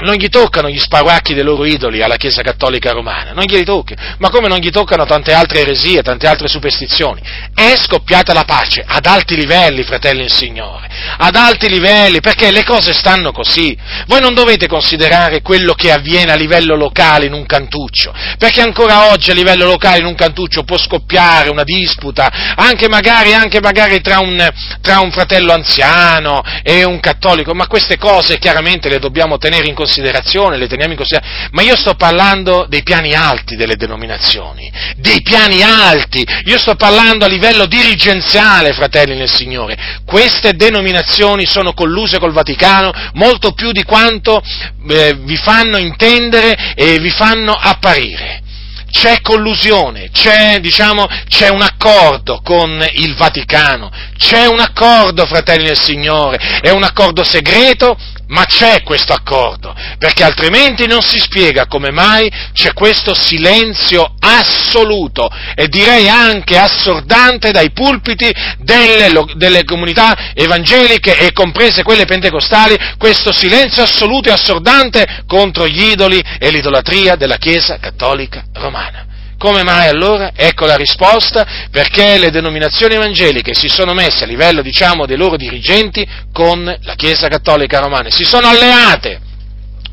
non 0.00 0.14
gli 0.14 0.28
toccano 0.28 0.68
gli 0.68 0.78
sparacchi 0.78 1.34
dei 1.34 1.42
loro 1.42 1.64
idoli 1.64 2.02
alla 2.02 2.16
Chiesa 2.16 2.42
Cattolica 2.42 2.92
Romana, 2.92 3.32
non 3.32 3.44
glieli 3.44 3.64
toccano, 3.64 4.00
ma 4.18 4.30
come 4.30 4.48
non 4.48 4.58
gli 4.58 4.70
toccano 4.70 5.04
tante 5.04 5.32
altre 5.32 5.60
eresie, 5.60 6.02
tante 6.02 6.28
altre 6.28 6.48
superstizioni. 6.48 7.20
È 7.54 7.74
scoppiata 7.76 8.32
la 8.32 8.44
pace 8.44 8.84
ad 8.86 9.06
alti 9.06 9.34
livelli, 9.34 9.82
fratelli 9.82 10.20
del 10.20 10.32
Signore, 10.32 10.88
ad 11.18 11.34
alti 11.34 11.68
livelli, 11.68 12.20
perché 12.20 12.50
le 12.52 12.64
cose 12.64 12.92
stanno 12.92 13.32
così. 13.32 13.76
Voi 14.06 14.20
non 14.20 14.34
dovete 14.34 14.68
considerare 14.68 15.42
quello 15.42 15.74
che 15.74 15.90
avviene 15.90 16.32
a 16.32 16.36
livello 16.36 16.76
locale 16.76 17.26
in 17.26 17.32
un 17.32 17.46
cantuccio, 17.46 18.14
perché 18.38 18.60
ancora 18.60 19.10
oggi 19.10 19.30
a 19.30 19.34
livello 19.34 19.66
locale 19.66 19.98
in 19.98 20.06
un 20.06 20.14
cantuccio 20.14 20.62
può 20.62 20.78
scoppiare 20.78 21.50
una 21.50 21.64
disputa, 21.64 22.54
anche 22.54 22.88
magari, 22.88 23.34
anche 23.34 23.60
magari 23.60 24.00
tra, 24.00 24.20
un, 24.20 24.48
tra 24.80 25.00
un 25.00 25.10
fratello 25.10 25.52
anziano 25.52 26.42
e 26.62 26.84
un 26.84 27.00
cattolico, 27.00 27.52
ma 27.52 27.66
queste 27.66 27.98
cose 27.98 28.38
chiaramente 28.38 28.88
le 28.88 28.98
dobbiamo 28.98 29.38
tenere 29.38 29.66
in 29.66 29.74
considerazione 29.74 29.86
considerazione, 29.88 30.58
le 30.58 30.68
teniamo 30.68 30.92
in 30.92 30.98
considerazione, 30.98 31.48
ma 31.52 31.62
io 31.62 31.76
sto 31.76 31.94
parlando 31.94 32.66
dei 32.68 32.82
piani 32.82 33.14
alti 33.14 33.56
delle 33.56 33.76
denominazioni, 33.76 34.70
dei 34.96 35.22
piani 35.22 35.62
alti, 35.62 36.24
io 36.44 36.58
sto 36.58 36.74
parlando 36.74 37.24
a 37.24 37.28
livello 37.28 37.64
dirigenziale, 37.64 38.74
fratelli 38.74 39.16
nel 39.16 39.30
Signore. 39.30 40.00
Queste 40.04 40.52
denominazioni 40.52 41.46
sono 41.46 41.72
colluse 41.72 42.18
col 42.18 42.32
Vaticano 42.32 42.92
molto 43.14 43.52
più 43.52 43.72
di 43.72 43.82
quanto 43.82 44.42
eh, 44.90 45.16
vi 45.20 45.36
fanno 45.36 45.78
intendere 45.78 46.74
e 46.74 46.98
vi 46.98 47.10
fanno 47.10 47.52
apparire 47.52 48.42
c'è 48.90 49.20
collusione, 49.20 50.08
c'è, 50.10 50.60
diciamo, 50.60 51.06
c'è 51.28 51.50
un 51.50 51.60
accordo 51.60 52.40
con 52.42 52.82
il 52.94 53.14
Vaticano, 53.16 53.90
c'è 54.16 54.46
un 54.46 54.60
accordo, 54.60 55.26
fratelli 55.26 55.64
del 55.64 55.78
Signore, 55.78 56.38
è 56.62 56.70
un 56.70 56.82
accordo 56.82 57.22
segreto 57.22 57.98
ma 58.28 58.44
c'è 58.44 58.82
questo 58.82 59.12
accordo, 59.12 59.74
perché 59.98 60.24
altrimenti 60.24 60.86
non 60.86 61.00
si 61.02 61.18
spiega 61.18 61.66
come 61.66 61.90
mai 61.90 62.30
c'è 62.52 62.72
questo 62.72 63.14
silenzio 63.14 64.14
assoluto 64.20 65.30
e 65.54 65.68
direi 65.68 66.08
anche 66.08 66.58
assordante 66.58 67.50
dai 67.50 67.70
pulpiti 67.70 68.30
delle, 68.58 69.10
delle 69.34 69.64
comunità 69.64 70.32
evangeliche 70.34 71.18
e 71.18 71.32
comprese 71.32 71.82
quelle 71.82 72.04
pentecostali, 72.04 72.76
questo 72.98 73.32
silenzio 73.32 73.82
assoluto 73.82 74.28
e 74.28 74.32
assordante 74.32 75.24
contro 75.26 75.66
gli 75.66 75.90
idoli 75.90 76.22
e 76.38 76.50
l'idolatria 76.50 77.16
della 77.16 77.36
Chiesa 77.36 77.78
cattolica 77.78 78.44
romana. 78.54 79.07
Come 79.38 79.62
mai 79.62 79.88
allora? 79.88 80.32
Ecco 80.34 80.66
la 80.66 80.74
risposta, 80.74 81.46
perché 81.70 82.18
le 82.18 82.30
denominazioni 82.30 82.94
evangeliche 82.94 83.54
si 83.54 83.68
sono 83.68 83.94
messe 83.94 84.24
a 84.24 84.26
livello, 84.26 84.62
diciamo, 84.62 85.06
dei 85.06 85.16
loro 85.16 85.36
dirigenti 85.36 86.06
con 86.32 86.64
la 86.64 86.94
Chiesa 86.94 87.28
Cattolica 87.28 87.78
Romana, 87.78 88.10
si 88.10 88.24
sono 88.24 88.48
alleate 88.48 89.20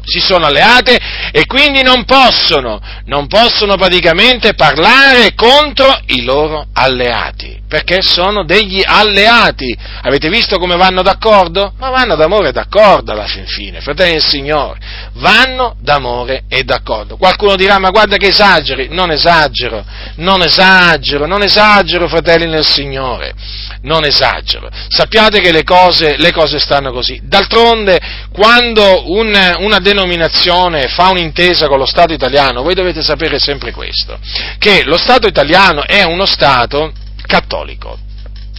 si 0.06 0.20
sono 0.20 0.46
alleate 0.46 0.98
e 1.32 1.46
quindi 1.46 1.82
non 1.82 2.06
possono, 2.06 2.80
non 3.06 3.28
possono 3.28 3.76
praticamente 3.76 4.54
parlare 4.54 5.34
contro 5.36 6.00
i 6.08 6.24
loro 6.24 6.68
alleati, 6.74 7.60
perché 7.68 8.02
sono 8.02 8.46
degli 8.46 8.82
alleati. 8.86 9.76
Avete 10.04 10.30
visto 10.30 10.58
come 10.60 10.76
vanno 10.78 11.02
d'accordo? 11.02 11.74
Ma 11.78 11.90
vanno 11.90 12.16
d'amore 12.16 12.50
e 12.50 12.52
d'accordo 12.52 13.12
alla 13.12 13.28
fin 13.28 13.46
fine, 13.48 13.82
fratelli 13.82 14.14
del 14.14 14.24
Signore, 14.24 14.80
vanno 15.14 15.76
d'amore 15.82 16.44
e 16.48 16.64
d'accordo. 16.64 17.18
Qualcuno 17.18 17.56
dirà, 17.56 17.80
ma 17.80 17.90
guarda 17.90 18.18
che 18.18 18.28
esageri, 18.28 18.88
non 18.92 19.12
esagero, 19.12 19.84
non 20.18 20.42
esagero, 20.42 21.26
non 21.26 21.42
esagero, 21.42 22.08
fratelli 22.08 22.50
del 22.50 22.66
Signore, 22.66 23.34
non 23.82 24.06
esagero. 24.06 24.70
Sappiate 24.88 25.42
che 25.42 25.52
le 25.52 25.64
cose, 25.64 26.16
le 26.18 26.32
cose 26.32 26.60
stanno 26.60 26.92
così. 26.92 27.20
D'altronde, 27.24 28.00
quando 28.32 29.12
un, 29.12 29.56
una 29.60 29.80
denominazione 29.80 29.95
fa 30.88 31.10
un'intesa 31.10 31.68
con 31.68 31.78
lo 31.78 31.86
Stato 31.86 32.14
italiano, 32.14 32.62
voi 32.62 32.74
dovete 32.74 33.02
sapere 33.02 33.40
sempre 33.40 33.72
questo, 33.72 34.20
che 34.58 34.84
lo 34.84 34.98
Stato 34.98 35.28
italiano 35.28 35.84
è 35.84 36.04
uno 36.04 36.26
Stato 36.26 36.92
cattolico. 37.26 38.05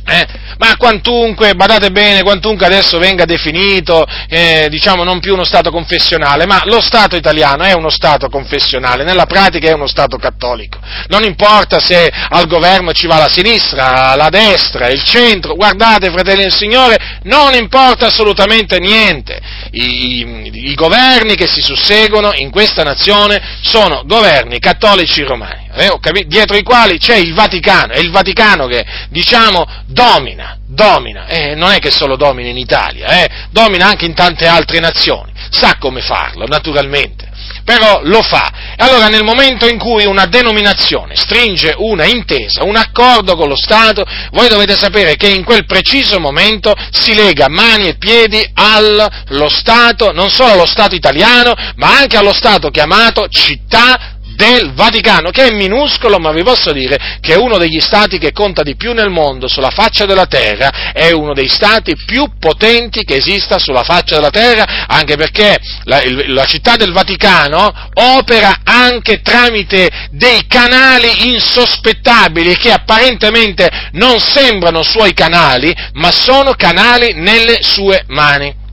Eh? 0.09 0.27
Ma 0.59 0.77
quantunque, 0.77 1.55
badate 1.55 1.91
bene, 1.91 2.23
quantunque 2.23 2.65
adesso 2.65 2.99
venga 2.99 3.25
definito, 3.25 4.07
eh, 4.29 4.69
diciamo, 4.71 5.03
non 5.03 5.19
più 5.19 5.35
uno 5.35 5.45
Stato 5.45 5.71
confessionale, 5.71 6.47
ma 6.47 6.63
lo 6.65 6.81
Stato 6.81 7.17
italiano 7.17 7.65
è 7.65 7.73
uno 7.73 7.91
Stato 7.91 8.29
confessionale, 8.29 9.03
nella 9.03 9.27
pratica 9.27 9.69
è 9.69 9.73
uno 9.73 9.89
Stato 9.89 10.17
cattolico. 10.17 10.79
Non 11.09 11.25
importa 11.25 11.81
se 11.81 12.09
al 12.29 12.47
governo 12.47 12.93
ci 12.93 13.09
va 13.09 13.19
la 13.19 13.29
sinistra, 13.29 14.15
la 14.15 14.29
destra, 14.29 14.89
il 14.89 15.03
centro, 15.03 15.55
guardate, 15.55 16.11
fratelli 16.11 16.43
del 16.43 16.55
Signore, 16.55 16.97
non 17.25 17.55
importa 17.55 18.07
assolutamente 18.07 18.79
niente. 18.79 19.41
I, 19.73 20.21
i, 20.21 20.71
i 20.71 20.75
governi 20.75 21.35
che 21.35 21.49
si 21.49 21.61
susseguono 21.61 22.31
in 22.35 22.51
questa 22.51 22.85
nazione 22.85 23.59
sono 23.61 24.03
governi 24.07 24.61
cattolici 24.61 25.23
romani 25.23 25.66
eh, 25.77 26.25
dietro 26.27 26.57
i 26.57 26.63
quali 26.63 26.99
c'è 26.99 27.17
il 27.17 27.35
Vaticano, 27.35 27.93
è 27.93 27.99
il 27.99 28.11
Vaticano 28.11 28.67
che, 28.67 28.85
diciamo, 29.11 29.67
domina, 29.87 30.59
domina, 30.67 31.27
eh, 31.27 31.55
non 31.55 31.71
è 31.71 31.79
che 31.79 31.91
solo 31.91 32.17
domina 32.17 32.49
in 32.49 32.57
Italia, 32.57 33.23
eh, 33.23 33.29
domina 33.51 33.87
anche 33.87 34.07
in 34.07 34.15
tante 34.15 34.47
altre 34.47 34.81
nazioni, 34.81 35.33
sa 35.51 35.77
come 35.79 36.01
farlo, 36.01 36.47
naturalmente, 36.47 37.29
però 37.65 38.01
lo 38.03 38.23
fa. 38.23 38.51
E 38.77 38.85
allora 38.85 39.09
nel 39.09 39.25
momento 39.25 39.69
in 39.69 39.79
cui 39.79 40.05
una 40.05 40.27
denominazione 40.27 41.15
stringe 41.17 41.75
una 41.77 42.05
intesa, 42.05 42.65
un 42.65 42.77
accordo 42.77 43.37
con 43.37 43.49
lo 43.49 43.57
Stato, 43.57 44.05
voi 44.33 44.49
dovete 44.49 44.77
sapere 44.77 45.17
che 45.17 45.29
in 45.29 45.45
quel 45.45 45.67
preciso 45.67 46.19
momento 46.21 46.75
si 46.91 47.15
lega 47.15 47.49
mani 47.49 47.89
e 47.89 47.97
piedi 47.97 48.45
allo 48.55 49.49
Stato, 49.49 50.13
non 50.13 50.31
solo 50.31 50.53
allo 50.53 50.67
Stato 50.67 50.95
italiano, 50.95 51.55
ma 51.77 51.99
anche 51.99 52.17
allo 52.17 52.33
Stato 52.33 52.71
chiamato 52.71 53.29
città 53.29 54.15
del 54.37 54.73
Vaticano, 54.75 55.31
che 55.31 55.47
è 55.47 55.53
minuscolo, 55.53 56.19
ma 56.19 56.31
vi 56.31 56.43
posso 56.43 56.73
dire 56.73 57.19
che 57.21 57.35
è 57.35 57.37
uno 57.37 57.59
degli 57.59 57.81
stati 57.81 58.19
che 58.19 58.33
conta 58.33 58.63
di 58.63 58.77
più 58.77 58.93
nel 58.93 59.11
mondo, 59.11 59.49
sulla 59.49 59.71
faccia 59.71 60.05
della 60.05 60.27
terra, 60.27 60.93
è 60.93 61.11
uno 61.11 61.33
dei 61.33 61.49
stati 61.49 61.97
più 61.97 62.33
potenti 62.39 63.03
che 63.05 63.17
esista 63.17 63.59
sulla 63.59 63.83
faccia 63.83 64.17
della 64.17 64.31
terra, 64.31 64.87
anche 64.87 65.17
perché 65.17 65.59
la, 65.85 66.01
la 66.27 66.45
città 66.45 66.77
del 66.77 66.93
Vaticano 66.93 67.73
opera 67.95 68.61
anche 68.63 69.21
tramite 69.23 70.09
dei 70.11 70.47
canali 70.47 71.33
insospettabili 71.33 72.57
che 72.57 72.71
apparentemente 72.71 73.69
non 73.93 74.21
sembrano 74.21 74.83
suoi 74.83 75.15
canali, 75.15 75.75
ma 75.95 76.13
sono 76.13 76.53
canali 76.53 77.15
nelle 77.15 77.63
sue 77.63 78.05
mani. 78.09 78.65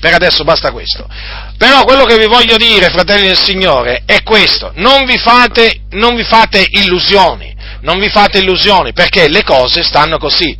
Per 0.00 0.14
adesso 0.14 0.44
basta 0.44 0.72
questo. 0.72 1.06
Però 1.60 1.84
quello 1.84 2.06
che 2.06 2.16
vi 2.16 2.24
voglio 2.24 2.56
dire, 2.56 2.88
fratelli 2.88 3.26
del 3.26 3.36
Signore, 3.36 4.04
è 4.06 4.22
questo. 4.22 4.72
Non 4.76 5.04
vi 5.04 5.18
fate, 5.18 5.82
non 5.90 6.16
vi 6.16 6.24
fate 6.24 6.66
illusioni. 6.66 7.54
Non 7.82 7.98
vi 7.98 8.08
fate 8.08 8.38
illusioni, 8.38 8.94
perché 8.94 9.28
le 9.28 9.44
cose 9.44 9.82
stanno 9.82 10.16
così. 10.16 10.56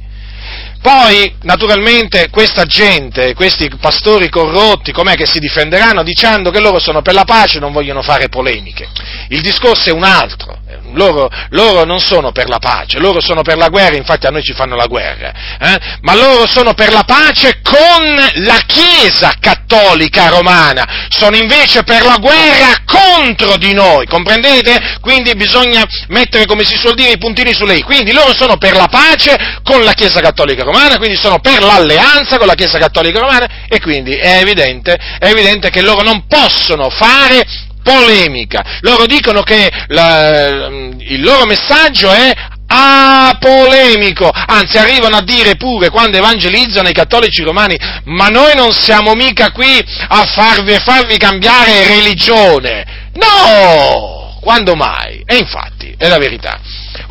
Poi, 0.80 1.36
naturalmente, 1.42 2.30
questa 2.30 2.64
gente, 2.64 3.34
questi 3.34 3.70
pastori 3.78 4.30
corrotti, 4.30 4.92
com'è 4.92 5.14
che 5.14 5.26
si 5.26 5.38
difenderanno 5.38 6.02
dicendo 6.02 6.50
che 6.50 6.60
loro 6.60 6.78
sono 6.78 7.02
per 7.02 7.12
la 7.12 7.24
pace 7.24 7.58
e 7.58 7.60
non 7.60 7.72
vogliono 7.72 8.00
fare 8.00 8.28
polemiche? 8.28 8.88
Il 9.28 9.42
discorso 9.42 9.90
è 9.90 9.92
un 9.92 10.04
altro 10.04 10.58
loro, 10.92 11.28
loro, 11.50 11.84
non 11.84 12.00
sono 12.00 12.32
per 12.32 12.48
la 12.48 12.58
pace, 12.58 12.98
loro 12.98 13.20
sono 13.20 13.42
per 13.42 13.56
la 13.56 13.68
guerra, 13.68 13.96
infatti 13.96 14.26
a 14.26 14.30
noi 14.30 14.42
ci 14.42 14.54
fanno 14.54 14.76
la 14.76 14.86
guerra, 14.86 15.32
eh? 15.58 15.78
ma 16.00 16.14
loro 16.14 16.46
sono 16.46 16.74
per 16.74 16.92
la 16.92 17.04
pace 17.04 17.60
con 17.62 18.16
la 18.44 18.58
Chiesa 18.66 19.34
cattolica 19.40 20.28
romana, 20.28 21.06
sono 21.08 21.36
invece 21.36 21.82
per 21.82 22.04
la 22.04 22.16
guerra 22.16 22.82
contro 22.84 23.56
di 23.56 23.72
noi, 23.72 24.06
comprendete? 24.06 24.98
Quindi 25.00 25.34
bisogna 25.34 25.84
mettere, 26.08 26.46
come 26.46 26.64
si 26.64 26.76
suol 26.76 26.94
dire, 26.94 27.12
i 27.12 27.18
puntini 27.18 27.52
su 27.52 27.64
lei, 27.64 27.82
quindi 27.82 28.12
loro 28.12 28.34
sono 28.34 28.56
per 28.56 28.74
la 28.74 28.88
pace 28.88 29.58
con 29.62 29.82
la 29.82 29.92
Chiesa 29.92 30.20
cattolica 30.20 30.62
romana, 30.62 30.69
quindi 30.96 31.16
sono 31.16 31.38
per 31.40 31.62
l'alleanza 31.62 32.38
con 32.38 32.46
la 32.46 32.54
Chiesa 32.54 32.78
cattolica 32.78 33.20
romana 33.20 33.66
e 33.68 33.80
quindi 33.80 34.12
è 34.12 34.38
evidente, 34.40 34.98
è 35.18 35.26
evidente 35.26 35.70
che 35.70 35.82
loro 35.82 36.02
non 36.02 36.26
possono 36.26 36.88
fare 36.90 37.44
polemica. 37.82 38.78
Loro 38.80 39.06
dicono 39.06 39.42
che 39.42 39.70
la, 39.88 40.68
il 40.98 41.22
loro 41.22 41.46
messaggio 41.46 42.10
è 42.10 42.32
apolemico, 42.72 44.30
anzi 44.30 44.78
arrivano 44.78 45.16
a 45.16 45.22
dire 45.22 45.56
pure 45.56 45.90
quando 45.90 46.18
evangelizzano 46.18 46.88
i 46.88 46.92
cattolici 46.92 47.42
romani, 47.42 47.76
ma 48.04 48.28
noi 48.28 48.54
non 48.54 48.72
siamo 48.72 49.14
mica 49.14 49.50
qui 49.50 49.84
a 50.08 50.24
farvi, 50.24 50.74
farvi 50.78 51.16
cambiare 51.16 51.86
religione. 51.86 53.10
No! 53.14 54.38
Quando 54.40 54.74
mai? 54.74 55.22
E 55.26 55.36
infatti, 55.36 55.94
è 55.98 56.08
la 56.08 56.18
verità. 56.18 56.58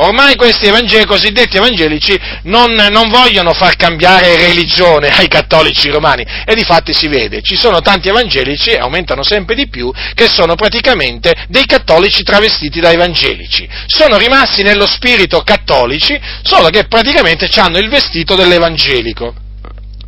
Ormai 0.01 0.35
questi 0.35 0.67
evangel- 0.67 1.05
cosiddetti 1.05 1.57
evangelici 1.57 2.17
non, 2.43 2.71
non, 2.71 3.09
vogliono 3.09 3.53
far 3.53 3.75
cambiare 3.75 4.37
religione 4.37 5.09
ai 5.09 5.27
cattolici 5.27 5.89
romani 5.89 6.25
e 6.45 6.55
di 6.55 6.63
fatti 6.63 6.93
si 6.93 7.07
vede, 7.07 7.41
ci 7.41 7.57
sono 7.57 7.81
tanti 7.81 8.07
evangelici, 8.07 8.71
aumentano 8.71 9.23
sempre 9.23 9.55
di 9.55 9.67
più, 9.67 9.91
che 10.13 10.29
sono 10.29 10.55
praticamente 10.55 11.45
dei 11.49 11.65
cattolici 11.65 12.23
travestiti 12.23 12.79
da 12.79 12.91
evangelici. 12.91 13.67
Sono 13.87 14.17
rimasti 14.17 14.63
nello 14.63 14.87
spirito 14.87 15.41
cattolici, 15.41 16.17
solo 16.43 16.69
che 16.69 16.85
praticamente 16.85 17.49
hanno 17.55 17.77
il 17.77 17.89
vestito 17.89 18.35
dell'evangelico. 18.35 19.47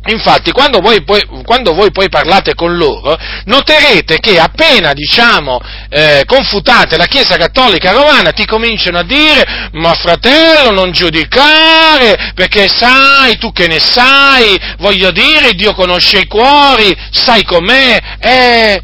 Infatti, 0.06 0.50
quando 0.50 0.80
voi, 0.80 1.04
poi, 1.04 1.22
quando 1.44 1.74
voi, 1.74 1.92
poi, 1.92 2.08
parlate 2.08 2.54
con 2.54 2.76
loro, 2.76 3.16
noterete 3.44 4.18
che 4.18 4.38
appena, 4.38 4.92
diciamo, 4.92 5.60
eh, 5.88 6.24
confutate 6.26 6.96
la 6.96 7.06
Chiesa 7.06 7.36
Cattolica 7.36 7.92
Romana, 7.92 8.32
ti 8.32 8.44
cominciano 8.44 8.98
a 8.98 9.04
dire, 9.04 9.68
ma 9.72 9.94
fratello, 9.94 10.72
non 10.72 10.90
giudicare, 10.90 12.32
perché 12.34 12.66
sai, 12.68 13.38
tu 13.38 13.52
che 13.52 13.68
ne 13.68 13.78
sai, 13.78 14.58
voglio 14.78 15.12
dire, 15.12 15.52
Dio 15.52 15.72
conosce 15.72 16.18
i 16.18 16.26
cuori, 16.26 16.92
sai 17.12 17.44
com'è, 17.44 17.98
eh, 18.18 18.82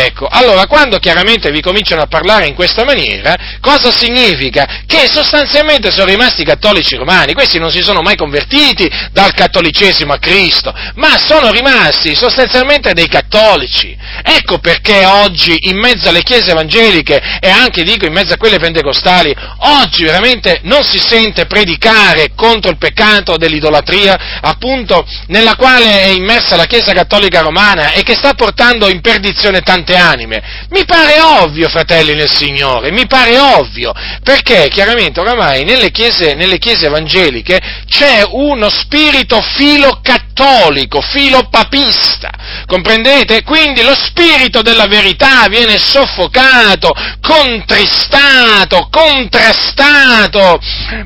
Ecco, 0.00 0.28
allora 0.30 0.66
quando 0.66 0.98
chiaramente 0.98 1.50
vi 1.50 1.60
cominciano 1.60 2.02
a 2.02 2.06
parlare 2.06 2.46
in 2.46 2.54
questa 2.54 2.84
maniera, 2.84 3.34
cosa 3.60 3.90
significa? 3.90 4.82
Che 4.86 5.08
sostanzialmente 5.10 5.90
sono 5.90 6.06
rimasti 6.06 6.44
cattolici 6.44 6.94
romani, 6.94 7.34
questi 7.34 7.58
non 7.58 7.72
si 7.72 7.82
sono 7.82 8.00
mai 8.00 8.14
convertiti 8.14 8.88
dal 9.10 9.34
cattolicesimo 9.34 10.12
a 10.12 10.18
Cristo, 10.18 10.72
ma 10.94 11.18
sono 11.18 11.50
rimasti 11.50 12.14
sostanzialmente 12.14 12.92
dei 12.92 13.08
cattolici. 13.08 13.96
Ecco 14.22 14.58
perché 14.58 15.04
oggi 15.04 15.56
in 15.62 15.78
mezzo 15.78 16.08
alle 16.08 16.22
chiese 16.22 16.52
evangeliche 16.52 17.20
e 17.40 17.50
anche 17.50 17.82
dico 17.82 18.06
in 18.06 18.12
mezzo 18.12 18.34
a 18.34 18.36
quelle 18.36 18.58
pentecostali, 18.58 19.34
oggi 19.80 20.04
veramente 20.04 20.60
non 20.62 20.84
si 20.84 20.98
sente 20.98 21.46
predicare 21.46 22.30
contro 22.36 22.70
il 22.70 22.78
peccato 22.78 23.36
dell'idolatria, 23.36 24.38
appunto 24.42 25.04
nella 25.26 25.56
quale 25.56 26.02
è 26.02 26.06
immersa 26.06 26.54
la 26.54 26.66
Chiesa 26.66 26.92
cattolica 26.92 27.40
romana 27.40 27.92
e 27.92 28.02
che 28.04 28.14
sta 28.14 28.34
portando 28.34 28.88
in 28.88 29.00
perdizione 29.00 29.60
tanti 29.60 29.86
tante 29.88 29.96
anime. 29.96 30.42
Mi 30.70 30.84
pare 30.84 31.20
ovvio, 31.20 31.68
fratelli 31.68 32.14
nel 32.14 32.30
Signore, 32.30 32.90
mi 32.90 33.06
pare 33.06 33.38
ovvio, 33.38 33.92
perché 34.22 34.68
chiaramente 34.68 35.20
oramai 35.20 35.64
nelle 35.64 35.90
chiese, 35.90 36.34
nelle 36.34 36.58
chiese 36.58 36.86
evangeliche 36.86 37.58
c'è 37.88 38.22
uno 38.30 38.68
spirito 38.68 39.40
filo 39.40 40.00
cattolico, 40.02 41.00
filo 41.00 41.48
papista, 41.48 42.30
comprendete? 42.66 43.42
Quindi 43.42 43.82
lo 43.82 43.94
spirito 43.94 44.62
della 44.62 44.86
verità 44.86 45.46
viene 45.48 45.78
soffocato, 45.78 46.92
contristato, 47.20 48.88
contrastato. 48.90 50.58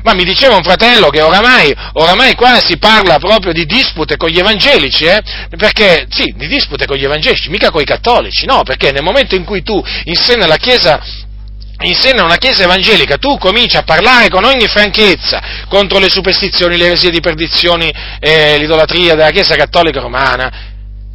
Ma 0.03 0.13
mi 0.13 0.23
diceva 0.23 0.55
un 0.55 0.63
fratello 0.63 1.09
che 1.09 1.21
oramai, 1.21 1.73
oramai 1.93 2.35
qua 2.35 2.59
si 2.59 2.77
parla 2.77 3.17
proprio 3.19 3.53
di 3.53 3.65
dispute 3.65 4.17
con 4.17 4.29
gli 4.29 4.39
evangelici, 4.39 5.05
eh? 5.05 5.21
Perché, 5.57 6.07
sì, 6.09 6.33
di 6.35 6.47
dispute 6.47 6.85
con 6.85 6.97
gli 6.97 7.03
evangelici, 7.03 7.49
mica 7.49 7.71
con 7.71 7.81
i 7.81 7.85
cattolici, 7.85 8.45
no, 8.45 8.63
perché 8.63 8.91
nel 8.91 9.03
momento 9.03 9.35
in 9.35 9.43
cui 9.43 9.63
tu 9.63 9.81
in 10.05 10.15
seno 10.15 10.43
alla 10.43 10.57
Chiesa 10.57 11.01
in 11.81 11.95
seno 11.95 12.21
a 12.21 12.25
una 12.25 12.37
chiesa 12.37 12.63
evangelica 12.63 13.17
tu 13.17 13.37
cominci 13.37 13.75
a 13.75 13.83
parlare 13.83 14.29
con 14.29 14.43
ogni 14.43 14.67
franchezza 14.67 15.41
contro 15.67 15.99
le 15.99 16.09
superstizioni, 16.09 16.77
le 16.77 16.85
eresie 16.85 17.09
di 17.09 17.19
perdizioni, 17.19 17.91
eh, 18.19 18.57
l'idolatria 18.57 19.15
della 19.15 19.31
Chiesa 19.31 19.55
cattolica 19.55 19.99
romana, 19.99 20.72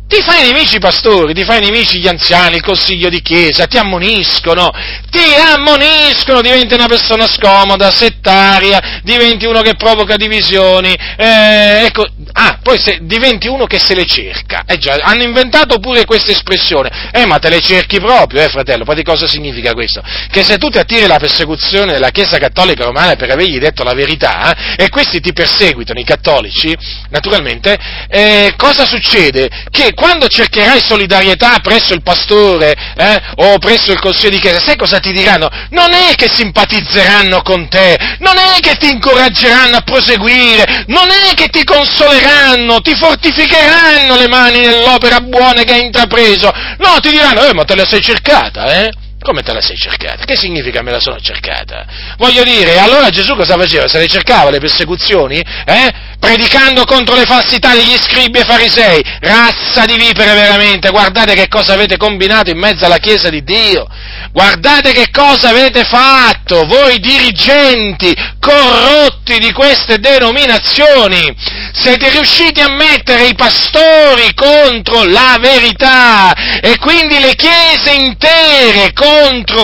ti 0.09 0.23
fai 0.23 0.47
nemici 0.47 0.77
i 0.77 0.81
pastori, 0.81 1.35
ti 1.35 1.45
fai 1.45 1.61
nemici 1.61 1.99
gli 1.99 2.09
anziani, 2.09 2.57
il 2.57 2.63
consiglio 2.63 3.11
di 3.11 3.21
chiesa, 3.21 3.67
ti 3.67 3.77
ammoniscono, 3.77 4.71
ti 5.11 5.35
ammoniscono, 5.35 6.41
diventi 6.41 6.73
una 6.73 6.87
persona 6.87 7.27
scomoda, 7.27 7.91
settaria, 7.91 9.01
diventi 9.03 9.45
uno 9.45 9.61
che 9.61 9.75
provoca 9.75 10.17
divisioni, 10.17 10.95
eh, 10.95 11.85
ecco, 11.85 12.07
ah, 12.33 12.59
poi 12.63 12.79
se, 12.79 13.01
diventi 13.03 13.49
uno 13.49 13.67
che 13.67 13.79
se 13.79 13.95
le 13.95 14.07
cerca, 14.07 14.63
eh 14.67 14.79
già, 14.79 14.97
hanno 14.99 15.25
inventato 15.25 15.79
pure 15.79 16.07
questa 16.07 16.31
espressione, 16.31 17.11
eh 17.13 17.27
ma 17.27 17.39
te 17.39 17.51
le 17.51 17.61
cerchi 17.61 18.01
proprio, 18.01 18.41
eh 18.41 18.49
fratello, 18.49 18.85
poi 18.85 18.95
di 18.95 19.03
cosa 19.03 19.29
significa 19.29 19.75
questo? 19.75 20.03
Che 20.31 20.43
se 20.43 20.57
tu 20.57 20.71
ti 20.71 20.79
attiri 20.79 21.07
la 21.07 21.19
persecuzione 21.19 21.93
della 21.93 22.11
Chiesa 22.11 22.39
Cattolica 22.39 22.85
Romana 22.85 23.15
per 23.17 23.31
avergli 23.31 23.59
detto 23.59 23.85
la 23.85 23.93
verità, 23.93 24.55
eh, 24.55 24.85
e 24.85 24.89
questi 24.89 25.21
ti 25.21 25.35
perseguitano, 25.35 26.01
i 26.01 26.05
cattolici, 26.05 26.75
naturalmente, 27.11 27.77
eh, 28.09 28.55
cosa 28.57 28.87
succede? 28.87 29.51
Che 29.71 29.97
quando 29.99 30.29
cercherai 30.29 30.81
solidarietà 30.81 31.59
presso 31.61 31.93
il 31.93 32.03
pastore 32.03 32.73
eh, 32.97 33.21
o 33.39 33.59
presso 33.59 33.91
il 33.91 33.99
consiglio 33.99 34.31
di 34.31 34.39
chiesa, 34.39 34.61
sai 34.61 34.77
cosa 34.77 35.01
ti 35.01 35.11
diranno? 35.11 35.49
Non 35.71 35.93
è 35.93 36.15
che 36.15 36.31
simpatizzeranno 36.33 37.43
con 37.43 37.69
te, 37.69 37.99
non 38.21 38.37
è 38.37 38.61
che 38.61 38.77
ti 38.77 38.91
incoraggeranno 38.91 39.77
a 39.77 39.81
proseguire, 39.81 40.85
non 40.87 41.09
è 41.11 41.35
che 41.35 41.49
ti 41.49 41.65
consoleranno, 41.65 42.81
ti 42.81 42.95
fortificheranno 42.95 44.17
le 44.17 44.29
mani 44.29 44.61
nell'opera 44.61 45.21
buona 45.21 45.65
che 45.65 45.73
hai 45.73 45.87
intrapreso, 45.87 46.49
no, 46.79 47.01
ti 47.01 47.11
diranno, 47.11 47.43
eh, 47.43 47.53
ma 47.53 47.65
te 47.65 47.75
la 47.75 47.85
sei 47.85 48.01
cercata, 48.01 48.67
eh? 48.81 48.91
Come 49.21 49.43
te 49.43 49.53
la 49.53 49.61
sei 49.61 49.77
cercata? 49.77 50.25
Che 50.25 50.37
significa 50.37 50.81
me 50.81 50.93
la 50.93 51.01
sono 51.01 51.19
cercata? 51.19 51.85
Voglio 52.19 52.45
dire, 52.45 52.79
allora 52.79 53.11
Gesù 53.11 53.35
cosa 53.35 53.57
faceva? 53.57 53.89
Se 53.89 53.99
le 53.99 54.07
cercava 54.07 54.51
le 54.51 54.61
persecuzioni? 54.61 55.39
Eh? 55.39 56.07
Predicando 56.21 56.85
contro 56.85 57.17
le 57.17 57.25
falsità 57.25 57.75
degli 57.75 57.97
scribi 57.99 58.39
e 58.39 58.45
farisei. 58.45 59.03
Razza 59.21 59.85
di 59.87 59.97
vipere 59.97 60.35
veramente, 60.35 60.91
guardate 60.91 61.35
che 61.35 61.49
cosa 61.49 61.75
avete 61.75 61.97
combinato 61.97 62.51
in 62.51 62.59
mezzo 62.59 62.85
alla 62.85 62.99
Chiesa 62.99 63.29
di 63.29 63.43
Dio. 63.43 63.89
Guardate 64.33 64.93
che 64.93 65.11
cosa 65.11 65.49
avete 65.49 65.85
fatto, 65.85 66.65
voi 66.67 66.99
dirigenti 67.01 68.15
corrotti 68.39 69.39
di 69.39 69.53
queste 69.53 69.99
denominazioni. 69.99 71.35
Siete 71.73 72.09
riusciti 72.11 72.61
a 72.61 72.69
mettere 72.69 73.27
i 73.27 73.35
pastori 73.35 74.33
contro 74.35 75.05
la 75.05 75.37
verità 75.41 76.61
e 76.61 76.79
quindi 76.79 77.19
le 77.19 77.35
chiese 77.35 77.93
intere 77.93 78.93
contro 78.93 79.08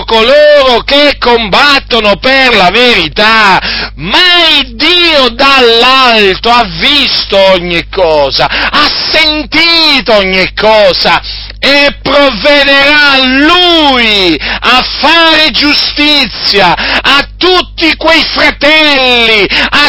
coloro 0.05 0.81
che 0.83 1.17
combattono 1.19 2.17
per 2.17 2.55
la 2.55 2.69
verità. 2.71 3.59
Ma 3.95 4.47
il 4.59 4.75
Dio 4.75 5.29
dall'alto 5.29 6.49
ha 6.49 6.65
visto 6.79 7.37
ogni 7.37 7.87
cosa, 7.89 8.47
ha 8.47 8.89
sentito 9.11 10.13
ogni 10.13 10.53
cosa 10.53 11.21
e 11.59 11.97
provvederà 12.01 13.17
Lui 13.23 14.37
a 14.39 14.85
fare 14.99 15.49
giustizia 15.51 16.73
a 17.01 17.27
tutti 17.37 17.95
quei 17.95 18.23
fratelli, 18.23 19.47
a 19.69 19.87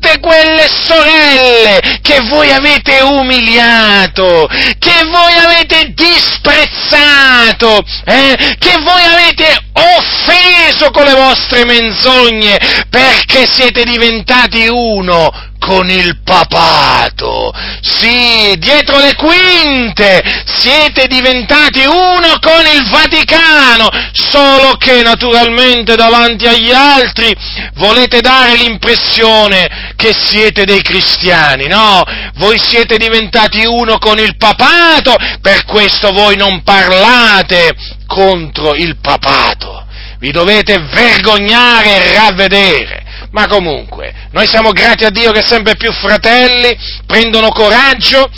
tutte 0.00 0.18
quelle 0.18 0.66
sorelle 0.66 2.00
che 2.00 2.20
voi 2.22 2.50
avete 2.50 3.00
umiliato, 3.02 4.48
che 4.78 5.04
voi 5.04 5.34
avete 5.34 5.92
disprezzato, 5.92 7.84
eh, 8.06 8.56
che 8.58 8.78
voi 8.80 9.02
avete 9.04 9.68
offeso 9.72 10.90
con 10.90 11.04
le 11.04 11.14
vostre 11.14 11.64
menzogne 11.64 12.58
perché 12.88 13.46
siete 13.46 13.84
diventati 13.84 14.66
uno 14.68 15.48
con 15.60 15.88
il 15.90 16.20
papato. 16.24 17.52
Sì, 17.82 18.54
dietro 18.58 18.98
le 18.98 19.14
quinte 19.14 20.44
siete 20.46 21.06
diventati 21.06 21.84
uno 21.84 22.38
con 22.40 22.66
il 22.66 22.88
Vaticano, 22.88 23.88
solo 24.12 24.76
che 24.76 25.02
naturalmente 25.02 25.94
davanti 25.94 26.46
agli 26.46 26.72
altri 26.72 27.34
volete 27.74 28.20
dare 28.20 28.56
l'impressione 28.56 29.92
che 29.96 30.14
siete 30.14 30.64
dei 30.64 30.82
cristiani, 30.82 31.66
no? 31.66 32.02
Voi 32.36 32.58
siete 32.58 32.96
diventati 32.96 33.64
uno 33.64 33.98
con 33.98 34.18
il 34.18 34.36
papato, 34.36 35.14
per 35.40 35.64
questo 35.66 36.10
voi 36.12 36.36
non 36.36 36.62
parlate 36.62 37.98
contro 38.10 38.74
il 38.74 38.96
papato. 39.00 39.86
Vi 40.18 40.32
dovete 40.32 40.78
vergognare 40.92 41.94
e 41.94 42.14
ravvedere. 42.14 43.04
Ma 43.30 43.46
comunque, 43.46 44.12
noi 44.32 44.48
siamo 44.48 44.72
grati 44.72 45.04
a 45.04 45.10
Dio 45.10 45.30
che 45.30 45.42
sempre 45.46 45.76
più 45.76 45.92
fratelli 45.92 46.76
prendono 47.06 47.50
coraggio 47.50 48.28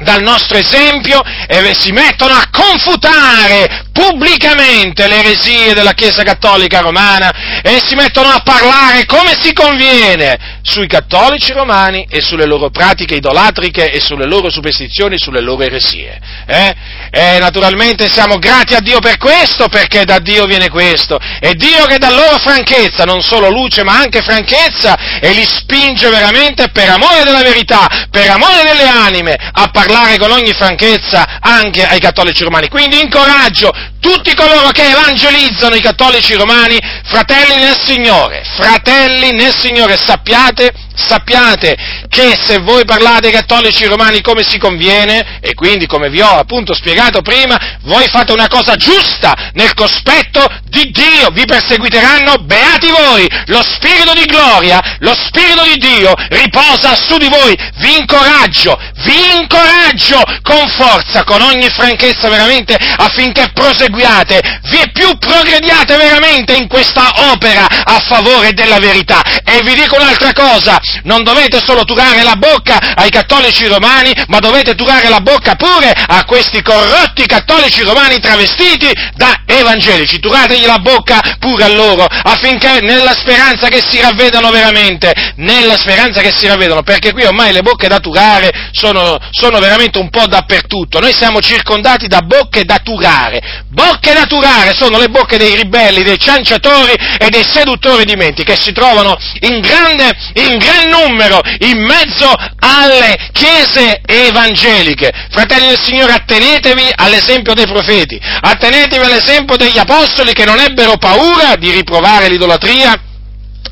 dal 0.00 0.20
nostro 0.22 0.58
esempio 0.58 1.22
e 1.46 1.74
si 1.78 1.92
mettono 1.92 2.34
a 2.34 2.48
confutare 2.50 3.85
pubblicamente 3.96 5.08
le 5.08 5.20
eresie 5.20 5.72
della 5.72 5.92
Chiesa 5.92 6.22
Cattolica 6.22 6.80
Romana 6.80 7.62
e 7.62 7.80
si 7.84 7.94
mettono 7.94 8.28
a 8.28 8.42
parlare 8.44 9.06
come 9.06 9.34
si 9.40 9.54
conviene 9.54 10.60
sui 10.62 10.86
cattolici 10.86 11.52
romani 11.52 12.06
e 12.10 12.20
sulle 12.20 12.44
loro 12.44 12.68
pratiche 12.68 13.14
idolatriche 13.14 13.90
e 13.90 14.00
sulle 14.00 14.26
loro 14.26 14.50
superstizioni, 14.50 15.16
sulle 15.18 15.40
loro 15.40 15.62
eresie. 15.62 16.20
Eh? 16.46 16.74
E 17.10 17.38
naturalmente 17.38 18.08
siamo 18.08 18.38
grati 18.38 18.74
a 18.74 18.80
Dio 18.80 18.98
per 18.98 19.16
questo, 19.16 19.68
perché 19.68 20.04
da 20.04 20.18
Dio 20.18 20.44
viene 20.44 20.68
questo. 20.68 21.18
E 21.40 21.54
Dio 21.54 21.86
che 21.86 21.98
dà 21.98 22.10
loro 22.10 22.36
franchezza, 22.38 23.04
non 23.04 23.22
solo 23.22 23.48
luce 23.48 23.82
ma 23.84 23.96
anche 23.96 24.20
franchezza, 24.20 25.18
e 25.20 25.32
li 25.32 25.46
spinge 25.46 26.10
veramente 26.10 26.68
per 26.68 26.90
amore 26.90 27.22
della 27.22 27.42
verità, 27.42 28.06
per 28.10 28.28
amore 28.28 28.62
delle 28.64 28.86
anime, 28.86 29.36
a 29.52 29.68
parlare 29.68 30.18
con 30.18 30.30
ogni 30.30 30.52
franchezza 30.52 31.38
anche 31.40 31.86
ai 31.86 32.00
cattolici 32.00 32.42
romani. 32.42 32.68
Quindi 32.68 33.00
incoraggio 33.00 33.72
tutti 34.00 34.34
coloro 34.34 34.70
che 34.70 34.88
evangelizzano 34.88 35.74
i 35.74 35.80
cattolici 35.80 36.34
romani, 36.34 36.78
fratelli 37.04 37.56
nel 37.56 37.78
Signore, 37.84 38.44
fratelli 38.56 39.32
nel 39.32 39.54
Signore, 39.54 39.96
sappiate 39.96 40.72
sappiate 40.96 41.76
che 42.08 42.38
se 42.42 42.58
voi 42.58 42.84
parlate 42.84 43.26
ai 43.26 43.32
cattolici 43.32 43.84
romani 43.86 44.20
come 44.20 44.42
si 44.42 44.58
conviene, 44.58 45.38
e 45.40 45.54
quindi 45.54 45.86
come 45.86 46.08
vi 46.08 46.20
ho 46.20 46.38
appunto 46.38 46.74
spiegato 46.74 47.22
prima, 47.22 47.78
voi 47.82 48.06
fate 48.08 48.32
una 48.32 48.48
cosa 48.48 48.76
giusta 48.76 49.50
nel 49.52 49.74
cospetto 49.74 50.44
di 50.64 50.90
Dio, 50.90 51.30
vi 51.30 51.44
perseguiteranno, 51.44 52.38
beati 52.42 52.90
voi, 52.90 53.28
lo 53.46 53.62
spirito 53.62 54.12
di 54.14 54.24
gloria, 54.24 54.96
lo 55.00 55.14
spirito 55.14 55.62
di 55.64 55.76
Dio 55.78 56.12
riposa 56.30 56.94
su 56.96 57.16
di 57.16 57.28
voi, 57.28 57.56
vi 57.76 57.98
incoraggio, 57.98 58.78
vi 59.04 59.36
incoraggio 59.38 60.22
con 60.42 60.68
forza, 60.68 61.24
con 61.24 61.40
ogni 61.40 61.68
franchezza 61.68 62.28
veramente 62.28 62.74
affinché 62.74 63.50
proseguiate, 63.52 64.60
vi 64.70 64.90
più 64.92 65.16
progrediate 65.18 65.96
veramente 65.96 66.54
in 66.54 66.68
questa 66.68 67.30
opera 67.32 67.66
a 67.66 67.98
favore 68.00 68.52
della 68.52 68.78
verità. 68.78 69.22
E 69.44 69.60
vi 69.62 69.74
dico 69.74 69.96
un'altra 69.96 70.32
cosa, 70.32 70.78
non 71.02 71.22
dovete 71.22 71.60
solo 71.64 71.84
turare 71.84 72.22
la 72.22 72.36
bocca 72.36 72.94
ai 72.94 73.10
cattolici 73.10 73.66
romani, 73.66 74.12
ma 74.28 74.38
dovete 74.38 74.74
turare 74.74 75.08
la 75.08 75.20
bocca 75.20 75.54
pure 75.54 75.90
a 75.90 76.24
questi 76.24 76.62
corrotti 76.62 77.26
cattolici 77.26 77.82
romani 77.82 78.18
travestiti 78.18 78.90
da 79.14 79.42
evangelici. 79.46 80.18
Turategli 80.18 80.64
la 80.64 80.78
bocca 80.78 81.36
pure 81.38 81.64
a 81.64 81.68
loro, 81.68 82.04
affinché 82.04 82.80
nella 82.80 83.14
speranza 83.14 83.68
che 83.68 83.82
si 83.86 84.00
ravvedano 84.00 84.50
veramente, 84.50 85.12
nella 85.36 85.76
speranza 85.76 86.20
che 86.20 86.32
si 86.34 86.46
ravvedano, 86.46 86.82
perché 86.82 87.12
qui 87.12 87.24
ormai 87.24 87.52
le 87.52 87.62
bocche 87.62 87.88
da 87.88 87.98
turare 87.98 88.70
sono, 88.72 89.18
sono 89.30 89.58
veramente 89.58 89.98
un 89.98 90.10
po' 90.10 90.26
dappertutto. 90.26 91.00
Noi 91.00 91.12
siamo 91.12 91.40
circondati 91.40 92.06
da 92.06 92.20
bocche 92.20 92.64
da 92.64 92.78
turare. 92.78 93.64
Bocche 93.68 94.12
da 94.12 94.24
turare 94.24 94.74
sono 94.74 94.98
le 94.98 95.08
bocche 95.08 95.38
dei 95.38 95.54
ribelli, 95.56 96.02
dei 96.02 96.18
cianciatori 96.18 96.92
e 97.18 97.28
dei 97.28 97.44
seduttori 97.44 98.04
di 98.04 98.14
menti 98.16 98.44
che 98.44 98.56
si 98.56 98.72
trovano 98.72 99.16
in 99.40 99.60
grande, 99.60 100.16
in 100.34 100.58
grande 100.58 100.75
gran 100.76 100.88
numero 100.88 101.40
in 101.60 101.78
mezzo 101.82 102.32
alle 102.58 103.30
chiese 103.32 104.00
evangeliche. 104.06 105.10
Fratelli 105.30 105.68
del 105.68 105.80
Signore, 105.80 106.12
attenetevi 106.12 106.92
all'esempio 106.94 107.54
dei 107.54 107.66
profeti, 107.66 108.20
attenetevi 108.20 109.04
all'esempio 109.04 109.56
degli 109.56 109.78
apostoli 109.78 110.32
che 110.32 110.44
non 110.44 110.58
ebbero 110.58 110.96
paura 110.98 111.56
di 111.56 111.70
riprovare 111.70 112.28
l'idolatria 112.28 113.00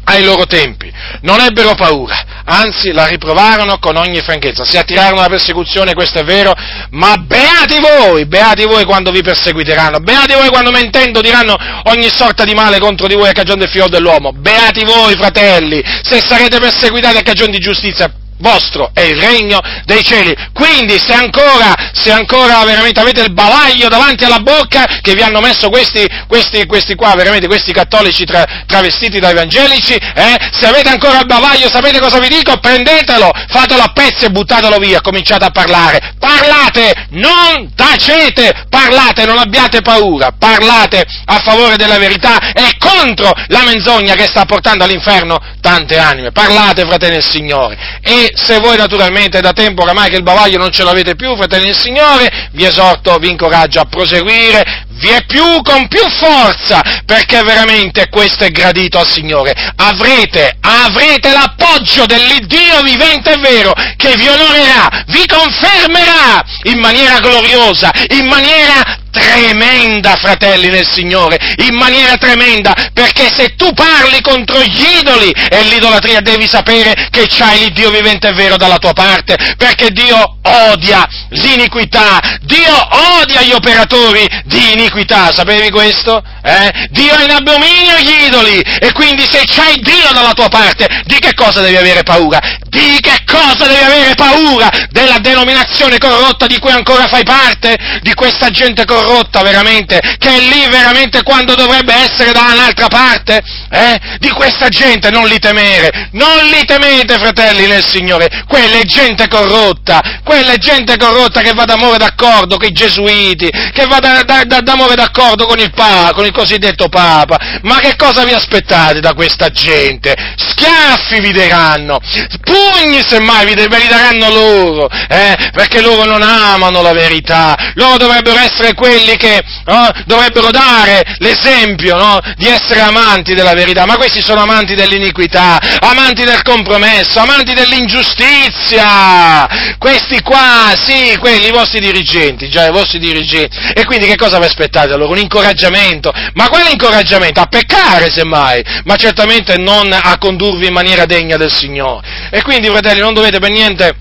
ai 0.05 0.25
loro 0.25 0.47
tempi, 0.47 0.93
non 1.23 1.41
ebbero 1.41 1.75
paura, 1.75 2.43
anzi 2.45 2.93
la 2.93 3.07
riprovarono 3.07 3.79
con 3.79 3.97
ogni 3.97 4.21
franchezza, 4.21 4.65
si 4.65 4.77
attirarono 4.77 5.21
alla 5.21 5.29
persecuzione, 5.29 5.95
questo 5.95 6.19
è 6.19 6.25
vero, 6.25 6.53
ma 6.91 7.17
beati 7.17 7.79
voi, 7.81 8.27
beati 8.27 8.65
voi 8.65 8.85
quando 8.85 9.11
vi 9.11 9.23
perseguiteranno, 9.23 10.01
beati 10.01 10.35
voi 10.35 10.49
quando 10.49 10.71
mentendo 10.71 11.21
diranno 11.21 11.57
ogni 11.85 12.09
sorta 12.11 12.45
di 12.45 12.55
male 12.55 12.79
contro 12.79 13.07
di 13.07 13.15
voi 13.15 13.29
a 13.29 13.33
cagione 13.33 13.61
del 13.61 13.71
figlio 13.71 13.89
dell'uomo, 13.89 14.33
beati 14.33 14.85
voi 14.85 15.15
fratelli, 15.15 15.83
se 16.03 16.21
sarete 16.21 16.59
perseguitati 16.59 17.17
a 17.17 17.23
cagione 17.23 17.53
di 17.53 17.59
giustizia, 17.59 18.13
vostro 18.45 18.91
è 18.93 19.01
il 19.01 19.19
regno 19.19 19.59
dei 19.87 20.05
cieli. 20.05 20.37
Quindi 20.53 20.99
se 20.99 21.15
ancora, 21.15 21.75
se 21.93 22.13
ancora 22.13 22.63
veramente 22.65 23.01
avete 23.01 23.23
il 23.23 23.33
bavaglio 23.33 23.89
davanti 23.89 24.25
alla 24.25 24.41
bocca 24.41 24.85
che 25.01 25.15
vi 25.15 25.23
hanno 25.23 25.41
messo 25.41 25.71
questi, 25.71 26.07
questi, 26.29 26.67
questi 26.67 26.95
qua, 26.95 27.15
veramente 27.15 27.47
questi 27.47 27.73
cattolici 27.73 28.25
tra, 28.25 28.45
travestiti 28.67 29.19
da 29.19 29.31
evangelici, 29.31 29.95
eh, 29.95 30.37
se 30.53 30.67
avete 30.67 30.91
ancora 30.91 31.21
il 31.21 31.27
bavaglio, 31.27 31.71
sapete 31.71 31.99
cosa 31.99 32.19
vi 32.19 32.29
dico? 32.29 32.59
Prendetelo, 32.59 33.31
fatelo 33.49 33.83
a 33.83 33.93
pezzi 33.93 34.27
e 34.27 34.31
buttatelo 34.31 34.77
via, 34.77 35.01
cominciate 35.01 35.47
a 35.47 35.51
parlare. 35.51 36.15
Parlate, 36.19 37.07
non 37.11 37.73
tacete, 37.75 38.67
parlate, 38.69 39.25
non 39.25 39.39
abbiate 39.39 39.81
paura, 39.81 40.33
parlate 40.39 41.05
a 41.25 41.39
favore 41.39 41.77
della 41.77 41.99
verità 41.99 42.53
e 42.53 42.77
contro 42.79 43.33
la 43.49 43.63
menzogna 43.65 44.15
che 44.15 44.27
sta 44.27 44.45
portando 44.45 44.85
all'inferno 44.85 45.41
tante 45.61 45.97
anime. 45.97 46.33
Parlate, 46.33 46.85
fratelli 46.85 47.15
del 47.15 47.25
Signore. 47.25 47.79
E 48.03 48.34
se 48.35 48.59
voi 48.59 48.77
naturalmente 48.77 49.41
da 49.41 49.53
tempo 49.53 49.83
oramai 49.83 50.11
che 50.11 50.17
il 50.17 50.23
bavaglio 50.23 50.59
non 50.59 50.71
ce 50.71 50.83
l'avete 50.83 51.15
più, 51.15 51.35
fratelli 51.37 51.67
del 51.67 51.77
Signore, 51.77 52.49
vi 52.53 52.65
esorto, 52.65 53.17
vi 53.19 53.31
incoraggio 53.31 53.81
a 53.81 53.85
proseguire, 53.85 54.87
vi 54.95 55.09
è 55.09 55.25
più 55.27 55.63
con 55.63 55.89
più 55.89 56.07
forza, 56.19 56.83
perché 57.05 57.43
veramente 57.43 58.09
questo 58.09 58.45
è 58.45 58.51
gradito 58.51 58.99
al 58.99 59.09
Signore. 59.09 59.55
Avrete, 59.77 60.57
avrete 60.61 61.33
l'appoggio 61.33 62.07
dell'Iddio 62.07 62.83
vivente 62.83 63.33
e 63.33 63.39
vero, 63.39 63.73
che 63.97 64.15
vi 64.17 64.29
onorerà, 64.29 65.05
vi 65.09 65.27
confermerà 65.27 66.45
in 66.65 66.79
maniera 66.79 67.19
gloriosa, 67.19 67.91
in 68.11 68.27
maniera 68.27 69.03
tremenda, 69.15 70.17
fratelli 70.17 70.69
nel 70.69 70.87
Signore, 70.87 71.39
in 71.69 71.77
maniera 71.77 72.17
tremenda, 72.17 72.75
perché 72.93 73.33
se 73.33 73.55
tu 73.55 73.73
parli 73.73 74.21
contro 74.21 74.61
gli 74.61 74.99
idoli 74.99 75.31
e 75.31 75.63
l'idolatria 75.63 76.21
devi 76.21 76.49
sapere 76.49 77.09
che 77.11 77.27
c'hai 77.29 77.61
l'Iddio 77.61 77.91
vivente 77.91 78.29
e 78.29 78.33
vero 78.33 78.57
dalla 78.57 78.79
tua 78.79 78.93
parte, 78.93 79.37
perché 79.57 79.91
Dio 79.91 80.39
odia 80.43 81.07
l'iniquità, 81.29 82.21
Dio 82.43 82.89
odia 83.21 83.43
gli 83.43 83.53
operatori 83.53 84.27
di 84.45 84.73
iniquità, 84.73 84.84
sapevi 85.33 85.71
questo? 85.71 86.23
Eh? 86.43 86.89
Dio 86.91 87.15
è 87.17 87.25
in 87.25 87.31
abominio 87.31 87.99
gli 87.99 88.27
idoli 88.27 88.61
e 88.61 88.93
quindi 88.93 89.25
se 89.31 89.43
c'hai 89.47 89.81
Dio 89.81 90.13
dalla 90.13 90.33
tua 90.33 90.49
parte, 90.49 90.87
di 91.05 91.19
che 91.19 91.35
cosa 91.35 91.61
devi 91.61 91.77
avere 91.77 92.03
paura? 92.03 92.41
Di 92.69 92.99
che 93.01 93.21
cosa 93.25 93.67
devi 93.67 93.85
avere 93.85 94.15
paura? 94.15 94.69
Della 94.91 95.19
denominazione 95.19 95.99
corrotta 95.99 96.47
di 96.47 96.59
cui 96.59 96.73
ancora 96.73 97.07
fai 97.07 97.25
parte? 97.25 97.77
Di 98.03 98.15
questa 98.15 98.51
gente 98.51 98.85
corrotta? 98.85 99.43
veramente, 99.43 100.01
che 100.19 100.29
è 100.29 100.41
lì 100.41 100.67
veramente 100.69 101.23
quando 101.23 101.55
dovrebbe 101.55 101.95
essere 101.95 102.33
da 102.33 102.49
un'altra 102.53 102.89
parte? 102.89 103.43
Eh? 103.71 104.01
Di 104.19 104.31
questa 104.31 104.69
gente 104.69 105.11
non 105.11 105.27
li 105.27 105.39
temere, 105.39 106.09
non 106.13 106.45
li 106.47 106.65
temete 106.65 107.19
fratelli 107.19 107.67
nel 107.67 107.85
Signore, 107.85 108.45
quella 108.49 108.79
è 108.79 108.83
gente 108.85 109.29
corrotta, 109.29 110.21
quella 110.25 110.53
è 110.53 110.59
gente 110.59 110.97
corrotta 110.97 111.41
che 111.41 111.53
va 111.53 111.65
d'amore 111.65 111.99
d'accordo 111.99 112.57
con 112.57 112.67
i 112.67 112.73
gesuiti, 112.73 113.51
che 113.73 113.87
va 113.87 113.99
da, 113.99 114.23
da, 114.23 114.45
da, 114.45 114.61
d'amore 114.75 114.97
d'accordo 114.97 115.47
con 115.47 115.59
il 115.61 115.71
Papa, 115.71 116.13
con 116.13 116.27
il 116.27 116.33
cosiddetto 116.33 116.89
Papa, 116.89 117.39
ma 117.63 117.79
che 117.79 117.95
cosa 117.97 118.25
vi 118.25 118.33
aspettate 118.33 118.99
da 119.01 119.15
questa 119.15 119.49
gente? 119.51 120.15
Schiaffi 120.37 121.21
vi 121.21 121.33
daranno, 121.33 122.01
pugni 122.43 123.01
semmai 123.07 123.47
vi, 123.47 123.55
ve 123.55 123.79
li 123.79 123.87
daranno 123.89 124.29
loro, 124.29 124.89
eh? 124.91 125.51
perché 125.53 125.81
loro 125.81 126.05
non 126.05 126.23
amano 126.23 126.83
la 126.83 126.93
verità, 126.93 127.57
loro 127.75 127.97
dovrebbero 127.99 128.39
essere 128.39 128.75
quelli 128.75 129.17
che 129.17 129.41
no, 129.67 129.89
dovrebbero 130.07 130.51
dare 130.51 131.17
l'esempio 131.19 131.97
no, 131.97 132.19
di 132.37 132.49
essere 132.49 132.81
amanti 132.81 133.35
della 133.35 133.55
verità, 133.55 133.87
ma 133.87 133.97
questi 133.97 134.21
sono 134.21 134.43
amanti 134.43 134.75
dell'iniquità, 134.75 135.61
amanti 135.81 136.25
del 136.25 136.43
compromesso, 136.43 137.21
amanti 137.21 137.55
dell'ingiustizia. 137.55 139.47
Questi 139.79 140.21
qua, 140.23 140.75
sì, 140.77 141.17
quelli, 141.19 141.47
i 141.47 141.53
vostri 141.53 141.79
dirigenti, 141.81 142.49
già 142.49 142.67
i 142.67 142.73
vostri 142.73 142.99
dirigenti. 142.99 143.57
E 143.75 143.85
quindi 143.85 144.07
che 144.07 144.17
cosa 144.17 144.39
vi 144.39 144.47
aspettate 144.47 144.64
allora? 144.73 145.13
Un 145.13 145.19
incoraggiamento. 145.19 146.13
Ma 146.35 146.49
quale 146.49 146.71
incoraggiamento? 146.71 147.41
A 147.41 147.47
peccare 147.47 148.11
semmai, 148.11 148.65
ma 148.85 148.97
certamente 148.97 149.57
non 149.57 149.93
a 149.93 150.17
condurvi 150.19 150.67
in 150.67 150.73
maniera 150.73 151.05
degna 151.05 151.37
del 151.37 151.53
Signore. 151.53 152.07
E 152.31 152.43
quindi, 152.43 152.69
fratelli, 152.69 153.01
non 153.01 153.15
dovete 153.15 153.39
per 153.39 153.51
niente 153.51 153.97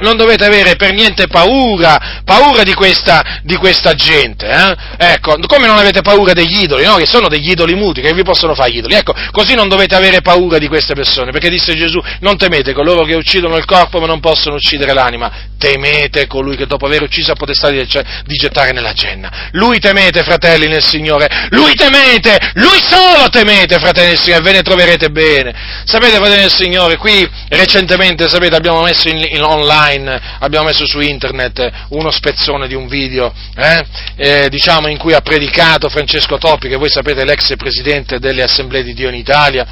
non 0.00 0.16
dovete 0.16 0.44
avere 0.44 0.76
per 0.76 0.92
niente 0.92 1.26
paura, 1.26 2.22
paura 2.24 2.62
di 2.62 2.74
questa, 2.74 3.40
di 3.42 3.56
questa 3.56 3.94
gente, 3.94 4.46
eh? 4.46 4.76
ecco, 4.98 5.36
come 5.46 5.66
non 5.66 5.78
avete 5.78 6.02
paura 6.02 6.32
degli 6.32 6.62
idoli, 6.62 6.84
no? 6.84 6.96
che 6.96 7.06
sono 7.06 7.28
degli 7.28 7.50
idoli 7.50 7.74
muti, 7.74 8.00
che 8.00 8.12
vi 8.12 8.22
possono 8.22 8.54
fare 8.54 8.72
gli 8.72 8.78
idoli, 8.78 8.94
ecco, 8.94 9.14
così 9.30 9.54
non 9.54 9.68
dovete 9.68 9.94
avere 9.94 10.20
paura 10.20 10.58
di 10.58 10.68
queste 10.68 10.94
persone, 10.94 11.30
perché 11.30 11.48
disse 11.48 11.74
Gesù, 11.74 12.00
non 12.20 12.36
temete 12.36 12.72
coloro 12.72 13.04
che 13.04 13.14
uccidono 13.14 13.56
il 13.56 13.64
corpo 13.64 14.00
ma 14.00 14.06
non 14.06 14.20
possono 14.20 14.56
uccidere 14.56 14.92
l'anima, 14.92 15.30
temete 15.58 16.26
colui 16.26 16.56
che 16.56 16.66
dopo 16.66 16.86
aver 16.86 17.02
ucciso 17.02 17.32
ha 17.32 17.34
potestà 17.34 17.70
di, 17.70 17.78
di 17.78 18.34
gettare 18.34 18.72
nella 18.72 18.92
genna, 18.92 19.48
lui 19.52 19.78
temete 19.78 20.22
fratelli 20.22 20.66
nel 20.66 20.84
Signore, 20.84 21.48
lui 21.50 21.74
temete, 21.74 22.52
lui 22.54 22.78
solo 22.86 23.28
temete 23.30 23.78
fratelli 23.78 24.08
nel 24.08 24.18
Signore, 24.18 24.42
ve 24.42 24.52
ne 24.52 24.62
troverete 24.62 25.08
bene, 25.10 25.54
sapete 25.84 26.16
fratelli 26.16 26.40
nel 26.40 26.52
Signore, 26.52 26.96
qui 26.96 27.28
recentemente, 27.48 28.28
sapete, 28.28 28.56
abbiamo 28.56 28.82
messo 28.82 29.08
in, 29.08 29.26
in 29.30 29.42
online, 29.42 29.85
online, 29.86 30.20
abbiamo 30.40 30.66
messo 30.66 30.86
su 30.86 31.00
internet 31.00 31.70
uno 31.90 32.10
spezzone 32.10 32.66
di 32.66 32.74
un 32.74 32.86
video, 32.86 33.32
eh, 33.56 33.86
eh, 34.16 34.48
diciamo, 34.48 34.88
in 34.88 34.98
cui 34.98 35.14
ha 35.14 35.20
predicato 35.20 35.88
Francesco 35.88 36.38
Toppi, 36.38 36.68
che 36.68 36.76
voi 36.76 36.90
sapete 36.90 37.22
è 37.22 37.24
l'ex 37.24 37.54
presidente 37.56 38.18
delle 38.18 38.42
Assemblee 38.42 38.82
di 38.82 38.94
Dio 38.94 39.08
in 39.08 39.14
Italia, 39.14 39.66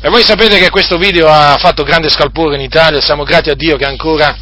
e 0.00 0.08
voi 0.08 0.22
sapete 0.22 0.58
che 0.58 0.70
questo 0.70 0.96
video 0.96 1.28
ha 1.28 1.56
fatto 1.58 1.82
grande 1.82 2.08
scalpore 2.08 2.54
in 2.54 2.60
Italia, 2.60 3.00
siamo 3.00 3.24
grati 3.24 3.50
a 3.50 3.54
Dio 3.54 3.76
che 3.76 3.84
ancora 3.84 4.36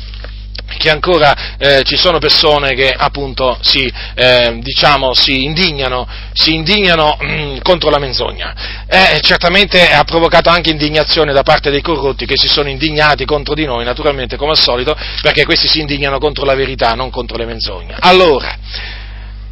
che 0.76 0.90
ancora 0.90 1.56
eh, 1.58 1.82
ci 1.84 1.96
sono 1.96 2.18
persone 2.18 2.74
che 2.74 2.94
appunto 2.96 3.58
si, 3.60 3.90
eh, 4.14 4.58
diciamo, 4.60 5.14
si 5.14 5.44
indignano, 5.44 6.06
si 6.32 6.54
indignano 6.54 7.16
mm, 7.22 7.58
contro 7.62 7.90
la 7.90 7.98
menzogna. 7.98 8.84
Eh, 8.86 9.20
certamente 9.20 9.90
ha 9.90 10.04
provocato 10.04 10.48
anche 10.50 10.70
indignazione 10.70 11.32
da 11.32 11.42
parte 11.42 11.70
dei 11.70 11.80
corrotti 11.80 12.26
che 12.26 12.36
si 12.36 12.48
sono 12.48 12.68
indignati 12.68 13.24
contro 13.24 13.54
di 13.54 13.64
noi, 13.64 13.84
naturalmente 13.84 14.36
come 14.36 14.52
al 14.52 14.58
solito, 14.58 14.96
perché 15.22 15.44
questi 15.44 15.68
si 15.68 15.80
indignano 15.80 16.18
contro 16.18 16.44
la 16.44 16.54
verità, 16.54 16.94
non 16.94 17.10
contro 17.10 17.36
le 17.36 17.46
menzogne. 17.46 17.96
Allora, 18.00 18.56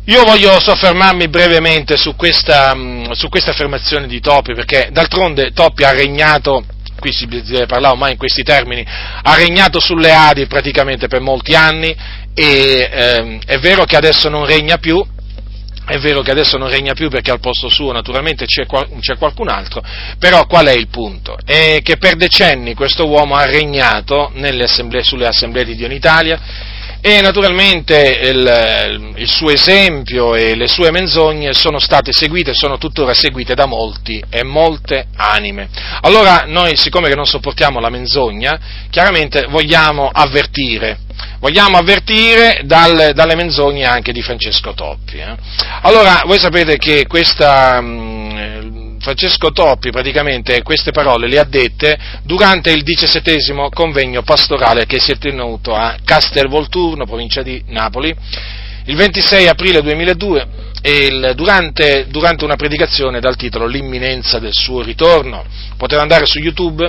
io 0.07 0.25
voglio 0.25 0.59
soffermarmi 0.59 1.29
brevemente 1.29 1.97
su 1.97 2.17
questa, 2.17 2.75
mm, 2.75 3.13
su 3.13 3.29
questa 3.29 3.51
affermazione 3.51 4.09
di 4.09 4.21
Topi, 4.21 4.53
perché 4.53 4.89
d'altronde 4.91 5.53
Topi 5.53 5.85
ha 5.85 5.93
regnato 5.93 6.65
qui 7.03 7.13
si 7.13 7.27
deve 7.27 7.67
parlare 7.67 7.95
ormai 7.95 8.13
in 8.13 8.17
questi 8.17 8.45
termini, 8.45 8.87
ha 8.87 9.35
regnato 9.35 9.81
sulle 9.81 10.13
Adi 10.13 10.47
praticamente 10.47 11.09
per 11.09 11.21
molti 11.21 11.53
anni 11.57 11.93
e 12.33 12.89
ehm, 12.93 13.41
è 13.45 13.59
vero 13.59 13.85
che 13.85 13.97
adesso 13.97 14.29
non 14.29 14.47
regna 14.47 14.79
più, 14.79 15.05
è 15.85 15.99
vero 15.99 16.23
che 16.23 16.31
adesso 16.31 16.59
non 16.59 16.71
regna 16.71 16.95
più 16.95 17.11
perché 17.11 17.33
al 17.33 17.41
posto 17.41 17.69
suo 17.69 17.91
naturalmente 17.91 18.47
c'è, 18.47 18.67
c'è, 19.01 19.17
qualcun 19.19 19.49
altro, 19.49 19.83
però 20.21 20.47
qual 20.47 20.67
è 20.67 20.73
il 20.73 20.87
punto? 20.87 21.37
È 21.45 21.81
che 21.83 21.97
per 21.97 22.15
decenni 22.15 22.75
questo 22.75 23.09
uomo 23.09 23.35
ha 23.35 23.47
regnato 23.47 24.33
assemblee, 24.63 25.03
sulle 25.03 25.27
assemblee 25.27 25.65
di 25.65 25.75
Dio 25.75 25.87
in 25.87 25.93
Italia 25.93 26.41
e 27.05 27.21
naturalmente 27.21 28.21
il, 28.23 29.13
il, 29.17 29.29
suo 29.29 29.51
esempio 29.51 30.37
e 30.37 30.55
le 30.55 30.69
sue 30.69 30.93
menzogne 30.93 31.53
sono 31.53 31.81
state 31.81 32.13
seguite 32.13 32.55
sono 32.55 32.79
tuttora 32.79 33.13
seguite 33.13 33.55
da 33.55 33.67
molti 33.67 34.23
e 34.31 34.45
molte 34.45 35.09
anime. 35.17 35.69
Allora 36.03 36.45
noi, 36.47 36.77
siccome 36.77 37.09
che 37.09 37.17
non 37.17 37.27
sopportiamo 37.27 37.81
la 37.81 37.91
menzogna, 37.91 38.57
chiaramente 38.89 39.47
vogliamo 39.49 40.11
avvertire, 40.13 40.99
vogliamo 41.41 41.77
avvertire 41.77 42.61
dal, 42.63 43.11
dalle 43.15 43.35
menzogne 43.35 43.85
anche 43.85 44.13
di 44.13 44.23
Francesco 44.23 44.73
Toppi. 44.73 45.17
Eh? 45.17 45.37
Allora, 45.83 46.23
voi 46.25 46.39
sapete 46.39 46.77
che 46.77 47.09
questa, 47.09 47.81
mh, 47.81 48.72
Francesco 49.03 49.51
Toppi 49.51 49.91
praticamente 49.91 50.63
queste 50.63 50.93
parole 50.93 51.27
le 51.27 51.41
ha 51.41 51.45
dette 51.45 51.99
durante 52.23 52.71
il 52.71 52.85
diciassettesimo 52.85 53.69
convegno 53.69 54.23
pastorale 54.23 54.87
che 54.87 55.01
si 55.01 55.11
è 55.11 55.19
tenuto 55.19 55.75
a 55.75 55.97
Castelvolturno, 56.05 57.05
provincia 57.05 57.43
di 57.43 57.61
Napoli, 57.67 58.15
il 58.85 58.95
26 58.95 59.49
aprile 59.49 59.83
2002 59.83 60.47
il, 60.83 61.33
durante, 61.35 62.07
durante, 62.09 62.45
una 62.45 62.57
predicazione 62.57 63.19
dal 63.19 63.37
titolo 63.37 63.67
L'imminenza 63.67 64.39
del 64.39 64.53
suo 64.53 64.83
ritorno. 64.83 65.45
Potete 65.77 66.01
andare 66.01 66.27
su 66.27 66.39
YouTube 66.39 66.89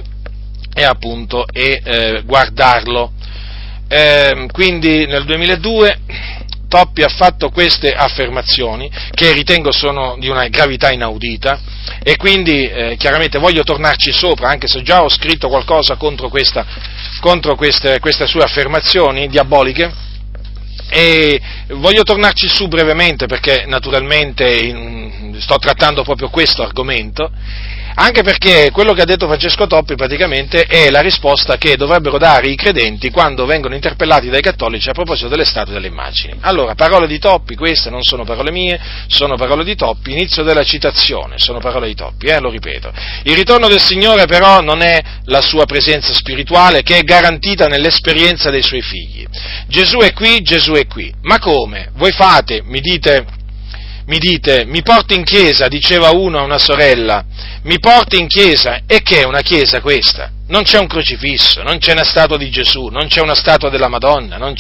e 0.73 0.83
appunto 0.83 1.45
e, 1.51 1.81
eh, 1.83 2.21
guardarlo. 2.25 3.11
Eh, 3.87 4.47
quindi 4.51 5.05
nel 5.05 5.25
2002 5.25 5.99
Toppi 6.73 7.03
ha 7.03 7.07
fatto 7.07 7.51
queste 7.51 7.93
affermazioni 7.93 8.89
che 9.11 9.31
ritengo 9.31 9.71
sono 9.71 10.15
di 10.17 10.27
una 10.27 10.47
gravità 10.47 10.91
inaudita 10.91 11.59
e 12.01 12.15
quindi 12.15 12.67
eh, 12.67 12.95
chiaramente 12.97 13.37
voglio 13.37 13.61
tornarci 13.61 14.11
sopra, 14.11 14.49
anche 14.49 14.67
se 14.67 14.81
già 14.81 15.03
ho 15.03 15.07
scritto 15.07 15.49
qualcosa 15.49 15.97
contro, 15.97 16.29
questa, 16.29 16.65
contro 17.19 17.55
queste, 17.55 17.99
queste 17.99 18.25
sue 18.25 18.41
affermazioni 18.41 19.27
diaboliche. 19.27 19.93
E 20.89 21.39
voglio 21.75 22.01
tornarci 22.01 22.47
su 22.47 22.67
brevemente 22.67 23.27
perché 23.27 23.65
naturalmente 23.67 24.51
in, 24.51 25.35
sto 25.41 25.59
trattando 25.59 26.01
proprio 26.01 26.29
questo 26.29 26.63
argomento 26.63 27.29
anche 27.95 28.23
perché 28.23 28.69
quello 28.71 28.93
che 28.93 29.01
ha 29.01 29.05
detto 29.05 29.27
Francesco 29.27 29.67
Toppi 29.67 29.95
praticamente 29.95 30.63
è 30.63 30.89
la 30.89 31.01
risposta 31.01 31.57
che 31.57 31.75
dovrebbero 31.75 32.17
dare 32.17 32.47
i 32.47 32.55
credenti 32.55 33.09
quando 33.09 33.45
vengono 33.45 33.75
interpellati 33.75 34.29
dai 34.29 34.41
cattolici 34.41 34.89
a 34.89 34.93
proposito 34.93 35.27
delle 35.27 35.45
statue 35.45 35.71
e 35.71 35.75
delle 35.75 35.87
immagini. 35.87 36.33
Allora, 36.41 36.75
parole 36.75 37.07
di 37.07 37.19
Toppi, 37.19 37.55
queste 37.55 37.89
non 37.89 38.03
sono 38.03 38.23
parole 38.23 38.51
mie, 38.51 38.79
sono 39.07 39.35
parole 39.35 39.63
di 39.63 39.75
Toppi, 39.75 40.11
inizio 40.11 40.43
della 40.43 40.63
citazione, 40.63 41.37
sono 41.37 41.59
parole 41.59 41.87
di 41.87 41.95
Toppi, 41.95 42.27
eh, 42.27 42.39
lo 42.39 42.49
ripeto. 42.49 42.91
Il 43.23 43.35
ritorno 43.35 43.67
del 43.67 43.81
Signore 43.81 44.25
però 44.25 44.61
non 44.61 44.81
è 44.81 45.01
la 45.25 45.41
sua 45.41 45.65
presenza 45.65 46.13
spirituale 46.13 46.81
che 46.81 46.97
è 46.97 47.03
garantita 47.03 47.67
nell'esperienza 47.67 48.49
dei 48.49 48.63
suoi 48.63 48.81
figli. 48.81 49.25
Gesù 49.67 49.99
è 49.99 50.13
qui, 50.13 50.41
Gesù 50.41 50.73
è 50.73 50.87
qui. 50.87 51.13
Ma 51.21 51.39
come? 51.39 51.91
Voi 51.95 52.11
fate, 52.11 52.61
mi 52.63 52.79
dite, 52.79 53.41
mi 54.05 54.17
dite, 54.17 54.65
mi 54.65 54.81
porti 54.81 55.15
in 55.15 55.23
chiesa, 55.23 55.67
diceva 55.67 56.11
uno 56.11 56.39
a 56.39 56.43
una 56.43 56.57
sorella, 56.57 57.23
mi 57.63 57.79
porti 57.79 58.19
in 58.19 58.27
chiesa, 58.27 58.81
e 58.85 59.01
che 59.01 59.21
è 59.21 59.23
una 59.23 59.41
chiesa 59.41 59.79
questa? 59.79 60.31
Non 60.47 60.63
c'è 60.63 60.77
un 60.77 60.87
crocifisso, 60.87 61.63
non 61.63 61.77
c'è 61.77 61.93
una 61.93 62.03
statua 62.03 62.37
di 62.37 62.49
Gesù, 62.49 62.87
non 62.87 63.07
c'è 63.07 63.21
una 63.21 63.35
statua 63.35 63.69
della 63.69 63.87
Madonna, 63.87 64.37
non, 64.37 64.53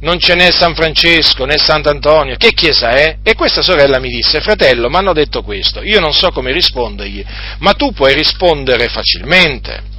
non 0.00 0.16
c'è 0.16 0.34
né 0.34 0.50
San 0.50 0.74
Francesco 0.74 1.44
né 1.44 1.58
Sant'Antonio, 1.58 2.36
che 2.36 2.52
chiesa 2.52 2.90
è? 2.90 3.18
E 3.22 3.34
questa 3.34 3.62
sorella 3.62 3.98
mi 3.98 4.08
disse, 4.08 4.40
fratello, 4.40 4.88
mi 4.88 4.96
hanno 4.96 5.12
detto 5.12 5.42
questo, 5.42 5.82
io 5.82 6.00
non 6.00 6.14
so 6.14 6.30
come 6.30 6.52
rispondergli, 6.52 7.24
ma 7.58 7.74
tu 7.74 7.92
puoi 7.92 8.14
rispondere 8.14 8.88
facilmente. 8.88 9.92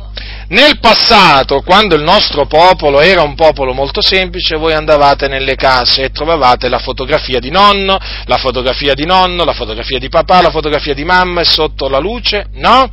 Nel 0.47 0.77
passato, 0.79 1.61
quando 1.61 1.95
il 1.95 2.03
nostro 2.03 2.45
popolo 2.45 2.99
era 2.99 3.23
un 3.23 3.33
popolo 3.33 3.73
molto 3.73 4.01
semplice, 4.01 4.57
voi 4.57 4.73
andavate 4.73 5.27
nelle 5.27 5.55
case 5.55 6.03
e 6.03 6.09
trovavate 6.11 6.69
la 6.69 6.77
fotografia 6.77 7.39
di 7.39 7.49
nonno, 7.49 7.97
la 8.25 8.37
fotografia 8.37 8.93
di 8.93 9.05
nonno, 9.05 9.43
la 9.43 9.53
fotografia 9.53 9.97
di 9.97 10.07
papà, 10.07 10.41
la 10.41 10.51
fotografia 10.51 10.93
di 10.93 11.03
mamma 11.03 11.41
e 11.41 11.45
sotto 11.45 11.87
la 11.89 11.97
luce, 11.97 12.45
no? 12.53 12.87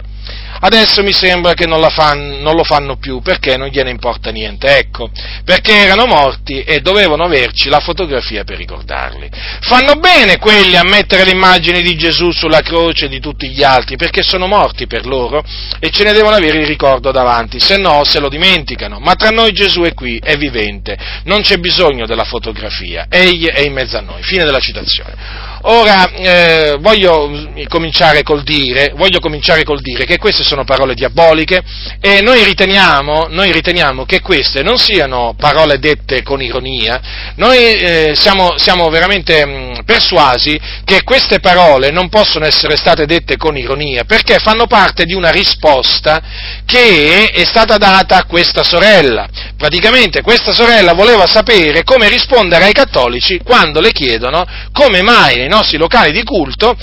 Adesso 0.65 1.03
mi 1.03 1.13
sembra 1.13 1.55
che 1.55 1.67
non, 1.67 1.85
fan, 1.91 2.41
non, 2.41 2.55
lo 2.55 2.63
fanno 2.63 2.97
più 2.97 3.21
perché 3.21 3.57
non 3.57 3.67
gliene 3.67 3.91
importa 3.91 4.31
niente, 4.31 4.79
ecco, 4.79 5.11
perché 5.45 5.73
erano 5.73 6.07
morti 6.07 6.63
e 6.63 6.79
dovevano 6.81 7.25
averci 7.25 7.69
la 7.69 7.81
fotografia 7.81 8.45
per 8.45 8.59
ricordarli. 8.59 9.29
Fanno 9.61 9.95
bene 9.95 10.39
quelli 10.39 10.77
a 10.77 10.85
mettere 10.85 11.25
l'immagine 11.25 11.81
di 11.81 11.97
Gesù 11.97 12.31
sulla 12.31 12.61
croce 12.61 13.09
di 13.09 13.19
tutti 13.19 13.49
gli 13.49 13.65
altri 13.65 13.97
perché 13.97 14.23
sono 14.23 14.47
morti 14.47 14.87
per 14.87 15.05
loro 15.05 15.43
e 15.81 15.91
ce 15.91 16.05
ne 16.05 16.13
devono 16.13 16.37
avere 16.37 16.59
il 16.59 16.67
ricordo 16.67 17.11
davanti, 17.11 17.59
se 17.59 17.77
no 17.77 18.05
se 18.05 18.21
lo 18.21 18.29
dimenticano. 18.29 19.01
Ma 19.01 19.17
tra 19.17 19.31
noi 19.31 19.51
Gesù 19.51 19.83
è 19.83 19.95
qui, 19.95 20.21
è 20.23 20.37
vivente, 20.37 20.97
non 21.25 21.43
c'è 21.43 21.57
bisogno 21.57 22.07
della 22.07 22.25
fotografia, 22.25 23.07
egli 23.09 23.49
è 23.49 23.63
in 23.63 23.73
mezzo 23.73 23.97
a 23.97 24.01
noi. 24.01 24.23
Fine 24.23 24.45
della 24.45 24.61
citazione. 24.61 25.52
Ora 25.65 26.11
eh, 26.11 26.77
voglio 26.81 27.31
cominciare 27.69 28.25
col 28.25 28.43
dire, 28.43 28.93
voglio 28.97 29.21
cominciare 29.21 29.63
col 29.63 29.81
dire 29.81 30.05
che 30.05 30.19
queste 30.19 30.43
sono 30.43 30.65
parole 30.65 30.95
diaboliche 30.95 31.63
e 32.01 32.21
noi 32.21 32.43
riteniamo, 32.43 33.29
noi 33.31 33.53
riteniamo 33.53 34.05
che 34.05 34.21
queste 34.21 34.63
non 34.63 34.77
siano 34.77 35.37
parole 35.39 35.79
dette 35.79 36.25
con 36.25 36.43
ironia, 36.43 37.01
noi 37.37 37.59
eh, 37.59 38.13
siamo, 38.17 38.55
siamo, 38.57 38.89
veramente 38.89 39.47
mh, 39.47 39.85
persuasi 39.85 40.59
che 40.85 41.05
queste 41.05 41.39
parole 41.39 41.91
non 41.91 42.09
possono 42.09 42.45
essere 42.45 42.77
state 42.77 43.07
dette 43.07 43.37
con 43.37 43.57
ironia 43.57 44.03
perché 44.03 44.39
fanno 44.41 44.67
parte 44.67 45.05
di 45.05 45.15
una 45.15 45.31
risposta 45.31 46.21
che 46.67 47.31
è 47.31 47.45
stata 47.45 47.77
data 47.77 48.17
a 48.17 48.25
questa 48.25 48.65
sorella. 48.65 49.29
Praticamente 49.57 50.23
questa 50.23 50.51
sorella 50.51 50.93
voleva 50.93 51.29
sapere 51.29 51.85
come 51.85 52.09
rispondere 52.09 52.65
ai 52.65 52.73
cattolici 52.73 53.39
quando 53.45 53.79
le 53.79 53.93
chiedono 53.93 54.45
come 54.73 55.03
mai 55.03 55.51
nostri 55.53 55.77
locali 55.77 56.11
di 56.13 56.25
culto 56.25 56.77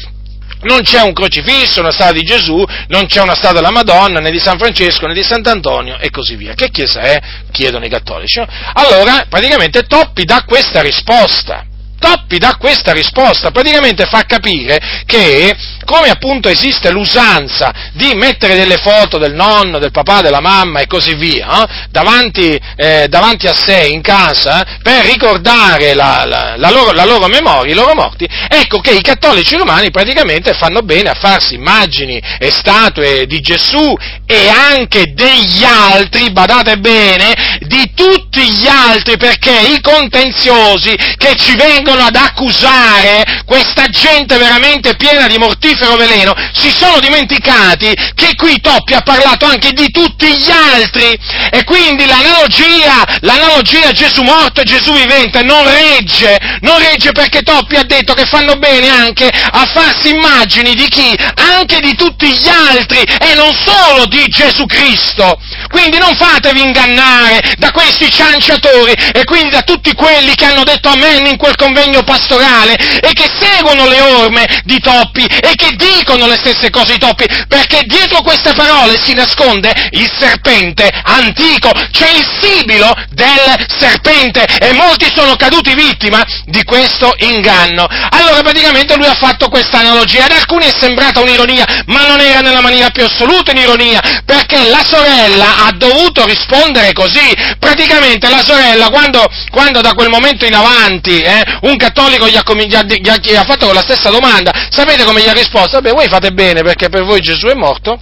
non 0.62 0.82
c'è 0.82 1.02
un 1.02 1.14
crocifisso, 1.14 1.80
una 1.80 1.92
statua 1.92 2.14
di 2.14 2.24
Gesù, 2.24 2.62
non 2.88 3.06
c'è 3.06 3.22
una 3.22 3.36
statua 3.36 3.62
della 3.62 3.72
Madonna, 3.72 4.20
né 4.20 4.30
di 4.30 4.40
San 4.40 4.58
Francesco, 4.58 5.08
né 5.08 5.14
di 5.14 5.24
Sant'Antonio 5.24 5.98
e 6.00 6.10
così 6.10 6.36
via. 6.36 6.54
Che 6.54 6.70
chiesa 6.70 7.00
è? 7.00 7.20
chiedono 7.52 7.86
i 7.86 7.90
cattolici. 7.90 8.42
Allora, 8.74 9.26
praticamente 9.30 9.84
Toppi 9.84 10.26
dà 10.26 10.44
questa 10.46 10.82
risposta. 10.82 11.69
Toppi 12.00 12.38
dà 12.38 12.56
questa 12.58 12.94
risposta, 12.94 13.52
praticamente 13.52 14.06
fa 14.06 14.24
capire 14.24 15.04
che 15.06 15.56
come 15.84 16.10
appunto 16.10 16.50
esiste 16.50 16.92
l'usanza 16.92 17.74
di 17.94 18.14
mettere 18.14 18.56
delle 18.56 18.78
foto 18.78 19.18
del 19.18 19.34
nonno, 19.34 19.80
del 19.80 19.92
papà, 19.92 20.22
della 20.22 20.40
mamma 20.40 20.80
e 20.80 20.88
così 20.88 21.16
via 21.16 21.64
eh, 21.64 21.88
davanti, 21.90 22.60
eh, 22.76 23.08
davanti, 23.10 23.48
a 23.48 23.54
sé 23.54 23.88
in 23.88 24.02
casa 24.02 24.64
per 24.82 25.06
ricordare 25.06 25.94
la, 25.94 26.24
la, 26.26 26.56
la, 26.58 26.70
loro, 26.70 26.92
la, 26.92 27.06
loro, 27.06 27.28
memoria, 27.28 27.72
i 27.72 27.76
loro 27.76 27.96
morti, 27.96 28.28
ecco 28.48 28.80
che 28.80 28.92
i 28.92 29.02
cattolici 29.02 29.56
romani 29.56 29.92
praticamente 29.92 30.54
fanno 30.54 30.82
bene 30.82 31.10
a 31.10 31.16
farsi 31.16 31.56
immagini 31.56 32.22
e 32.40 32.50
statue 32.52 33.26
di 33.26 33.40
Gesù 33.42 33.96
e 34.26 34.48
anche 34.48 35.14
degli 35.14 35.64
altri, 35.64 36.32
badate 36.32 36.78
bene, 36.78 37.58
di 37.62 37.92
tutti 37.94 38.42
gli 38.52 38.68
altri 38.68 39.18
perché 39.18 39.74
i 39.74 39.82
contenziosi 39.82 40.96
che 41.18 41.36
ci 41.36 41.56
vengono 41.56 41.89
vengono 41.90 42.06
ad 42.06 42.16
accusare 42.16 43.44
questa 43.46 43.88
gente 43.88 44.38
veramente 44.38 44.96
piena 44.96 45.28
di 45.28 45.38
mortifero 45.38 45.96
veleno, 45.96 46.36
si 46.54 46.72
sono 46.72 47.00
dimenticati 47.00 47.92
che 48.14 48.36
qui 48.36 48.60
Toppi 48.62 48.94
ha 48.94 49.02
parlato 49.02 49.46
anche 49.46 49.72
di 49.72 49.90
tutti 49.90 50.28
gli 50.28 50.52
altri 50.52 51.18
e 51.52 51.64
quindi 51.64 52.06
l'analogia, 52.06 53.04
l'analogia 53.22 53.92
Gesù 53.92 54.22
morto 54.22 54.62
e 54.62 54.66
Gesù 54.66 54.94
vivente 54.94 55.42
non 55.42 55.64
regge, 55.64 56.38
non 56.62 56.78
regge 56.78 57.12
perché 57.12 57.42
Toppi 57.42 57.76
ha 57.76 57.84
detto 57.84 58.14
che 58.14 58.26
fanno 58.26 58.56
bene 58.58 58.90
anche 58.90 59.28
a 59.28 59.66
farsi 59.66 60.10
immagini 60.10 60.76
di 60.76 60.88
chi? 60.88 61.16
Anche 61.36 61.80
di 61.80 61.96
tutti 61.96 62.32
gli 62.32 62.48
altri 62.48 63.00
e 63.02 63.34
non 63.34 63.52
solo 63.54 64.06
di 64.06 64.28
Gesù 64.28 64.66
Cristo. 64.66 65.40
Quindi 65.70 65.98
non 65.98 66.16
fatevi 66.16 66.62
ingannare 66.62 67.56
da 67.58 67.72
questi 67.72 68.10
cianciatori 68.12 68.94
e 69.14 69.24
quindi 69.24 69.50
da 69.50 69.62
tutti 69.62 69.94
quelli 69.94 70.36
che 70.36 70.46
hanno 70.46 70.64
detto 70.64 70.90
amen 70.90 71.26
in 71.26 71.38
quel 71.38 71.56
convegno 71.56 71.79
convegno 71.80 72.04
pastorale 72.04 72.76
e 72.76 73.14
che 73.14 73.30
seguono 73.40 73.88
le 73.88 74.02
orme 74.02 74.62
di 74.66 74.80
Toppi 74.80 75.24
e 75.24 75.54
che 75.56 75.76
dicono 75.78 76.28
le 76.28 76.36
stesse 76.36 76.70
cose 76.70 76.94
di 76.94 77.00
Toppi, 77.00 77.26
perché 77.48 77.84
dietro 77.86 78.22
queste 78.22 78.54
parole 78.54 79.00
si 79.02 79.14
nasconde 79.14 79.72
il 79.92 80.12
serpente 80.20 80.90
antico, 81.04 81.72
c'è 81.92 82.10
il 82.10 82.28
sibilo 82.42 82.94
del 83.12 83.66
serpente 83.78 84.44
e 84.60 84.74
molti 84.74 85.08
sono 85.14 85.36
caduti 85.36 85.74
vittima 85.74 86.24
di 86.46 86.64
questo 86.64 87.14
inganno. 87.20 87.88
Allora 88.10 88.42
praticamente 88.42 88.96
lui 88.98 89.08
ha 89.08 89.16
fatto 89.16 89.48
questa 89.48 89.80
analogia, 89.80 90.26
ad 90.26 90.32
alcuni 90.32 90.66
è 90.66 90.74
sembrata 90.78 91.22
un'ironia, 91.22 91.84
ma 91.88 92.08
non 92.08 92.20
era 92.20 92.42
nella 92.42 92.62
maniera 92.62 92.90
più 92.90 93.06
assoluta 93.06 93.52
un'ironia, 93.52 94.22
perché 94.26 94.70
la 94.70 94.84
sorella 94.84 95.66
ha 95.66 95.72
dovuto 95.72 96.26
rispondere 96.26 96.92
così, 96.94 97.34
praticamente 97.58 98.30
la 98.30 98.44
sorella 98.44 98.90
quando, 98.90 99.26
quando 99.50 99.82
da 99.82 99.94
quel 99.94 100.10
momento 100.10 100.46
in 100.46 100.56
avanti 100.56 101.22
eh, 101.22 101.44
un 101.70 101.78
cattolico 101.78 102.28
gli 102.28 102.36
ha, 102.36 102.44
gli, 102.44 102.76
ha, 102.76 102.84
gli, 103.18 103.36
ha, 103.36 103.44
fatto 103.44 103.72
la 103.72 103.82
stessa 103.82 104.10
domanda, 104.10 104.52
sapete 104.70 105.04
come 105.04 105.22
gli 105.22 105.28
ha 105.28 105.34
risposto? 105.34 105.80
Beh, 105.80 105.92
voi 105.92 106.08
fate 106.08 106.32
bene 106.32 106.62
perché 106.62 106.90
per 106.90 107.04
voi 107.04 107.22
Gesù 107.22 107.48
è 107.48 107.54
morto, 107.54 108.00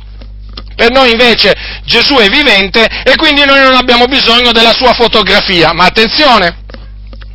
per 0.76 0.91
noi 0.91 1.11
invece 1.11 1.53
Gesù 1.86 2.15
è 2.15 2.30
vivente 2.30 2.88
e 3.03 3.15
quindi 3.15 3.45
noi 3.45 3.61
non 3.61 3.76
abbiamo 3.76 4.05
bisogno 4.05 4.51
della 4.51 4.74
sua 4.74 4.93
fotografia. 4.93 5.74
Ma 5.74 5.86
attenzione! 5.86 6.65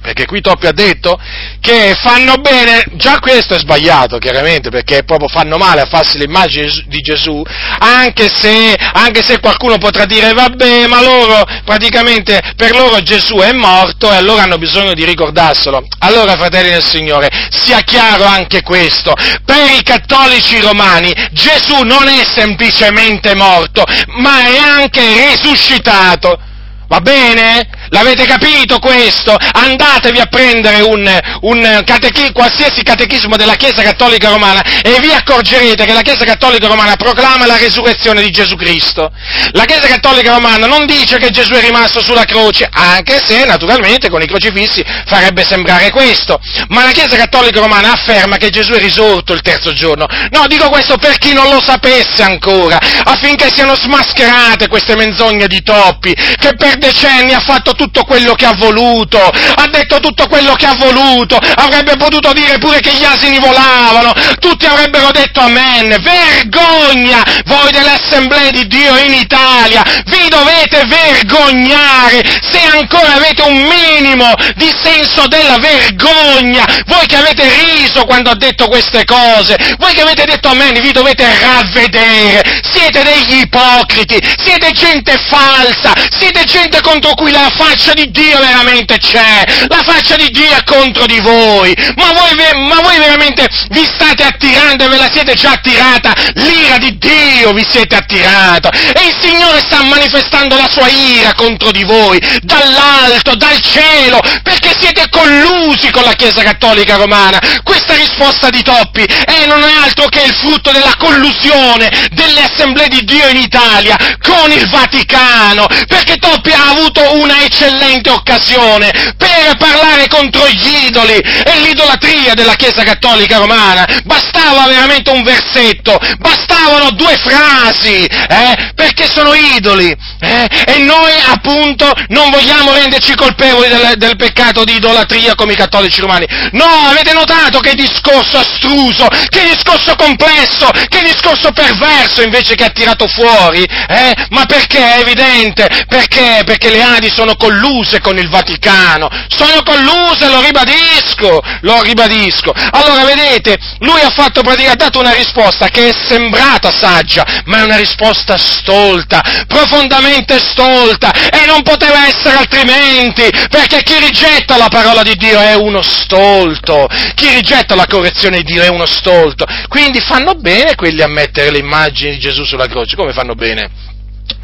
Perché 0.02 0.26
qui 0.26 0.40
Toppi 0.40 0.66
ha 0.66 0.72
detto 0.72 1.18
che 1.60 1.94
fanno 2.02 2.34
bene, 2.36 2.84
già 2.94 3.18
questo 3.20 3.54
è 3.54 3.58
sbagliato 3.58 4.18
chiaramente, 4.18 4.68
perché 4.68 5.04
proprio 5.04 5.28
fanno 5.28 5.56
male 5.56 5.80
a 5.80 5.86
farsi 5.86 6.18
l'immagine 6.18 6.68
di 6.86 7.00
Gesù, 7.00 7.42
anche 7.78 8.28
se, 8.28 8.74
anche 8.74 9.22
se 9.22 9.38
qualcuno 9.38 9.78
potrà 9.78 10.04
dire 10.04 10.32
vabbè, 10.32 10.86
ma 10.88 11.00
loro 11.00 11.44
praticamente 11.64 12.40
per 12.56 12.72
loro 12.72 13.00
Gesù 13.02 13.36
è 13.36 13.52
morto 13.52 14.10
e 14.10 14.16
allora 14.16 14.42
hanno 14.42 14.58
bisogno 14.58 14.92
di 14.92 15.04
ricordarselo. 15.04 15.86
Allora, 16.00 16.34
fratelli 16.34 16.70
del 16.70 16.84
Signore, 16.84 17.30
sia 17.50 17.80
chiaro 17.80 18.24
anche 18.24 18.62
questo, 18.62 19.14
per 19.44 19.70
i 19.70 19.82
cattolici 19.82 20.60
romani 20.60 21.12
Gesù 21.30 21.82
non 21.82 22.08
è 22.08 22.24
semplicemente 22.34 23.34
morto, 23.34 23.84
ma 24.16 24.44
è 24.46 24.58
anche 24.58 25.28
risuscitato. 25.30 26.50
Va 26.88 27.00
bene? 27.00 27.66
L'avete 27.92 28.24
capito 28.24 28.78
questo? 28.78 29.36
Andatevi 29.36 30.18
a 30.18 30.24
prendere 30.24 30.80
un, 30.80 31.06
un 31.42 31.82
catechi, 31.84 32.32
qualsiasi 32.32 32.82
catechismo 32.82 33.36
della 33.36 33.54
Chiesa 33.54 33.82
Cattolica 33.82 34.30
Romana 34.30 34.62
e 34.80 34.98
vi 34.98 35.12
accorgerete 35.12 35.84
che 35.84 35.92
la 35.92 36.00
Chiesa 36.00 36.24
Cattolica 36.24 36.68
Romana 36.68 36.96
proclama 36.96 37.44
la 37.44 37.58
resurrezione 37.58 38.22
di 38.22 38.30
Gesù 38.30 38.56
Cristo. 38.56 39.12
La 39.50 39.66
Chiesa 39.66 39.88
Cattolica 39.88 40.32
Romana 40.32 40.66
non 40.66 40.86
dice 40.86 41.18
che 41.18 41.28
Gesù 41.28 41.52
è 41.52 41.60
rimasto 41.60 42.00
sulla 42.00 42.24
croce, 42.24 42.66
anche 42.72 43.20
se 43.22 43.44
naturalmente 43.44 44.08
con 44.08 44.22
i 44.22 44.26
crocifissi 44.26 44.82
farebbe 45.04 45.44
sembrare 45.44 45.90
questo, 45.90 46.40
ma 46.68 46.84
la 46.84 46.92
Chiesa 46.92 47.16
Cattolica 47.16 47.60
Romana 47.60 47.92
afferma 47.92 48.38
che 48.38 48.48
Gesù 48.48 48.72
è 48.72 48.78
risorto 48.78 49.34
il 49.34 49.42
terzo 49.42 49.74
giorno. 49.74 50.06
No, 50.30 50.46
dico 50.46 50.70
questo 50.70 50.96
per 50.96 51.18
chi 51.18 51.34
non 51.34 51.50
lo 51.50 51.60
sapesse 51.60 52.22
ancora, 52.22 52.78
affinché 53.04 53.50
siano 53.54 53.76
smascherate 53.76 54.68
queste 54.68 54.96
menzogne 54.96 55.46
di 55.46 55.62
Toppi, 55.62 56.14
che 56.14 56.54
per 56.56 56.78
decenni 56.78 57.34
ha 57.34 57.40
fatto 57.40 57.72
tutto 57.72 57.80
quello 58.04 58.34
che 58.34 58.46
ha 58.46 58.54
voluto, 58.54 59.18
ha 59.18 59.66
detto 59.68 59.98
tutto 60.00 60.26
quello 60.28 60.54
che 60.54 60.66
ha 60.66 60.76
voluto, 60.76 61.38
avrebbe 61.54 61.96
potuto 61.96 62.32
dire 62.32 62.58
pure 62.58 62.80
che 62.80 62.92
gli 62.92 63.04
asini 63.04 63.38
volavano, 63.38 64.12
tutti 64.38 64.66
avrebbero 64.66 65.10
detto 65.10 65.40
amen, 65.40 65.96
vergogna 66.02 67.22
voi 67.46 67.70
delle 67.72 67.92
assemblee 67.92 68.50
di 68.52 68.66
Dio 68.66 68.96
in 68.98 69.14
Italia, 69.14 69.82
vi 70.06 70.28
dovete 70.28 70.84
vergognare 70.86 72.22
se 72.40 72.60
ancora 72.72 73.14
avete 73.14 73.42
un 73.42 73.56
minimo 73.56 74.32
di 74.56 74.72
senso 74.82 75.26
della 75.26 75.58
vergogna, 75.58 76.64
voi 76.86 77.06
che 77.06 77.16
avete 77.16 77.48
riso 77.64 78.04
quando 78.04 78.30
ha 78.30 78.36
detto 78.36 78.68
queste 78.68 79.04
cose, 79.04 79.56
voi 79.78 79.92
che 79.94 80.02
avete 80.02 80.24
detto 80.24 80.48
amen, 80.48 80.80
vi 80.80 80.92
dovete 80.92 81.26
ravvedere, 81.40 82.60
siete 82.70 83.02
degli 83.02 83.40
ipocriti, 83.40 84.18
siete 84.38 84.70
gente 84.72 85.18
falsa, 85.28 85.92
siete 86.10 86.44
gente 86.44 86.80
contro 86.80 87.14
cui 87.14 87.30
la 87.30 87.50
fa 87.56 87.71
faccia 87.72 87.94
di 87.94 88.10
Dio 88.10 88.38
veramente 88.38 88.98
c'è, 88.98 89.44
la 89.66 89.82
faccia 89.82 90.14
di 90.16 90.28
Dio 90.30 90.50
è 90.50 90.62
contro 90.64 91.06
di 91.06 91.18
voi, 91.20 91.74
ma 91.96 92.12
voi, 92.12 92.34
ma 92.68 92.80
voi 92.82 92.98
veramente 92.98 93.48
vi 93.70 93.82
state 93.94 94.24
attirando 94.24 94.84
e 94.84 94.88
ve 94.88 94.98
la 94.98 95.10
siete 95.10 95.32
già 95.32 95.52
attirata. 95.52 96.12
L'ira 96.34 96.76
di 96.76 96.98
Dio 96.98 97.52
vi 97.54 97.64
siete 97.66 97.96
attirato 97.96 98.70
e 98.70 99.06
il 99.06 99.16
Signore 99.20 99.60
sta 99.60 99.82
manifestando 99.84 100.56
la 100.56 100.68
sua 100.70 100.88
ira 100.88 101.32
contro 101.32 101.70
di 101.70 101.82
voi, 101.84 102.20
dall'alto, 102.42 103.36
dal 103.36 103.58
cielo, 103.60 104.20
perché 104.42 104.76
siete 104.78 105.08
collusi 105.08 105.90
con 105.90 106.02
la 106.02 106.12
Chiesa 106.12 106.42
Cattolica 106.42 106.96
Romana. 106.96 107.40
Questa 107.62 107.94
risposta 107.94 108.50
di 108.50 108.62
Toppi 108.62 109.04
è 109.04 109.46
non 109.46 109.62
è 109.62 109.72
altro 109.82 110.08
che 110.08 110.20
il 110.20 110.34
frutto 110.34 110.72
della 110.72 110.94
collusione 110.98 111.90
delle 112.12 112.42
assemblee 112.42 112.88
di 112.88 113.02
Dio 113.04 113.28
in 113.28 113.36
Italia 113.36 113.96
con 114.20 114.50
il 114.50 114.68
Vaticano, 114.68 115.66
perché 115.86 116.16
Toppi 116.16 116.50
ha 116.50 116.68
avuto 116.68 117.14
una 117.14 117.42
eccellente 117.52 118.08
occasione 118.08 118.90
per 119.16 119.56
parlare 119.58 120.08
contro 120.08 120.48
gli 120.48 120.86
idoli 120.86 121.18
e 121.18 121.60
l'idolatria 121.60 122.32
della 122.32 122.54
Chiesa 122.54 122.82
Cattolica 122.82 123.36
Romana. 123.36 123.86
Bastava 124.04 124.66
veramente 124.66 125.10
un 125.10 125.22
versetto, 125.22 126.00
bastavano 126.18 126.90
due 126.92 127.16
frasi, 127.18 128.04
eh, 128.04 128.72
perché 128.92 129.10
sono 129.10 129.32
idoli. 129.34 129.94
Eh, 130.20 130.48
e 130.66 130.78
noi 130.78 131.12
appunto 131.26 131.90
non 132.08 132.30
vogliamo 132.30 132.72
renderci 132.72 133.14
colpevoli 133.14 133.68
del, 133.68 133.94
del, 133.96 134.16
peccato 134.16 134.64
di 134.64 134.76
idolatria 134.76 135.34
come 135.34 135.54
i 135.54 135.56
cattolici 135.56 136.00
romani. 136.00 136.26
No, 136.52 136.66
avete 136.90 137.12
notato 137.12 137.58
che 137.58 137.74
discorso 137.74 138.38
astruso, 138.38 139.08
che 139.28 139.44
discorso 139.44 139.96
complesso, 139.96 140.68
che 140.88 141.02
discorso 141.02 141.50
perverso 141.52 142.22
invece 142.22 142.54
che 142.54 142.64
ha 142.64 142.70
tirato 142.70 143.08
fuori? 143.08 143.64
Eh? 143.64 144.14
Ma 144.30 144.44
perché? 144.44 144.80
È 144.94 145.00
evidente, 145.00 145.68
perché? 145.88 146.42
Perché 146.44 146.70
le 146.70 146.82
Adi 146.82 147.10
sono 147.10 147.34
colluse 147.36 148.00
con 148.00 148.18
il 148.18 148.28
Vaticano, 148.28 149.08
sono 149.28 149.62
colluse, 149.62 150.28
lo 150.28 150.40
ribadisco, 150.40 151.40
lo 151.62 151.82
ribadisco. 151.82 152.52
Allora 152.70 153.04
vedete, 153.04 153.58
lui 153.78 154.00
ha 154.00 154.10
fatto 154.10 154.42
praticamente, 154.42 154.84
ha 154.84 154.86
dato 154.86 155.00
una 155.00 155.14
risposta 155.14 155.68
che 155.68 155.88
è 155.88 155.92
sembrata 155.92 156.70
saggia, 156.70 157.24
ma 157.46 157.58
è 157.58 157.62
una 157.62 157.76
risposta 157.76 158.36
stolta, 158.82 159.22
profondamente 159.46 160.38
stolta, 160.38 161.12
e 161.30 161.46
non 161.46 161.62
poteva 161.62 162.06
essere 162.06 162.36
altrimenti, 162.36 163.28
perché 163.48 163.82
chi 163.82 163.98
rigetta 163.98 164.56
la 164.56 164.68
parola 164.68 165.02
di 165.02 165.14
Dio 165.14 165.38
è 165.38 165.54
uno 165.54 165.82
stolto, 165.82 166.88
chi 167.14 167.28
rigetta 167.32 167.74
la 167.74 167.86
correzione 167.86 168.38
di 168.38 168.52
Dio 168.52 168.62
è 168.62 168.68
uno 168.68 168.86
stolto, 168.86 169.46
quindi 169.68 170.00
fanno 170.00 170.34
bene 170.34 170.74
quelli 170.74 171.02
a 171.02 171.08
mettere 171.08 171.50
le 171.50 171.58
immagini 171.58 172.12
di 172.12 172.18
Gesù 172.18 172.44
sulla 172.44 172.66
croce, 172.66 172.96
come 172.96 173.12
fanno 173.12 173.34
bene? 173.34 173.91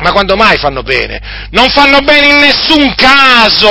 Ma 0.00 0.12
quando 0.12 0.36
mai 0.36 0.56
fanno 0.58 0.82
bene? 0.82 1.20
Non 1.50 1.68
fanno 1.70 2.00
bene 2.00 2.26
in 2.28 2.36
nessun 2.38 2.94
caso, 2.94 3.68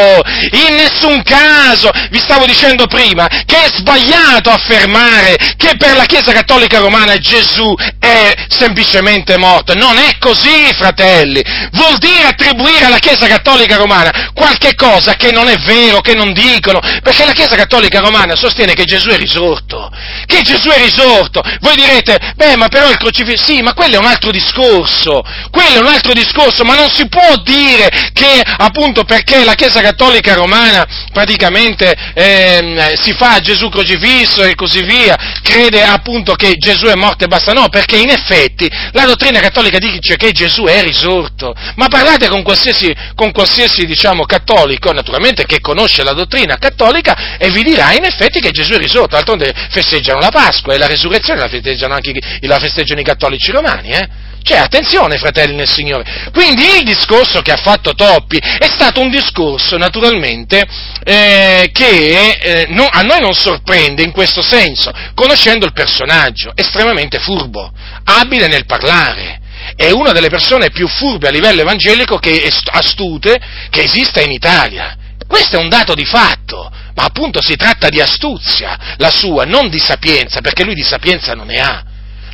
in 0.51 0.75
nessun 0.75 1.23
caso. 1.23 1.89
Vi 2.09 2.19
stavo 2.19 2.45
dicendo 2.45 2.85
prima 2.87 3.27
che 3.27 3.63
è 3.63 3.67
sbagliato 3.73 4.49
affermare 4.49 5.37
che 5.55 5.75
per 5.77 5.95
la 5.95 6.03
Chiesa 6.05 6.33
Cattolica 6.33 6.79
Romana 6.79 7.15
Gesù 7.17 7.73
è 7.99 8.33
semplicemente 8.49 9.37
morto. 9.37 9.73
Non 9.73 9.97
è 9.97 10.17
così, 10.19 10.73
fratelli. 10.73 11.41
Vuol 11.71 11.97
dire 11.97 12.27
attribuire 12.27 12.85
alla 12.85 12.99
Chiesa 12.99 13.27
Cattolica 13.27 13.77
Romana 13.77 14.31
qualche 14.33 14.75
cosa 14.75 15.15
che 15.15 15.31
non 15.31 15.47
è 15.47 15.55
vero, 15.59 16.01
che 16.01 16.13
non 16.13 16.33
dicono, 16.33 16.79
perché 17.01 17.25
la 17.25 17.31
Chiesa 17.31 17.55
Cattolica 17.55 17.99
Romana 17.99 18.35
sostiene 18.35 18.73
che 18.73 18.83
Gesù 18.83 19.09
è 19.09 19.17
risorto, 19.17 19.89
che 20.25 20.41
Gesù 20.41 20.69
è 20.69 20.77
risorto. 20.77 21.41
Voi 21.61 21.75
direte, 21.75 22.33
beh, 22.35 22.57
ma 22.57 22.67
però 22.67 22.89
il 22.89 22.97
crocifisso, 22.97 23.45
sì, 23.45 23.61
ma 23.61 23.73
quello 23.73 23.95
è 23.95 23.99
un 23.99 24.05
altro 24.05 24.31
discorso, 24.31 25.23
quello 25.51 25.75
è 25.75 25.79
un 25.79 25.87
altro 25.87 26.11
discorso, 26.11 26.15
ma 26.63 26.75
non 26.75 26.89
si 26.89 27.07
può 27.07 27.37
dire 27.43 27.89
che 28.13 28.41
appunto 28.57 29.03
perché 29.03 29.43
la 29.43 29.53
Chiesa 29.53 29.81
Cattolica 29.81 30.33
Romana 30.33 30.85
praticamente 31.11 31.93
eh, 32.13 32.97
si 33.01 33.13
fa 33.13 33.39
Gesù 33.39 33.69
crocifisso 33.69 34.43
e 34.43 34.55
così 34.55 34.83
via, 34.83 35.15
crede 35.41 35.83
appunto 35.83 36.33
che 36.33 36.55
Gesù 36.57 36.85
è 36.85 36.95
morto 36.95 37.23
e 37.23 37.27
basta, 37.27 37.53
no, 37.53 37.69
perché 37.69 37.97
in 37.97 38.09
effetti 38.09 38.69
la 38.91 39.05
dottrina 39.05 39.39
cattolica 39.39 39.77
dice 39.77 40.15
che 40.15 40.31
Gesù 40.31 40.63
è 40.63 40.81
risorto, 40.81 41.53
ma 41.75 41.87
parlate 41.87 42.27
con 42.27 42.43
qualsiasi, 42.43 42.93
con 43.15 43.31
qualsiasi 43.31 43.85
diciamo 43.85 44.25
cattolico, 44.25 44.91
naturalmente 44.91 45.45
che 45.45 45.59
conosce 45.59 46.03
la 46.03 46.13
dottrina 46.13 46.57
cattolica 46.57 47.37
e 47.37 47.49
vi 47.49 47.63
dirà 47.63 47.93
in 47.93 48.03
effetti 48.03 48.39
che 48.39 48.51
Gesù 48.51 48.73
è 48.73 48.77
risorto, 48.77 49.15
d'altronde 49.15 49.53
festeggiano 49.69 50.19
la 50.19 50.29
Pasqua 50.29 50.73
e 50.73 50.77
la 50.77 50.87
resurrezione 50.87 51.39
la 51.39 51.47
festeggiano 51.47 51.93
anche 51.93 52.13
la 52.41 52.59
festeggiano 52.59 53.01
i 53.01 53.03
cattolici 53.03 53.51
romani, 53.51 53.91
eh? 53.91 54.26
Cioè, 54.47 54.59
attenzione, 54.59 55.17
fratelli 55.17 55.55
nel 55.55 55.69
Signore. 55.69 56.29
Quindi 56.31 56.77
il 56.77 56.83
discorso 56.85 57.41
che 57.41 57.51
ha 57.51 57.57
fatto 57.57 57.93
Toppi 57.93 58.37
è 58.37 58.69
stato 58.69 59.01
un 59.01 59.09
discorso, 59.09 59.75
naturalmente, 59.75 60.65
eh, 61.03 61.69
che 61.73 62.29
eh, 62.31 62.65
no, 62.69 62.87
a 62.89 63.01
noi 63.01 63.19
non 63.19 63.33
sorprende 63.33 64.03
in 64.03 64.13
questo 64.13 64.41
senso, 64.41 64.93
conoscendo 65.15 65.65
il 65.65 65.73
personaggio, 65.73 66.53
estremamente 66.55 67.19
furbo, 67.19 67.69
abile 68.05 68.47
nel 68.47 68.65
parlare. 68.65 69.41
È 69.75 69.91
una 69.91 70.13
delle 70.13 70.29
persone 70.29 70.69
più 70.69 70.87
furbe 70.87 71.27
a 71.27 71.31
livello 71.31 71.59
evangelico 71.59 72.17
che 72.17 72.49
astute 72.71 73.37
che 73.69 73.83
esista 73.83 74.21
in 74.21 74.31
Italia. 74.31 74.95
Questo 75.27 75.57
è 75.57 75.59
un 75.59 75.67
dato 75.67 75.93
di 75.93 76.05
fatto, 76.05 76.71
ma 76.95 77.03
appunto 77.03 77.41
si 77.41 77.57
tratta 77.57 77.89
di 77.89 77.99
astuzia, 77.99 78.95
la 78.95 79.11
sua, 79.11 79.43
non 79.43 79.67
di 79.67 79.79
sapienza, 79.79 80.39
perché 80.39 80.63
lui 80.63 80.73
di 80.73 80.85
sapienza 80.85 81.33
non 81.33 81.47
ne 81.47 81.59
ha 81.59 81.86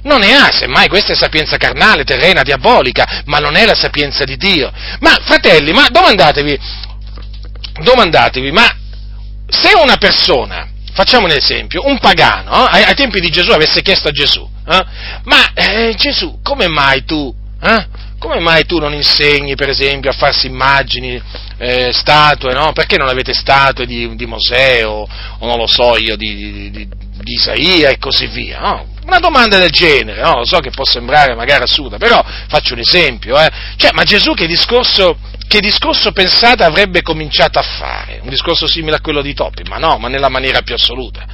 non 0.03 0.19
ne 0.19 0.33
ha, 0.33 0.51
semmai 0.51 0.87
questa 0.87 1.13
è 1.13 1.15
sapienza 1.15 1.57
carnale, 1.57 2.03
terrena, 2.03 2.43
diabolica, 2.43 3.23
ma 3.25 3.39
non 3.39 3.55
è 3.55 3.65
la 3.65 3.75
sapienza 3.75 4.23
di 4.23 4.37
Dio. 4.37 4.71
Ma 4.99 5.17
fratelli, 5.21 5.71
ma 5.71 5.87
domandatevi, 5.89 6.59
domandatevi, 7.81 8.51
ma 8.51 8.67
se 9.47 9.73
una 9.75 9.97
persona, 9.97 10.67
facciamo 10.93 11.25
un 11.25 11.31
esempio, 11.31 11.87
un 11.87 11.99
pagano, 11.99 12.67
eh, 12.67 12.77
ai, 12.77 12.83
ai, 12.83 12.95
tempi 12.95 13.19
di 13.19 13.29
Gesù 13.29 13.51
avesse 13.51 13.81
chiesto 13.81 14.07
a 14.07 14.11
Gesù, 14.11 14.47
eh, 14.67 14.85
ma 15.23 15.53
eh, 15.53 15.95
Gesù, 15.97 16.39
come 16.41 16.67
mai 16.67 17.03
tu, 17.05 17.33
eh, 17.61 17.87
come 18.19 18.39
mai 18.39 18.65
tu 18.65 18.79
non 18.79 18.93
insegni, 18.93 19.55
per 19.55 19.69
esempio, 19.69 20.09
a 20.09 20.13
farsi 20.13 20.47
immagini, 20.47 21.21
eh, 21.57 21.91
statue, 21.91 22.53
no? 22.53 22.71
Perché 22.71 22.97
non 22.97 23.09
avete 23.09 23.33
statue 23.33 23.85
di, 23.85 24.15
di 24.15 24.25
Mosè 24.25 24.85
o, 24.85 25.07
o, 25.39 25.45
non 25.45 25.57
lo 25.57 25.67
so 25.67 25.97
io, 25.97 26.15
di, 26.15 26.71
di, 26.71 26.87
di 26.87 27.33
Isaia 27.33 27.89
e 27.89 27.97
così 27.97 28.27
via, 28.27 28.59
no? 28.59 28.92
Una 29.05 29.19
domanda 29.19 29.57
del 29.57 29.69
genere, 29.69 30.21
no? 30.21 30.37
Lo 30.37 30.45
so 30.45 30.59
che 30.59 30.69
può 30.69 30.85
sembrare 30.85 31.35
magari 31.35 31.63
assurda, 31.63 31.97
però 31.97 32.23
faccio 32.47 32.73
un 32.73 32.79
esempio, 32.79 33.37
eh? 33.39 33.51
Cioè, 33.75 33.91
ma 33.91 34.03
Gesù 34.03 34.33
che 34.33 34.47
discorso, 34.47 35.17
che 35.47 35.59
discorso 35.59 36.11
pensate 36.11 36.63
avrebbe 36.63 37.01
cominciato 37.01 37.59
a 37.59 37.63
fare? 37.63 38.19
Un 38.23 38.29
discorso 38.29 38.65
simile 38.65 38.95
a 38.95 39.01
quello 39.01 39.21
di 39.21 39.33
Topi? 39.33 39.63
Ma 39.63 39.77
no, 39.77 39.97
ma 39.97 40.07
nella 40.07 40.29
maniera 40.29 40.61
più 40.61 40.73
assoluta. 40.73 41.25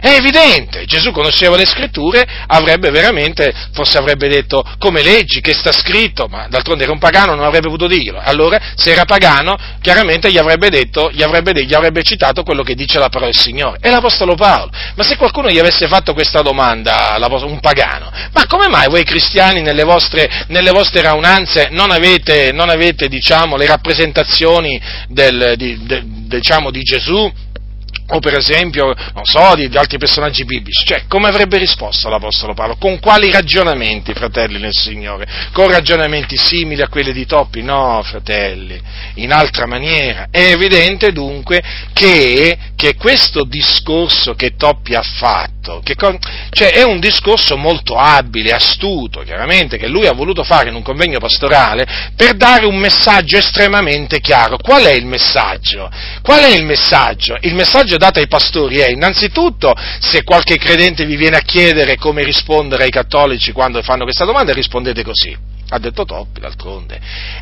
È 0.00 0.14
evidente, 0.14 0.84
Gesù 0.84 1.10
conosceva 1.10 1.56
le 1.56 1.66
scritture, 1.66 2.26
avrebbe 2.46 2.90
veramente, 2.90 3.52
forse 3.72 3.98
avrebbe 3.98 4.28
detto 4.28 4.64
come 4.78 5.02
leggi, 5.02 5.40
che 5.40 5.52
sta 5.54 5.72
scritto, 5.72 6.26
ma 6.28 6.46
d'altronde 6.48 6.84
era 6.84 6.92
un 6.92 6.98
pagano, 6.98 7.34
non 7.34 7.44
avrebbe 7.44 7.68
potuto 7.68 7.88
dirlo. 7.88 8.20
Allora, 8.22 8.58
se 8.76 8.92
era 8.92 9.04
pagano, 9.04 9.56
chiaramente 9.80 10.30
gli 10.30 10.38
avrebbe 10.38 10.68
detto, 10.68 11.10
gli 11.10 11.22
avrebbe, 11.22 11.64
gli 11.64 11.74
avrebbe 11.74 12.02
citato 12.02 12.42
quello 12.42 12.62
che 12.62 12.74
dice 12.74 12.98
la 12.98 13.08
parola 13.08 13.30
del 13.30 13.40
Signore. 13.40 13.78
È 13.80 13.90
l'Apostolo 13.90 14.34
Paolo. 14.34 14.70
Ma 14.94 15.02
se 15.02 15.16
qualcuno 15.16 15.50
gli 15.50 15.58
avesse 15.58 15.88
fatto 15.88 16.12
questa 16.12 16.42
domanda, 16.42 17.16
un 17.18 17.60
pagano, 17.60 18.10
ma 18.32 18.46
come 18.46 18.68
mai 18.68 18.88
voi 18.88 19.04
cristiani 19.04 19.60
nelle 19.60 19.84
vostre, 19.84 20.46
nelle 20.48 20.70
vostre 20.70 21.02
raunanze 21.02 21.68
non 21.70 21.90
avete, 21.90 22.52
non 22.52 22.68
avete 22.68 23.08
diciamo, 23.08 23.56
le 23.56 23.66
rappresentazioni 23.66 24.80
del, 25.08 25.54
di, 25.56 25.78
de, 25.84 26.02
diciamo, 26.04 26.70
di 26.70 26.82
Gesù? 26.82 27.30
O 28.10 28.20
per 28.20 28.36
esempio, 28.36 28.86
non 28.86 29.24
so, 29.24 29.54
di, 29.54 29.68
di, 29.68 29.76
altri 29.76 29.98
personaggi 29.98 30.44
biblici. 30.44 30.84
Cioè, 30.84 31.04
come 31.08 31.28
avrebbe 31.28 31.58
risposto 31.58 32.08
l'Apostolo 32.08 32.54
Paolo? 32.54 32.76
Con 32.76 32.98
quali 33.00 33.30
ragionamenti, 33.30 34.14
fratelli 34.14 34.58
nel 34.58 34.74
Signore? 34.74 35.26
Con 35.52 35.70
ragionamenti 35.70 36.36
simili 36.36 36.80
a 36.80 36.88
quelli 36.88 37.12
di 37.12 37.26
Toppi? 37.26 37.62
No, 37.62 38.00
fratelli, 38.02 38.80
in 39.16 39.32
altra 39.32 39.66
maniera. 39.66 40.28
È 40.30 40.40
evidente 40.40 41.12
dunque 41.12 41.62
che, 41.92 42.56
che 42.74 42.94
questo 42.94 43.44
discorso 43.44 44.34
che 44.34 44.56
Toppi 44.56 44.94
ha 44.94 45.02
fatto, 45.02 45.82
che, 45.84 45.94
cioè, 46.50 46.72
è 46.72 46.84
un 46.84 47.00
discorso 47.00 47.58
molto 47.58 47.94
abile, 47.96 48.52
astuto, 48.52 49.20
chiaramente, 49.20 49.76
che 49.76 49.86
lui 49.86 50.06
ha 50.06 50.12
voluto 50.12 50.44
fare 50.44 50.70
in 50.70 50.74
un 50.74 50.82
convegno 50.82 51.18
pastorale 51.18 51.86
per 52.16 52.36
dare 52.36 52.64
un 52.64 52.76
messaggio 52.78 53.36
estremamente 53.36 54.20
chiaro. 54.20 54.56
Qual 54.56 54.82
è 54.82 54.92
il 54.92 55.04
messaggio? 55.04 55.90
Qual 56.22 56.40
è 56.40 56.48
il 56.56 56.64
messaggio? 56.64 57.36
Il 57.42 57.54
messaggio 57.54 57.96
dato 57.98 58.18
ai 58.18 58.26
pastori 58.26 58.78
è 58.78 58.88
innanzitutto 58.88 59.74
se 60.00 60.24
qualche 60.24 60.56
credente 60.56 61.04
vi 61.04 61.16
viene 61.16 61.36
a 61.36 61.42
chiedere 61.42 61.96
come 61.96 62.24
rispondere 62.24 62.84
ai 62.84 62.90
cattolici 62.90 63.52
quando 63.52 63.82
fanno 63.82 64.04
questa 64.04 64.24
domanda, 64.24 64.52
rispondete 64.52 65.02
così. 65.02 65.36
Ha 65.70 65.78
detto 65.78 66.04
Toppi 66.04 66.40
d'altronde. 66.40 66.98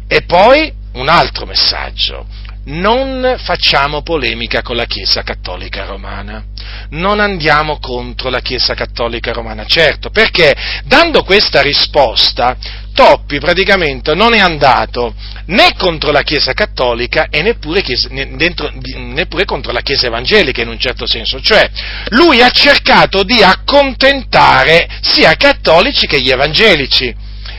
E 0.08 0.22
poi 0.22 0.72
un 0.94 1.08
altro 1.08 1.46
messaggio. 1.46 2.26
Non 2.64 3.36
facciamo 3.38 4.02
polemica 4.02 4.60
con 4.60 4.74
la 4.74 4.86
Chiesa 4.86 5.22
Cattolica 5.22 5.84
Romana, 5.84 6.42
non 6.90 7.20
andiamo 7.20 7.78
contro 7.78 8.28
la 8.28 8.40
Chiesa 8.40 8.74
Cattolica 8.74 9.30
Romana, 9.30 9.64
certo, 9.66 10.10
perché 10.10 10.52
dando 10.84 11.22
questa 11.22 11.62
risposta 11.62 12.56
Toppi 12.96 13.38
praticamente 13.38 14.14
non 14.14 14.32
è 14.32 14.38
andato 14.38 15.14
né 15.48 15.74
contro 15.76 16.10
la 16.12 16.22
Chiesa 16.22 16.54
cattolica 16.54 17.26
e 17.28 17.42
neppure, 17.42 17.82
chiesa, 17.82 18.08
dentro, 18.10 18.72
neppure, 18.96 19.44
contro 19.44 19.70
la 19.70 19.82
Chiesa 19.82 20.06
evangelica 20.06 20.62
in 20.62 20.68
un 20.68 20.78
certo 20.78 21.06
senso, 21.06 21.38
cioè 21.42 21.68
lui 22.08 22.40
ha 22.40 22.48
cercato 22.48 23.22
di 23.22 23.42
accontentare 23.42 24.88
sia 25.02 25.30
i 25.32 25.36
cattolici 25.36 26.06
che 26.06 26.22
gli 26.22 26.30
evangelici 26.30 27.14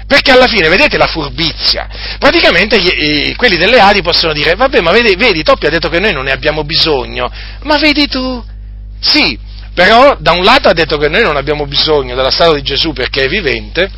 Perché 0.08 0.32
alla 0.32 0.48
fine, 0.48 0.70
vedete 0.70 0.98
la 0.98 1.06
furbizia? 1.06 1.88
Praticamente 2.18 2.82
gli, 2.82 2.88
eh, 2.88 3.36
quelli 3.36 3.58
delle 3.58 3.80
Adi 3.80 4.02
possono 4.02 4.34
dire, 4.34 4.56
vabbè, 4.56 4.80
ma 4.80 4.92
vedi, 4.92 5.16
vedi, 5.16 5.44
Toppi 5.44 5.68
ha 5.68 5.70
detto 5.70 5.90
che 5.90 6.00
noi 6.00 6.14
non 6.14 6.24
ne 6.24 6.32
abbiamo 6.32 6.64
bisogno, 6.64 7.30
ma 7.62 7.78
vedi 7.78 8.08
tu? 8.08 8.44
Sì, 9.00 9.38
però 9.76 10.16
da 10.18 10.32
un 10.32 10.44
lato 10.44 10.70
ha 10.70 10.74
detto 10.74 10.98
che 10.98 11.10
noi 11.10 11.22
non 11.22 11.36
abbiamo 11.36 11.68
bisogno 11.68 12.16
della 12.16 12.32
strada 12.32 12.56
di 12.56 12.64
Gesù 12.64 12.94
perché 12.94 13.26
è 13.26 13.28
vivente, 13.28 13.92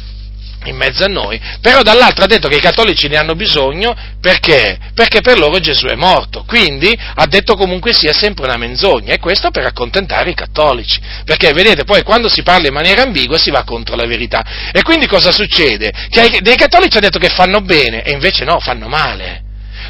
in 0.66 0.76
mezzo 0.76 1.04
a 1.04 1.08
noi, 1.08 1.40
però 1.62 1.82
dall'altro 1.82 2.24
ha 2.24 2.28
detto 2.28 2.48
che 2.48 2.58
i 2.58 2.62
cattolici 2.62 3.08
ne 3.08 3.18
hanno 3.18 3.36
bisogno 3.36 3.96
perché? 4.20 4.78
Perché 4.94 5.22
per 5.22 5.38
loro 5.38 5.60
Gesù 5.60 5.86
è 5.88 5.96
morto, 5.96 6.44
quindi 6.46 6.98
ha 7.16 7.26
detto 7.28 7.56
comunque 7.56 7.94
sia 7.94 8.14
sempre 8.14 8.46
una 8.46 8.58
menzogna 8.58 9.14
e 9.14 9.20
questo 9.20 9.52
per 9.52 9.66
accontentare 9.66 10.32
i 10.32 10.36
cattolici, 10.36 11.00
perché 11.24 11.52
vedete 11.54 11.84
poi 11.84 12.04
quando 12.04 12.28
si 12.28 12.44
parla 12.44 12.68
in 12.68 12.74
maniera 12.74 13.04
ambigua 13.04 13.38
si 13.38 13.52
va 13.52 13.64
contro 13.64 13.96
la 13.96 14.06
verità 14.06 14.44
e 14.72 14.82
quindi 14.82 15.08
cosa 15.08 15.32
succede? 15.32 15.92
Che 16.10 16.40
dei 16.42 16.56
cattolici 16.56 16.98
ha 16.98 17.02
detto 17.02 17.20
che 17.20 17.30
fanno 17.30 17.62
bene 17.62 18.04
e 18.04 18.12
invece 18.12 18.44
no, 18.44 18.60
fanno 18.60 18.88
male. 18.88 19.48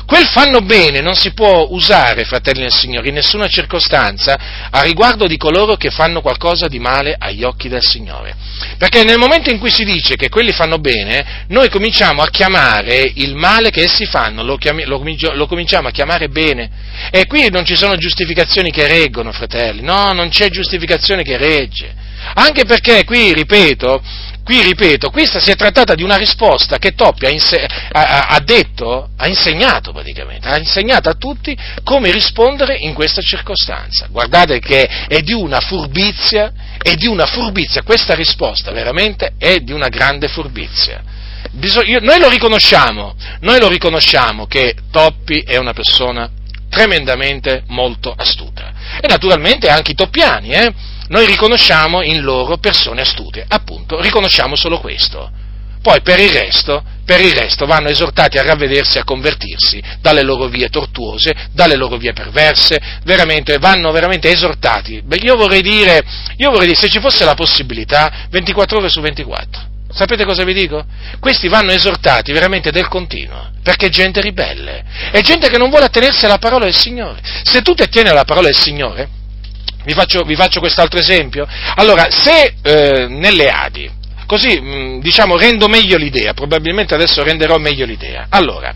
Quel 0.09 0.25
fanno 0.25 0.61
bene 0.61 1.01
non 1.01 1.13
si 1.13 1.33
può 1.33 1.67
usare, 1.69 2.23
fratelli 2.23 2.61
del 2.61 2.73
Signore, 2.73 3.09
in 3.09 3.13
nessuna 3.13 3.47
circostanza 3.47 4.67
a 4.71 4.81
riguardo 4.81 5.27
di 5.27 5.37
coloro 5.37 5.75
che 5.75 5.91
fanno 5.91 6.21
qualcosa 6.21 6.67
di 6.67 6.79
male 6.79 7.15
agli 7.15 7.43
occhi 7.43 7.69
del 7.69 7.83
Signore. 7.83 8.33
Perché 8.79 9.03
nel 9.03 9.19
momento 9.19 9.51
in 9.51 9.59
cui 9.59 9.69
si 9.69 9.83
dice 9.83 10.15
che 10.15 10.29
quelli 10.29 10.51
fanno 10.51 10.79
bene, 10.79 11.45
noi 11.49 11.69
cominciamo 11.69 12.23
a 12.23 12.29
chiamare 12.31 13.11
il 13.17 13.35
male 13.35 13.69
che 13.69 13.83
essi 13.83 14.07
fanno, 14.07 14.41
lo, 14.41 14.57
chiami, 14.57 14.83
lo, 14.85 14.99
lo 15.33 15.45
cominciamo 15.45 15.89
a 15.89 15.91
chiamare 15.91 16.27
bene. 16.27 16.71
E 17.11 17.27
qui 17.27 17.47
non 17.51 17.63
ci 17.63 17.75
sono 17.75 17.95
giustificazioni 17.95 18.71
che 18.71 18.87
reggono, 18.87 19.31
fratelli, 19.31 19.83
no, 19.83 20.11
non 20.13 20.29
c'è 20.29 20.49
giustificazione 20.49 21.21
che 21.21 21.37
regge. 21.37 21.93
Anche 22.33 22.65
perché 22.65 23.03
qui, 23.03 23.31
ripeto, 23.31 24.01
Qui 24.49 24.63
ripeto, 24.63 25.11
questa 25.11 25.39
si 25.39 25.51
è 25.51 25.55
trattata 25.55 25.93
di 25.93 26.01
una 26.01 26.15
risposta 26.15 26.79
che 26.79 26.95
Toppi 26.95 27.27
ha, 27.27 27.29
inse- 27.29 27.67
ha, 27.91 28.29
ha, 28.29 28.39
detto, 28.39 29.11
ha 29.15 29.27
insegnato 29.27 29.91
praticamente, 29.91 30.47
ha 30.47 30.57
insegnato 30.57 31.07
a 31.07 31.13
tutti 31.13 31.55
come 31.83 32.11
rispondere 32.11 32.75
in 32.77 32.95
questa 32.95 33.21
circostanza. 33.21 34.07
Guardate 34.09 34.57
che 34.57 34.89
è 35.07 35.19
di 35.19 35.33
una 35.33 35.59
furbizia, 35.59 36.51
è 36.81 36.95
di 36.95 37.05
una 37.05 37.27
furbizia, 37.27 37.83
questa 37.83 38.15
risposta 38.15 38.71
veramente 38.71 39.33
è 39.37 39.59
di 39.59 39.71
una 39.71 39.87
grande 39.87 40.27
furbizia. 40.27 41.03
Bisogna, 41.51 41.99
noi 41.99 42.19
lo 42.19 42.27
noi 43.41 43.59
lo 43.59 43.67
riconosciamo 43.67 44.47
che 44.47 44.73
Toppi 44.89 45.41
è 45.41 45.57
una 45.57 45.73
persona 45.73 46.27
tremendamente 46.71 47.65
molto 47.67 48.11
astuta. 48.17 48.73
E 48.99 49.07
naturalmente 49.07 49.67
anche 49.67 49.91
i 49.91 49.95
toppiani, 49.95 50.49
eh? 50.49 50.73
Noi 51.09 51.25
riconosciamo 51.25 52.01
in 52.01 52.21
loro 52.21 52.57
persone 52.57 53.01
astute, 53.01 53.45
appunto, 53.47 53.99
riconosciamo 53.99 54.55
solo 54.55 54.79
questo. 54.79 55.29
Poi 55.81 56.01
per 56.01 56.19
il 56.19 56.29
resto, 56.29 56.83
per 57.05 57.21
il 57.21 57.31
resto 57.31 57.65
vanno 57.65 57.87
esortati 57.87 58.37
a 58.37 58.43
ravvedersi 58.43 58.97
e 58.97 59.01
a 59.01 59.03
convertirsi 59.05 59.81
dalle 60.01 60.23
loro 60.23 60.47
vie 60.47 60.67
tortuose, 60.69 61.33
dalle 61.53 61.75
loro 61.75 61.97
vie 61.97 62.11
perverse, 62.11 62.77
veramente, 63.05 63.57
vanno 63.59 63.91
veramente 63.91 64.29
esortati. 64.29 65.01
Beh, 65.01 65.17
io 65.21 65.35
vorrei 65.35 65.61
dire, 65.61 66.03
io 66.35 66.51
vorrei 66.51 66.67
dire, 66.67 66.79
se 66.79 66.89
ci 66.89 66.99
fosse 66.99 67.23
la 67.23 67.33
possibilità, 67.33 68.27
24 68.29 68.77
ore 68.77 68.89
su 68.89 68.99
24. 68.99 69.67
Sapete 69.91 70.25
cosa 70.25 70.43
vi 70.43 70.53
dico? 70.53 70.85
Questi 71.19 71.47
vanno 71.47 71.71
esortati 71.71 72.31
veramente 72.31 72.71
del 72.71 72.87
continuo, 72.87 73.51
perché 73.63 73.87
è 73.87 73.89
gente 73.89 74.21
ribelle, 74.21 74.83
è 75.11 75.21
gente 75.21 75.49
che 75.49 75.57
non 75.57 75.69
vuole 75.69 75.85
attenersi 75.85 76.25
alla 76.25 76.37
parola 76.37 76.65
del 76.65 76.77
Signore. 76.77 77.19
Se 77.43 77.61
tu 77.63 77.73
ti 77.73 77.81
attieni 77.81 78.09
alla 78.09 78.25
parola 78.25 78.47
del 78.47 78.55
Signore, 78.55 79.17
vi 79.83 79.93
faccio, 79.93 80.23
vi 80.23 80.35
faccio 80.35 80.59
quest'altro 80.59 80.99
esempio. 80.99 81.47
Allora, 81.75 82.07
se 82.09 82.53
eh, 82.61 83.07
nelle 83.07 83.49
Adi, 83.49 83.89
così 84.25 84.59
mm, 84.59 84.99
diciamo 84.99 85.37
rendo 85.37 85.67
meglio 85.67 85.97
l'idea, 85.97 86.33
probabilmente 86.33 86.93
adesso 86.93 87.23
renderò 87.23 87.57
meglio 87.57 87.85
l'idea. 87.85 88.27
Allora, 88.29 88.73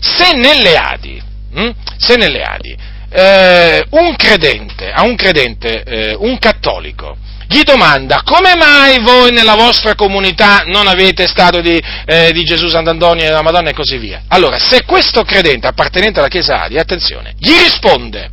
se 0.00 0.32
nelle 0.34 0.76
Adi, 0.76 1.22
hm, 1.54 1.70
se 1.96 2.16
nelle 2.16 2.42
Adi 2.42 2.76
eh, 3.10 3.84
un 3.90 4.16
credente, 4.16 4.90
a 4.90 5.02
un 5.02 5.14
credente, 5.16 5.82
eh, 5.82 6.16
un 6.18 6.38
cattolico, 6.38 7.16
gli 7.50 7.62
domanda 7.62 8.20
come 8.24 8.54
mai 8.56 9.00
voi 9.00 9.32
nella 9.32 9.54
vostra 9.54 9.94
comunità 9.94 10.64
non 10.66 10.86
avete 10.86 11.26
stato 11.26 11.62
di, 11.62 11.82
eh, 12.04 12.30
di 12.32 12.44
Gesù, 12.44 12.68
Sant'Antonio 12.68 13.24
e 13.24 13.28
della 13.28 13.40
Madonna 13.40 13.70
e 13.70 13.74
così 13.74 13.96
via. 13.96 14.24
Allora, 14.28 14.58
se 14.58 14.84
questo 14.84 15.22
credente 15.22 15.66
appartenente 15.66 16.18
alla 16.18 16.28
Chiesa 16.28 16.62
Adi, 16.62 16.76
attenzione, 16.76 17.34
gli 17.38 17.52
risponde, 17.52 18.30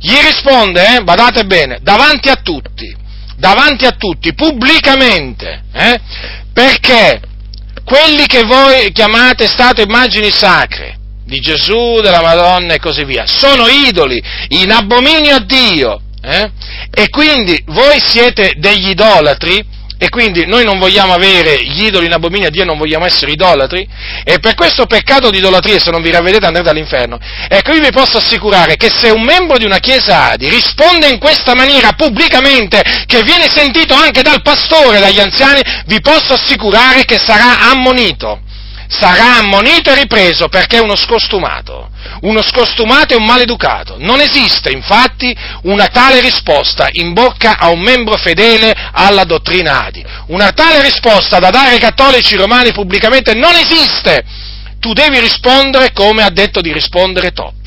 gli 0.00 0.16
risponde, 0.20 0.96
eh, 0.96 1.02
badate 1.02 1.44
bene, 1.44 1.78
davanti 1.82 2.28
a 2.28 2.36
tutti, 2.36 2.94
davanti 3.36 3.84
a 3.84 3.92
tutti, 3.92 4.34
pubblicamente, 4.34 5.62
eh, 5.72 6.00
perché 6.52 7.20
quelli 7.84 8.26
che 8.26 8.44
voi 8.44 8.92
chiamate 8.92 9.46
stato 9.46 9.80
immagini 9.80 10.30
sacre, 10.30 10.96
di 11.24 11.40
Gesù, 11.40 12.00
della 12.00 12.22
Madonna 12.22 12.74
e 12.74 12.78
così 12.78 13.04
via, 13.04 13.26
sono 13.26 13.66
idoli, 13.66 14.22
in 14.48 14.70
abominio 14.70 15.36
a 15.36 15.40
Dio, 15.40 16.00
eh? 16.22 16.50
E 16.90 17.08
quindi 17.10 17.62
voi 17.66 18.00
siete 18.00 18.54
degli 18.56 18.88
idolatri, 18.90 19.64
e 19.98 20.08
quindi 20.10 20.46
noi 20.46 20.64
non 20.64 20.78
vogliamo 20.78 21.12
avere 21.12 21.60
gli 21.64 21.86
idoli 21.86 22.06
in 22.06 22.12
abominio 22.12 22.46
a 22.46 22.50
Dio, 22.50 22.64
non 22.64 22.78
vogliamo 22.78 23.04
essere 23.04 23.32
idolatri, 23.32 23.86
e 24.24 24.38
per 24.38 24.54
questo 24.54 24.86
peccato 24.86 25.28
di 25.30 25.38
idolatria, 25.38 25.80
se 25.80 25.90
non 25.90 26.02
vi 26.02 26.12
ravvedete, 26.12 26.46
andrete 26.46 26.68
all'inferno. 26.68 27.18
Ecco, 27.48 27.72
io 27.72 27.80
vi 27.80 27.90
posso 27.90 28.18
assicurare 28.18 28.76
che 28.76 28.90
se 28.94 29.10
un 29.10 29.22
membro 29.22 29.58
di 29.58 29.64
una 29.64 29.78
chiesa 29.78 30.30
Adi 30.30 30.48
risponde 30.48 31.08
in 31.08 31.18
questa 31.18 31.54
maniera 31.54 31.92
pubblicamente, 31.92 32.80
che 33.06 33.22
viene 33.24 33.48
sentito 33.48 33.94
anche 33.94 34.22
dal 34.22 34.40
pastore, 34.40 35.00
dagli 35.00 35.18
anziani, 35.18 35.60
vi 35.86 36.00
posso 36.00 36.34
assicurare 36.34 37.04
che 37.04 37.18
sarà 37.18 37.70
ammonito 37.70 38.46
sarà 38.88 39.36
ammonito 39.36 39.90
e 39.90 39.94
ripreso 39.94 40.48
perché 40.48 40.78
è 40.78 40.80
uno 40.80 40.96
scostumato. 40.96 41.90
Uno 42.22 42.42
scostumato 42.42 43.12
e 43.12 43.16
un 43.16 43.24
maleducato. 43.24 43.96
Non 43.98 44.20
esiste 44.20 44.70
infatti 44.70 45.36
una 45.62 45.86
tale 45.86 46.20
risposta 46.20 46.88
in 46.92 47.12
bocca 47.12 47.58
a 47.58 47.68
un 47.68 47.80
membro 47.80 48.16
fedele 48.16 48.74
alla 48.92 49.24
dottrina 49.24 49.84
Adi. 49.84 50.04
Una 50.28 50.50
tale 50.52 50.82
risposta 50.82 51.38
da 51.38 51.50
dare 51.50 51.70
ai 51.70 51.78
cattolici 51.78 52.34
romani 52.34 52.72
pubblicamente 52.72 53.34
non 53.34 53.54
esiste. 53.54 54.24
Tu 54.80 54.92
devi 54.92 55.18
rispondere 55.18 55.92
come 55.92 56.22
ha 56.22 56.30
detto 56.30 56.60
di 56.60 56.72
rispondere 56.72 57.32
Toppi. 57.32 57.57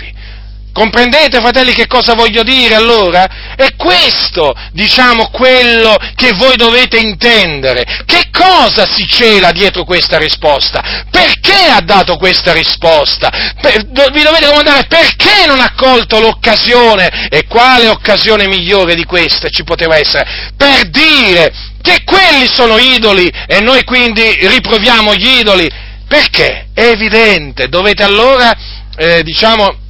Comprendete, 0.73 1.41
fratelli, 1.41 1.73
che 1.73 1.85
cosa 1.85 2.13
voglio 2.13 2.43
dire 2.43 2.75
allora? 2.75 3.55
È 3.57 3.75
questo, 3.75 4.53
diciamo, 4.71 5.29
quello 5.29 5.97
che 6.15 6.31
voi 6.35 6.55
dovete 6.55 6.97
intendere. 6.97 7.83
Che 8.05 8.29
cosa 8.31 8.87
si 8.89 9.05
cela 9.05 9.51
dietro 9.51 9.83
questa 9.83 10.17
risposta? 10.17 11.05
Perché 11.11 11.65
ha 11.69 11.81
dato 11.81 12.15
questa 12.15 12.53
risposta? 12.53 13.29
Per, 13.59 13.85
vi 14.11 14.23
dovete 14.23 14.45
domandare 14.45 14.85
perché 14.87 15.45
non 15.45 15.59
ha 15.59 15.73
colto 15.75 16.21
l'occasione? 16.21 17.27
E 17.29 17.45
quale 17.47 17.89
occasione 17.89 18.47
migliore 18.47 18.95
di 18.95 19.03
questa 19.03 19.49
ci 19.49 19.65
poteva 19.65 19.97
essere? 19.97 20.51
Per 20.55 20.89
dire 20.89 21.53
che 21.81 22.03
quelli 22.05 22.47
sono 22.49 22.77
idoli 22.77 23.29
e 23.45 23.59
noi 23.59 23.83
quindi 23.83 24.47
riproviamo 24.47 25.15
gli 25.15 25.39
idoli. 25.39 25.69
Perché? 26.07 26.67
È 26.73 26.83
evidente, 26.83 27.67
dovete 27.67 28.03
allora, 28.03 28.55
eh, 28.95 29.23
diciamo, 29.23 29.80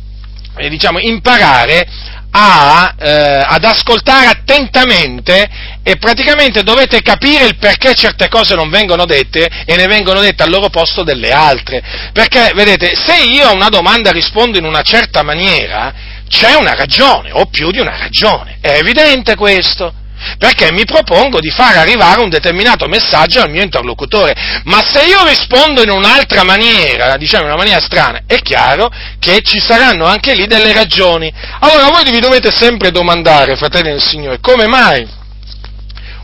eh, 0.62 0.70
diciamo, 0.70 1.00
imparare 1.00 1.88
a, 2.32 2.96
eh, 2.98 3.44
ad 3.46 3.64
ascoltare 3.64 4.28
attentamente 4.28 5.50
e 5.84 5.98
praticamente 5.98 6.64
dovete 6.64 7.02
capire 7.02 7.46
il 7.46 7.58
perché 7.58 7.94
certe 7.94 8.30
cose 8.30 8.56
non 8.56 8.70
vengono 8.70 9.06
dette 9.06 9.50
e 9.66 9.76
ne 9.76 9.88
vengono 9.88 10.22
dette 10.22 10.44
al 10.44 10.50
loro 10.50 10.70
posto 10.70 11.04
delle 11.04 11.32
altre. 11.32 11.82
Perché, 12.14 12.52
vedete, 12.54 12.96
se 12.96 13.24
io 13.24 13.48
a 13.48 13.54
una 13.54 13.70
domanda 13.70 14.12
rispondo 14.12 14.58
in 14.58 14.66
una 14.66 14.82
certa 14.82 15.24
maniera, 15.24 15.94
c'è 16.30 16.54
una 16.54 16.76
ragione, 16.76 17.32
o 17.32 17.48
più 17.48 17.72
di 17.72 17.80
una 17.80 17.98
ragione. 17.98 18.58
È 18.62 18.78
evidente 18.78 19.36
questo 19.36 19.94
perché 20.38 20.72
mi 20.72 20.86
propongo 20.86 21.40
di 21.40 21.50
far 21.50 21.78
arrivare 21.78 22.22
un 22.22 22.30
determinato 22.30 22.88
messaggio 22.88 23.42
al 23.42 23.50
mio 23.50 23.64
interlocutore, 23.64 24.36
ma 24.66 24.84
se 24.84 25.06
io 25.06 25.26
rispondo 25.26 25.82
in 25.82 25.90
un'altra 25.90 26.44
maniera, 26.44 27.18
diciamo 27.18 27.44
in 27.44 27.50
una 27.50 27.58
maniera 27.58 27.82
strana, 27.82 28.22
è 28.26 28.38
chiaro 28.42 28.90
che 29.20 29.42
ci 29.42 29.60
saranno 29.60 30.06
anche 30.06 30.34
lì 30.34 30.48
delle 30.48 30.74
ragioni. 30.74 31.32
Allora 31.60 31.90
voi 31.90 32.10
vi 32.12 32.20
dovete 32.20 32.52
sempre 32.52 32.92
domandare, 32.92 33.56
fratelli 33.56 33.90
del 33.92 34.02
Signore, 34.02 34.40
come 34.40 34.68
mai 34.68 35.20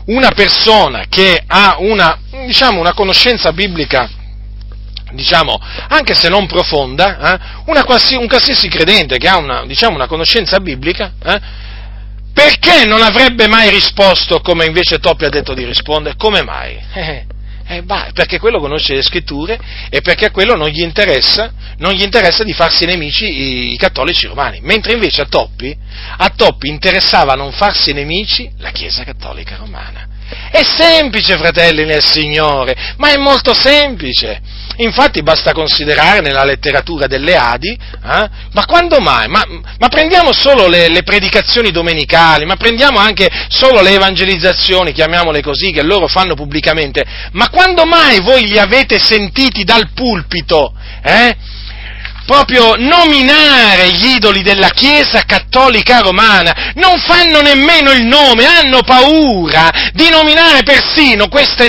una 0.06 0.30
persona 0.30 1.04
che 1.08 1.42
ha 1.46 1.76
una, 1.78 2.18
diciamo, 2.46 2.80
una 2.80 2.94
conoscenza 2.94 3.52
biblica 3.52 4.08
diciamo, 5.12 5.58
anche 5.88 6.14
se 6.14 6.28
non 6.28 6.46
profonda, 6.46 7.34
eh, 7.34 7.38
una, 7.66 7.84
un 7.86 8.26
qualsiasi 8.28 8.68
credente 8.68 9.16
che 9.16 9.28
ha 9.28 9.38
una, 9.38 9.64
diciamo, 9.64 9.94
una 9.94 10.06
conoscenza 10.06 10.60
biblica, 10.60 11.12
eh, 11.24 11.40
perché 12.38 12.84
non 12.86 13.02
avrebbe 13.02 13.48
mai 13.48 13.68
risposto 13.68 14.40
come 14.40 14.64
invece 14.64 15.00
Toppi 15.00 15.24
ha 15.24 15.28
detto 15.28 15.54
di 15.54 15.64
rispondere? 15.64 16.14
Come 16.16 16.44
mai? 16.44 16.78
Eh, 16.94 17.26
eh, 17.66 17.82
bah, 17.82 18.10
perché 18.14 18.38
quello 18.38 18.60
conosce 18.60 18.94
le 18.94 19.02
scritture 19.02 19.58
e 19.90 20.00
perché 20.02 20.26
a 20.26 20.30
quello 20.30 20.54
non 20.54 20.68
gli 20.68 20.80
interessa, 20.80 21.52
non 21.78 21.94
gli 21.94 22.02
interessa 22.02 22.44
di 22.44 22.52
farsi 22.52 22.84
nemici 22.84 23.24
i, 23.24 23.72
i, 23.72 23.76
cattolici 23.76 24.28
romani, 24.28 24.60
mentre 24.62 24.92
invece 24.92 25.22
a 25.22 25.26
Toppi, 25.26 25.76
a 26.16 26.28
Toppi 26.30 26.68
interessava 26.68 27.34
non 27.34 27.50
farsi 27.50 27.92
nemici 27.92 28.48
la 28.58 28.70
Chiesa 28.70 29.02
cattolica 29.02 29.56
romana. 29.56 30.06
È 30.50 30.62
semplice, 30.62 31.36
fratelli 31.36 31.84
nel 31.84 32.02
Signore, 32.04 32.94
ma 32.96 33.12
è 33.12 33.16
molto 33.16 33.54
semplice. 33.54 34.40
Infatti 34.80 35.22
basta 35.22 35.52
considerare 35.52 36.20
nella 36.20 36.44
letteratura 36.44 37.08
delle 37.08 37.34
Adi, 37.34 37.70
eh? 37.70 38.28
ma 38.52 38.64
quando 38.64 39.00
mai? 39.00 39.26
Ma, 39.26 39.44
ma 39.78 39.88
prendiamo 39.88 40.32
solo 40.32 40.68
le, 40.68 40.88
le, 40.88 41.02
predicazioni 41.02 41.72
domenicali, 41.72 42.44
ma 42.44 42.54
prendiamo 42.54 42.98
anche 42.98 43.28
solo 43.48 43.80
le 43.80 43.94
evangelizzazioni, 43.94 44.92
chiamiamole 44.92 45.42
così, 45.42 45.72
che 45.72 45.82
loro 45.82 46.06
fanno 46.06 46.34
pubblicamente, 46.34 47.04
ma 47.32 47.48
quando 47.48 47.86
mai 47.86 48.20
voi 48.20 48.46
li 48.46 48.58
avete 48.58 49.00
sentiti 49.00 49.64
dal 49.64 49.90
pulpito? 49.92 50.72
Eh? 51.02 51.36
Proprio 52.28 52.74
nominare 52.76 53.90
gli 53.92 54.16
idoli 54.16 54.42
della 54.42 54.68
Chiesa 54.68 55.22
cattolica 55.24 56.00
romana, 56.00 56.72
non 56.74 56.98
fanno 56.98 57.40
nemmeno 57.40 57.90
il 57.90 58.04
nome, 58.04 58.44
hanno 58.44 58.82
paura 58.82 59.70
di 59.94 60.10
nominare 60.10 60.62
persino 60.62 61.28
queste, 61.28 61.68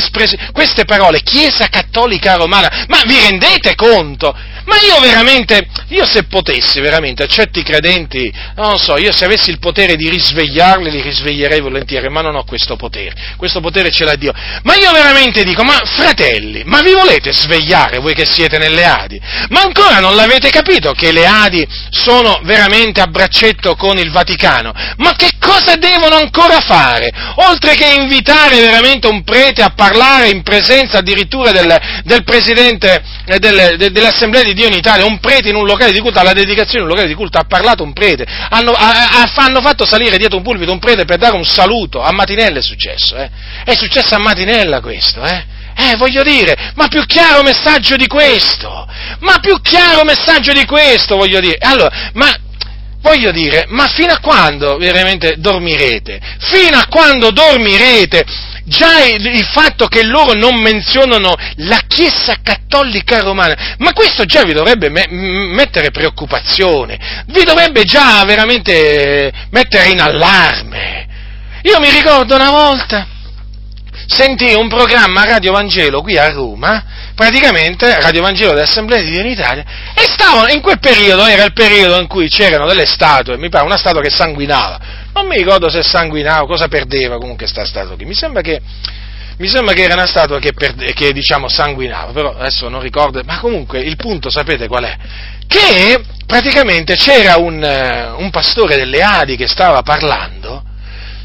queste 0.52 0.84
parole, 0.84 1.22
Chiesa 1.22 1.70
cattolica 1.70 2.36
romana, 2.36 2.84
ma 2.90 3.00
vi 3.06 3.18
rendete 3.22 3.74
conto? 3.76 4.36
Ma 4.70 4.76
io 4.86 5.00
veramente, 5.00 5.68
io 5.88 6.06
se 6.06 6.26
potessi 6.26 6.80
veramente 6.80 7.24
a 7.24 7.26
certi 7.26 7.64
credenti, 7.64 8.32
non 8.56 8.78
so, 8.78 8.98
io 8.98 9.12
se 9.12 9.26
avessi 9.26 9.50
il 9.50 9.58
potere 9.58 9.96
di 9.96 10.08
risvegliarli, 10.08 10.92
li 10.92 11.02
risveglierei 11.02 11.60
volentieri, 11.60 12.08
ma 12.10 12.22
non 12.22 12.36
ho 12.36 12.44
questo 12.44 12.76
potere, 12.76 13.16
questo 13.36 13.62
potere 13.62 13.90
ce 13.90 14.04
l'ha 14.04 14.16
Dio. 14.16 14.32
Ma 14.62 14.76
io 14.76 14.92
veramente 14.92 15.44
dico, 15.44 15.64
ma 15.64 15.82
fratelli, 15.86 16.62
ma 16.66 16.82
vi 16.82 16.94
volete 16.94 17.34
svegliare 17.34 17.98
voi 17.98 18.14
che 18.14 18.28
siete 18.28 18.60
nelle 18.60 18.86
Adi? 18.86 19.20
Ma 19.50 19.62
ancora 19.62 20.00
non 20.00 20.16
l'avete 20.16 20.52
capito 20.52 20.92
che 20.92 21.12
le 21.12 21.26
Adi 21.26 21.68
sono 21.90 22.40
veramente 22.44 23.02
a 23.02 23.08
braccetto 23.08 23.76
con 23.76 23.98
il 23.98 24.12
Vaticano? 24.12 24.72
Ma 24.98 25.16
che 25.16 25.32
cosa 25.40 25.78
devono 25.78 26.16
ancora 26.16 26.60
fare? 26.60 27.10
Oltre 27.48 27.74
che 27.74 27.88
invitare 27.88 28.60
veramente 28.60 29.08
un 29.08 29.24
prete 29.24 29.64
a 29.64 29.74
parlare 29.76 30.30
in 30.30 30.44
presenza 30.44 31.00
addirittura 31.00 31.52
del, 31.52 31.76
del 32.04 32.24
Presidente 32.24 33.02
eh, 33.26 33.40
del, 33.40 33.78
de, 33.78 33.92
dell'Assemblea 33.92 34.44
di 34.44 34.54
Dio 34.60 34.68
in 34.68 34.74
Italia, 34.74 35.06
un 35.06 35.22
prete 35.22 35.48
in 35.48 35.56
un 35.56 35.66
locale 35.66 35.94
di 35.94 36.02
culto, 36.02 36.20
alla 36.20 36.34
dedicazione 36.34 36.80
in 36.80 36.84
un 36.84 36.90
locale 36.90 37.08
di 37.08 37.14
culto, 37.14 37.38
ha 37.38 37.46
parlato 37.46 37.82
un 37.82 37.94
prete, 37.94 38.26
hanno, 38.26 38.72
ha, 38.72 39.32
hanno 39.34 39.62
fatto 39.62 39.86
salire 39.86 40.18
dietro 40.18 40.36
un 40.36 40.44
pulpito 40.44 40.74
un 40.74 40.80
prete 40.80 41.06
per 41.06 41.18
dare 41.18 41.38
un 41.38 41.46
saluto, 41.46 42.02
a 42.02 42.12
Matinella 42.12 42.60
è 42.60 42.62
successo, 42.62 43.16
eh? 43.16 43.30
è 43.64 43.74
successo 43.74 44.16
a 44.16 44.20
Matinella 44.20 44.82
questo, 44.82 45.24
eh? 45.24 45.58
Eh, 45.78 45.96
voglio 45.96 46.24
dire, 46.24 46.74
ma 46.76 46.90
più 46.90 47.06
chiaro 47.06 47.42
messaggio 47.42 47.96
di 47.96 48.08
questo, 48.08 48.86
ma 49.20 49.40
più 49.40 49.62
chiaro 49.62 50.04
messaggio 50.04 50.52
di 50.52 50.66
questo, 50.66 51.16
voglio 51.16 51.40
dire. 51.40 51.56
Allora, 51.62 52.10
ma 52.16 52.36
voglio 53.00 53.32
dire, 53.32 53.64
ma 53.70 53.88
fino 53.88 54.12
a 54.12 54.20
quando 54.20 54.76
veramente 54.76 55.36
dormirete? 55.38 56.20
Fino 56.40 56.78
a 56.78 56.86
quando 56.90 57.32
dormirete? 57.32 58.26
Già 58.70 59.04
il, 59.04 59.44
fatto 59.52 59.88
che 59.88 60.04
loro 60.04 60.34
non 60.34 60.62
menzionano 60.62 61.36
la 61.58 61.82
Chiesa 61.88 62.38
cattolica 62.42 63.20
romana, 63.20 63.76
ma 63.80 63.92
questo 63.92 64.24
già 64.24 64.44
vi 64.44 64.54
dovrebbe 64.54 64.90
me, 64.90 65.06
mettere 65.10 65.92
preoccupazione, 65.92 67.24
vi 67.28 67.44
dovrebbe 67.44 67.84
già 67.84 68.24
veramente 68.26 69.32
mettere 69.50 69.90
in 69.90 70.00
allarme. 70.00 71.08
Io 71.64 71.80
mi 71.80 71.90
ricordo 71.90 72.36
una 72.36 72.52
volta, 72.52 73.06
sentii 74.06 74.56
un 74.56 74.70
programma 74.70 75.26
Radio 75.26 75.52
Vangelo 75.52 76.02
qui 76.02 76.18
a 76.18 76.30
Roma, 76.30 77.09
praticamente 77.20 78.00
Radio 78.00 78.22
Vangelo 78.22 78.54
dell'Assemblea 78.54 79.02
di 79.02 79.12
Dio 79.12 79.20
in 79.20 79.28
Italia, 79.28 79.66
e 79.94 80.04
stavano, 80.04 80.48
in 80.54 80.62
quel 80.62 80.80
periodo, 80.80 81.26
era 81.26 81.44
il 81.44 81.52
periodo 81.52 82.00
in 82.00 82.08
cui 82.08 82.30
c'erano 82.30 82.66
delle 82.66 82.86
statue, 82.86 83.38
mi 83.38 83.50
pare 83.50 83.66
una 83.66 83.76
statua 83.76 84.00
che 84.00 84.10
sanguinava, 84.10 84.80
non 85.14 85.28
mi 85.28 85.36
ricordo 85.36 85.68
se 85.70 85.84
sanguinava, 85.84 86.48
cosa 86.48 86.70
perdeva 86.70 87.18
comunque 87.18 87.46
sta 87.46 87.66
statua 87.66 87.96
qui, 87.96 88.06
mi 88.06 88.14
sembra 88.14 88.42
che, 88.42 88.62
mi 89.38 89.50
sembra 89.50 89.74
che 89.74 89.84
era 89.84 89.96
una 89.96 90.06
statua 90.06 90.40
che, 90.40 90.54
perde, 90.54 90.94
che 90.94 91.12
diciamo 91.12 91.50
sanguinava, 91.50 92.14
però 92.14 92.38
adesso 92.38 92.70
non 92.70 92.80
ricordo, 92.80 93.22
ma 93.26 93.40
comunque 93.40 93.82
il 93.82 93.98
punto 93.98 94.30
sapete 94.30 94.70
qual 94.70 94.86
è? 94.86 94.96
Che 95.46 96.02
praticamente 96.26 96.96
c'era 96.96 97.36
un, 97.36 98.16
un 98.18 98.30
pastore 98.30 98.78
delle 98.78 99.02
Adi 99.02 99.36
che 99.36 99.48
stava 99.50 99.82
parlando, 99.82 100.64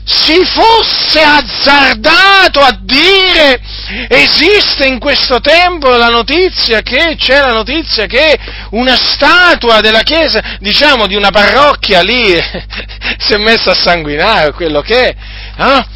si 0.04 0.44
fosse 0.44 1.20
azzardato 1.20 2.60
a 2.60 2.78
dire 2.80 3.58
esiste 4.08 4.86
in 4.86 4.98
questo 4.98 5.40
tempo 5.40 5.96
la 5.96 6.08
notizia 6.08 6.82
che 6.82 7.16
c'è 7.16 7.40
la 7.40 7.52
notizia 7.52 8.06
che 8.06 8.38
una 8.70 8.96
statua 8.96 9.80
della 9.80 10.02
chiesa, 10.02 10.58
diciamo 10.60 11.06
di 11.06 11.14
una 11.14 11.30
parrocchia 11.30 12.02
lì 12.02 12.32
si 13.18 13.32
è 13.32 13.38
messa 13.38 13.70
a 13.70 13.74
sanguinare 13.74 14.52
quello 14.52 14.82
che 14.82 15.08
è, 15.08 15.16
eh? 15.56 15.86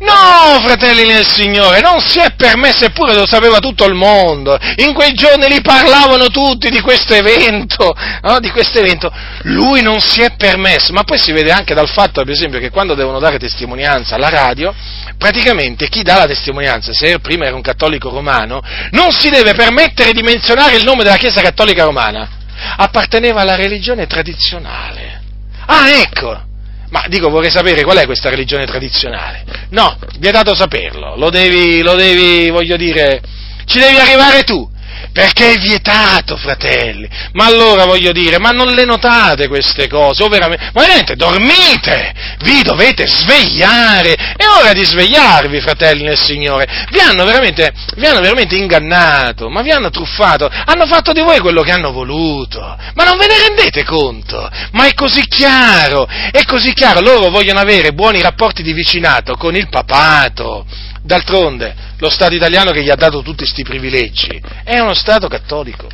No, 0.00 0.60
fratelli 0.62 1.04
nel 1.06 1.26
Signore, 1.26 1.80
non 1.80 1.98
si 2.00 2.20
è 2.20 2.32
permesso, 2.36 2.84
eppure 2.84 3.14
lo 3.14 3.26
sapeva 3.26 3.58
tutto 3.58 3.84
il 3.84 3.94
mondo. 3.94 4.56
In 4.76 4.94
quei 4.94 5.12
giorni 5.12 5.48
li 5.48 5.60
parlavano 5.60 6.28
tutti 6.28 6.70
di 6.70 6.80
questo 6.80 7.14
evento, 7.14 7.96
no? 8.22 8.38
di 8.38 8.48
questo 8.50 8.78
evento. 8.78 9.12
Lui 9.42 9.82
non 9.82 10.00
si 10.00 10.20
è 10.20 10.36
permesso, 10.36 10.92
ma 10.92 11.02
poi 11.02 11.18
si 11.18 11.32
vede 11.32 11.50
anche 11.50 11.74
dal 11.74 11.88
fatto, 11.88 12.22
per 12.22 12.32
esempio, 12.32 12.60
che 12.60 12.70
quando 12.70 12.94
devono 12.94 13.18
dare 13.18 13.38
testimonianza 13.38 14.14
alla 14.14 14.28
radio, 14.28 14.72
praticamente 15.16 15.88
chi 15.88 16.04
dà 16.04 16.16
la 16.16 16.26
testimonianza, 16.26 16.92
se 16.92 17.18
prima 17.18 17.46
era 17.46 17.56
un 17.56 17.62
cattolico 17.62 18.08
romano, 18.08 18.62
non 18.92 19.10
si 19.10 19.30
deve 19.30 19.54
permettere 19.54 20.12
di 20.12 20.22
menzionare 20.22 20.76
il 20.76 20.84
nome 20.84 21.02
della 21.02 21.16
Chiesa 21.16 21.40
cattolica 21.40 21.82
romana. 21.82 22.28
Apparteneva 22.76 23.40
alla 23.40 23.56
religione 23.56 24.06
tradizionale. 24.06 25.22
Ah, 25.66 25.90
ecco! 25.90 26.47
Ma 26.90 27.04
dico, 27.08 27.28
vorrei 27.28 27.50
sapere 27.50 27.82
qual 27.84 27.98
è 27.98 28.06
questa 28.06 28.30
religione 28.30 28.64
tradizionale. 28.66 29.44
No, 29.70 29.98
vietato 30.18 30.54
saperlo, 30.54 31.16
lo 31.16 31.28
devi, 31.28 31.82
lo 31.82 31.94
devi, 31.94 32.48
voglio 32.50 32.76
dire, 32.76 33.20
ci 33.66 33.78
devi 33.78 33.98
arrivare 33.98 34.44
tu. 34.44 34.76
Perché 35.12 35.54
è 35.54 35.58
vietato, 35.58 36.36
fratelli. 36.36 37.08
Ma 37.32 37.46
allora 37.46 37.84
voglio 37.84 38.12
dire, 38.12 38.38
ma 38.38 38.50
non 38.50 38.68
le 38.68 38.84
notate 38.84 39.48
queste 39.48 39.88
cose? 39.88 40.22
O 40.22 40.28
veramente, 40.28 40.70
ma 40.72 40.80
veramente 40.82 41.16
dormite! 41.16 42.12
Vi 42.40 42.62
dovete 42.62 43.06
svegliare! 43.06 44.14
È 44.36 44.46
ora 44.46 44.72
di 44.72 44.84
svegliarvi, 44.84 45.60
fratelli 45.60 46.04
nel 46.04 46.18
Signore. 46.18 46.86
Vi 46.90 47.00
hanno 47.00 47.24
veramente, 47.24 47.72
vi 47.96 48.06
hanno 48.06 48.20
veramente 48.20 48.56
ingannato, 48.56 49.48
ma 49.48 49.62
vi 49.62 49.70
hanno 49.70 49.90
truffato. 49.90 50.48
Hanno 50.48 50.86
fatto 50.86 51.12
di 51.12 51.20
voi 51.20 51.38
quello 51.40 51.62
che 51.62 51.72
hanno 51.72 51.92
voluto. 51.92 52.60
Ma 52.94 53.04
non 53.04 53.18
ve 53.18 53.26
ne 53.26 53.38
rendete 53.48 53.84
conto? 53.84 54.48
Ma 54.72 54.86
è 54.86 54.94
così 54.94 55.26
chiaro, 55.26 56.06
è 56.06 56.42
così 56.44 56.72
chiaro. 56.72 57.00
Loro 57.00 57.30
vogliono 57.30 57.60
avere 57.60 57.92
buoni 57.92 58.20
rapporti 58.20 58.62
di 58.62 58.72
vicinato 58.72 59.36
con 59.36 59.56
il 59.56 59.68
papato 59.68 60.66
D'altronde, 61.08 61.74
lo 62.00 62.10
Stato 62.10 62.34
italiano 62.34 62.70
che 62.70 62.82
gli 62.82 62.90
ha 62.90 62.94
dato 62.94 63.22
tutti 63.22 63.38
questi 63.38 63.62
privilegi 63.62 64.38
è 64.62 64.78
uno 64.78 64.92
Stato 64.92 65.26
cattolico 65.26 65.88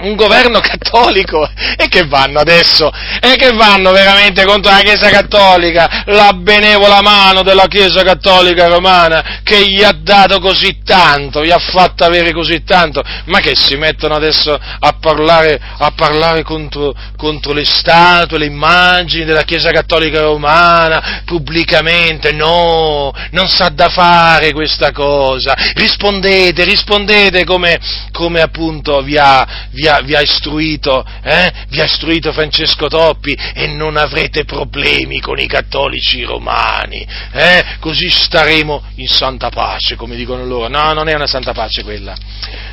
un 0.00 0.14
governo 0.14 0.60
cattolico 0.60 1.48
e 1.76 1.88
che 1.88 2.06
vanno 2.06 2.40
adesso? 2.40 2.90
E 3.20 3.36
che 3.36 3.52
vanno 3.52 3.92
veramente 3.92 4.44
contro 4.44 4.70
la 4.70 4.80
Chiesa 4.80 5.08
cattolica, 5.08 6.02
la 6.06 6.32
benevola 6.34 7.00
mano 7.00 7.42
della 7.42 7.66
Chiesa 7.66 8.02
cattolica 8.02 8.66
romana 8.66 9.40
che 9.42 9.68
gli 9.68 9.82
ha 9.82 9.92
dato 9.92 10.38
così 10.40 10.80
tanto, 10.84 11.44
gli 11.44 11.50
ha 11.50 11.58
fatto 11.58 12.04
avere 12.04 12.32
così 12.32 12.62
tanto, 12.62 13.02
ma 13.26 13.40
che 13.40 13.52
si 13.54 13.76
mettono 13.76 14.14
adesso 14.14 14.52
a 14.52 14.96
parlare, 15.00 15.58
a 15.78 15.92
parlare 15.94 16.42
contro, 16.42 16.94
contro 17.16 17.52
le 17.52 17.64
statue, 17.64 18.38
le 18.38 18.46
immagini 18.46 19.24
della 19.24 19.42
Chiesa 19.42 19.70
cattolica 19.70 20.20
romana 20.20 21.22
pubblicamente? 21.24 22.32
No, 22.32 23.12
non 23.30 23.48
sa 23.48 23.70
da 23.70 23.88
fare 23.88 24.52
questa 24.52 24.92
cosa. 24.92 25.54
Rispondete, 25.74 26.64
rispondete 26.64 27.44
come, 27.44 27.78
come 28.12 28.40
appunto 28.40 29.00
vi 29.02 29.16
ha, 29.16 29.46
vi 29.70 29.85
ha, 29.88 30.00
vi 30.00 30.14
ha 30.14 30.20
istruito, 30.20 31.04
eh? 31.22 31.52
vi 31.68 31.80
ha 31.80 31.84
istruito 31.84 32.32
Francesco 32.32 32.88
Toppi 32.88 33.36
e 33.54 33.66
non 33.66 33.96
avrete 33.96 34.44
problemi 34.44 35.20
con 35.20 35.38
i 35.38 35.46
cattolici 35.46 36.22
romani, 36.22 37.06
eh? 37.32 37.64
così 37.80 38.08
staremo 38.08 38.82
in 38.96 39.08
santa 39.08 39.50
pace, 39.50 39.96
come 39.96 40.16
dicono 40.16 40.44
loro. 40.44 40.68
No, 40.68 40.92
non 40.92 41.08
è 41.08 41.14
una 41.14 41.26
santa 41.26 41.52
pace 41.52 41.82
quella. 41.82 42.16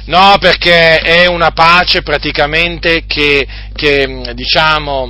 No, 0.06 0.38
perché 0.40 1.00
è 1.00 1.26
una 1.26 1.52
pace 1.52 2.02
praticamente 2.02 3.06
che, 3.06 3.48
che 3.74 4.32
diciamo, 4.34 5.10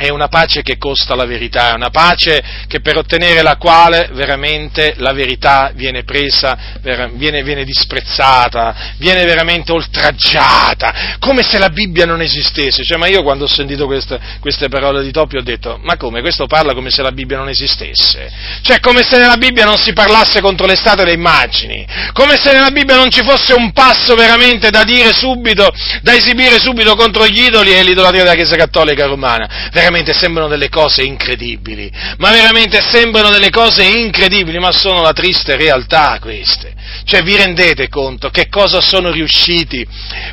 è 0.00 0.08
una 0.08 0.28
pace 0.28 0.62
che 0.62 0.78
costa 0.78 1.14
la 1.14 1.26
verità, 1.26 1.72
è 1.72 1.74
una 1.74 1.90
pace 1.90 2.42
che 2.66 2.80
per 2.80 2.96
ottenere 2.96 3.42
la 3.42 3.56
quale 3.56 4.08
veramente 4.14 4.94
la 4.96 5.12
verità 5.12 5.72
viene 5.74 6.04
presa, 6.04 6.78
viene, 7.12 7.42
viene 7.42 7.64
disprezzata, 7.64 8.94
viene 8.96 9.26
veramente 9.26 9.72
oltraggiata, 9.72 11.16
come 11.18 11.42
se 11.42 11.58
la 11.58 11.68
Bibbia 11.68 12.06
non 12.06 12.22
esistesse. 12.22 12.82
Cioè, 12.82 12.96
ma 12.96 13.08
io 13.08 13.22
quando 13.22 13.44
ho 13.44 13.46
sentito 13.46 13.84
queste, 13.84 14.18
queste 14.40 14.70
parole 14.70 15.02
di 15.02 15.10
Toppi 15.10 15.36
ho 15.36 15.42
detto, 15.42 15.78
ma 15.82 15.98
come, 15.98 16.22
questo 16.22 16.46
parla 16.46 16.72
come 16.72 16.88
se 16.88 17.02
la 17.02 17.12
Bibbia 17.12 17.36
non 17.36 17.50
esistesse? 17.50 18.32
Cioè, 18.62 18.80
come 18.80 19.02
se 19.02 19.18
nella 19.18 19.36
Bibbia 19.36 19.66
non 19.66 19.76
si 19.76 19.92
parlasse 19.92 20.40
contro 20.40 20.64
le 20.64 20.76
statue 20.76 21.02
e 21.02 21.06
le 21.08 21.12
immagini, 21.12 21.86
come 22.14 22.36
se 22.42 22.52
nella 22.52 22.70
Bibbia 22.70 22.96
non 22.96 23.10
ci 23.10 23.22
fosse 23.22 23.52
un 23.52 23.70
passo 23.72 24.14
veramente 24.14 24.70
da 24.70 24.82
dire 24.82 25.12
subito, 25.12 25.70
da 26.00 26.14
esibire 26.14 26.58
subito 26.58 26.96
contro 26.96 27.26
gli 27.26 27.42
idoli 27.42 27.74
e 27.74 27.82
l'idolatria 27.82 28.22
della 28.22 28.34
Chiesa 28.34 28.56
Cattolica 28.56 29.04
Romana 29.04 29.68
veramente 29.70 29.88
sembrano 30.12 30.48
delle 30.48 30.68
cose 30.68 31.02
incredibili, 31.02 31.90
ma 32.18 32.30
veramente 32.30 32.80
sembrano 32.80 33.30
delle 33.30 33.50
cose 33.50 33.84
incredibili, 33.84 34.58
ma 34.58 34.72
sono 34.72 35.02
la 35.02 35.12
triste 35.12 35.56
realtà 35.56 36.18
queste. 36.20 36.74
Cioè 37.04 37.22
vi 37.22 37.36
rendete 37.36 37.88
conto 37.88 38.30
che 38.30 38.48
cosa 38.48 38.80
sono 38.80 39.10
riusciti 39.10 39.86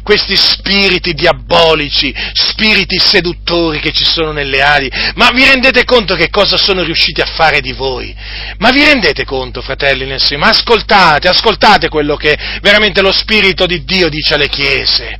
questi 0.04 0.36
spiriti 0.36 1.14
diabolici, 1.14 2.14
spiriti 2.34 3.00
seduttori 3.00 3.80
che 3.80 3.92
ci 3.92 4.06
sono 4.06 4.32
nelle 4.32 4.62
ali? 4.62 4.92
Ma 5.16 5.30
vi 5.32 5.44
rendete 5.44 5.84
conto 5.86 6.16
che 6.16 6.30
cosa 6.30 6.58
sono 6.58 6.84
riusciti 6.84 7.22
a 7.22 7.26
fare 7.26 7.62
di 7.62 7.74
voi? 7.74 8.16
Ma 8.58 8.72
vi 8.72 8.84
rendete 8.84 9.26
conto, 9.26 9.62
fratelli 9.62 10.06
nel 10.06 10.20
Signore? 10.20 10.46
Ma 10.46 10.52
ascoltate, 10.52 11.28
ascoltate 11.28 11.90
quello 11.90 12.16
che 12.16 12.38
veramente 12.62 13.02
lo 13.02 13.12
Spirito 13.12 13.66
di 13.66 13.84
Dio 13.84 14.10
dice 14.10 14.34
alle 14.34 14.50
chiese. 14.50 15.18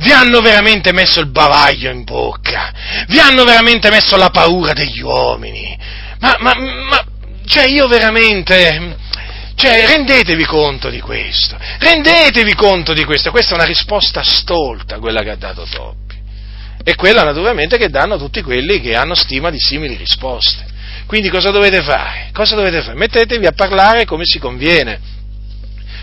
Vi 0.00 0.12
hanno 0.12 0.40
veramente 0.40 0.92
messo 0.92 1.20
il 1.20 1.30
bavaglio 1.30 1.90
in 1.90 2.04
bocca, 2.04 2.72
vi 3.08 3.18
hanno 3.18 3.44
veramente 3.44 3.90
messo 3.90 4.16
la 4.16 4.30
paura 4.30 4.72
degli 4.72 5.00
uomini. 5.00 5.78
Ma, 6.20 6.36
ma, 6.38 6.54
ma, 6.54 7.04
cioè 7.44 7.66
io 7.66 7.86
veramente, 7.86 8.96
cioè, 9.56 9.86
rendetevi 9.86 10.46
conto 10.46 10.88
di 10.88 11.00
questo, 11.00 11.58
rendetevi 11.78 12.54
conto 12.54 12.94
di 12.94 13.04
questo, 13.04 13.30
questa 13.30 13.52
è 13.52 13.54
una 13.56 13.64
risposta 13.64 14.22
stolta 14.22 14.98
quella 14.98 15.22
che 15.22 15.30
ha 15.30 15.36
dato 15.36 15.66
Toppi, 15.70 16.16
e 16.82 16.94
quella 16.94 17.22
naturalmente 17.22 17.76
che 17.76 17.90
danno 17.90 18.16
tutti 18.16 18.40
quelli 18.40 18.80
che 18.80 18.94
hanno 18.94 19.14
stima 19.14 19.50
di 19.50 19.60
simili 19.60 19.96
risposte. 19.96 20.64
Quindi 21.04 21.28
cosa 21.28 21.50
dovete 21.50 21.82
fare? 21.82 22.30
Cosa 22.32 22.54
dovete 22.54 22.80
fare? 22.80 22.96
Mettetevi 22.96 23.44
a 23.44 23.52
parlare 23.52 24.06
come 24.06 24.24
si 24.24 24.38
conviene 24.38 25.18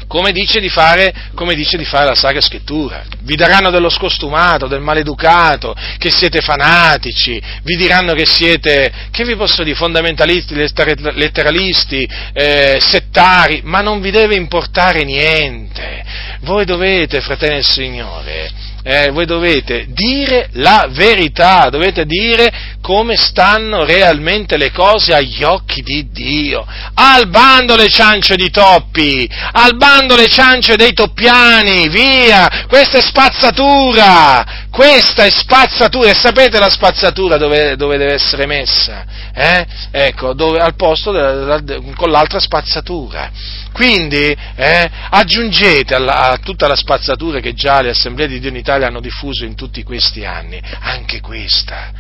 come 0.08 0.32
dice 0.32 0.60
di 0.60 0.70
fare, 0.70 1.14
dice 1.56 1.78
di 1.78 1.86
fare 1.86 2.06
la 2.06 2.16
Sacra 2.16 2.42
Scrittura. 2.42 3.04
Vi 3.22 3.36
daranno 3.36 3.70
dello 3.70 3.90
scostumato, 3.90 4.68
del 4.68 4.82
maleducato, 4.82 5.76
che 5.98 6.10
siete 6.12 6.42
fanatici, 6.42 7.42
vi 7.64 7.76
diranno 7.76 8.14
che 8.14 8.26
siete, 8.26 8.92
che 9.12 9.24
vi 9.26 9.36
posso 9.36 9.64
dire, 9.64 9.76
fondamentalisti, 9.76 10.56
letteralisti, 10.56 12.10
eh, 12.34 12.78
settari, 12.82 13.62
ma 13.64 13.82
non 13.82 14.00
vi 14.00 14.12
deve 14.12 14.36
importare 14.36 15.04
niente. 15.04 16.04
Voi 16.42 16.66
dovete, 16.66 17.22
fratelli 17.22 17.56
del 17.56 17.66
Signore, 17.66 18.52
eh, 18.90 19.12
voi 19.12 19.26
dovete 19.26 19.88
dire 19.90 20.48
la 20.54 20.88
verità, 20.90 21.68
dovete 21.70 22.06
dire 22.06 22.78
come 22.82 23.18
stanno 23.18 23.84
realmente 23.84 24.56
le 24.56 24.72
cose 24.72 25.14
agli 25.14 25.44
occhi 25.44 25.82
di 25.82 26.08
Dio. 26.10 26.66
Al 26.94 27.28
bando 27.28 27.76
le 27.76 27.90
ciance 27.90 28.38
di 28.38 28.50
toppi, 28.50 29.30
al 29.52 29.76
bando 29.76 30.16
le 30.16 30.28
ciance 30.28 30.78
dei 30.78 30.94
toppiani, 30.94 31.90
via, 31.90 32.66
questa 32.70 33.00
è 33.00 33.02
spazzatura, 33.02 34.67
questa 34.78 35.26
è 35.26 35.32
spazzatura, 35.32 36.12
e 36.12 36.14
sapete 36.14 36.60
la 36.60 36.70
spazzatura 36.70 37.38
dove, 37.38 37.76
dove 37.76 37.98
deve 37.98 38.14
essere 38.14 38.46
messa? 38.46 39.04
Eh? 39.34 39.66
Ecco, 39.90 40.34
dove, 40.34 40.60
al 40.60 40.76
posto 40.76 41.12
della, 41.12 41.60
con 41.96 42.12
l'altra 42.12 42.38
spazzatura. 42.38 43.32
Quindi 43.72 44.38
eh, 44.56 44.90
aggiungete 45.10 45.96
alla, 45.96 46.30
a 46.30 46.38
tutta 46.38 46.68
la 46.68 46.76
spazzatura 46.76 47.40
che 47.40 47.56
già 47.56 47.82
le 47.82 47.90
assemblee 47.90 48.28
di 48.28 48.40
Dio 48.40 48.50
in 48.50 48.56
Italia 48.56 48.86
hanno 48.86 49.02
diffuso 49.02 49.46
in 49.46 49.56
tutti 49.56 49.82
questi 49.82 50.24
anni, 50.26 50.62
anche 50.82 51.22
questa 51.22 51.92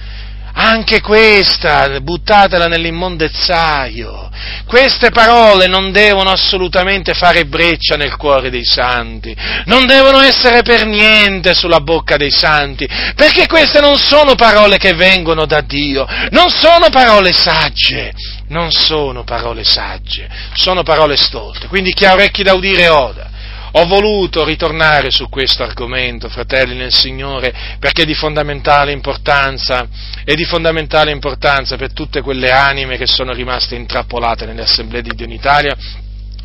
anche 0.60 1.02
questa, 1.02 2.00
buttatela 2.02 2.66
nell'immondezzaio. 2.66 4.30
Queste 4.66 5.12
parole 5.12 5.68
non 5.68 5.92
devono 5.92 6.32
assolutamente 6.32 7.14
fare 7.14 7.46
breccia 7.46 7.96
nel 7.96 8.16
cuore 8.16 8.50
dei 8.50 8.66
santi, 8.66 9.36
non 9.66 9.86
devono 9.86 10.20
essere 10.20 10.64
per 10.64 10.86
niente 10.86 11.54
sulla 11.54 11.80
bocca 11.80 12.18
dei 12.18 12.32
santi, 12.32 12.88
perché 13.16 13.46
queste 13.46 13.80
non 13.80 13.98
sono 13.98 14.34
parole 14.34 14.78
che 14.78 14.94
vengono 14.94 15.46
da 15.46 15.62
Dio, 15.62 16.08
non 16.32 16.50
sono 16.50 16.90
parole 16.90 17.34
sagge, 17.34 18.14
non 18.48 18.72
sono 18.72 19.24
parole 19.24 19.64
sagge, 19.64 20.28
sono 20.54 20.82
parole 20.82 21.18
stolte. 21.18 21.68
Quindi 21.68 21.94
chi 21.94 22.06
ha 22.06 22.14
orecchi 22.14 22.42
da 22.42 22.54
udire 22.54 22.90
oda. 22.90 23.36
Ho 23.80 23.86
voluto 23.86 24.44
ritornare 24.44 25.12
su 25.12 25.30
questo 25.30 25.62
argomento, 25.62 26.30
fratelli 26.30 26.74
nel 26.74 26.92
Signore, 26.92 27.54
perché 27.78 28.02
è 28.02 28.06
di 28.06 28.16
fondamentale 28.16 28.92
importanza, 28.92 29.88
è 30.24 30.34
di 30.34 30.46
fondamentale 30.46 31.12
importanza 31.12 31.76
per 31.78 31.94
tutte 31.94 32.22
quelle 32.24 32.50
anime 32.50 32.98
che 32.98 33.06
sono 33.06 33.34
rimaste 33.34 33.76
intrappolate 33.76 34.48
nelle 34.48 34.64
assemblee 34.64 35.04
di 35.04 35.12
Dio 35.14 35.26
in 35.28 35.32
Italia 35.32 35.78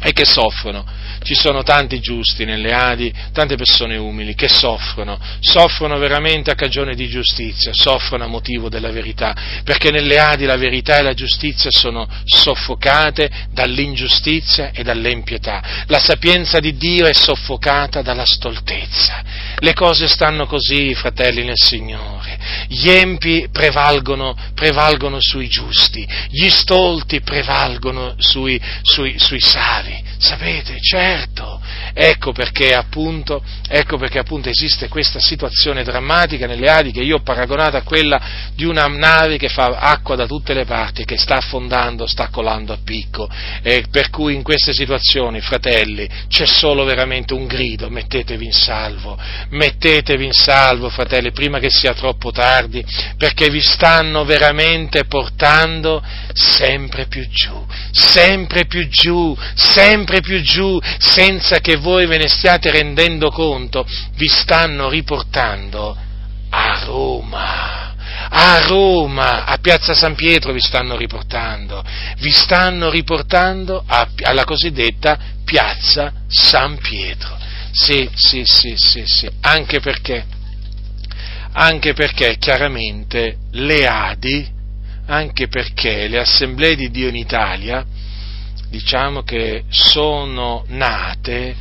e 0.03 0.13
che 0.13 0.25
soffrono 0.25 0.85
ci 1.23 1.35
sono 1.35 1.63
tanti 1.63 2.01
giusti 2.01 2.45
nelle 2.45 2.73
Adi, 2.73 3.13
tante 3.33 3.57
persone 3.57 3.97
umili 3.97 4.35
che 4.35 4.49
soffrono, 4.49 5.19
soffrono 5.41 5.99
veramente 5.99 6.51
a 6.51 6.55
cagione 6.55 6.95
di 6.95 7.09
giustizia, 7.09 7.73
soffrono 7.73 8.25
a 8.25 8.29
motivo 8.29 8.69
della 8.69 8.91
verità, 8.91 9.35
perché 9.65 9.91
nelle 9.91 10.19
Adi 10.19 10.45
la 10.45 10.57
verità 10.57 10.99
e 10.99 11.03
la 11.03 11.15
giustizia 11.15 11.71
sono 11.71 12.09
soffocate 12.25 13.31
dall'ingiustizia 13.51 14.71
e 14.73 14.83
dall'empietà. 14.83 15.85
La 15.87 16.01
sapienza 16.01 16.59
di 16.59 16.77
Dio 16.77 17.07
è 17.07 17.13
soffocata 17.13 18.03
dalla 18.03 18.27
stoltezza. 18.27 19.23
Le 19.59 19.75
cose 19.75 20.09
stanno 20.09 20.47
così, 20.47 20.95
fratelli 20.95 21.45
nel 21.45 21.59
Signore. 21.59 22.39
Gli 22.67 22.89
empi 22.89 23.49
prevalgono, 23.53 24.37
prevalgono 24.55 25.19
sui 25.21 25.49
giusti, 25.49 26.07
gli 26.29 26.49
stolti 26.49 27.21
prevalgono 27.21 28.15
sui, 28.19 28.61
sui, 28.83 29.19
sui 29.19 29.41
savi. 29.41 29.92
Sapete, 30.19 30.79
certo, 30.81 31.61
ecco 31.93 32.31
perché, 32.31 32.75
appunto, 32.75 33.43
ecco 33.69 33.99
perché 33.99 34.21
appunto 34.21 34.49
esiste 34.49 34.89
questa 34.89 35.19
situazione 35.19 35.83
drammatica 35.83 36.47
nelle 36.47 36.71
Adi 36.71 36.93
che 36.93 37.03
io 37.03 37.17
ho 37.17 37.23
paragonato 37.23 37.77
a 37.77 37.83
quella 37.83 38.21
di 38.55 38.65
una 38.65 38.87
nave 38.87 39.37
che 39.37 39.49
fa 39.49 39.67
acqua 39.67 40.15
da 40.15 40.27
tutte 40.27 40.55
le 40.55 40.65
parti 40.65 41.05
che 41.05 41.19
sta 41.19 41.39
affondando, 41.39 42.07
sta 42.07 42.29
colando 42.29 42.73
a 42.73 42.79
picco. 42.83 43.29
E 43.63 43.87
per 43.91 44.11
cui 44.11 44.35
in 44.35 44.43
queste 44.43 44.73
situazioni, 44.73 45.41
fratelli, 45.41 46.09
c'è 46.29 46.47
solo 46.47 46.85
veramente 46.85 47.35
un 47.35 47.47
grido, 47.47 47.91
mettetevi 47.91 48.45
in 48.45 48.53
salvo, 48.53 49.19
mettetevi 49.51 50.25
in 50.25 50.33
salvo, 50.33 50.89
fratelli, 50.89 51.33
prima 51.33 51.59
che 51.59 51.71
sia 51.71 51.95
troppo 51.95 52.31
tardi, 52.31 52.85
perché 53.19 53.51
vi 53.51 53.61
stanno 53.61 54.25
veramente 54.25 55.05
portando 55.07 56.01
sempre 56.33 57.07
più 57.07 57.27
giù, 57.29 57.67
sempre 57.91 58.67
più 58.67 58.87
giù, 58.89 59.37
sempre 59.55 59.82
sempre 59.83 60.21
più 60.21 60.41
giù 60.43 60.79
senza 60.99 61.59
che 61.59 61.77
voi 61.77 62.07
ve 62.07 62.17
ne 62.19 62.29
stiate 62.29 62.71
rendendo 62.71 63.31
conto, 63.31 63.85
vi 64.15 64.29
stanno 64.29 64.89
riportando 64.89 65.97
a 66.51 66.83
Roma. 66.85 67.81
A 68.35 68.61
Roma, 68.67 69.45
a 69.45 69.59
Piazza 69.59 69.95
San 69.95 70.15
Pietro 70.15 70.53
vi 70.53 70.61
stanno 70.61 70.97
riportando, 70.97 71.85
vi 72.19 72.31
stanno 72.31 72.89
riportando 72.89 73.83
a, 73.85 74.09
alla 74.23 74.45
cosiddetta 74.45 75.19
Piazza 75.45 76.13
San 76.29 76.79
Pietro. 76.79 77.37
Sì, 77.73 78.09
sì, 78.15 78.43
sì, 78.45 78.75
sì, 78.77 79.03
sì, 79.05 79.29
anche 79.41 79.81
perché, 79.81 80.25
anche 81.53 81.93
perché 81.95 82.37
chiaramente 82.39 83.39
le 83.53 83.87
Adi, 83.87 84.49
anche 85.07 85.49
perché 85.49 86.07
le 86.07 86.21
assemblee 86.21 86.77
di 86.77 86.91
Dio 86.91 87.09
in 87.09 87.17
Italia 87.17 87.85
diciamo 88.73 89.23
che 89.23 89.65
sono 89.69 90.65
nate 90.69 91.55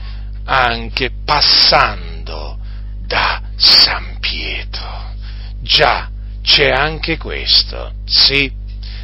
anche 0.45 1.11
passando 1.25 2.57
da 3.05 3.41
San 3.57 4.17
Pietro. 4.21 5.13
Già, 5.61 6.09
c'è 6.41 6.69
anche 6.69 7.17
questo, 7.17 7.95
sì, 8.05 8.49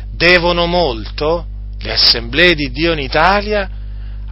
devono 0.10 0.68
molto 0.68 1.46
le 1.80 1.92
assemblee 1.92 2.56
di 2.56 2.72
Dio 2.72 2.94
in 2.94 3.00
Italia 3.00 3.70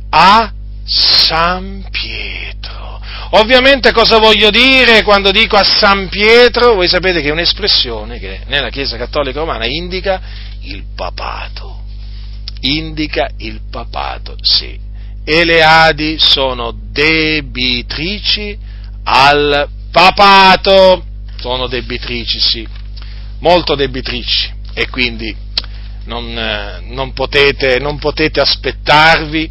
a 0.09 0.53
San 0.85 1.85
Pietro. 1.91 3.01
Ovviamente 3.31 3.91
cosa 3.91 4.19
voglio 4.19 4.51
dire 4.51 5.03
quando 5.03 5.31
dico 5.31 5.57
a 5.57 5.63
San 5.65 6.07
Pietro? 6.07 6.75
Voi 6.75 6.87
sapete 6.87 7.19
che 7.19 7.27
è 7.27 7.31
un'espressione 7.31 8.19
che 8.19 8.43
nella 8.47 8.69
Chiesa 8.69 8.95
Cattolica 8.95 9.39
Romana 9.39 9.65
indica 9.65 10.21
il 10.61 10.85
papato 10.95 11.83
indica 12.65 13.29
il 13.37 13.61
papato, 13.69 14.35
sì. 14.41 14.79
E 15.23 15.43
le 15.43 15.63
Adi 15.63 16.17
sono 16.19 16.75
debitrici 16.91 18.57
al 19.03 19.67
papato, 19.91 21.03
sono 21.37 21.67
debitrici, 21.67 22.39
sì, 22.39 22.67
molto 23.39 23.75
debitrici. 23.75 24.53
E 24.73 24.89
quindi 24.89 25.35
non, 26.05 26.37
eh, 26.37 26.81
non, 26.89 27.13
potete, 27.13 27.79
non 27.79 27.97
potete 27.97 28.39
aspettarvi 28.39 29.49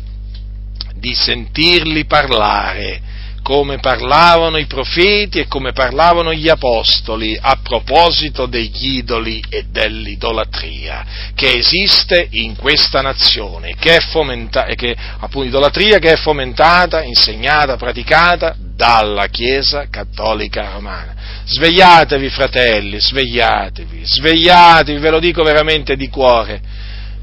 di 0.97 1.15
sentirli 1.15 2.05
parlare 2.05 3.01
come 3.45 3.77
parlavano 3.79 4.57
i 4.57 4.65
profeti 4.65 5.39
e 5.39 5.47
come 5.47 5.73
parlavano 5.73 6.33
gli 6.33 6.49
apostoli 6.49 7.39
a 7.39 7.59
proposito 7.63 8.47
degli 8.47 8.97
idoli 8.97 9.45
e 9.51 9.67
dell'idolatria 9.69 11.05
che 11.35 11.53
esiste 11.53 12.27
in 12.31 12.57
questa 12.57 13.03
nazione, 13.03 13.75
che 13.79 13.97
è 13.97 14.01
fomentata, 14.01 14.73
che, 14.73 14.97
appunto 15.19 15.47
idolatria 15.47 15.99
che 15.99 16.13
è 16.13 16.17
fomentata, 16.17 17.03
insegnata, 17.03 17.77
praticata 17.77 18.57
dalla 18.59 19.27
Chiesa 19.27 19.89
Cattolica 19.91 20.71
Romana. 20.71 21.15
Svegliatevi 21.45 22.31
fratelli, 22.31 22.99
svegliatevi, 22.99 24.01
svegliatevi, 24.05 24.99
ve 24.99 25.11
lo 25.11 25.21
dico 25.21 25.43
veramente 25.43 25.97
di 25.97 26.09
cuore, 26.09 26.63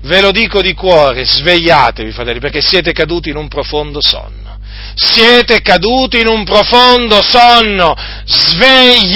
ve 0.02 0.22
lo 0.22 0.30
dico 0.30 0.62
di 0.62 0.76
cuore, 0.76 1.26
svegliatevi 1.26 2.12
fratelli, 2.12 2.40
perché 2.40 2.62
siete 2.62 2.92
caduti 2.92 3.30
in 3.30 3.38
un 3.38 3.48
profondo 3.48 3.98
sonno. 4.00 4.51
Siete 4.96 5.62
caduti 5.62 6.20
in 6.20 6.28
un 6.28 6.44
profondo 6.44 7.22
sonno, 7.22 7.96
svegliatevi! 8.26 9.10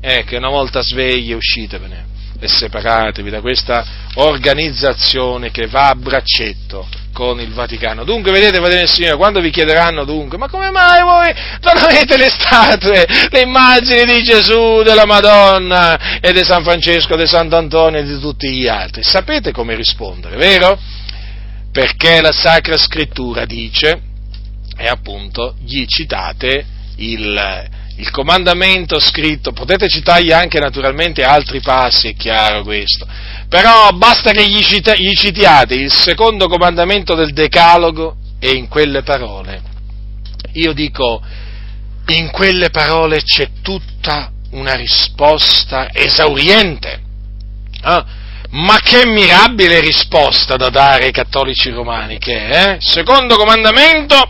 Ecco, 0.00 0.36
una 0.36 0.48
volta 0.48 0.82
svegli 0.82 1.32
uscitevene 1.32 2.06
e 2.40 2.48
separatevi 2.48 3.28
da 3.28 3.40
questa 3.40 3.84
organizzazione 4.14 5.50
che 5.50 5.66
va 5.66 5.88
a 5.88 5.94
braccetto 5.94 6.88
con 7.12 7.38
il 7.38 7.52
Vaticano. 7.52 8.04
Dunque, 8.04 8.32
vedete, 8.32 8.56
fratelli 8.56 8.78
del 8.80 8.88
Signore, 8.88 9.16
quando 9.16 9.40
vi 9.40 9.50
chiederanno 9.50 10.04
dunque, 10.04 10.38
ma 10.38 10.48
come 10.48 10.70
mai 10.70 11.02
voi 11.02 11.34
non 11.60 11.76
avete 11.76 12.16
le 12.16 12.30
statue, 12.30 13.06
le 13.30 13.40
immagini 13.40 14.14
di 14.14 14.22
Gesù, 14.22 14.82
della 14.82 15.04
Madonna 15.04 16.18
e 16.20 16.32
di 16.32 16.42
San 16.42 16.62
Francesco, 16.64 17.16
di 17.16 17.26
Sant'Antonio 17.26 18.00
e 18.00 18.04
di 18.04 18.18
tutti 18.18 18.48
gli 18.50 18.66
altri? 18.66 19.02
Sapete 19.02 19.52
come 19.52 19.74
rispondere, 19.74 20.36
vero? 20.36 20.78
Perché 21.72 22.20
la 22.20 22.32
Sacra 22.32 22.76
Scrittura 22.76 23.44
dice, 23.44 24.00
e 24.76 24.86
appunto, 24.88 25.54
gli 25.62 25.84
citate 25.86 26.64
il, 26.96 27.68
il 27.96 28.10
comandamento 28.10 28.98
scritto, 28.98 29.52
potete 29.52 29.88
citargli 29.88 30.32
anche 30.32 30.58
naturalmente 30.58 31.22
altri 31.22 31.60
passi, 31.60 32.08
è 32.08 32.14
chiaro 32.14 32.62
questo, 32.62 33.06
però 33.48 33.90
basta 33.90 34.32
che 34.32 34.48
gli, 34.48 34.60
cita, 34.62 34.94
gli 34.94 35.12
citiate 35.12 35.74
il 35.74 35.92
secondo 35.92 36.48
comandamento 36.48 37.14
del 37.14 37.32
Decalogo 37.32 38.16
e 38.38 38.50
in 38.50 38.68
quelle 38.68 39.02
parole, 39.02 39.62
io 40.52 40.72
dico, 40.72 41.22
in 42.06 42.30
quelle 42.30 42.70
parole 42.70 43.22
c'è 43.22 43.50
tutta 43.62 44.32
una 44.52 44.74
risposta 44.74 45.92
esauriente. 45.92 47.00
Eh? 47.84 48.04
Ma 48.52 48.78
che 48.82 49.06
mirabile 49.06 49.80
risposta 49.80 50.56
da 50.56 50.70
dare 50.70 51.04
ai 51.04 51.12
cattolici 51.12 51.70
romani 51.70 52.18
che 52.18 52.72
eh? 52.72 52.76
Secondo 52.80 53.36
comandamento 53.36 54.28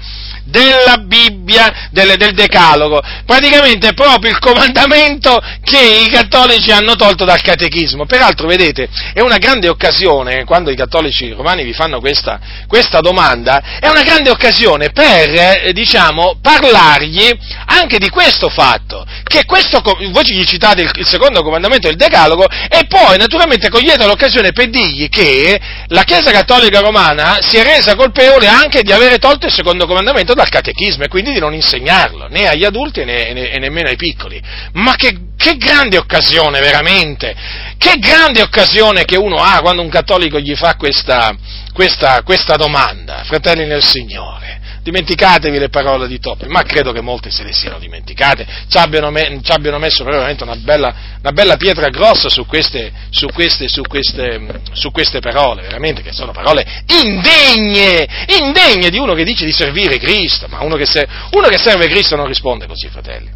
della 0.50 0.98
Bibbia, 0.98 1.88
del, 1.90 2.16
del, 2.16 2.34
Decalogo, 2.34 3.00
praticamente 3.24 3.88
è 3.88 3.94
proprio 3.94 4.30
il 4.30 4.38
comandamento 4.38 5.40
che 5.62 6.04
i 6.06 6.10
cattolici 6.10 6.70
hanno 6.70 6.96
tolto 6.96 7.24
dal 7.24 7.40
catechismo. 7.40 8.04
Peraltro, 8.04 8.46
vedete, 8.46 8.88
è 9.14 9.20
una 9.20 9.38
grande 9.38 9.68
occasione, 9.68 10.44
quando 10.44 10.70
i 10.70 10.76
cattolici 10.76 11.30
romani 11.30 11.64
vi 11.64 11.72
fanno 11.72 12.00
questa, 12.00 12.38
questa 12.66 13.00
domanda, 13.00 13.78
è 13.80 13.88
una 13.88 14.02
grande 14.02 14.30
occasione 14.30 14.90
per, 14.90 15.28
eh, 15.28 15.72
diciamo, 15.72 16.38
parlargli 16.42 17.30
anche 17.66 17.98
di 17.98 18.08
questo 18.08 18.48
fatto, 18.48 19.06
che 19.24 19.44
questo, 19.44 19.80
voi 19.80 20.24
gli 20.26 20.44
citate 20.44 20.82
il, 20.82 20.90
il 20.96 21.06
secondo 21.06 21.42
comandamento 21.42 21.88
del 21.88 21.96
Decalogo 21.96 22.46
e 22.48 22.86
poi 22.88 23.16
naturalmente 23.16 23.68
cogliete 23.68 24.06
l'occasione 24.06 24.52
per 24.52 24.68
dirgli 24.68 25.08
che 25.08 25.60
la 25.86 26.02
Chiesa 26.02 26.30
Cattolica 26.30 26.80
Romana 26.80 27.38
si 27.40 27.56
è 27.56 27.62
resa 27.62 27.94
colpevole 27.94 28.46
anche 28.46 28.82
di 28.82 28.92
avere 28.92 29.18
tolto 29.18 29.46
il 29.46 29.52
secondo 29.52 29.86
comandamento 29.86 30.34
dal 30.40 30.48
catechismo 30.48 31.04
e 31.04 31.08
quindi 31.08 31.32
di 31.32 31.38
non 31.38 31.52
insegnarlo 31.52 32.28
né 32.28 32.48
agli 32.48 32.64
adulti 32.64 33.04
né, 33.04 33.32
né, 33.34 33.50
e 33.50 33.58
nemmeno 33.58 33.88
ai 33.88 33.96
piccoli. 33.96 34.40
Ma 34.72 34.94
che, 34.96 35.14
che 35.36 35.56
grande 35.56 35.98
occasione 35.98 36.60
veramente! 36.60 37.34
Che 37.76 37.96
grande 37.98 38.40
occasione 38.40 39.04
che 39.04 39.16
uno 39.16 39.36
ha 39.36 39.60
quando 39.60 39.82
un 39.82 39.90
cattolico 39.90 40.38
gli 40.38 40.54
fa 40.54 40.76
questa, 40.76 41.34
questa, 41.72 42.22
questa 42.22 42.56
domanda, 42.56 43.22
fratelli 43.24 43.66
nel 43.66 43.82
Signore 43.82 44.59
dimenticatevi 44.82 45.58
le 45.58 45.68
parole 45.68 46.08
di 46.08 46.18
Toppi, 46.18 46.46
ma 46.46 46.62
credo 46.62 46.92
che 46.92 47.00
molti 47.00 47.30
se 47.30 47.42
le 47.42 47.52
siano 47.52 47.78
dimenticate, 47.78 48.46
ci 48.68 48.78
abbiano, 48.78 49.10
me, 49.10 49.40
ci 49.42 49.52
abbiano 49.52 49.78
messo 49.78 50.04
veramente 50.04 50.42
una 50.42 50.56
bella, 50.56 50.94
una 51.20 51.32
bella, 51.32 51.56
pietra 51.56 51.88
grossa 51.88 52.28
su 52.28 52.46
queste, 52.46 52.92
su, 53.10 53.26
queste, 53.28 53.68
su, 53.68 53.82
queste, 53.82 54.60
su 54.72 54.90
queste, 54.90 55.20
parole, 55.20 55.62
veramente 55.62 56.02
che 56.02 56.12
sono 56.12 56.32
parole 56.32 56.66
indegne, 57.02 58.06
indegne 58.40 58.90
di 58.90 58.98
uno 58.98 59.14
che 59.14 59.24
dice 59.24 59.44
di 59.44 59.52
servire 59.52 59.98
Cristo, 59.98 60.46
ma 60.48 60.62
uno 60.62 60.76
che, 60.76 60.86
se, 60.86 61.06
uno 61.32 61.48
che 61.48 61.58
serve 61.58 61.86
Cristo 61.88 62.16
non 62.16 62.26
risponde 62.26 62.66
così, 62.66 62.88
fratelli. 62.88 63.30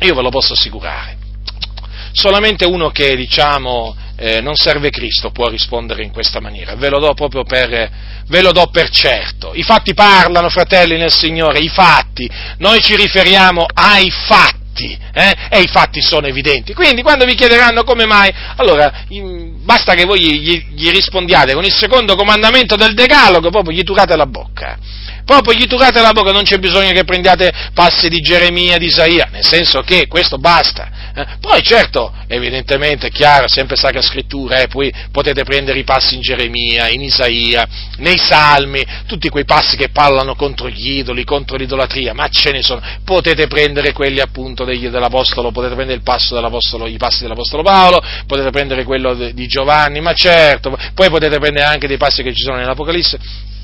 Io 0.00 0.14
ve 0.14 0.22
lo 0.22 0.30
posso 0.30 0.52
assicurare. 0.52 1.27
Solamente 2.12 2.64
uno 2.64 2.90
che, 2.90 3.16
diciamo, 3.16 3.96
eh, 4.16 4.40
non 4.40 4.56
serve 4.56 4.90
Cristo 4.90 5.30
può 5.30 5.48
rispondere 5.48 6.02
in 6.02 6.10
questa 6.10 6.40
maniera, 6.40 6.74
ve 6.74 6.88
lo 6.88 6.98
do 6.98 7.14
proprio 7.14 7.44
per, 7.44 7.90
ve 8.26 8.42
lo 8.42 8.52
do 8.52 8.66
per 8.66 8.90
certo. 8.90 9.52
I 9.54 9.62
fatti 9.62 9.94
parlano, 9.94 10.48
fratelli 10.48 10.96
nel 10.96 11.12
Signore, 11.12 11.60
i 11.60 11.68
fatti, 11.68 12.28
noi 12.58 12.80
ci 12.80 12.96
riferiamo 12.96 13.66
ai 13.72 14.10
fatti. 14.10 14.56
Eh? 14.78 15.34
e 15.50 15.60
i 15.60 15.66
fatti 15.66 16.00
sono 16.00 16.28
evidenti. 16.28 16.72
Quindi 16.72 17.02
quando 17.02 17.24
vi 17.24 17.34
chiederanno 17.34 17.82
come 17.82 18.06
mai, 18.06 18.32
allora 18.54 19.06
basta 19.64 19.94
che 19.94 20.04
voi 20.04 20.20
gli, 20.20 20.66
gli 20.72 20.90
rispondiate 20.90 21.52
con 21.52 21.64
il 21.64 21.72
secondo 21.72 22.14
comandamento 22.14 22.76
del 22.76 22.94
Decalogo, 22.94 23.50
proprio 23.50 23.76
gli 23.76 23.82
turate 23.82 24.14
la 24.14 24.26
bocca 24.26 24.78
proprio 25.28 25.52
gli 25.52 25.66
turate 25.66 26.00
la 26.00 26.12
bocca, 26.12 26.32
non 26.32 26.44
c'è 26.44 26.56
bisogno 26.56 26.90
che 26.92 27.04
prendiate 27.04 27.52
passi 27.74 28.08
di 28.08 28.16
Geremia, 28.16 28.78
di 28.78 28.86
Isaia, 28.86 29.28
nel 29.30 29.44
senso 29.44 29.82
che 29.82 30.06
questo 30.06 30.38
basta. 30.38 31.12
Eh? 31.14 31.26
Poi 31.38 31.62
certo, 31.62 32.14
evidentemente, 32.28 33.08
è 33.08 33.10
chiaro, 33.10 33.46
sempre 33.46 33.76
Sacra 33.76 34.00
Scrittura, 34.00 34.62
eh? 34.62 34.68
poi 34.68 34.90
potete 35.12 35.44
prendere 35.44 35.80
i 35.80 35.84
passi 35.84 36.14
in 36.14 36.22
Geremia, 36.22 36.88
in 36.88 37.02
Isaia, 37.02 37.68
nei 37.98 38.16
Salmi, 38.16 38.82
tutti 39.06 39.28
quei 39.28 39.44
passi 39.44 39.76
che 39.76 39.90
parlano 39.90 40.34
contro 40.34 40.70
gli 40.70 40.92
idoli, 40.92 41.24
contro 41.24 41.58
l'idolatria, 41.58 42.14
ma 42.14 42.26
ce 42.28 42.50
ne 42.50 42.62
sono. 42.62 42.80
Potete 43.04 43.48
prendere 43.48 43.92
quelli 43.92 44.20
appunto 44.20 44.64
degli, 44.64 44.88
dell'Apostolo, 44.88 45.50
potete 45.50 45.74
prendere 45.74 45.98
il 45.98 46.04
passo 46.04 46.36
dell'Apostolo, 46.36 46.86
i 46.86 46.96
passi 46.96 47.20
dell'Apostolo 47.20 47.62
Paolo, 47.62 48.02
potete 48.26 48.48
prendere 48.48 48.84
quello 48.84 49.12
di 49.12 49.46
Giovanni, 49.46 50.00
ma 50.00 50.14
certo, 50.14 50.74
poi 50.94 51.10
potete 51.10 51.38
prendere 51.38 51.66
anche 51.66 51.86
dei 51.86 51.98
passi 51.98 52.22
che 52.22 52.32
ci 52.32 52.44
sono 52.44 52.56
nell'Apocalisse 52.56 53.56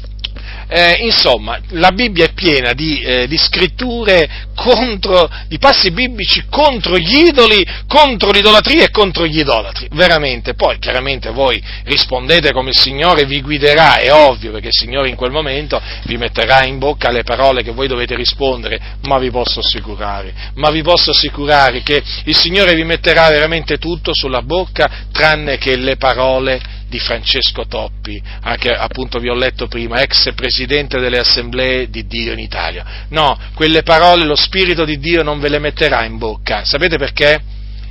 eh, 0.69 1.05
insomma, 1.05 1.59
la 1.70 1.91
Bibbia 1.93 2.24
è 2.24 2.32
piena 2.32 2.73
di, 2.73 3.01
eh, 3.01 3.27
di, 3.27 3.36
scritture 3.36 4.28
contro, 4.55 5.28
di 5.49 5.59
passi 5.59 5.91
biblici 5.91 6.45
contro 6.49 6.97
gli 6.97 7.27
idoli, 7.27 7.65
contro 7.86 8.31
l'idolatria 8.31 8.85
e 8.85 8.91
contro 8.91 9.27
gli 9.27 9.39
idolatri, 9.39 9.89
veramente. 9.93 10.55
Poi, 10.55 10.78
chiaramente, 10.78 11.31
voi 11.31 11.62
rispondete 11.85 12.53
come 12.53 12.70
il 12.70 12.78
Signore 12.78 13.24
vi 13.24 13.41
guiderà, 13.41 13.99
è 13.99 14.12
ovvio, 14.12 14.53
perché 14.53 14.69
il 14.69 14.74
Signore 14.74 15.09
in 15.09 15.16
quel 15.16 15.31
momento 15.31 15.81
vi 16.05 16.16
metterà 16.16 16.65
in 16.65 16.78
bocca 16.78 17.11
le 17.11 17.23
parole 17.23 17.62
che 17.62 17.73
voi 17.73 17.89
dovete 17.89 18.15
rispondere, 18.15 18.81
ma 19.03 19.19
vi 19.19 19.31
posso 19.31 19.61
assicurare, 19.61 20.32
ma 20.55 20.70
vi 20.70 20.82
posso 20.82 21.11
assicurare 21.11 21.82
che 21.82 22.03
il 22.24 22.36
Signore 22.36 22.74
vi 22.74 22.85
metterà 22.85 23.28
veramente 23.28 23.78
tutto 23.78 24.15
sulla 24.15 24.43
bocca, 24.43 25.07
tranne 25.12 25.59
che 25.59 25.77
le 25.77 25.97
parole 25.97 26.82
di 26.95 27.01
Francesco 27.01 27.66
Toppi, 27.66 28.23
che 28.57 28.71
appunto 28.71 29.19
vi 29.19 29.29
ho 29.29 29.35
letto 29.35 29.66
prima, 29.66 30.01
ex 30.01 30.33
presidente 30.35 31.01
delle 31.01 31.19
assemblee 31.19 31.91
di 31.91 32.07
Dio 32.07 32.33
in 32.33 32.39
Italia. 32.39 33.07
No, 33.09 33.37
quelle 33.53 33.83
parole 33.83 34.25
lo 34.25 34.37
Spirito 34.37 34.85
di 34.85 35.01
Dio 35.01 35.25
non 35.25 35.41
ve 35.41 35.49
le 35.49 35.59
metterà 35.59 36.05
in 36.05 36.19
bocca. 36.19 36.65
Sapete 36.65 36.97
perché? 36.97 37.43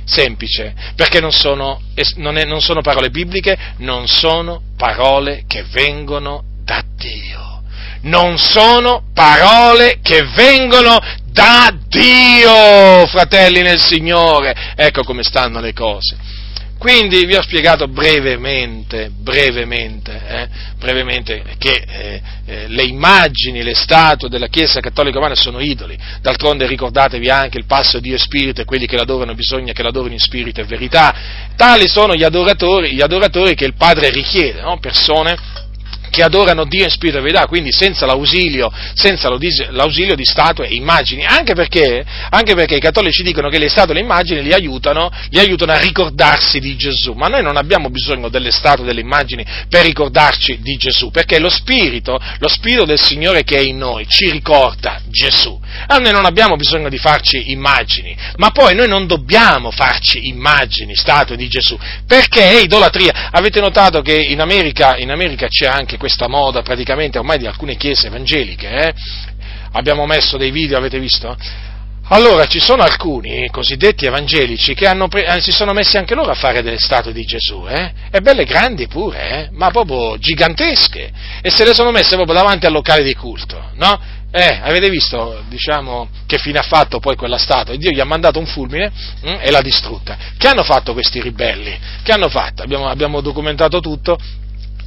Semplice, 0.06 0.74
perché 0.96 1.20
non 1.20 1.32
sono, 1.32 1.82
non, 2.16 2.38
è, 2.38 2.44
non 2.44 2.62
sono 2.62 2.80
parole 2.80 3.10
bibliche, 3.10 3.56
non 3.78 4.06
sono 4.06 4.62
parole 4.74 5.44
che 5.46 5.64
vengono 5.70 6.42
da 6.64 6.82
Dio. 6.96 7.62
Non 8.02 8.38
sono 8.38 9.04
parole 9.14 9.98
che 10.02 10.24
vengono 10.34 10.98
da 11.30 11.74
Dio, 11.88 13.06
fratelli 13.06 13.60
nel 13.60 13.80
Signore. 13.80 14.72
Ecco 14.76 15.02
come 15.04 15.22
stanno 15.22 15.60
le 15.60 15.72
cose. 15.74 16.16
Quindi 16.84 17.24
vi 17.24 17.34
ho 17.34 17.40
spiegato 17.40 17.88
brevemente, 17.88 19.10
brevemente, 19.10 20.20
eh, 20.28 20.48
brevemente 20.78 21.42
che 21.56 21.82
eh, 21.88 22.20
eh, 22.44 22.68
le 22.68 22.82
immagini, 22.82 23.62
le 23.62 23.74
statue 23.74 24.28
della 24.28 24.48
Chiesa 24.48 24.80
Cattolica 24.80 25.16
Romana 25.16 25.34
sono 25.34 25.60
idoli. 25.60 25.96
D'altronde 26.20 26.66
ricordatevi 26.66 27.30
anche 27.30 27.56
il 27.56 27.64
passo 27.64 28.00
Dio 28.00 28.16
e 28.16 28.18
Spirito 28.18 28.60
e 28.60 28.64
quelli 28.66 28.84
che 28.84 28.96
l'adorano 28.96 29.32
bisogna 29.32 29.72
che 29.72 29.82
l'adorino 29.82 30.12
in 30.12 30.18
spirito 30.18 30.60
e 30.60 30.64
verità. 30.64 31.14
Tali 31.56 31.88
sono 31.88 32.14
gli 32.14 32.22
adoratori, 32.22 32.92
gli 32.92 33.00
adoratori 33.00 33.54
che 33.54 33.64
il 33.64 33.76
Padre 33.76 34.10
richiede, 34.10 34.60
no? 34.60 34.78
persone 34.78 35.38
che 36.14 36.22
adorano 36.22 36.64
Dio 36.64 36.84
in 36.84 36.90
spirito 36.90 37.18
e 37.18 37.22
verità, 37.22 37.46
quindi 37.46 37.72
senza 37.72 38.06
l'ausilio, 38.06 38.72
senza 38.94 39.28
l'ausilio 39.28 40.14
di 40.14 40.24
statue 40.24 40.68
e 40.68 40.76
immagini, 40.76 41.24
anche 41.24 41.54
perché, 41.54 42.04
anche 42.30 42.54
perché, 42.54 42.76
i 42.76 42.80
cattolici 42.80 43.24
dicono 43.24 43.48
che 43.48 43.58
le 43.58 43.68
statue 43.68 43.94
e 43.94 43.96
le 43.96 44.04
immagini 44.04 44.40
li 44.40 44.52
aiutano, 44.52 45.10
li 45.30 45.40
aiutano, 45.40 45.72
a 45.72 45.78
ricordarsi 45.78 46.60
di 46.60 46.76
Gesù, 46.76 47.14
ma 47.14 47.26
noi 47.26 47.42
non 47.42 47.56
abbiamo 47.56 47.90
bisogno 47.90 48.28
delle 48.28 48.52
statue 48.52 48.84
e 48.84 48.86
delle 48.86 49.00
immagini 49.00 49.44
per 49.68 49.84
ricordarci 49.84 50.60
di 50.60 50.76
Gesù, 50.76 51.10
perché 51.10 51.40
lo 51.40 51.48
spirito, 51.48 52.16
lo 52.38 52.48
spirito 52.48 52.84
del 52.84 53.00
Signore 53.00 53.42
che 53.42 53.56
è 53.56 53.60
in 53.60 53.78
noi 53.78 54.06
ci 54.06 54.30
ricorda 54.30 55.00
Gesù. 55.10 55.60
A 55.88 55.96
noi 55.96 56.12
non 56.12 56.26
abbiamo 56.26 56.54
bisogno 56.54 56.88
di 56.88 56.98
farci 56.98 57.50
immagini, 57.50 58.16
ma 58.36 58.50
poi 58.50 58.76
noi 58.76 58.86
non 58.86 59.08
dobbiamo 59.08 59.72
farci 59.72 60.28
immagini, 60.28 60.94
statue 60.94 61.36
di 61.36 61.48
Gesù, 61.48 61.76
perché 62.06 62.50
è 62.50 62.62
idolatria. 62.62 63.30
Avete 63.32 63.60
notato 63.60 64.00
che 64.00 64.14
in 64.14 64.40
America, 64.40 64.96
in 64.96 65.10
America 65.10 65.48
c'è 65.48 65.66
anche 65.66 65.98
questa 66.04 66.28
moda 66.28 66.60
praticamente 66.60 67.16
ormai 67.16 67.38
di 67.38 67.46
alcune 67.46 67.76
chiese 67.76 68.08
evangeliche, 68.08 68.68
eh? 68.68 68.94
abbiamo 69.72 70.04
messo 70.04 70.36
dei 70.36 70.50
video, 70.50 70.76
avete 70.76 70.98
visto? 70.98 71.34
Allora 72.08 72.44
ci 72.44 72.60
sono 72.60 72.82
alcuni 72.82 73.48
cosiddetti 73.50 74.04
evangelici 74.04 74.74
che 74.74 74.86
hanno, 74.86 75.08
eh, 75.10 75.40
si 75.40 75.50
sono 75.50 75.72
messi 75.72 75.96
anche 75.96 76.14
loro 76.14 76.30
a 76.30 76.34
fare 76.34 76.60
delle 76.60 76.78
statue 76.78 77.14
di 77.14 77.24
Gesù, 77.24 77.64
eh? 77.66 77.90
e 78.10 78.20
belle 78.20 78.44
grandi 78.44 78.86
pure, 78.86 79.30
eh? 79.30 79.48
ma 79.52 79.70
proprio 79.70 80.18
gigantesche, 80.18 81.10
e 81.40 81.50
se 81.50 81.64
le 81.64 81.72
sono 81.72 81.90
messe 81.90 82.16
proprio 82.16 82.36
davanti 82.36 82.66
al 82.66 82.72
locale 82.72 83.02
di 83.02 83.14
culto, 83.14 83.70
no? 83.76 83.98
Eh, 84.30 84.60
avete 84.62 84.90
visto, 84.90 85.42
diciamo, 85.48 86.08
che 86.26 86.36
fine 86.36 86.58
ha 86.58 86.64
fatto 86.64 86.98
poi 86.98 87.16
quella 87.16 87.38
statua? 87.38 87.76
Dio 87.76 87.92
gli 87.92 88.00
ha 88.00 88.04
mandato 88.04 88.38
un 88.38 88.46
fulmine 88.46 88.92
hm, 89.22 89.38
e 89.40 89.50
l'ha 89.50 89.62
distrutta. 89.62 90.18
Che 90.36 90.48
hanno 90.48 90.64
fatto 90.64 90.92
questi 90.92 91.20
ribelli? 91.22 91.78
Che 92.02 92.12
hanno 92.12 92.28
fatto? 92.28 92.62
Abbiamo, 92.62 92.88
abbiamo 92.88 93.20
documentato 93.20 93.78
tutto 93.78 94.18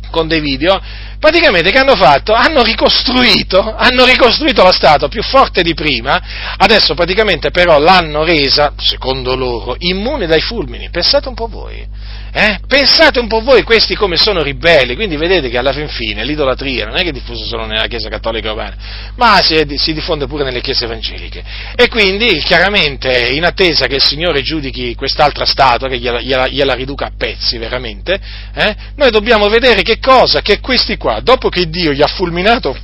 con 0.10 0.28
dei 0.28 0.40
video, 0.40 0.80
praticamente 1.20 1.72
che 1.72 1.78
hanno 1.78 1.96
fatto? 1.96 2.34
Hanno 2.34 2.64
ricostruito, 2.64 3.76
hanno 3.76 4.06
ricostruito 4.06 4.64
la 4.64 4.72
statua 4.72 5.08
più 5.08 5.22
forte 5.22 5.62
di 5.62 5.74
prima, 5.74 6.22
adesso 6.58 6.94
praticamente 6.94 7.52
però 7.52 7.80
l'hanno 7.80 8.24
resa, 8.24 8.74
secondo 8.78 9.36
loro, 9.36 9.76
immune 9.80 10.28
dai 10.28 10.42
fulmini. 10.42 10.90
Pensate 10.90 11.28
un 11.28 11.36
po' 11.36 11.48
voi. 11.48 11.86
Eh? 12.32 12.60
Pensate 12.68 13.20
un 13.20 13.28
po' 13.28 13.42
voi 13.42 13.64
questi 13.64 13.96
come 13.96 14.18
sono 14.18 14.44
ribelli, 14.44 14.96
quindi 14.96 15.16
vedete 15.16 15.50
che 15.50 15.58
alla 15.58 15.72
fin 15.72 15.88
fine 15.88 16.24
l'idolatria 16.24 16.86
non 16.86 16.96
è 16.96 17.02
che 17.02 17.10
è 17.10 17.12
diffusa 17.12 17.46
solo 17.46 17.66
nella 17.66 17.88
Chiesa 17.88 18.10
Cattolica 18.10 18.50
Romana, 18.50 18.76
ma 19.16 19.42
si, 19.42 19.66
si, 19.78 19.94
diffonde 19.94 20.28
pure 20.28 20.44
nelle 20.44 20.62
Chiese 20.62 20.86
Evangeliche. 20.86 21.44
E 21.76 21.88
quindi, 21.88 22.40
chiaramente, 22.42 23.30
in 23.30 23.44
attesa 23.44 23.88
che 23.88 23.96
il 23.96 24.04
Signore 24.04 24.42
giudichi 24.44 24.94
quest'altra 24.94 25.46
statua, 25.46 25.88
che 25.88 25.98
gliela, 25.98 26.22
gliela, 26.22 26.48
gliela 26.48 26.74
riduca 26.76 27.06
a 27.06 27.12
pezzi 27.18 27.58
veramente, 27.58 28.20
eh? 28.54 28.76
noi 28.96 29.10
dobbiamo 29.10 29.48
vedere 29.48 29.82
che 29.82 29.98
cosa? 30.00 30.42
Che 30.42 30.60
questi 30.60 30.98
qua, 30.98 31.07
dopo 31.22 31.50
che 31.50 31.70
Dio 31.70 31.92
gli 31.94 32.02
ha 32.02 32.08
fulminato 32.08 32.76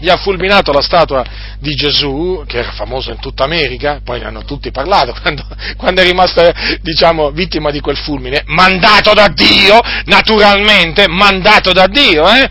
gli 0.00 0.08
ha 0.08 0.16
fulminato 0.16 0.72
la 0.72 0.80
statua 0.80 1.22
di 1.58 1.74
Gesù, 1.74 2.42
che 2.46 2.58
era 2.60 2.72
famoso 2.72 3.10
in 3.10 3.18
tutta 3.18 3.44
America, 3.44 4.00
poi 4.02 4.18
ne 4.18 4.26
hanno 4.26 4.44
tutti 4.44 4.70
parlato 4.70 5.14
quando, 5.20 5.44
quando 5.76 6.00
è 6.00 6.04
rimasta, 6.04 6.78
diciamo, 6.80 7.30
vittima 7.30 7.70
di 7.70 7.80
quel 7.80 7.98
fulmine, 7.98 8.42
mandato 8.46 9.12
da 9.12 9.28
Dio, 9.28 9.78
naturalmente, 10.06 11.06
mandato 11.06 11.72
da 11.72 11.86
Dio, 11.86 12.26
eh? 12.28 12.48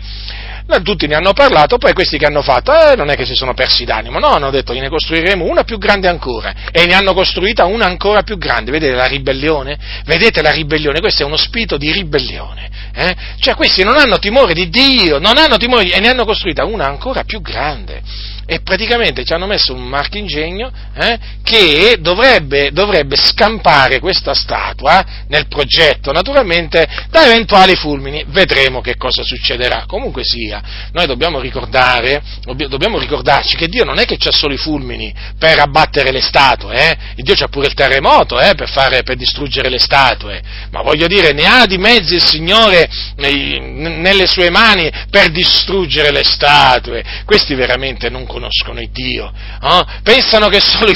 Tutti 0.82 1.06
ne 1.06 1.14
hanno 1.14 1.32
parlato, 1.32 1.78
poi 1.78 1.92
questi 1.92 2.18
che 2.18 2.26
hanno 2.26 2.42
fatto, 2.42 2.72
eh, 2.72 2.96
non 2.96 3.10
è 3.10 3.16
che 3.16 3.24
si 3.24 3.34
sono 3.34 3.54
persi 3.54 3.84
d'animo, 3.84 4.18
no, 4.18 4.28
hanno 4.28 4.50
detto 4.50 4.72
che 4.72 4.80
ne 4.80 4.88
costruiremo 4.88 5.44
una 5.44 5.64
più 5.64 5.78
grande 5.78 6.08
ancora, 6.08 6.54
e 6.70 6.86
ne 6.86 6.94
hanno 6.94 7.12
costruita 7.12 7.64
una 7.66 7.86
ancora 7.86 8.22
più 8.22 8.38
grande, 8.38 8.70
vedete 8.70 8.94
la 8.94 9.06
ribellione? 9.06 9.78
Vedete 10.04 10.42
la 10.42 10.50
ribellione? 10.50 11.00
Questo 11.00 11.22
è 11.22 11.26
uno 11.26 11.36
spirito 11.36 11.76
di 11.76 11.90
ribellione, 11.92 12.70
eh? 12.94 13.16
cioè 13.38 13.54
questi 13.54 13.82
non 13.82 13.96
hanno 13.96 14.18
timore 14.18 14.54
di 14.54 14.68
Dio, 14.68 15.18
non 15.18 15.36
hanno 15.36 15.56
timore 15.56 15.90
e 15.90 16.00
ne 16.00 16.08
hanno 16.08 16.24
costruita 16.24 16.64
una 16.64 16.86
ancora 16.86 17.24
più 17.24 17.40
grande 17.40 18.02
e 18.50 18.62
praticamente 18.62 19.22
ci 19.22 19.32
hanno 19.32 19.46
messo 19.46 19.72
un 19.72 19.84
marchingegno 19.84 20.72
eh, 20.96 21.18
che 21.44 21.98
dovrebbe, 22.00 22.72
dovrebbe, 22.72 23.14
scampare 23.14 24.00
questa 24.00 24.34
statua 24.34 25.06
nel 25.28 25.46
progetto, 25.46 26.10
naturalmente 26.10 26.84
da 27.10 27.26
eventuali 27.26 27.76
fulmini. 27.76 28.24
Vedremo 28.26 28.80
che 28.80 28.96
cosa 28.96 29.22
succederà. 29.22 29.84
Comunque 29.86 30.24
sia, 30.24 30.60
noi 30.90 31.06
dobbiamo 31.06 31.40
dobbiamo 31.40 32.98
ricordarci 32.98 33.54
che 33.54 33.68
Dio 33.68 33.84
non 33.84 34.00
è 34.00 34.04
che 34.04 34.16
c'ha 34.16 34.32
solo 34.32 34.52
i 34.52 34.58
fulmini 34.58 35.14
per 35.38 35.60
abbattere 35.60 36.10
le 36.10 36.20
statue, 36.20 36.74
eh? 36.74 37.22
Dio 37.22 37.36
c'ha 37.36 37.46
pure 37.46 37.68
il 37.68 37.74
terremoto 37.74 38.40
eh, 38.40 38.56
per, 38.56 38.68
fare, 38.68 39.04
per 39.04 39.14
distruggere 39.14 39.68
le 39.68 39.78
statue, 39.78 40.42
ma 40.72 40.82
voglio 40.82 41.06
dire, 41.06 41.32
ne 41.32 41.44
ha 41.44 41.66
di 41.66 41.78
mezzi 41.78 42.14
il 42.14 42.26
Signore 42.26 42.90
nelle 43.14 44.26
sue 44.26 44.50
mani 44.50 44.90
per 45.08 45.30
distruggere 45.30 46.10
le 46.10 46.24
statue. 46.24 47.04
Questi 47.24 47.54
veramente 47.54 48.10
non 48.10 48.22
conoscono 48.22 48.38
conoscono 48.40 48.80
il 48.80 48.88
Dio, 48.90 49.30
eh? 49.30 49.84
pensano 50.02 50.48
che 50.48 50.60
solo, 50.60 50.92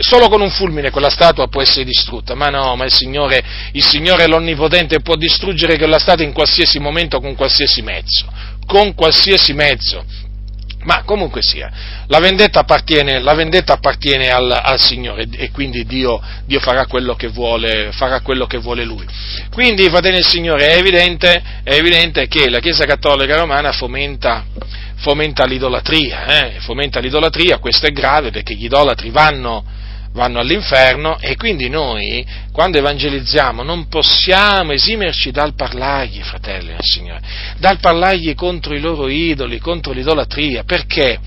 solo, 0.00 0.28
con 0.28 0.40
un 0.40 0.50
fulmine 0.50 0.90
quella 0.90 1.10
statua 1.10 1.46
può 1.48 1.60
essere 1.60 1.84
distrutta, 1.84 2.34
ma 2.34 2.48
no, 2.48 2.74
ma 2.74 2.84
il 2.84 2.92
Signore, 2.92 3.44
il 3.72 3.84
Signore 3.84 4.26
l'Onnipotente 4.26 5.00
può 5.00 5.14
distruggere 5.16 5.76
quella 5.76 5.98
statua 5.98 6.24
in 6.24 6.32
qualsiasi 6.32 6.78
momento, 6.78 7.20
con 7.20 7.34
qualsiasi 7.34 7.82
mezzo, 7.82 8.26
con 8.66 8.94
qualsiasi 8.94 9.52
mezzo. 9.52 10.04
Ma 10.84 11.02
comunque 11.02 11.42
sia, 11.42 11.68
la 12.06 12.20
vendetta 12.20 12.60
appartiene, 12.60 13.18
la 13.18 13.34
vendetta 13.34 13.72
appartiene 13.72 14.28
al, 14.28 14.48
al, 14.52 14.78
Signore 14.78 15.26
e 15.32 15.50
quindi 15.50 15.84
Dio, 15.84 16.22
Dio 16.44 16.60
farà, 16.60 16.86
quello 16.86 17.16
vuole, 17.32 17.90
farà, 17.90 18.20
quello 18.20 18.46
che 18.46 18.58
vuole, 18.58 18.84
Lui. 18.84 19.04
Quindi, 19.50 19.82
fratelli 19.88 20.14
del 20.14 20.26
Signore, 20.26 20.68
è 20.68 20.78
evidente, 20.78 21.42
è 21.64 21.74
evidente 21.74 22.28
che 22.28 22.48
la 22.48 22.60
Chiesa 22.60 22.84
Cattolica 22.84 23.36
Romana 23.36 23.72
fomenta, 23.72 24.44
fomenta 24.96 25.44
l'idolatria, 25.44 26.24
eh? 26.26 26.60
fomenta 26.60 27.00
l'idolatria, 27.00 27.58
questo 27.58 27.86
è 27.86 27.90
grave 27.90 28.30
perché 28.30 28.54
gli 28.54 28.64
idolatri 28.64 29.10
vanno, 29.10 29.64
vanno 30.12 30.38
all'inferno 30.38 31.18
e 31.20 31.36
quindi 31.36 31.68
noi, 31.68 32.26
quando 32.52 32.78
evangelizziamo, 32.78 33.62
non 33.62 33.88
possiamo 33.88 34.72
esimerci 34.72 35.30
dal 35.30 35.54
parlargli, 35.54 36.22
fratelli 36.22 36.68
del 36.68 36.80
Signore, 36.80 37.20
dal 37.58 37.78
parlargli 37.78 38.34
contro 38.34 38.74
i 38.74 38.80
loro 38.80 39.08
idoli, 39.08 39.58
contro 39.58 39.92
l'idolatria, 39.92 40.64
perché? 40.64 41.20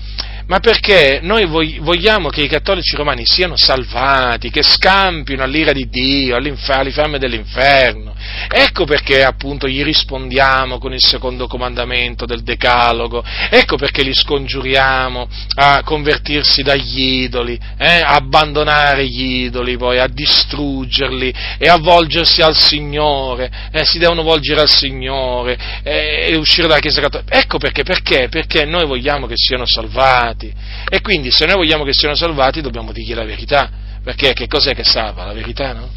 Ma 0.50 0.58
perché 0.58 1.20
noi 1.22 1.46
vogliamo 1.46 2.28
che 2.28 2.42
i 2.42 2.48
cattolici 2.48 2.96
romani 2.96 3.24
siano 3.24 3.54
salvati, 3.54 4.50
che 4.50 4.64
scampino 4.64 5.44
all'ira 5.44 5.70
di 5.70 5.88
Dio, 5.88 6.34
alle 6.34 6.56
fiamme 6.56 7.20
dell'inferno. 7.20 8.16
Ecco 8.48 8.84
perché 8.84 9.22
appunto 9.22 9.68
gli 9.68 9.84
rispondiamo 9.84 10.78
con 10.78 10.92
il 10.92 11.00
secondo 11.00 11.46
comandamento 11.46 12.26
del 12.26 12.42
Decalogo, 12.42 13.24
ecco 13.48 13.76
perché 13.76 14.02
li 14.02 14.12
scongiuriamo 14.12 15.28
a 15.54 15.82
convertirsi 15.84 16.64
dagli 16.64 17.22
idoli, 17.22 17.56
eh, 17.78 18.00
a 18.00 18.16
abbandonare 18.16 19.06
gli 19.06 19.44
idoli, 19.44 19.76
poi 19.76 20.00
a 20.00 20.08
distruggerli 20.08 21.32
e 21.58 21.68
a 21.68 21.76
volgersi 21.76 22.42
al 22.42 22.56
Signore, 22.56 23.70
eh, 23.70 23.84
si 23.84 23.98
devono 23.98 24.22
volgere 24.22 24.62
al 24.62 24.68
Signore 24.68 25.56
eh, 25.84 26.26
e 26.30 26.36
uscire 26.36 26.66
dalla 26.66 26.80
Chiesa 26.80 27.00
Cattolica. 27.00 27.38
Ecco 27.38 27.58
perché, 27.58 27.84
perché? 27.84 28.26
Perché 28.28 28.64
noi 28.64 28.84
vogliamo 28.84 29.28
che 29.28 29.36
siano 29.36 29.64
salvati 29.64 30.38
salvati. 30.40 30.52
E 30.88 31.00
quindi 31.02 31.30
se 31.30 31.44
noi 31.44 31.56
vogliamo 31.56 31.84
che 31.84 31.92
siano 31.92 32.14
salvati 32.14 32.62
dobbiamo 32.62 32.92
dirgli 32.92 33.14
la 33.14 33.24
verità, 33.24 33.70
perché 34.02 34.32
che 34.32 34.46
cos'è 34.46 34.74
che 34.74 34.84
salva? 34.84 35.24
La 35.24 35.34
verità, 35.34 35.72
no? 35.74 35.90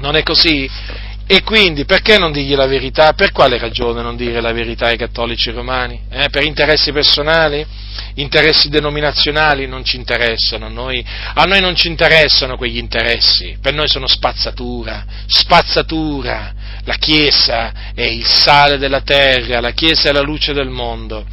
Non 0.00 0.16
è 0.16 0.22
così? 0.22 0.68
E 1.26 1.42
quindi 1.42 1.86
perché 1.86 2.18
non 2.18 2.32
dirgli 2.32 2.54
la 2.54 2.66
verità? 2.66 3.14
Per 3.14 3.32
quale 3.32 3.56
ragione 3.56 4.02
non 4.02 4.14
dire 4.14 4.42
la 4.42 4.52
verità 4.52 4.88
ai 4.88 4.98
cattolici 4.98 5.50
romani? 5.50 6.02
Eh, 6.10 6.28
per 6.28 6.42
interessi 6.42 6.92
personali? 6.92 7.64
Interessi 8.16 8.68
denominazionali 8.68 9.66
non 9.66 9.84
ci 9.84 9.96
interessano, 9.96 10.68
noi, 10.68 11.04
a 11.34 11.44
noi 11.44 11.60
non 11.60 11.74
ci 11.74 11.88
interessano 11.88 12.56
quegli 12.56 12.76
interessi, 12.76 13.56
per 13.60 13.72
noi 13.72 13.88
sono 13.88 14.06
spazzatura, 14.06 15.04
spazzatura. 15.26 16.52
La 16.84 16.96
Chiesa 16.96 17.92
è 17.94 18.02
il 18.02 18.26
sale 18.26 18.76
della 18.76 19.00
terra, 19.00 19.60
la 19.60 19.70
Chiesa 19.70 20.10
è 20.10 20.12
la 20.12 20.20
luce 20.20 20.52
del 20.52 20.68
mondo 20.68 21.24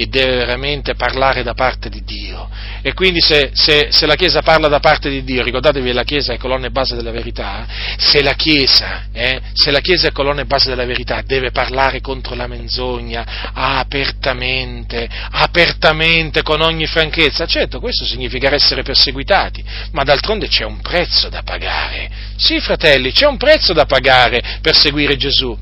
e 0.00 0.06
deve 0.06 0.36
veramente 0.36 0.94
parlare 0.94 1.42
da 1.42 1.52
parte 1.52 1.90
di 1.90 2.02
Dio. 2.02 2.48
E 2.80 2.94
quindi 2.94 3.20
se, 3.20 3.50
se, 3.52 3.88
se, 3.90 4.06
la 4.06 4.14
Chiesa 4.14 4.40
parla 4.40 4.66
da 4.66 4.80
parte 4.80 5.10
di 5.10 5.22
Dio, 5.24 5.42
ricordatevi 5.42 5.92
la 5.92 6.04
Chiesa 6.04 6.32
è 6.32 6.38
colonna 6.38 6.68
e 6.68 6.70
base 6.70 6.96
della 6.96 7.10
verità, 7.10 7.66
se 7.98 8.22
la 8.22 8.32
Chiesa, 8.32 9.08
eh, 9.12 9.42
se 9.52 9.70
la 9.70 9.80
Chiesa 9.80 10.08
è 10.08 10.12
colonna 10.12 10.40
e 10.40 10.46
base 10.46 10.70
della 10.70 10.86
verità, 10.86 11.22
deve 11.26 11.50
parlare 11.50 12.00
contro 12.00 12.34
la 12.34 12.46
menzogna 12.46 13.50
apertamente, 13.52 15.06
apertamente, 15.32 16.42
con 16.42 16.62
ogni 16.62 16.86
franchezza. 16.86 17.44
Certo, 17.44 17.78
questo 17.78 18.06
significa 18.06 18.50
essere 18.50 18.82
perseguitati, 18.82 19.62
ma 19.92 20.02
d'altronde 20.02 20.48
c'è 20.48 20.64
un 20.64 20.80
prezzo 20.80 21.28
da 21.28 21.42
pagare. 21.42 22.10
Sì, 22.36 22.58
fratelli, 22.58 23.12
c'è 23.12 23.26
un 23.26 23.36
prezzo 23.36 23.74
da 23.74 23.84
pagare 23.84 24.60
per 24.62 24.74
seguire 24.74 25.18
Gesù. 25.18 25.54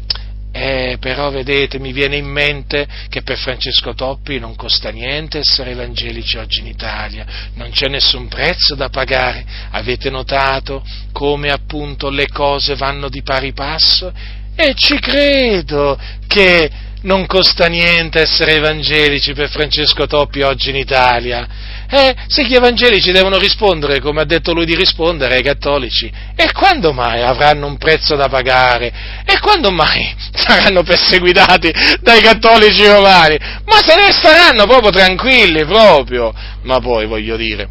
Eh, 0.61 0.97
però 0.99 1.31
vedete, 1.31 1.79
mi 1.79 1.93
viene 1.93 2.17
in 2.17 2.27
mente 2.27 2.85
che 3.09 3.23
per 3.23 3.39
Francesco 3.39 3.95
Toppi 3.95 4.41
non 4.41 4.57
costa 4.57 4.91
niente 4.91 5.39
essere 5.39 5.71
evangelici 5.71 6.37
oggi 6.37 6.59
in 6.59 6.67
Italia, 6.67 7.25
non 7.55 7.71
c'è 7.71 7.87
nessun 7.87 8.27
prezzo 8.27 8.75
da 8.75 8.89
pagare. 8.89 9.47
Avete 9.71 10.11
notato 10.11 10.85
come 11.13 11.51
appunto 11.51 12.11
le 12.11 12.27
cose 12.27 12.75
vanno 12.75 13.09
di 13.09 13.23
pari 13.23 13.53
passo? 13.53 14.13
E 14.57 14.75
ci 14.75 14.99
credo 14.99 15.97
che 16.27 16.69
non 17.03 17.27
costa 17.27 17.69
niente 17.69 18.19
essere 18.19 18.55
evangelici 18.55 19.35
per 19.35 19.51
Francesco 19.51 20.09
Toppi 20.09 20.41
oggi 20.41 20.71
in 20.71 20.77
Italia. 20.77 21.78
Eh, 21.91 22.15
se 22.27 22.45
gli 22.45 22.55
evangelici 22.55 23.13
devono 23.13 23.39
rispondere 23.39 24.01
come 24.01 24.21
ha 24.21 24.25
detto 24.25 24.53
lui 24.53 24.67
di 24.67 24.75
rispondere 24.75 25.37
ai 25.37 25.43
cattolici, 25.43 26.13
e 26.37 26.53
quando 26.53 26.93
mai 26.93 27.23
avranno 27.23 27.67
un 27.67 27.79
prezzo 27.79 28.15
da 28.15 28.29
pagare? 28.29 28.93
E 29.25 29.39
quando 29.41 29.71
mai 29.71 30.15
saranno 30.33 30.83
perseguitati 30.83 31.73
dai 32.01 32.21
cattolici 32.21 32.87
romani? 32.87 33.39
Ma 33.65 33.77
se 33.83 33.97
ne 33.97 34.13
staranno 34.13 34.67
proprio 34.67 34.91
tranquilli, 34.91 35.65
proprio. 35.65 36.35
Ma 36.63 36.79
poi 36.81 37.07
voglio 37.07 37.37
dire, 37.37 37.69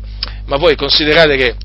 ma 0.48 0.57
voi 0.57 0.76
considerate 0.76 1.35
che 1.38 1.56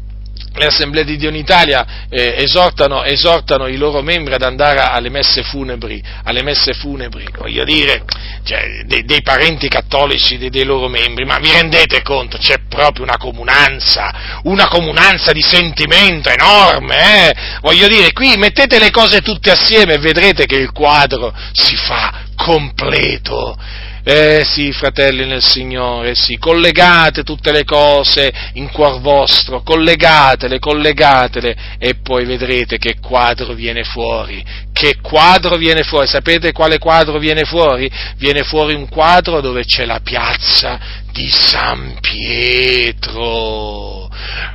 le 0.54 0.66
assemblee 0.66 1.04
di 1.04 1.16
Dio 1.16 1.28
in 1.28 1.36
Italia 1.36 2.06
eh, 2.10 2.34
esortano, 2.38 3.02
esortano, 3.04 3.66
i 3.66 3.76
loro 3.76 4.02
membri 4.02 4.34
ad 4.34 4.42
andare 4.42 4.80
alle 4.80 5.08
messe 5.08 5.42
funebri, 5.42 6.02
alle 6.24 6.42
messe 6.42 6.74
funebri 6.74 7.26
voglio 7.36 7.64
dire, 7.64 8.04
cioè, 8.44 8.82
dei, 8.84 9.04
dei, 9.04 9.22
parenti 9.22 9.68
cattolici 9.68 10.38
dei, 10.38 10.50
dei, 10.50 10.64
loro 10.64 10.88
membri, 10.88 11.24
ma 11.24 11.38
vi 11.38 11.50
rendete 11.50 12.02
conto? 12.02 12.38
C'è 12.38 12.56
proprio 12.68 13.04
una 13.04 13.16
comunanza, 13.16 14.40
una 14.44 14.68
comunanza 14.68 15.32
di 15.32 15.42
sentimento 15.42 16.28
enorme, 16.28 17.28
eh? 17.28 17.34
voglio 17.60 17.88
dire, 17.88 18.12
qui 18.12 18.36
mettete 18.36 18.78
le 18.78 18.90
cose 18.90 19.20
tutte 19.20 19.50
assieme 19.50 19.94
e 19.94 19.98
vedrete 19.98 20.46
che 20.46 20.56
il 20.56 20.72
quadro 20.72 21.34
si 21.52 21.76
fa 21.76 22.24
completo 22.36 23.56
eh 24.04 24.42
sì, 24.44 24.72
fratelli 24.72 25.24
nel 25.26 25.42
Signore, 25.42 26.16
sì, 26.16 26.36
collegate 26.36 27.22
tutte 27.22 27.52
le 27.52 27.62
cose 27.62 28.32
in 28.54 28.68
cuor 28.70 29.00
vostro, 29.00 29.62
collegatele, 29.62 30.58
collegatele 30.58 31.56
e 31.78 31.94
poi 32.02 32.24
vedrete 32.24 32.78
che 32.78 32.96
quadro 33.00 33.54
viene 33.54 33.84
fuori. 33.84 34.44
Che 34.72 34.96
quadro 35.00 35.56
viene 35.56 35.84
fuori? 35.84 36.08
Sapete 36.08 36.50
quale 36.50 36.78
quadro 36.78 37.18
viene 37.18 37.44
fuori? 37.44 37.88
Viene 38.16 38.42
fuori 38.42 38.74
un 38.74 38.88
quadro 38.88 39.40
dove 39.40 39.64
c'è 39.64 39.84
la 39.84 40.00
piazza 40.00 40.80
di 41.12 41.28
San 41.30 41.98
Pietro. 42.00 43.30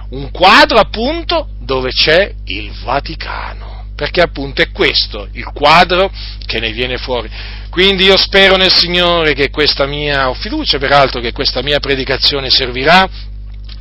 Un 0.09 0.29
quadro 0.31 0.79
appunto 0.79 1.51
dove 1.59 1.91
c'è 1.91 2.33
il 2.47 2.71
Vaticano. 2.83 3.76
Perché 3.97 4.21
appunto 4.21 4.61
è 4.61 4.69
questo 4.69 5.27
il 5.31 5.45
quadro 5.45 6.11
che 6.45 6.59
ne 6.59 6.71
viene 6.71 6.97
fuori. 6.97 7.27
Quindi 7.71 8.03
io 8.03 8.15
spero 8.15 8.55
nel 8.55 8.71
Signore 8.71 9.33
che 9.33 9.49
questa 9.49 9.87
mia, 9.87 10.29
ho 10.29 10.35
fiducia 10.35 10.77
peraltro 10.77 11.19
che 11.19 11.31
questa 11.31 11.63
mia 11.63 11.79
predicazione 11.79 12.51
servirà, 12.51 13.09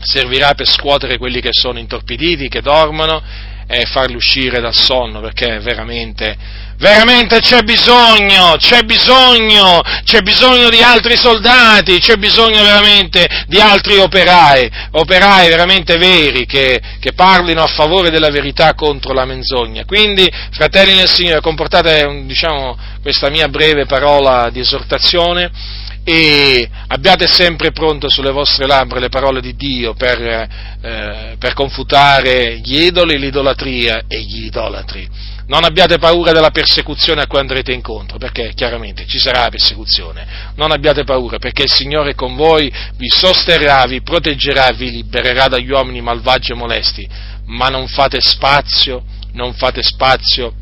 servirà 0.01 0.55
per 0.55 0.67
scuotere 0.67 1.19
quelli 1.19 1.43
che 1.43 1.51
sono 1.53 1.79
intorpiditi, 1.79 2.49
che 2.49 2.63
dormono 2.63 3.23
e 3.69 3.85
farli 3.87 4.15
uscire 4.15 4.61
dal 4.61 4.75
sonno, 4.75 5.21
perché 5.21 5.59
veramente, 5.59 6.37
veramente 6.79 7.41
c'è 7.41 7.63
bisogno, 7.63 8.55
c'è 8.59 8.83
bisogno, 8.83 9.81
c'è 10.05 10.21
bisogno 10.23 10.69
di 10.69 10.81
altri 10.83 11.17
soldati, 11.17 11.99
c'è 11.99 12.17
bisogno 12.17 12.63
veramente 12.63 13.27
di 13.49 13.59
altri 13.59 13.99
operai, 13.99 14.71
operai 14.93 15.49
veramente 15.49 15.97
veri 15.97 16.47
che, 16.47 16.81
che 17.01 17.13
parlino 17.13 17.63
a 17.63 17.67
favore 17.67 18.11
della 18.11 18.31
verità 18.31 18.75
contro 18.75 19.13
la 19.13 19.25
menzogna. 19.25 19.85
Quindi, 19.85 20.31
fratelli 20.53 20.95
nel 20.95 21.09
Signore, 21.09 21.41
comportate, 21.41 22.23
diciamo, 22.25 22.79
questa 23.03 23.31
mia 23.31 23.49
breve 23.49 23.87
parola 23.87 24.49
di 24.51 24.61
esortazione 24.61 25.85
e 26.09 26.71
abbiate 26.87 27.27
sempre 27.27 27.73
pronto 27.73 28.09
sulle 28.09 28.31
vostre 28.31 28.65
labbra 28.65 29.01
le 29.01 29.09
parole 29.09 29.41
di 29.41 29.57
Dio 29.57 29.95
per, 29.95 30.21
eh, 30.23 31.37
per 31.37 31.53
confutare 31.53 32.59
gli 32.59 32.81
idoli, 32.81 33.19
l'idolatria 33.19 34.05
e 34.07 34.21
gli 34.21 34.45
idolatri. 34.45 35.09
Non 35.49 35.65
abbiate 35.65 35.99
paura 35.99 36.31
della 36.31 36.53
persecuzione 36.53 37.23
a 37.23 37.27
cui 37.27 37.41
andrete 37.41 37.73
incontro, 37.73 38.19
perché 38.19 38.53
chiaramente 38.55 39.05
ci 39.09 39.19
sarà 39.19 39.49
persecuzione. 39.49 40.53
Non 40.55 40.71
abbiate 40.71 41.03
paura, 41.03 41.39
perché 41.39 41.65
il 41.65 41.73
Signore 41.73 42.15
con 42.15 42.37
voi, 42.37 42.73
vi 42.97 43.09
sosterrà, 43.09 43.85
vi 43.87 44.01
proteggerà, 44.01 44.71
vi 44.77 44.93
libererà 44.93 45.49
dagli 45.49 45.71
uomini 45.71 46.01
malvagi 46.01 46.53
e 46.53 46.55
molesti, 46.55 47.09
ma 47.47 47.69
non 47.69 47.89
fate 47.89 48.21
spazio, 48.21 49.03
non 49.33 49.55
fate 49.55 49.83
spazio 49.83 50.55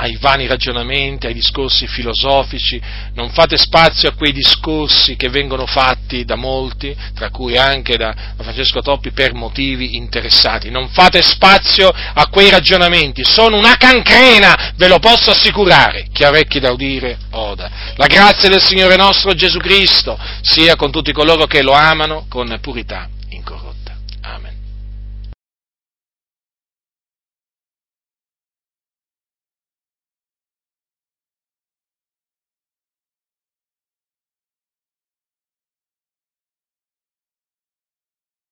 ai 0.00 0.16
vani 0.18 0.46
ragionamenti, 0.46 1.26
ai 1.26 1.34
discorsi 1.34 1.86
filosofici, 1.86 2.80
non 3.14 3.28
fate 3.30 3.58
spazio 3.58 4.08
a 4.08 4.12
quei 4.12 4.32
discorsi 4.32 5.14
che 5.14 5.28
vengono 5.28 5.66
fatti 5.66 6.24
da 6.24 6.36
molti, 6.36 6.96
tra 7.14 7.28
cui 7.28 7.58
anche 7.58 7.98
da, 7.98 8.14
Francesco 8.38 8.80
Toppi, 8.80 9.10
per 9.10 9.34
motivi 9.34 9.96
interessati, 9.96 10.70
non 10.70 10.88
fate 10.88 11.20
spazio 11.20 11.90
a 11.90 12.26
quei 12.28 12.48
ragionamenti, 12.48 13.22
sono 13.24 13.58
una 13.58 13.76
cancrena, 13.76 14.72
ve 14.76 14.88
lo 14.88 14.98
posso 14.98 15.30
assicurare, 15.30 16.06
chi 16.12 16.24
ha 16.24 16.30
orecchi 16.30 16.60
da 16.60 16.72
udire 16.72 17.18
oda. 17.32 17.70
La 17.96 18.06
grazia 18.06 18.48
del 18.48 18.62
Signore 18.62 18.96
nostro 18.96 19.34
Gesù 19.34 19.58
Cristo 19.58 20.18
sia 20.40 20.76
con 20.76 20.90
tutti 20.90 21.12
coloro 21.12 21.44
che 21.44 21.60
lo 21.60 21.72
amano 21.72 22.24
con 22.26 22.58
purità. 22.62 23.06